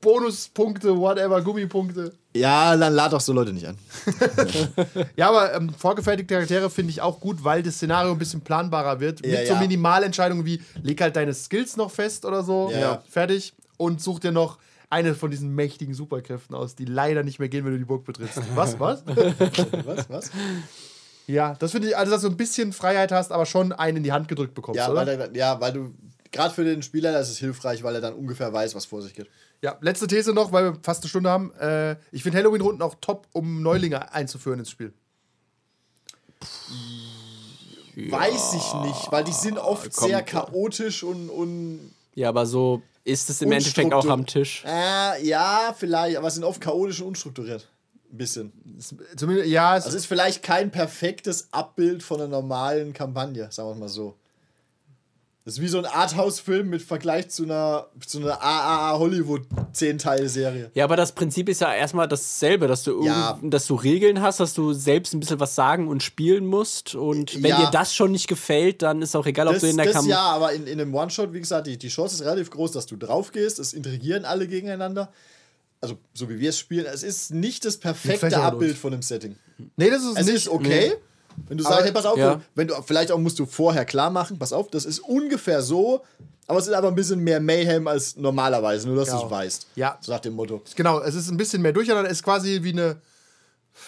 Bonuspunkte, 0.00 0.96
whatever, 0.96 1.42
Gummipunkte. 1.42 2.12
Ja, 2.34 2.76
dann 2.76 2.94
lad 2.94 3.12
doch 3.12 3.20
so 3.20 3.32
Leute 3.32 3.52
nicht 3.52 3.66
an. 3.66 3.76
Ja, 5.16 5.28
aber 5.28 5.54
ähm, 5.54 5.74
vorgefertigte 5.76 6.34
Charaktere 6.34 6.70
finde 6.70 6.90
ich 6.90 7.00
auch 7.02 7.20
gut, 7.20 7.42
weil 7.44 7.62
das 7.62 7.74
Szenario 7.74 8.12
ein 8.12 8.18
bisschen 8.18 8.40
planbarer 8.40 9.00
wird. 9.00 9.24
Ja, 9.26 9.38
mit 9.38 9.46
so 9.48 9.54
ja. 9.54 9.60
Minimalentscheidungen 9.60 10.44
wie, 10.46 10.62
leg 10.82 11.00
halt 11.00 11.16
deine 11.16 11.34
Skills 11.34 11.76
noch 11.76 11.90
fest 11.90 12.24
oder 12.24 12.42
so. 12.42 12.70
Ja. 12.72 13.02
Fertig. 13.08 13.52
Und 13.76 14.00
such 14.00 14.20
dir 14.20 14.32
noch 14.32 14.58
eine 14.90 15.14
von 15.14 15.30
diesen 15.30 15.54
mächtigen 15.54 15.94
Superkräften 15.94 16.54
aus, 16.54 16.74
die 16.74 16.84
leider 16.84 17.22
nicht 17.22 17.38
mehr 17.38 17.48
gehen, 17.48 17.64
wenn 17.64 17.72
du 17.72 17.78
die 17.78 17.84
Burg 17.84 18.04
betrittst. 18.04 18.40
Was, 18.54 18.78
was? 18.80 19.04
Was, 19.84 20.10
was? 20.10 20.30
ja, 21.26 21.54
das 21.58 21.72
finde 21.72 21.88
ich, 21.88 21.96
also 21.96 22.10
dass 22.12 22.22
du 22.22 22.28
ein 22.28 22.36
bisschen 22.36 22.72
Freiheit 22.72 23.12
hast, 23.12 23.30
aber 23.32 23.46
schon 23.46 23.72
einen 23.72 23.98
in 23.98 24.02
die 24.02 24.12
Hand 24.12 24.26
gedrückt 24.28 24.54
bekommst, 24.54 24.78
Ja, 24.78 24.90
oder? 24.90 25.06
weil, 25.06 25.36
ja, 25.36 25.60
weil 25.60 25.72
du, 25.72 25.94
gerade 26.32 26.52
für 26.52 26.64
den 26.64 26.82
Spieler 26.82 27.18
ist 27.20 27.28
es 27.30 27.38
hilfreich, 27.38 27.82
weil 27.84 27.94
er 27.94 28.00
dann 28.00 28.14
ungefähr 28.14 28.52
weiß, 28.52 28.74
was 28.74 28.84
vor 28.86 29.00
sich 29.00 29.14
geht. 29.14 29.28
Ja, 29.62 29.76
letzte 29.80 30.06
These 30.06 30.32
noch, 30.32 30.52
weil 30.52 30.72
wir 30.72 30.78
fast 30.82 31.02
eine 31.02 31.08
Stunde 31.10 31.28
haben. 31.30 31.52
Äh, 31.60 31.96
ich 32.12 32.22
finde 32.22 32.38
Halloween-Runden 32.38 32.80
auch 32.82 32.94
top, 33.00 33.26
um 33.32 33.62
Neulinge 33.62 34.12
einzuführen 34.12 34.58
ins 34.60 34.70
Spiel. 34.70 34.92
Weiß 37.96 38.54
ich 38.54 38.74
nicht, 38.86 39.12
weil 39.12 39.24
die 39.24 39.32
sind 39.32 39.58
oft 39.58 39.92
kommt- 39.94 40.08
sehr 40.08 40.22
chaotisch 40.22 41.02
und, 41.02 41.28
und 41.28 41.92
Ja, 42.14 42.30
aber 42.30 42.46
so 42.46 42.82
ist 43.04 43.28
es 43.28 43.42
im 43.42 43.52
Endeffekt 43.52 43.92
auch 43.92 44.06
am 44.06 44.26
Tisch. 44.26 44.64
äh, 44.66 45.26
ja, 45.26 45.74
vielleicht, 45.76 46.16
aber 46.16 46.30
sind 46.30 46.44
oft 46.44 46.60
chaotisch 46.60 47.00
und 47.02 47.08
unstrukturiert. 47.08 47.68
Ein 48.12 48.16
bisschen. 48.16 48.52
Zumindest, 49.16 49.48
ja, 49.50 49.76
es 49.76 49.84
Also 49.84 49.96
ist 49.98 50.06
vielleicht 50.06 50.42
kein 50.42 50.70
perfektes 50.70 51.48
Abbild 51.52 52.02
von 52.02 52.20
einer 52.20 52.28
normalen 52.28 52.92
Kampagne, 52.92 53.50
sagen 53.52 53.68
wir 53.70 53.74
mal 53.74 53.88
so. 53.88 54.16
Das 55.50 55.56
ist 55.58 55.64
wie 55.64 55.66
so 55.68 55.78
ein 55.78 55.84
Arthouse-Film 55.84 56.70
mit 56.70 56.80
Vergleich 56.80 57.28
zu 57.28 57.42
einer, 57.42 57.88
zu 58.06 58.18
einer 58.20 58.40
AAA 58.40 58.98
Hollywood 59.00 59.42
10-Teil-Serie. 59.74 60.70
Ja, 60.74 60.84
aber 60.84 60.94
das 60.94 61.10
Prinzip 61.10 61.48
ist 61.48 61.60
ja 61.60 61.74
erstmal 61.74 62.06
dasselbe, 62.06 62.68
dass 62.68 62.84
du, 62.84 63.04
Ja. 63.04 63.30
irgend- 63.40 63.52
dass 63.52 63.66
du 63.66 63.74
Regeln 63.74 64.22
hast, 64.22 64.38
dass 64.38 64.54
du 64.54 64.72
selbst 64.72 65.12
ein 65.12 65.18
bisschen 65.18 65.40
was 65.40 65.56
sagen 65.56 65.88
und 65.88 66.04
spielen 66.04 66.46
musst. 66.46 66.94
Und 66.94 67.42
wenn 67.42 67.50
Ja. 67.50 67.64
dir 67.64 67.70
das 67.72 67.92
schon 67.92 68.12
nicht 68.12 68.28
gefällt, 68.28 68.82
dann 68.82 69.02
ist 69.02 69.16
auch 69.16 69.26
egal, 69.26 69.48
ob 69.48 69.54
Das, 69.54 69.62
du 69.62 69.68
in 69.70 69.76
der 69.76 69.86
das 69.86 69.94
Kamera. 69.96 70.10
ja, 70.12 70.22
aber 70.22 70.52
in, 70.52 70.68
in 70.68 70.80
einem 70.80 70.94
One-Shot, 70.94 71.32
wie 71.32 71.40
gesagt, 71.40 71.66
die, 71.66 71.76
die 71.76 71.88
Chance 71.88 72.14
ist 72.14 72.20
relativ 72.24 72.48
groß, 72.52 72.70
dass 72.70 72.86
du 72.86 72.94
drauf 72.96 73.32
gehst. 73.32 73.58
Es 73.58 73.72
interagieren 73.72 74.24
alle 74.24 74.46
gegeneinander. 74.46 75.10
Also, 75.80 75.96
so 76.14 76.28
wie 76.28 76.38
wir 76.38 76.50
es 76.50 76.60
spielen. 76.60 76.86
Es 76.86 77.02
ist 77.02 77.32
nicht 77.34 77.64
das 77.64 77.76
perfekte 77.78 78.36
Abbild 78.40 78.70
los. 78.72 78.78
von 78.80 78.92
dem 78.92 79.02
Setting. 79.02 79.34
nee, 79.76 79.90
das 79.90 80.04
ist 80.04 80.16
Es 80.16 80.26
nicht. 80.26 80.36
ist 80.36 80.48
okay. 80.48 80.92
Wenn 81.48 81.58
du 81.58 81.64
sagst, 81.64 81.84
hey, 81.84 81.92
pass 81.92 82.06
auf, 82.06 82.18
Ja. 82.18 82.40
wenn 82.54 82.68
du, 82.68 82.74
vielleicht 82.82 83.10
auch 83.12 83.18
musst 83.18 83.38
du 83.38 83.46
vorher 83.46 83.84
klar 83.84 84.10
machen, 84.10 84.38
pass 84.38 84.52
auf, 84.52 84.70
das 84.70 84.84
ist 84.84 85.00
ungefähr 85.00 85.62
so, 85.62 86.02
aber 86.46 86.58
es 86.58 86.66
ist 86.66 86.72
aber 86.74 86.88
ein 86.88 86.94
bisschen 86.94 87.20
mehr 87.20 87.40
Mayhem 87.40 87.86
als 87.86 88.16
normalerweise, 88.16 88.88
nur 88.88 88.96
dass 88.96 89.08
Ja. 89.08 89.18
du 89.18 89.24
es 89.26 89.30
weißt. 89.30 89.66
Ja. 89.76 89.98
So 90.00 90.12
nach 90.12 90.20
dem 90.20 90.34
Motto. 90.34 90.62
Genau, 90.76 91.00
es 91.00 91.14
ist 91.14 91.30
ein 91.30 91.36
bisschen 91.36 91.62
mehr 91.62 91.72
durcheinander. 91.72 92.10
Es 92.10 92.18
ist 92.18 92.22
quasi 92.24 92.60
wie 92.62 92.72
eine. 92.72 92.96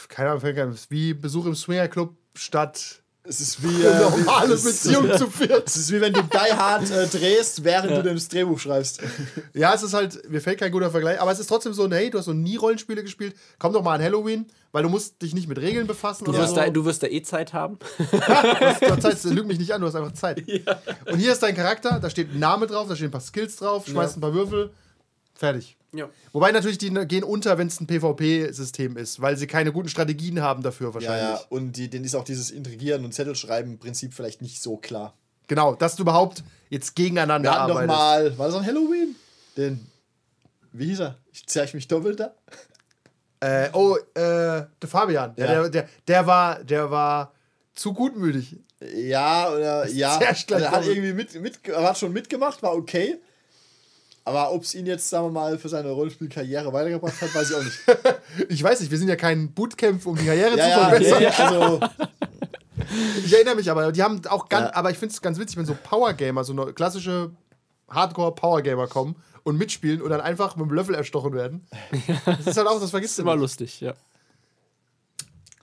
Keine 0.08 0.30
Ahnung, 0.30 0.74
wie 0.88 1.12
Besuch 1.12 1.46
im 1.46 1.54
Swingerclub 1.54 2.14
statt 2.34 3.01
Es 3.24 3.40
ist 3.40 3.62
wie, 3.62 3.86
eine 3.86 4.00
äh, 4.00 4.00
normale 4.10 4.54
ist- 4.54 4.64
Beziehung 4.64 5.16
zu 5.16 5.30
viert. 5.30 5.68
Es 5.68 5.76
ist 5.76 5.92
wie 5.92 6.00
wenn 6.00 6.12
du 6.12 6.22
Die 6.22 6.36
Hard 6.52 6.90
äh, 6.90 7.06
drehst, 7.06 7.62
während 7.62 7.92
du 8.04 8.14
das 8.14 8.26
Drehbuch 8.28 8.58
schreibst. 8.58 9.00
Ja, 9.54 9.72
es 9.74 9.84
ist 9.84 9.94
halt, 9.94 10.28
mir 10.28 10.40
fällt 10.40 10.58
kein 10.58 10.72
guter 10.72 10.90
Vergleich, 10.90 11.20
aber 11.20 11.30
es 11.30 11.38
ist 11.38 11.46
trotzdem 11.46 11.72
so, 11.72 11.88
hey, 11.88 12.10
du 12.10 12.18
hast 12.18 12.26
noch 12.26 12.34
nie 12.34 12.56
Rollenspiele 12.56 13.02
gespielt, 13.04 13.36
komm 13.60 13.72
doch 13.72 13.82
mal 13.84 13.94
an 13.94 14.02
Halloween, 14.02 14.46
weil 14.72 14.82
du 14.82 14.88
musst 14.88 15.22
dich 15.22 15.34
nicht 15.34 15.46
mit 15.48 15.58
Regeln 15.58 15.86
befassen 15.86 16.24
Du 16.24 16.32
oder 16.32 16.40
wirst, 16.40 16.50
so. 16.50 16.56
da, 16.56 16.68
du 16.68 16.84
wirst 16.84 17.02
da 17.04 17.06
eh 17.06 17.22
Zeit 17.22 17.52
haben. 17.52 17.78
Du 18.10 18.20
hast 18.20 19.02
Zeit, 19.02 19.24
lüg 19.32 19.46
mich 19.46 19.58
nicht 19.60 19.72
an, 19.72 19.80
du 19.80 19.86
hast 19.86 19.94
einfach 19.94 20.14
Zeit. 20.14 20.42
Und 21.06 21.18
hier 21.18 21.30
ist 21.32 21.42
dein 21.44 21.54
Charakter, 21.54 22.00
da 22.00 22.10
steht 22.10 22.32
ein 22.34 22.40
Name 22.40 22.66
drauf, 22.66 22.88
da 22.88 22.96
stehen 22.96 23.08
ein 23.08 23.12
paar 23.12 23.20
Skills 23.20 23.54
drauf, 23.56 23.86
schmeißt 23.86 24.16
ein 24.16 24.20
paar 24.20 24.34
Würfel, 24.34 24.70
fertig. 25.42 25.76
Ja. 25.92 26.08
Wobei 26.32 26.52
natürlich 26.52 26.78
die 26.78 26.90
gehen 27.06 27.24
unter, 27.24 27.58
wenn 27.58 27.66
es 27.66 27.80
ein 27.80 27.86
PvP-System 27.86 28.96
ist, 28.96 29.20
weil 29.20 29.36
sie 29.36 29.46
keine 29.46 29.72
guten 29.72 29.88
Strategien 29.88 30.40
haben 30.40 30.62
dafür 30.62 30.88
Ja, 30.88 30.94
wahrscheinlich. 30.94 31.40
ja. 31.40 31.46
Und 31.50 31.72
die, 31.72 31.90
denen 31.90 32.04
ist 32.04 32.14
auch 32.14 32.24
dieses 32.24 32.50
Intrigieren 32.50 33.04
und 33.04 33.12
Zettelschreiben 33.12 33.72
im 33.72 33.78
Prinzip 33.78 34.14
vielleicht 34.14 34.40
nicht 34.40 34.62
so 34.62 34.76
klar. 34.76 35.14
Genau, 35.48 35.74
dass 35.74 35.96
du 35.96 36.02
überhaupt 36.02 36.44
jetzt 36.70 36.94
gegeneinander 36.94 37.50
Wir 37.50 37.58
hatten 37.58 37.68
doch 37.68 37.80
arbeitest. 37.80 37.98
mal, 37.98 38.38
war 38.38 38.46
das 38.46 38.56
an 38.56 38.64
Halloween? 38.66 39.16
Den, 39.56 39.86
wie 40.72 40.86
hieß 40.86 41.00
er? 41.00 41.18
Ich 41.32 41.46
zeig 41.46 41.74
mich 41.74 41.88
doppelt 41.88 42.20
da. 42.20 42.34
Äh, 43.40 43.70
oh, 43.72 43.96
äh, 44.14 44.20
der 44.20 44.88
Fabian, 44.88 45.34
ja. 45.36 45.44
Ja. 45.44 45.52
der, 45.62 45.68
der, 45.68 45.88
der, 46.06 46.26
war, 46.26 46.62
der 46.62 46.90
war 46.90 47.32
zu 47.74 47.92
gutmütig. 47.92 48.56
Ja, 48.94 49.50
oder 49.50 49.88
ja. 49.88 50.18
sehr 50.18 50.34
schlecht 50.34 50.62
er 50.62 50.70
hat 50.70 50.86
irgendwie 50.86 51.12
mit, 51.12 51.34
mit, 51.40 51.68
er 51.68 51.82
hat 51.82 51.98
schon 51.98 52.12
mitgemacht, 52.12 52.62
war 52.62 52.74
okay. 52.74 53.18
Aber 54.24 54.52
ob 54.52 54.62
es 54.62 54.74
ihn 54.74 54.86
jetzt, 54.86 55.08
sagen 55.10 55.26
wir 55.26 55.30
mal, 55.32 55.58
für 55.58 55.68
seine 55.68 55.90
Rollenspielkarriere 55.90 56.72
weitergebracht 56.72 57.20
hat, 57.20 57.34
weiß 57.34 57.50
ich 57.50 57.56
auch 57.56 57.64
nicht. 57.64 57.78
Ich 58.48 58.62
weiß 58.62 58.80
nicht, 58.80 58.90
wir 58.90 58.98
sind 58.98 59.08
ja 59.08 59.16
kein 59.16 59.52
Bootcamp, 59.52 60.06
um 60.06 60.16
die 60.16 60.24
Karriere 60.24 60.56
ja, 60.56 60.64
zu 60.64 60.70
ja, 60.70 60.88
verbessern. 60.88 61.22
ja, 61.22 61.30
also, 61.30 61.80
Ich 63.24 63.32
erinnere 63.32 63.56
mich 63.56 63.70
aber, 63.70 63.90
die 63.92 64.02
haben 64.02 64.20
auch 64.28 64.48
ganz, 64.48 64.68
Ja. 64.70 64.74
aber 64.76 64.90
ich 64.90 64.98
finde 64.98 65.12
es 65.14 65.20
ganz 65.22 65.38
witzig, 65.38 65.56
wenn 65.56 65.66
so 65.66 65.76
Power-Gamer, 65.82 66.44
so 66.44 66.52
eine 66.52 66.72
klassische 66.72 67.30
Hardcore-Power-Gamer 67.90 68.86
kommen 68.86 69.16
und 69.44 69.56
mitspielen 69.58 70.00
und 70.02 70.10
dann 70.10 70.20
einfach 70.20 70.56
mit 70.56 70.66
dem 70.68 70.74
Löffel 70.74 70.94
erstochen 70.94 71.32
werden. 71.32 71.66
Das 72.26 72.46
ist 72.46 72.56
halt 72.56 72.66
auch, 72.68 72.80
das 72.80 72.90
vergisst 72.90 73.12
Ist 73.12 73.18
du 73.18 73.22
immer 73.22 73.32
immer. 73.32 73.42
lustig, 73.42 73.80
ja. 73.80 73.94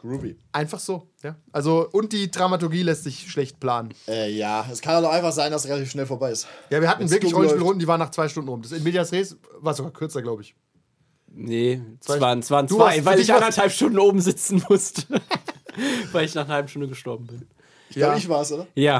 Groovy. 0.02 0.38
Einfach 0.52 0.80
so, 0.80 1.08
ja. 1.24 1.36
Also, 1.52 1.88
und 1.92 2.12
die 2.14 2.32
Dramaturgie 2.32 2.84
lässt 2.84 3.04
sich 3.04 3.30
schlecht 3.32 3.60
planen. 3.60 3.94
Äh, 4.08 4.32
ja, 4.32 4.66
es 4.72 4.82
kann 4.82 5.04
auch 5.04 5.12
einfach 5.12 5.32
sein, 5.32 5.52
dass 5.52 5.64
es 5.66 5.70
relativ 5.70 5.92
schnell 5.92 6.06
vorbei 6.06 6.32
ist. 6.32 6.48
Ja, 6.70 6.82
wir 6.82 6.90
hatten 6.90 7.02
Wenn's 7.02 7.12
wirklich. 7.12 7.34
Rollenspielrunden, 7.34 7.80
die 7.80 7.88
waren 7.88 8.00
nach 8.00 8.12
zwei 8.12 8.28
Stunden 8.30 8.50
rum. 8.50 8.62
Das 8.62 8.72
in 8.72 8.84
Medias 8.84 9.12
Res 9.12 9.38
war 9.60 9.74
sogar 9.74 9.92
kürzer, 9.94 10.22
glaube 10.22 10.42
ich. 10.42 10.56
Nee, 11.32 11.82
es 12.02 12.20
waren, 12.20 12.40
es 12.40 12.50
waren 12.50 12.66
Du 12.68 12.78
zwei, 12.78 12.98
hast- 12.98 13.06
weil 13.06 13.20
ich 13.20 13.32
anderthalb 13.34 13.72
Stunden 13.72 14.00
oben 14.00 14.20
sitzen 14.20 14.64
musste. 14.68 15.04
weil 16.12 16.26
ich 16.26 16.34
nach 16.36 16.46
einer 16.46 16.56
halben 16.56 16.68
Stunde 16.68 16.88
gestorben 16.88 17.28
bin. 17.28 17.48
Ich 17.90 17.96
glaube, 17.96 18.14
Ja. 18.14 18.18
ich 18.18 18.30
war 18.30 18.42
es, 18.42 18.52
oder? 18.52 18.68
Ja. 18.76 19.00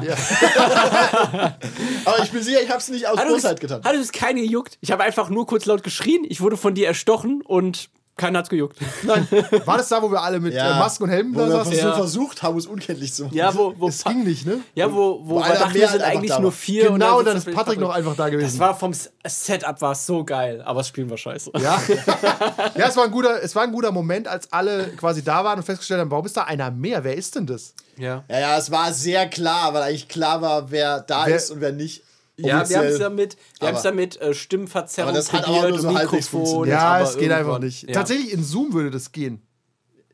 Aber 2.04 2.22
ich 2.22 2.30
bin 2.30 2.42
sicher, 2.42 2.62
ich 2.62 2.68
habe 2.68 2.78
es 2.78 2.88
nicht 2.88 3.06
aus 3.06 3.18
Bosheit 3.24 3.60
getan. 3.60 3.82
hat 3.84 3.94
uns 3.96 4.12
keine 4.12 4.40
gejuckt. 4.40 4.78
Ich 4.80 4.90
habe 4.90 5.02
einfach 5.02 5.28
nur 5.30 5.46
kurz 5.46 5.66
laut 5.66 5.82
geschrien. 5.82 6.24
Ich 6.28 6.40
wurde 6.40 6.56
von 6.56 6.74
dir 6.74 6.86
erstochen 6.86 7.42
und 7.42 7.90
keiner 8.20 8.38
hat's 8.40 8.48
gejuckt. 8.48 8.76
Nein, 9.02 9.26
war 9.64 9.78
das 9.78 9.88
da, 9.88 10.00
wo 10.02 10.10
wir 10.10 10.22
alle 10.22 10.38
mit 10.40 10.54
äh, 10.54 10.58
Masken 10.78 11.04
und 11.04 11.10
Helmen 11.10 11.34
wo 11.34 11.40
da 11.40 11.46
wir 11.48 11.52
saßen? 11.64 11.72
Ja. 11.78 11.94
versucht 11.94 12.42
haben, 12.42 12.58
es 12.58 12.66
unkenntlich 12.66 13.12
zu 13.12 13.24
machen. 13.24 13.34
Ja, 13.36 13.54
wo, 13.54 13.74
wo, 13.76 13.88
Es 13.88 14.04
ging 14.04 14.24
nicht, 14.24 14.46
ne? 14.46 14.58
ja, 14.74 14.92
wo, 14.92 15.20
wo, 15.24 15.36
Wo 15.36 15.42
wir 15.42 15.48
dachten, 15.54 15.72
mehr 15.72 15.80
wir 15.82 15.88
sind 15.88 16.02
eigentlich 16.02 16.38
nur 16.38 16.52
vier. 16.52 16.90
Genau, 16.90 17.18
und 17.18 17.24
dann 17.26 17.36
sitzt 17.36 17.48
ist 17.48 17.56
da 17.56 17.62
Patrick 17.62 17.80
noch 17.80 17.90
einfach 17.90 18.14
da 18.14 18.24
Das 18.24 18.32
gewesen. 18.32 18.58
war 18.60 18.74
vom 18.78 18.92
Setup 19.26 19.80
war 19.80 19.94
so 19.94 20.22
geil, 20.24 20.62
aber 20.62 20.80
das 20.80 20.88
Spielen 20.88 21.08
war 21.10 21.16
scheiße. 21.16 21.50
Ja, 21.58 21.80
ja 22.76 22.86
es, 22.88 22.96
war 22.96 23.04
ein 23.04 23.10
guter, 23.10 23.42
es 23.42 23.54
war 23.56 23.62
ein 23.64 23.72
guter 23.72 23.90
Moment, 23.92 24.28
als 24.28 24.52
alle 24.52 24.88
quasi 24.96 25.24
da 25.24 25.42
waren 25.44 25.58
und 25.58 25.64
festgestellt 25.64 26.00
haben, 26.00 26.10
warum 26.10 26.26
ist 26.26 26.36
da 26.36 26.42
einer 26.44 26.70
mehr? 26.70 27.02
Wer 27.04 27.14
ist 27.16 27.34
denn 27.34 27.46
das? 27.46 27.74
Ja, 27.96 28.24
Ja, 28.28 28.40
ja, 28.40 28.58
es 28.58 28.70
war 28.70 28.92
sehr 28.92 29.28
klar, 29.28 29.74
weil 29.74 29.82
eigentlich 29.82 30.08
klar 30.08 30.40
war, 30.42 30.70
wer 30.70 31.00
da 31.00 31.26
Wer- 31.26 31.36
ist 31.36 31.50
und 31.50 31.60
wer 31.60 31.72
nicht. 31.72 32.02
Ja 32.46 32.68
wir 32.68 32.78
haben 32.78 32.86
es 32.86 32.98
damit, 32.98 33.36
wir 33.36 33.42
Aber- 33.60 33.68
haben's 33.68 33.82
damit 33.82 34.20
äh, 34.20 34.34
Stimmverzerrung 34.34 35.08
Aber 35.10 35.18
das 35.18 35.32
hat 35.32 35.44
aber 35.44 35.54
probiert 35.60 35.70
nur 35.70 35.78
so 35.80 35.90
Mikrofon. 35.90 36.68
Ja, 36.68 36.80
aber 36.94 37.04
es 37.04 37.16
geht 37.16 37.30
einfach 37.32 37.58
nicht. 37.58 37.82
Ja. 37.88 37.94
Tatsächlich 37.94 38.32
in 38.32 38.42
Zoom 38.44 38.72
würde 38.72 38.90
das 38.90 39.12
gehen. 39.12 39.42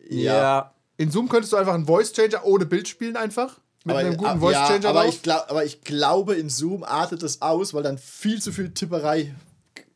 Ja. 0.08 0.72
In 0.96 1.10
Zoom 1.10 1.28
könntest 1.28 1.52
du 1.52 1.56
einfach 1.56 1.74
einen 1.74 1.86
Voice 1.86 2.12
Changer 2.12 2.44
ohne 2.44 2.66
Bild 2.66 2.88
spielen 2.88 3.16
einfach. 3.16 3.58
Mit 3.84 3.94
aber, 3.94 4.00
einem 4.06 4.16
guten 4.16 4.30
ab- 4.30 4.40
Voice 4.40 4.54
ja, 4.54 4.66
Changer 4.66 4.88
aber, 4.88 5.02
drauf. 5.04 5.14
ich 5.14 5.22
glaub, 5.22 5.44
aber 5.50 5.64
ich 5.64 5.80
glaube, 5.82 6.34
in 6.34 6.48
Zoom 6.48 6.82
artet 6.84 7.22
es 7.22 7.42
aus, 7.42 7.74
weil 7.74 7.82
dann 7.82 7.98
viel 7.98 8.40
zu 8.40 8.50
viel 8.52 8.70
Tipperei 8.72 9.34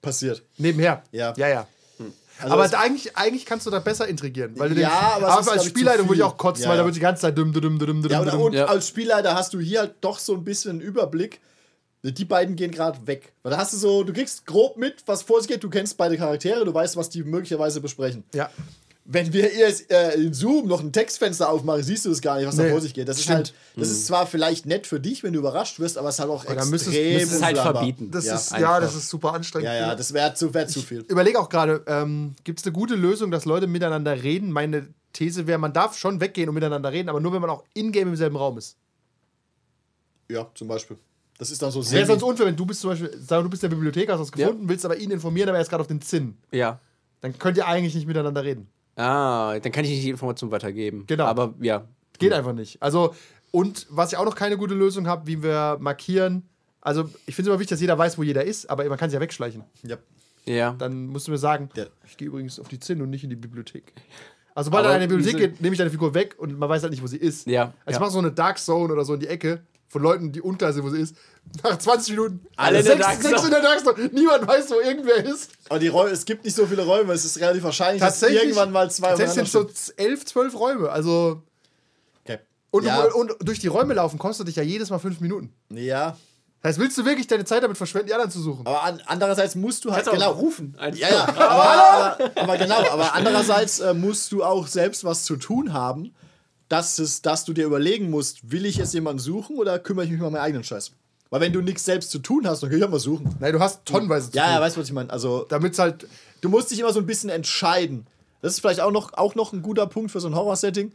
passiert. 0.02 0.42
Nebenher. 0.58 1.02
Ja. 1.12 1.32
Ja, 1.36 1.48
ja. 1.48 1.66
Also 2.42 2.54
aber 2.54 2.78
eigentlich, 2.80 3.18
eigentlich 3.18 3.44
kannst 3.44 3.66
du 3.66 3.70
da 3.70 3.80
besser 3.80 4.08
intrigieren. 4.08 4.52
Weil 4.58 4.70
du 4.70 4.80
Ja, 4.80 5.12
aber 5.16 5.34
es 5.34 5.46
ist, 5.46 5.52
als 5.52 5.64
Spielleitung 5.66 6.06
würde 6.08 6.16
ich 6.16 6.22
auch 6.22 6.38
kotzen, 6.38 6.62
Ja, 6.64 6.70
weil 6.70 6.76
da 6.78 6.82
ja. 6.82 6.86
wird 6.86 6.96
die 6.96 7.00
ganze 7.00 7.20
Zeit 7.22 7.36
dumm, 7.36 7.52
dumm, 7.52 7.78
dumm, 7.78 8.00
dumm, 8.02 8.10
Ja, 8.10 8.20
und, 8.20 8.32
dumm. 8.32 8.40
und 8.40 8.52
Ja. 8.54 8.64
als 8.64 8.88
Spielleiter 8.88 9.34
hast 9.34 9.52
du 9.52 9.60
hier 9.60 9.80
halt 9.80 9.96
doch 10.00 10.18
so 10.18 10.32
ein 10.34 10.42
bisschen 10.44 10.70
einen 10.70 10.80
Überblick. 10.80 11.40
Die 12.02 12.24
beiden 12.24 12.56
gehen 12.56 12.70
gerade 12.70 13.06
weg. 13.06 13.32
Weil 13.42 13.52
da 13.52 13.58
hast 13.58 13.74
du 13.74 13.76
so, 13.76 14.04
du 14.04 14.12
kriegst 14.12 14.46
grob 14.46 14.76
mit, 14.78 15.02
was 15.06 15.22
vor 15.22 15.40
sich 15.40 15.48
geht, 15.48 15.62
du 15.62 15.68
kennst 15.68 15.96
beide 15.98 16.16
Charaktere, 16.16 16.64
du 16.64 16.72
weißt, 16.72 16.96
was 16.96 17.10
die 17.10 17.22
möglicherweise 17.22 17.80
besprechen. 17.82 18.24
Ja. 18.34 18.50
Wenn 19.04 19.32
wir 19.32 19.52
jetzt 19.54 19.90
äh, 19.90 20.12
in 20.14 20.32
Zoom 20.32 20.68
noch 20.68 20.80
ein 20.80 20.92
Textfenster 20.92 21.48
aufmachen, 21.50 21.82
siehst 21.82 22.04
du 22.04 22.10
das 22.10 22.20
gar 22.20 22.36
nicht, 22.38 22.46
was 22.46 22.56
Nee, 22.56 22.64
da 22.64 22.70
vor 22.70 22.80
sich 22.80 22.94
geht. 22.94 23.08
Das 23.08 23.16
ist 23.16 23.24
stimmt. 23.24 23.36
halt, 23.36 23.54
das 23.76 23.88
ist 23.90 24.06
zwar 24.06 24.26
vielleicht 24.26 24.66
nett 24.66 24.86
für 24.86 25.00
dich, 25.00 25.22
wenn 25.24 25.32
du 25.32 25.40
überrascht 25.40 25.80
wirst, 25.80 25.98
aber 25.98 26.08
es 26.10 26.14
ist 26.14 26.20
halt 26.20 26.30
auch 26.30 26.44
extrem 26.44 26.70
müsstest- 26.70 26.96
Das 26.96 27.04
müsstest 27.04 27.32
ist 27.32 27.42
halt 27.44 27.58
verbieten. 27.58 28.10
Das 28.12 28.24
Ja, 28.26 28.34
ist, 28.36 28.50
ja, 28.52 28.56
einfach. 28.58 28.80
das 28.80 28.94
ist 28.94 29.08
super 29.08 29.34
anstrengend. 29.34 29.66
Ja, 29.66 29.74
ja, 29.74 29.94
das 29.94 30.12
wäre 30.14 30.32
zu, 30.34 30.54
wär 30.54 30.68
zu 30.68 30.80
viel. 30.80 31.00
überlege 31.08 31.38
auch 31.40 31.48
gerade, 31.48 31.82
ähm, 31.86 32.34
gibt 32.44 32.60
es 32.60 32.64
eine 32.66 32.72
gute 32.72 32.94
Lösung, 32.94 33.30
dass 33.30 33.44
Leute 33.46 33.66
miteinander 33.66 34.22
reden? 34.22 34.52
Meine 34.52 34.86
These 35.12 35.46
wäre, 35.48 35.58
man 35.58 35.72
darf 35.72 35.98
schon 35.98 36.20
weggehen 36.20 36.48
und 36.48 36.54
miteinander 36.54 36.92
reden, 36.92 37.08
aber 37.08 37.20
nur 37.20 37.32
wenn 37.32 37.40
man 37.40 37.50
auch 37.50 37.64
in-game 37.74 38.08
im 38.08 38.16
selben 38.16 38.36
Raum 38.36 38.58
ist. 38.58 38.76
Ja, 40.30 40.48
zum 40.54 40.68
Beispiel. 40.68 40.96
Das 41.40 41.50
ist 41.50 41.60
dann 41.62 41.70
so 41.70 41.78
Wäre 41.80 41.86
sehr. 41.88 42.06
sonst 42.06 42.22
unfair, 42.22 42.46
wenn 42.46 42.54
du 42.56 42.66
bist 42.66 42.80
zum 42.82 42.90
Beispiel, 42.90 43.10
sag, 43.18 43.42
du 43.42 43.48
bist 43.48 43.62
der 43.62 43.68
Bibliothek, 43.70 44.08
hast 44.10 44.20
was 44.20 44.30
gefunden, 44.30 44.68
willst 44.68 44.84
aber 44.84 44.96
ihn 44.98 45.10
informieren, 45.10 45.48
aber 45.48 45.56
er 45.58 45.62
ist 45.62 45.70
gerade 45.70 45.80
auf 45.80 45.86
den 45.88 46.00
Zinn. 46.02 46.36
ja. 46.52 46.78
Dann 47.22 47.38
könnt 47.38 47.56
ihr 47.58 47.66
eigentlich 47.66 47.94
nicht 47.94 48.06
miteinander 48.06 48.42
reden. 48.44 48.66
Ah, 48.96 49.58
dann 49.58 49.72
kann 49.72 49.84
ich 49.84 49.90
nicht 49.90 50.04
die 50.04 50.08
Information 50.10 50.50
weitergeben. 50.50 51.04
Genau. 51.06 51.24
Aber 51.24 51.52
ja. 51.60 51.84
Geht 52.18 52.32
einfach 52.32 52.52
nicht. 52.54 52.80
Also, 52.82 53.14
und 53.50 53.86
was 53.90 54.12
ich 54.12 54.18
auch 54.18 54.24
noch 54.24 54.34
keine 54.34 54.56
gute 54.56 54.74
Lösung 54.74 55.06
habe, 55.06 55.26
wie 55.26 55.42
wir 55.42 55.76
markieren. 55.80 56.44
Also, 56.80 57.02
ich 57.26 57.34
finde 57.34 57.48
es 57.50 57.52
immer 57.52 57.58
wichtig, 57.60 57.70
dass 57.74 57.80
jeder 57.82 57.98
weiß, 57.98 58.16
wo 58.16 58.22
jeder 58.22 58.44
ist, 58.44 58.70
aber 58.70 58.84
man 58.88 58.96
kann 58.98 59.10
sich 59.10 59.14
ja 59.16 59.20
wegschleichen. 59.20 59.64
ja. 59.82 59.96
Ja. 60.46 60.74
Dann 60.78 61.08
musst 61.08 61.26
du 61.28 61.30
mir 61.32 61.36
sagen, 61.38 61.68
Ja. 61.74 61.84
ich 62.06 62.16
gehe 62.16 62.28
übrigens 62.28 62.58
auf 62.58 62.68
die 62.68 62.80
Zinn 62.80 63.02
und 63.02 63.10
nicht 63.10 63.24
in 63.24 63.30
die 63.30 63.36
Bibliothek. 63.36 63.92
Also, 64.54 64.68
sobald 64.70 64.84
er 64.86 64.96
in 64.96 65.02
die 65.08 65.14
Bibliothek 65.14 65.36
geht, 65.38 65.60
nehme 65.60 65.74
ich 65.74 65.78
deine 65.78 65.90
Figur 65.90 66.12
weg 66.12 66.34
und 66.38 66.58
man 66.58 66.68
weiß 66.68 66.82
halt 66.82 66.90
nicht, 66.90 67.02
wo 67.02 67.06
sie 67.06 67.18
ist. 67.18 67.46
Ja, 67.46 67.64
Also, 67.64 67.74
ich 67.86 67.92
ja. 67.94 68.00
mache 68.00 68.10
so 68.10 68.18
eine 68.18 68.32
Dark 68.32 68.58
Zone 68.58 68.92
oder 68.92 69.04
so 69.04 69.14
in 69.14 69.20
die 69.20 69.28
Ecke, 69.28 69.60
von 69.90 70.02
Leuten, 70.02 70.30
die 70.30 70.40
unklar 70.40 70.72
sind, 70.72 70.84
wo 70.84 70.90
sie 70.90 71.00
ist. 71.00 71.16
Nach 71.64 71.76
20 71.76 72.16
Minuten 72.16 72.46
Alle 72.56 72.78
in 72.78 72.84
der 72.84 72.94
sechs, 72.94 73.06
Dark 73.06 73.22
sechs 73.22 73.44
in 73.44 73.50
der 73.50 73.60
Dark 73.60 73.80
Zone. 73.84 74.08
Niemand 74.12 74.46
weiß, 74.46 74.70
wo 74.70 74.80
irgendwer 74.80 75.16
ist. 75.16 75.50
Aber 75.68 75.80
die 75.80 75.88
Räume, 75.88 76.10
es 76.10 76.24
gibt 76.24 76.44
nicht 76.44 76.54
so 76.56 76.64
viele 76.66 76.84
Räume, 76.84 77.12
es 77.12 77.24
ist 77.24 77.40
relativ 77.40 77.64
wahrscheinlich, 77.64 78.00
dass 78.00 78.20
Tatsächlich. 78.20 78.42
irgendwann 78.44 78.70
mal 78.70 78.88
zwei 78.90 79.08
Tatsächlich 79.08 79.50
sind 79.50 79.68
so 79.76 79.92
11, 79.96 80.24
12 80.26 80.54
Räume. 80.58 80.90
Also. 80.90 81.42
okay. 82.24 82.38
Und, 82.70 82.84
ja, 82.84 83.04
du, 83.04 83.16
und 83.16 83.32
durch 83.40 83.58
die 83.58 83.66
Räume 83.66 83.94
laufen 83.94 84.16
kostet 84.18 84.46
dich 84.46 84.56
ja 84.56 84.62
jedes 84.62 84.90
Mal 84.90 85.00
5 85.00 85.18
Minuten. 85.20 85.52
ja, 85.70 86.16
Das 86.62 86.68
heißt, 86.70 86.78
willst 86.78 86.96
du 86.96 87.04
wirklich 87.04 87.26
deine 87.26 87.44
Zeit 87.44 87.64
damit 87.64 87.76
verschwenden, 87.76 88.06
die 88.06 88.14
anderen 88.14 88.30
zu 88.30 88.40
suchen? 88.40 88.64
aber 88.68 88.84
an, 88.84 89.02
andererseits 89.06 89.56
musst 89.56 89.84
du 89.84 89.90
halt 89.90 90.04
Kannst 90.04 90.22
auch 90.22 90.24
genau 90.26 90.38
rufen. 90.40 90.76
Einfach. 90.78 91.00
Ja, 91.00 91.08
ja, 91.08 91.28
aber, 91.28 91.40
aber, 91.40 92.30
aber 92.42 92.58
genau, 92.58 92.88
aber 92.92 93.12
andererseits 93.14 93.80
äh, 93.80 93.92
musst 93.92 94.30
du 94.30 94.44
auch 94.44 94.68
selbst 94.68 95.02
was 95.02 95.24
zu 95.24 95.34
tun 95.36 95.72
haben, 95.72 96.14
dass, 96.70 96.98
es, 96.98 97.20
dass 97.20 97.44
du 97.44 97.52
dir 97.52 97.66
überlegen 97.66 98.08
musst, 98.08 98.50
will 98.50 98.64
ich 98.64 98.76
jetzt 98.76 98.94
jemanden 98.94 99.18
suchen 99.18 99.56
oder 99.58 99.78
kümmere 99.78 100.06
ich 100.06 100.10
mich 100.10 100.22
um 100.22 100.32
meinen 100.32 100.40
eigenen 100.42 100.64
Scheiß? 100.64 100.92
Weil 101.28 101.42
wenn 101.42 101.52
du 101.52 101.60
nichts 101.60 101.84
selbst 101.84 102.10
zu 102.10 102.18
tun 102.20 102.46
hast, 102.48 102.62
dann 102.62 102.70
kann 102.70 102.78
ich 102.78 102.84
auch 102.84 102.90
mal 102.90 102.98
suchen. 102.98 103.34
Nein, 103.38 103.52
du 103.52 103.60
hast 103.60 103.84
tonnenweise 103.84 104.30
zu 104.30 104.36
Ja, 104.38 104.44
tun. 104.46 104.52
ja, 104.54 104.60
weißt 104.62 104.76
du, 104.76 104.80
was 104.80 104.86
ich 104.88 104.92
meine? 104.94 105.10
Also, 105.10 105.44
Damit 105.48 105.78
halt. 105.78 106.06
du 106.40 106.48
musst 106.48 106.70
dich 106.70 106.80
immer 106.80 106.92
so 106.92 106.98
ein 107.00 107.06
bisschen 107.06 107.28
entscheiden. 107.28 108.06
Das 108.42 108.54
ist 108.54 108.60
vielleicht 108.60 108.80
auch 108.80 108.90
noch, 108.90 109.12
auch 109.14 109.34
noch 109.34 109.52
ein 109.52 109.62
guter 109.62 109.86
Punkt 109.86 110.10
für 110.10 110.20
so 110.20 110.28
ein 110.28 110.34
Horror-Setting. 110.34 110.92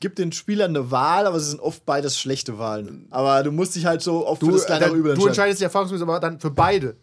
Gib 0.00 0.16
den 0.16 0.32
Spielern 0.32 0.70
eine 0.76 0.90
Wahl, 0.90 1.26
aber 1.26 1.36
es 1.36 1.48
sind 1.48 1.60
oft 1.60 1.86
beides 1.86 2.18
schlechte 2.18 2.58
Wahlen. 2.58 3.06
Aber 3.10 3.42
du 3.42 3.52
musst 3.52 3.74
dich 3.76 3.86
halt 3.86 4.02
so 4.02 4.26
oft 4.26 4.42
Du, 4.42 4.46
für 4.46 4.52
das 4.52 4.66
kleinere 4.66 4.90
äh, 4.90 4.92
Übel 4.92 5.02
du 5.02 5.10
entscheiden. 5.12 5.28
entscheidest 5.28 5.60
dich 5.60 5.64
erfahrungsgemäß 5.64 6.02
aber 6.02 6.20
dann 6.20 6.40
für 6.40 6.50
beide. 6.50 6.96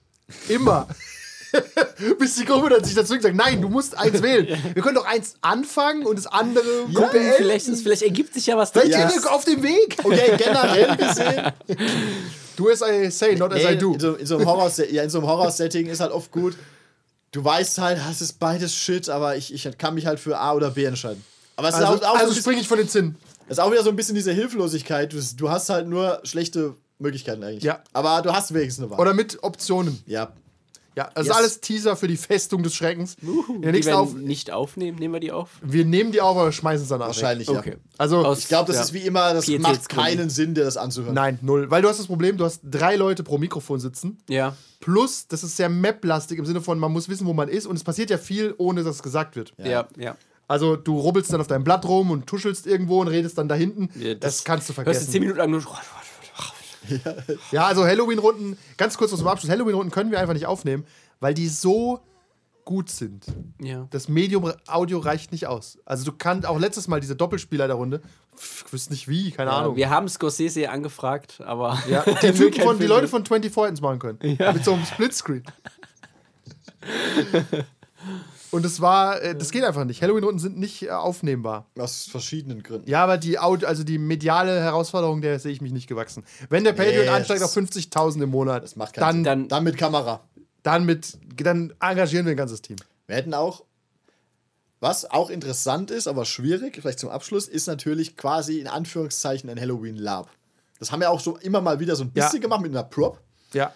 Immer. 0.50 0.88
Bis 2.20 2.36
die 2.36 2.46
Gruppe 2.46 2.70
dann 2.70 2.84
sich 2.84 2.96
dazu 2.96 3.20
sagt, 3.20 3.36
nein, 3.36 3.62
du 3.62 3.70
musst 3.70 3.98
eins 3.98 4.22
wählen. 4.24 4.48
Wir 4.74 4.82
können 4.82 4.96
doch 4.96 5.06
eins 5.06 5.36
anfangen 5.42 6.06
und 6.06 6.18
das 6.18 6.28
andere 6.28 6.64
Gucken, 6.94 7.12
beenden. 7.12 7.34
vielleicht, 7.38 7.68
ist, 7.68 7.84
vielleicht 7.84 8.02
ergibt 8.04 8.34
sich 8.34 8.48
ja 8.48 8.58
was 8.58 8.72
Vielleicht 8.72 8.92
Ja. 8.92 9.10
wir 9.10 9.32
auf 9.32 9.46
dem 9.46 9.62
Weg. 9.64 9.98
Okay, 10.04 10.36
generell 10.38 10.96
gesehen, 10.98 11.52
Do 12.56 12.70
as 12.70 12.82
I 12.82 13.10
say, 13.12 13.36
not 13.36 13.54
as 13.54 13.62
I 13.62 13.66
Nee, 13.72 13.76
do. 13.78 13.94
in, 13.94 14.00
so, 14.00 14.14
in, 14.16 14.26
so 14.26 14.38
einem 14.38 14.46
Horror 14.48 14.72
ja, 14.92 15.04
in 15.04 15.10
so 15.10 15.20
einem 15.20 15.28
Horror-Setting 15.28 15.88
ist 15.88 16.00
halt 16.00 16.12
oft 16.12 16.32
gut. 16.32 16.56
Du 17.32 17.44
weißt 17.44 17.78
halt, 17.80 18.00
es 18.12 18.22
ist 18.22 18.40
beides 18.40 18.76
Shit, 18.76 19.08
aber 19.10 19.38
ich, 19.38 19.54
ich 19.54 19.78
kann 19.78 19.94
mich 19.96 20.06
halt 20.06 20.20
für 20.20 20.38
A 20.38 20.54
oder 20.54 20.72
B 20.72 20.84
entscheiden. 20.84 21.24
Aber 21.56 21.70
es 21.70 21.76
ist, 21.76 21.82
Also, 21.82 22.04
auch, 22.04 22.10
auch 22.10 22.20
so 22.20 22.26
also 22.28 22.34
springe 22.40 22.60
ich 22.62 22.68
von 22.68 22.78
den 22.78 22.90
Zinnen. 22.90 23.16
es 23.46 23.52
ist 23.58 23.60
auch 23.60 23.72
wieder 23.72 23.84
so 23.84 23.90
ein 23.90 23.96
bisschen 23.96 24.16
diese 24.16 24.32
Hilflosigkeit. 24.34 25.14
Du, 25.14 25.18
du 25.38 25.50
hast 25.50 25.70
halt 25.70 25.88
nur 25.88 26.20
schlechte 26.24 26.76
Möglichkeiten 27.00 27.44
eigentlich. 27.44 27.64
Ja. 27.64 27.82
Aber 27.94 28.22
du 28.22 28.34
hast 28.34 28.54
wenigstens 28.54 28.84
eine 28.84 28.92
Wahl. 28.92 29.00
Oder 29.00 29.14
mit 29.14 29.42
Optionen. 29.44 30.02
ja. 30.06 30.32
Ja, 30.96 31.10
das 31.16 31.26
Yes. 31.26 31.32
ist 31.34 31.38
alles 31.40 31.62
Teaser 31.62 31.96
für 31.96 32.08
die 32.08 32.18
Festung 32.18 32.64
des 32.64 32.76
Schreckens. 32.76 33.16
In 33.22 33.62
der 33.62 33.72
Die 33.72 33.78
nächsten 33.78 33.94
auf, 33.94 34.14
nicht 34.14 34.52
aufnehmen. 34.52 34.98
Nehmen 35.00 35.14
wir 35.14 35.22
die 35.22 35.32
auf? 35.32 35.50
wir 35.62 35.86
nehmen 35.86 36.12
die 36.12 36.20
auf, 36.20 36.36
aber 36.38 36.52
schmeißen 36.52 36.84
es 36.84 36.90
danach. 36.90 37.08
Wahrscheinlich, 37.08 37.48
Weg. 37.48 37.54
ja. 37.56 37.60
Okay. 37.62 37.78
Also, 37.98 38.18
Aus- 38.26 38.40
Ich 38.40 38.48
glaube, 38.50 38.68
das 38.68 38.76
Ja. 38.76 38.84
ist 38.84 38.94
wie 38.94 39.00
immer, 39.06 39.34
das 39.34 39.48
macht 39.48 39.64
Pietätsgründe. 39.64 40.04
keinen 40.18 40.30
Sinn, 40.30 40.54
dir 40.54 40.64
das 40.66 40.76
anzuhören. 40.78 41.14
nein, 41.16 41.40
null. 41.42 41.72
Weil 41.72 41.82
du 41.82 41.88
hast 41.88 42.00
das 42.00 42.08
Problem, 42.08 42.36
du 42.38 42.44
hast 42.46 42.60
drei 42.64 42.98
Leute 42.98 43.24
pro 43.24 43.38
Mikrofon 43.38 43.80
sitzen. 43.80 44.18
Ja. 44.28 44.56
Plus, 44.82 45.28
das 45.28 45.44
ist 45.44 45.56
sehr 45.58 45.70
map-lastig 45.70 46.40
im 46.40 46.46
Sinne 46.46 46.60
von, 46.62 46.78
man 46.80 46.92
muss 46.92 47.08
wissen, 47.08 47.26
wo 47.26 47.34
man 47.34 47.48
ist. 47.48 47.68
Und 47.68 47.76
es 47.78 47.84
passiert 47.84 48.10
ja 48.10 48.18
viel, 48.18 48.54
ohne 48.58 48.84
dass 48.84 48.96
es 48.98 49.04
gesagt 49.04 49.36
wird. 49.36 49.54
Ja, 49.58 49.88
ja. 49.98 50.16
Also, 50.48 50.76
du 50.76 51.00
rubbelst 51.00 51.32
dann 51.32 51.40
auf 51.40 51.48
deinem 51.48 51.64
Blatt 51.64 51.86
rum 51.86 52.12
und 52.12 52.28
tuschelst 52.28 52.68
irgendwo 52.68 53.00
und 53.00 53.08
redest 53.08 53.38
dann 53.38 53.48
da 53.48 53.56
hinten. 53.56 53.90
Ja, 53.98 54.16
das, 54.16 54.44
kannst 54.44 54.68
du 54.68 54.72
Hörst 54.72 54.80
du 54.80 54.84
vergessen. 54.84 55.10
10 55.12 55.22
Minuten 55.22 55.38
lang 55.38 55.50
nur. 55.52 55.62
Ja, 57.52 57.66
also 57.66 57.86
Halloween-Runden, 57.86 58.58
ganz 58.78 58.98
kurz 58.98 59.12
zum 59.12 59.28
Abschluss: 59.28 59.52
Halloween-Runden 59.52 59.92
können 59.92 60.12
wir 60.12 60.20
einfach 60.20 60.34
nicht 60.34 60.46
aufnehmen, 60.46 60.86
weil 61.20 61.34
die 61.34 61.48
so 61.48 62.00
gut 62.66 62.90
sind. 62.90 63.26
Ja. 63.60 63.88
Das 63.92 64.08
Medium 64.08 64.52
Audio 64.68 65.00
reicht 65.00 65.32
nicht 65.32 65.48
aus. 65.48 65.80
Also, 65.86 66.06
du 66.06 66.12
kannst 66.18 66.48
auch 66.48 66.60
letztes 66.60 66.88
Mal 66.88 67.00
diese 67.00 67.16
Doppelspieler 67.16 67.68
der 67.68 67.76
Runde, 67.76 68.02
ich 68.38 68.74
wüsste 68.74 68.94
nicht 68.94 69.08
wie, 69.08 69.32
keine 69.32 69.52
Ahnung. 69.52 69.76
Wir 69.76 69.90
haben 69.90 70.08
Scorsese 70.08 70.70
angefragt, 70.70 71.42
aber. 71.46 71.78
Ja, 71.90 72.04
die, 72.22 72.32
Typen 72.32 72.62
von, 72.62 72.80
die 72.80 72.88
Leute 72.88 73.08
von 73.08 73.26
24 73.26 73.64
hätten 73.64 73.74
es 73.74 73.82
machen 73.82 74.00
können. 74.00 74.20
Mit 74.22 74.64
so 74.64 74.74
einem 74.74 74.86
Splitscreen. 74.86 75.44
Und 78.52 78.66
es 78.66 78.82
war, 78.82 79.22
äh, 79.22 79.36
das 79.36 79.52
geht 79.52 79.64
einfach 79.64 79.86
nicht. 79.86 80.02
Halloween-Runden 80.02 80.40
sind 80.40 80.58
nicht 80.58 80.84
äh, 80.84 80.90
aufnehmbar. 80.90 81.66
Aus 81.80 82.06
verschiedenen 82.06 82.64
Gründen. 82.64 82.90
Ja, 82.90 83.04
aber 83.04 83.18
die 83.18 83.40
Audio, 83.40 83.68
also 83.68 83.84
die 83.84 83.98
mediale 83.98 84.60
Herausforderung, 84.60 85.22
der 85.22 85.40
sehe 85.40 85.52
ich 85.54 85.62
mich 85.62 85.72
nicht 85.72 85.88
gewachsen. 85.88 86.24
Wenn 86.50 86.64
der 86.66 86.74
Patreon 86.74 87.04
Nee, 87.06 87.10
ansteigt 87.10 87.44
auf 87.44 87.56
50.000 87.56 88.24
im 88.24 88.30
Monat, 88.30 88.64
Das 88.64 88.76
macht 88.76 88.98
dann, 88.98 89.24
Sinn. 89.24 89.48
Dann 89.48 89.64
mit 89.64 89.78
Kamera. 89.78 90.22
dann 90.64 90.86
mit, 90.86 91.18
dann 91.38 91.74
engagieren 91.80 92.26
wir 92.26 92.32
ein 92.34 92.38
ganzes 92.38 92.62
Team. 92.62 92.76
Wir 93.08 93.16
hätten 93.16 93.34
auch, 93.34 93.64
was 94.80 95.10
auch 95.10 95.30
interessant 95.30 95.92
ist, 95.92 96.08
aber 96.08 96.26
schwierig, 96.26 96.78
vielleicht 96.82 97.00
zum 97.00 97.10
Abschluss, 97.10 97.48
ist 97.48 97.68
natürlich 97.68 98.18
quasi 98.18 98.60
in 98.60 98.68
Anführungszeichen 98.68 99.50
ein 99.50 99.60
Halloween 99.60 99.96
Lab. 99.96 100.30
Das 100.80 100.92
haben 100.92 101.00
wir 101.00 101.12
auch 101.12 101.20
so 101.20 101.38
immer 101.38 101.62
mal 101.62 101.80
wieder 101.80 101.96
so 101.96 102.04
ein 102.04 102.12
bisschen 102.12 102.38
Ja. 102.38 102.42
gemacht 102.42 102.62
mit 102.62 102.72
einer 102.72 102.84
Prop. 102.84 103.20
Ja. 103.54 103.74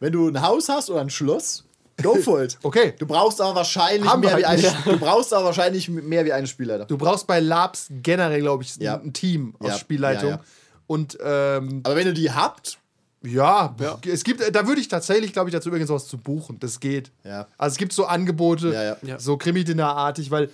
Wenn 0.00 0.12
du 0.12 0.28
ein 0.28 0.42
Haus 0.42 0.68
hast 0.68 0.90
oder 0.90 1.00
ein 1.00 1.10
Schloss, 1.10 1.64
go 2.02 2.14
for 2.16 2.42
it. 2.42 2.58
Okay. 2.62 2.94
Du 2.98 3.06
brauchst 3.06 3.40
aber 3.40 3.54
wahrscheinlich 3.56 4.08
Haben 4.10 4.20
mehr 4.20 4.36
wie 4.38 4.44
halt 4.46 4.64
ein, 4.64 4.74
du 4.84 4.98
brauchst 4.98 5.32
aber 5.34 5.46
wahrscheinlich 5.46 5.88
mehr 5.88 6.24
wie 6.24 6.32
einen 6.32 6.46
Spielleiter. 6.46 6.84
Du 6.86 6.96
brauchst 6.98 7.26
bei 7.26 7.40
Labs 7.40 7.86
generell, 7.90 8.40
glaube 8.40 8.62
ich, 8.62 8.76
Ja. 8.76 8.96
ein 8.98 9.12
Team 9.12 9.54
aus 9.58 9.68
Ja. 9.68 9.78
Spielleitung. 9.78 10.30
Ja. 10.30 10.40
Und 10.86 11.18
ähm, 11.22 11.80
Aber 11.84 11.96
wenn 11.96 12.06
du 12.06 12.14
die 12.14 12.30
habt, 12.30 12.78
Ja, 13.22 13.74
es 14.06 14.22
gibt, 14.22 14.40
da 14.54 14.66
würde 14.68 14.80
ich 14.80 14.86
tatsächlich, 14.88 15.32
glaube 15.32 15.48
ich, 15.50 15.52
dazu 15.52 15.68
übrigens 15.70 15.88
was 15.90 16.06
zu 16.06 16.18
buchen. 16.18 16.58
Das 16.60 16.78
geht. 16.78 17.10
Ja. 17.24 17.48
Also 17.58 17.74
es 17.74 17.78
gibt 17.78 17.92
so 17.92 18.04
Angebote, 18.06 18.96
so 19.18 19.36
Krimi-Dinner-artig, 19.36 20.30
weil 20.30 20.50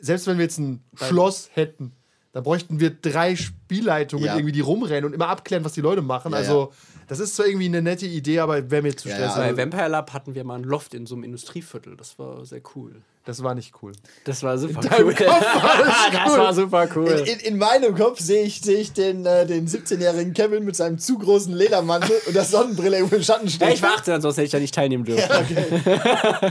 selbst 0.00 0.26
wenn 0.26 0.38
wir 0.38 0.44
jetzt 0.44 0.58
ein 0.58 0.82
Schloss 0.94 1.48
hätten, 1.54 1.92
dann 2.34 2.42
bräuchten 2.42 2.80
wir 2.80 2.90
drei 2.90 3.36
Spielleitungen 3.36 4.26
Ja. 4.26 4.34
irgendwie, 4.34 4.52
die 4.52 4.60
rumrennen 4.60 5.04
und 5.06 5.12
immer 5.14 5.28
abklären, 5.28 5.64
was 5.64 5.72
die 5.72 5.80
Leute 5.80 6.02
machen. 6.02 6.32
Ja, 6.32 6.38
also 6.38 6.72
das 7.06 7.20
ist 7.20 7.36
zwar 7.36 7.46
irgendwie 7.46 7.66
eine 7.66 7.80
nette 7.80 8.06
Idee, 8.06 8.40
aber 8.40 8.70
wäre 8.70 8.82
mir 8.82 8.96
zu 8.96 9.08
Ja, 9.08 9.14
stressig. 9.14 9.36
ja. 9.42 9.52
Bei 9.52 9.56
Vampire 9.56 9.88
Lab 9.88 10.12
hatten 10.12 10.34
wir 10.34 10.42
mal 10.44 10.56
ein 10.56 10.64
Loft 10.64 10.94
in 10.94 11.06
so 11.06 11.14
einem 11.14 11.24
Industrieviertel. 11.24 11.96
Das 11.96 12.18
war 12.18 12.44
sehr 12.44 12.60
cool. 12.74 12.96
Das 13.26 13.42
war 13.42 13.54
nicht 13.54 13.72
cool. 13.82 13.92
Das 14.24 14.42
war 14.42 14.58
super 14.58 14.80
cool. 14.98 15.14
Kopf 15.14 15.26
war 15.26 15.78
das 15.84 15.94
das 16.12 16.32
cool. 16.32 16.38
war 16.38 16.54
super 16.54 16.88
cool. 16.94 17.08
in, 17.08 17.26
in, 17.26 17.38
in 17.40 17.58
meinem 17.58 17.94
Kopf 17.96 18.20
sehe 18.20 18.44
ich, 18.44 18.60
sehe 18.60 18.78
ich 18.78 18.92
den, 18.92 19.24
äh, 19.24 19.46
den 19.46 19.66
17-jährigen 19.66 20.34
Kevin 20.34 20.64
mit 20.64 20.76
seinem 20.76 20.98
zu 20.98 21.16
großen 21.18 21.54
Ledermantel 21.54 22.20
und 22.26 22.36
der 22.36 22.44
Sonnenbrille 22.44 22.98
im 22.98 23.22
Schatten 23.22 23.46
ja, 23.46 23.50
stehen. 23.50 23.68
ich 23.70 23.82
war 23.82 23.94
18, 23.94 24.14
ansonsten 24.14 24.40
hätte 24.40 24.46
ich 24.46 24.52
da 24.52 24.58
nicht 24.58 24.74
teilnehmen 24.74 25.04
dürfen. 25.04 25.30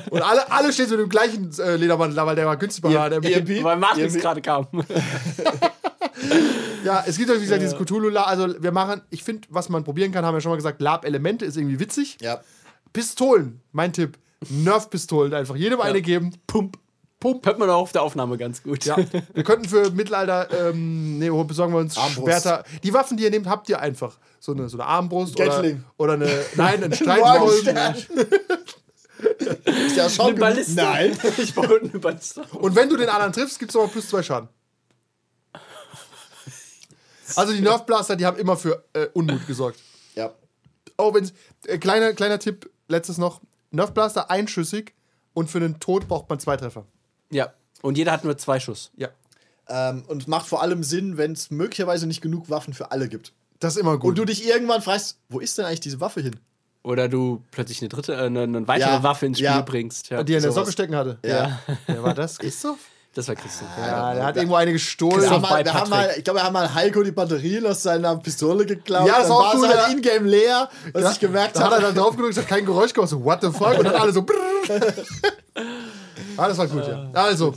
Und 0.10 0.22
alle, 0.24 0.52
alle 0.52 0.74
stehen 0.74 0.90
mit 0.90 1.00
dem 1.00 1.10
gleichen 1.10 1.52
äh, 1.60 1.76
Ledermantel 1.76 2.16
da, 2.16 2.26
weil 2.26 2.36
der 2.36 2.48
war 2.48 2.58
günstig 2.58 2.82
bei 2.82 2.98
H&M. 2.98 3.22
EMP? 3.22 3.64
Weil 3.64 3.78
Matrix 3.78 4.16
gerade 4.16 4.42
kam. 4.42 4.68
Ja, 6.84 7.04
es 7.08 7.18
gibt 7.18 7.30
ja, 7.30 7.36
wie 7.38 7.42
gesagt, 7.42 7.62
dieses 7.62 7.78
Cthulhu-Lab. 7.78 8.28
Also 8.28 8.62
wir 8.62 8.72
machen, 8.72 9.02
ich 9.10 9.24
finde, 9.24 9.48
was 9.50 9.70
man 9.70 9.84
probieren 9.84 10.12
kann, 10.12 10.26
haben 10.26 10.36
wir 10.36 10.42
schon 10.42 10.52
mal 10.52 10.58
gesagt, 10.58 10.82
Lab-Elemente 10.82 11.46
ist 11.46 11.58
irgendwie 11.58 11.80
witzig. 11.80 12.18
Ja. 12.22 12.42
Pistolen, 12.92 13.62
mein 13.72 13.94
Tipp. 13.94 14.18
Nerf-Pistolen 14.50 15.34
einfach. 15.34 15.56
Jedem 15.56 15.82
eine 15.82 16.02
geben. 16.02 16.36
Pump. 16.48 16.78
Pump. 17.20 17.46
Hört 17.46 17.58
man 17.58 17.70
auch 17.70 17.82
auf 17.84 17.92
der 17.94 18.02
Aufnahme 18.02 18.38
ganz 18.38 18.64
gut. 18.64 18.84
Ja, 18.84 18.98
wir 19.34 19.44
könnten 19.44 19.70
für 19.70 19.92
Mittelalter, 19.92 20.70
ähm, 20.70 21.20
nee, 21.20 21.32
wo 21.32 21.44
besorgen 21.46 21.74
wir 21.74 21.80
uns 21.80 21.98
Armbrust. 21.98 22.26
Schwerter. 22.26 22.64
Die 22.84 22.94
Waffen, 22.94 23.16
die 23.16 23.24
ihr 23.24 23.30
nehmt, 23.30 23.48
habt 23.48 23.70
ihr 23.70 23.80
einfach. 23.80 24.18
So 24.40 24.52
eine, 24.52 24.68
so 24.68 24.78
eine 24.78 24.86
Armbrust 24.88 25.40
oder, 25.40 25.46
Gatling. 25.46 25.84
oder 25.98 26.14
eine, 26.14 26.26
nein, 26.56 26.84
ein. 26.84 27.20
Morgenstern. 27.20 27.96
Ist 29.66 29.96
ja 29.96 30.10
schon 30.10 30.28
Eine 30.28 30.36
Balliste. 30.40 30.76
Nein. 30.76 31.18
Ich 31.38 31.54
baue 31.56 31.80
eine 31.80 32.00
Balliste. 32.00 32.42
Und 32.60 32.76
wenn 32.76 32.90
du 32.90 32.98
den 32.98 33.10
anderen 33.10 33.32
triffst, 33.32 33.58
gibt 33.58 33.72
es 33.72 33.76
nochmal 33.76 33.92
plus 33.92 34.10
zwei 34.10 34.22
Schaden. 34.22 34.50
Also 37.36 37.54
die 37.54 37.62
Nerf-Blaster, 37.62 38.16
die 38.16 38.26
haben 38.26 38.38
immer 38.38 38.58
für 38.58 38.84
äh, 38.94 39.08
Unmut 39.14 39.48
gesorgt. 39.48 39.80
Ja. 40.16 40.34
Oh, 40.98 41.14
wenn 41.14 41.30
äh, 41.66 41.78
kleiner, 41.78 42.14
kleiner 42.14 42.38
Tipp, 42.38 42.70
letztes 42.88 43.18
noch. 43.18 43.42
Nerf-Blaster 43.74 44.30
einschüssig 44.32 44.94
und 45.34 45.50
für 45.50 45.58
einen 45.58 45.80
Tod 45.80 46.08
braucht 46.08 46.30
man 46.30 46.40
zwei 46.40 46.58
Treffer. 46.58 46.86
Ja. 47.32 47.54
Und 47.82 47.98
jeder 47.98 48.12
hat 48.12 48.24
nur 48.24 48.38
zwei 48.38 48.60
Schuss. 48.60 48.92
Ja. 48.96 49.10
Ähm, 49.68 50.04
und 50.08 50.28
macht 50.28 50.48
vor 50.48 50.62
allem 50.62 50.84
Sinn, 50.84 51.18
wenn 51.18 51.32
es 51.34 51.52
möglicherweise 51.52 52.06
nicht 52.08 52.22
genug 52.22 52.50
Waffen 52.50 52.74
für 52.74 52.92
alle 52.92 53.08
gibt. 53.10 53.34
Das 53.60 53.76
ist 53.76 53.82
immer 53.82 53.98
gut. 53.98 54.10
Und 54.10 54.18
du 54.18 54.26
dich 54.26 54.46
irgendwann 54.48 54.82
fragst, 54.82 55.18
wo 55.30 55.40
ist 55.40 55.58
denn 55.58 55.66
eigentlich 55.66 55.80
diese 55.80 56.00
Waffe 56.00 56.22
hin? 56.22 56.36
Oder 56.84 57.08
du 57.08 57.42
plötzlich 57.52 57.82
eine 57.82 57.88
dritte, 57.90 58.14
äh, 58.14 58.26
eine, 58.26 58.44
eine 58.44 58.68
weitere 58.68 58.90
Ja. 58.90 59.04
Waffe 59.04 59.26
ins 59.26 59.38
Spiel 59.38 59.46
Ja. 59.46 59.62
bringst. 59.62 60.10
Ja. 60.10 60.22
die 60.24 60.34
er 60.34 60.38
in 60.38 60.44
der. 60.44 60.52
Socke 60.52 60.72
stecken 60.72 60.96
hatte. 60.96 61.18
Ja. 61.26 61.60
Wer 61.88 62.04
war 62.04 62.14
das? 62.14 62.38
Christoph? 62.40 62.80
Das 63.16 63.28
war 63.28 63.36
Christoph. 63.36 63.68
Ja, 63.78 64.14
der 64.16 64.26
hat 64.26 64.38
irgendwo 64.38 64.56
eine 64.56 64.72
gestohlen. 64.72 65.22
Wir 65.22 65.30
haben 65.30 65.42
mal, 65.42 65.64
wir 65.64 65.74
haben 65.74 65.90
mal, 65.90 66.10
ich 66.18 66.24
glaube, 66.24 66.40
wir 66.40 66.44
haben 66.46 66.54
mal 66.54 66.74
Heiko 66.74 67.04
die 67.04 67.12
Batterien 67.12 67.66
aus 67.68 67.84
seiner 67.84 68.16
Pistole 68.18 68.66
geklaut. 68.66 69.08
Ja, 69.08 69.20
das 69.20 69.28
dann 69.28 69.38
war 69.38 69.50
auch 69.50 69.56
cool, 69.56 69.68
halt 69.68 69.78
ja. 69.78 69.88
in-game 69.88 70.26
leer, 70.26 70.70
was 70.94 71.04
Ja, 71.04 71.12
ich 71.12 71.20
gemerkt 71.20 71.56
da 71.56 71.62
hat 71.66 71.72
er 71.72 71.76
habe. 71.76 71.86
dann 71.86 71.96
drauf 71.96 72.16
gedrückt, 72.16 72.32
es 72.32 72.40
hat 72.40 72.48
kein 72.48 72.66
Geräusch 72.66 72.92
gemacht, 72.92 73.10
so 73.12 73.24
what 73.24 73.40
the 73.42 73.52
fuck 73.52 73.78
und 73.78 73.84
dann 73.86 73.96
alle 73.96 74.12
so 74.12 74.24
brrrr. 74.24 74.38
ah, 76.38 76.48
das 76.48 76.58
war 76.58 76.66
gut, 76.68 76.88
ja. 76.88 77.08
Also, 77.14 77.54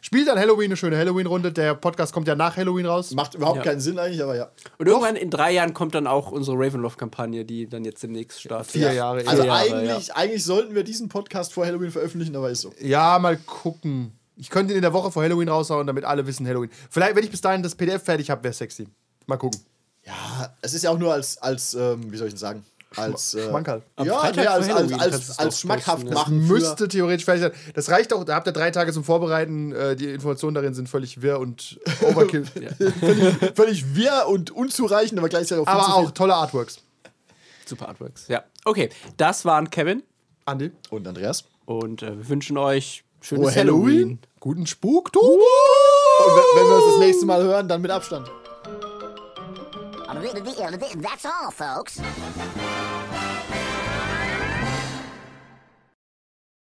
spielt 0.00 0.26
dann 0.26 0.36
Halloween 0.36 0.66
eine 0.66 0.76
schöne 0.76 0.96
Halloween-Runde. 0.98 1.52
Der 1.52 1.74
Podcast 1.74 2.12
kommt 2.12 2.26
ja 2.26 2.34
nach 2.34 2.56
Halloween 2.56 2.86
raus. 2.86 3.12
Macht 3.12 3.36
überhaupt 3.36 3.58
Ja. 3.58 3.62
keinen 3.62 3.80
Sinn 3.80 4.00
eigentlich, 4.00 4.22
aber 4.22 4.36
ja. 4.36 4.48
Und 4.78 4.88
irgendwann 4.88 5.14
in 5.14 5.30
drei 5.30 5.52
Jahren 5.52 5.74
kommt 5.74 5.94
dann 5.94 6.08
auch 6.08 6.32
unsere 6.32 6.56
Ravenloft-Kampagne, 6.58 7.44
die 7.44 7.68
dann 7.68 7.84
jetzt 7.84 8.02
demnächst 8.02 8.40
startet. 8.40 8.72
Vier 8.72 8.92
Jahre. 8.92 9.22
Also 9.26 9.44
Jahre, 9.44 9.76
eigentlich, 9.76 10.12
eigentlich 10.14 10.44
sollten 10.44 10.74
wir 10.74 10.82
diesen 10.82 11.08
Podcast 11.08 11.52
vor 11.52 11.66
Halloween 11.66 11.92
veröffentlichen, 11.92 12.34
aber 12.34 12.50
ist 12.50 12.62
so. 12.62 12.72
Ja, 12.80 13.18
mal 13.20 13.36
gucken. 13.36 14.17
Ich 14.38 14.50
könnte 14.50 14.72
ihn 14.72 14.76
in 14.76 14.82
der 14.82 14.92
Woche 14.92 15.10
vor 15.10 15.22
Halloween 15.24 15.48
raushauen, 15.48 15.86
damit 15.86 16.04
alle 16.04 16.26
wissen 16.26 16.46
Halloween. 16.46 16.70
Vielleicht, 16.90 17.16
wenn 17.16 17.24
ich 17.24 17.30
bis 17.30 17.40
dahin 17.40 17.62
das 17.62 17.74
PDF 17.74 18.04
fertig 18.04 18.30
habe, 18.30 18.44
wäre 18.44 18.54
sexy. 18.54 18.86
Mal 19.26 19.36
gucken. 19.36 19.60
Ja, 20.04 20.12
ja, 20.12 20.56
es 20.62 20.74
ist 20.74 20.84
ja 20.84 20.90
auch 20.90 20.98
nur 20.98 21.12
als, 21.12 21.38
als 21.38 21.74
ähm, 21.74 22.10
wie 22.10 22.16
soll 22.16 22.28
ich 22.28 22.34
denn 22.34 22.38
sagen? 22.38 22.64
Als 22.96 23.34
äh, 23.34 23.48
Schmankerl. 23.48 23.82
Ja, 24.02 24.18
Freitag 24.20 24.44
vor 24.44 24.52
als, 24.54 24.70
als, 24.70 24.92
als, 24.92 25.38
als 25.38 25.60
schmackhaft 25.60 26.04
posten, 26.04 26.08
ja. 26.08 26.14
machen. 26.14 26.46
Müsste 26.46 26.88
theoretisch 26.88 27.24
fertig 27.24 27.42
sein. 27.42 27.52
Das 27.74 27.90
reicht 27.90 28.12
auch, 28.14 28.24
da 28.24 28.36
habt 28.36 28.46
ihr 28.46 28.52
drei 28.52 28.70
Tage 28.70 28.92
zum 28.92 29.04
Vorbereiten. 29.04 29.72
Äh, 29.72 29.96
die 29.96 30.06
Informationen 30.06 30.54
darin 30.54 30.72
sind 30.72 30.88
völlig 30.88 31.20
wirr 31.20 31.40
und 31.40 31.78
Overkill. 32.00 32.46
völlig, 32.46 33.34
völlig 33.54 33.94
wirr 33.94 34.26
und 34.28 34.50
unzureichend, 34.52 35.18
aber 35.18 35.28
gleichzeitig 35.28 35.66
auch 35.66 35.70
Aber 35.70 35.94
auch 35.94 36.04
viel. 36.04 36.12
tolle 36.12 36.34
Artworks. 36.34 36.78
Super 37.66 37.88
Artworks. 37.88 38.28
Ja. 38.28 38.44
Okay, 38.64 38.88
das 39.18 39.44
waren 39.44 39.68
Kevin 39.68 40.02
Andi. 40.46 40.70
Und 40.88 41.06
Andreas? 41.06 41.44
und 41.66 42.02
äh, 42.02 42.16
wir 42.16 42.28
wünschen 42.30 42.56
euch 42.56 43.04
schönes 43.20 43.52
Oh, 43.52 43.56
Halloween. 43.56 43.84
Halloween. 43.84 44.18
Guten 44.40 44.66
Spuktober! 44.66 45.26
Und 45.26 46.36
wenn, 46.36 46.62
wenn 46.62 46.68
wir 46.68 46.76
uns 46.76 46.84
das 46.86 46.98
nächste 46.98 47.26
Mal 47.26 47.42
hören, 47.42 47.68
dann 47.68 47.82
mit 47.82 47.90
Abstand. 47.90 48.30
That's 51.02 51.24
all, 51.24 51.50
folks. 51.52 52.00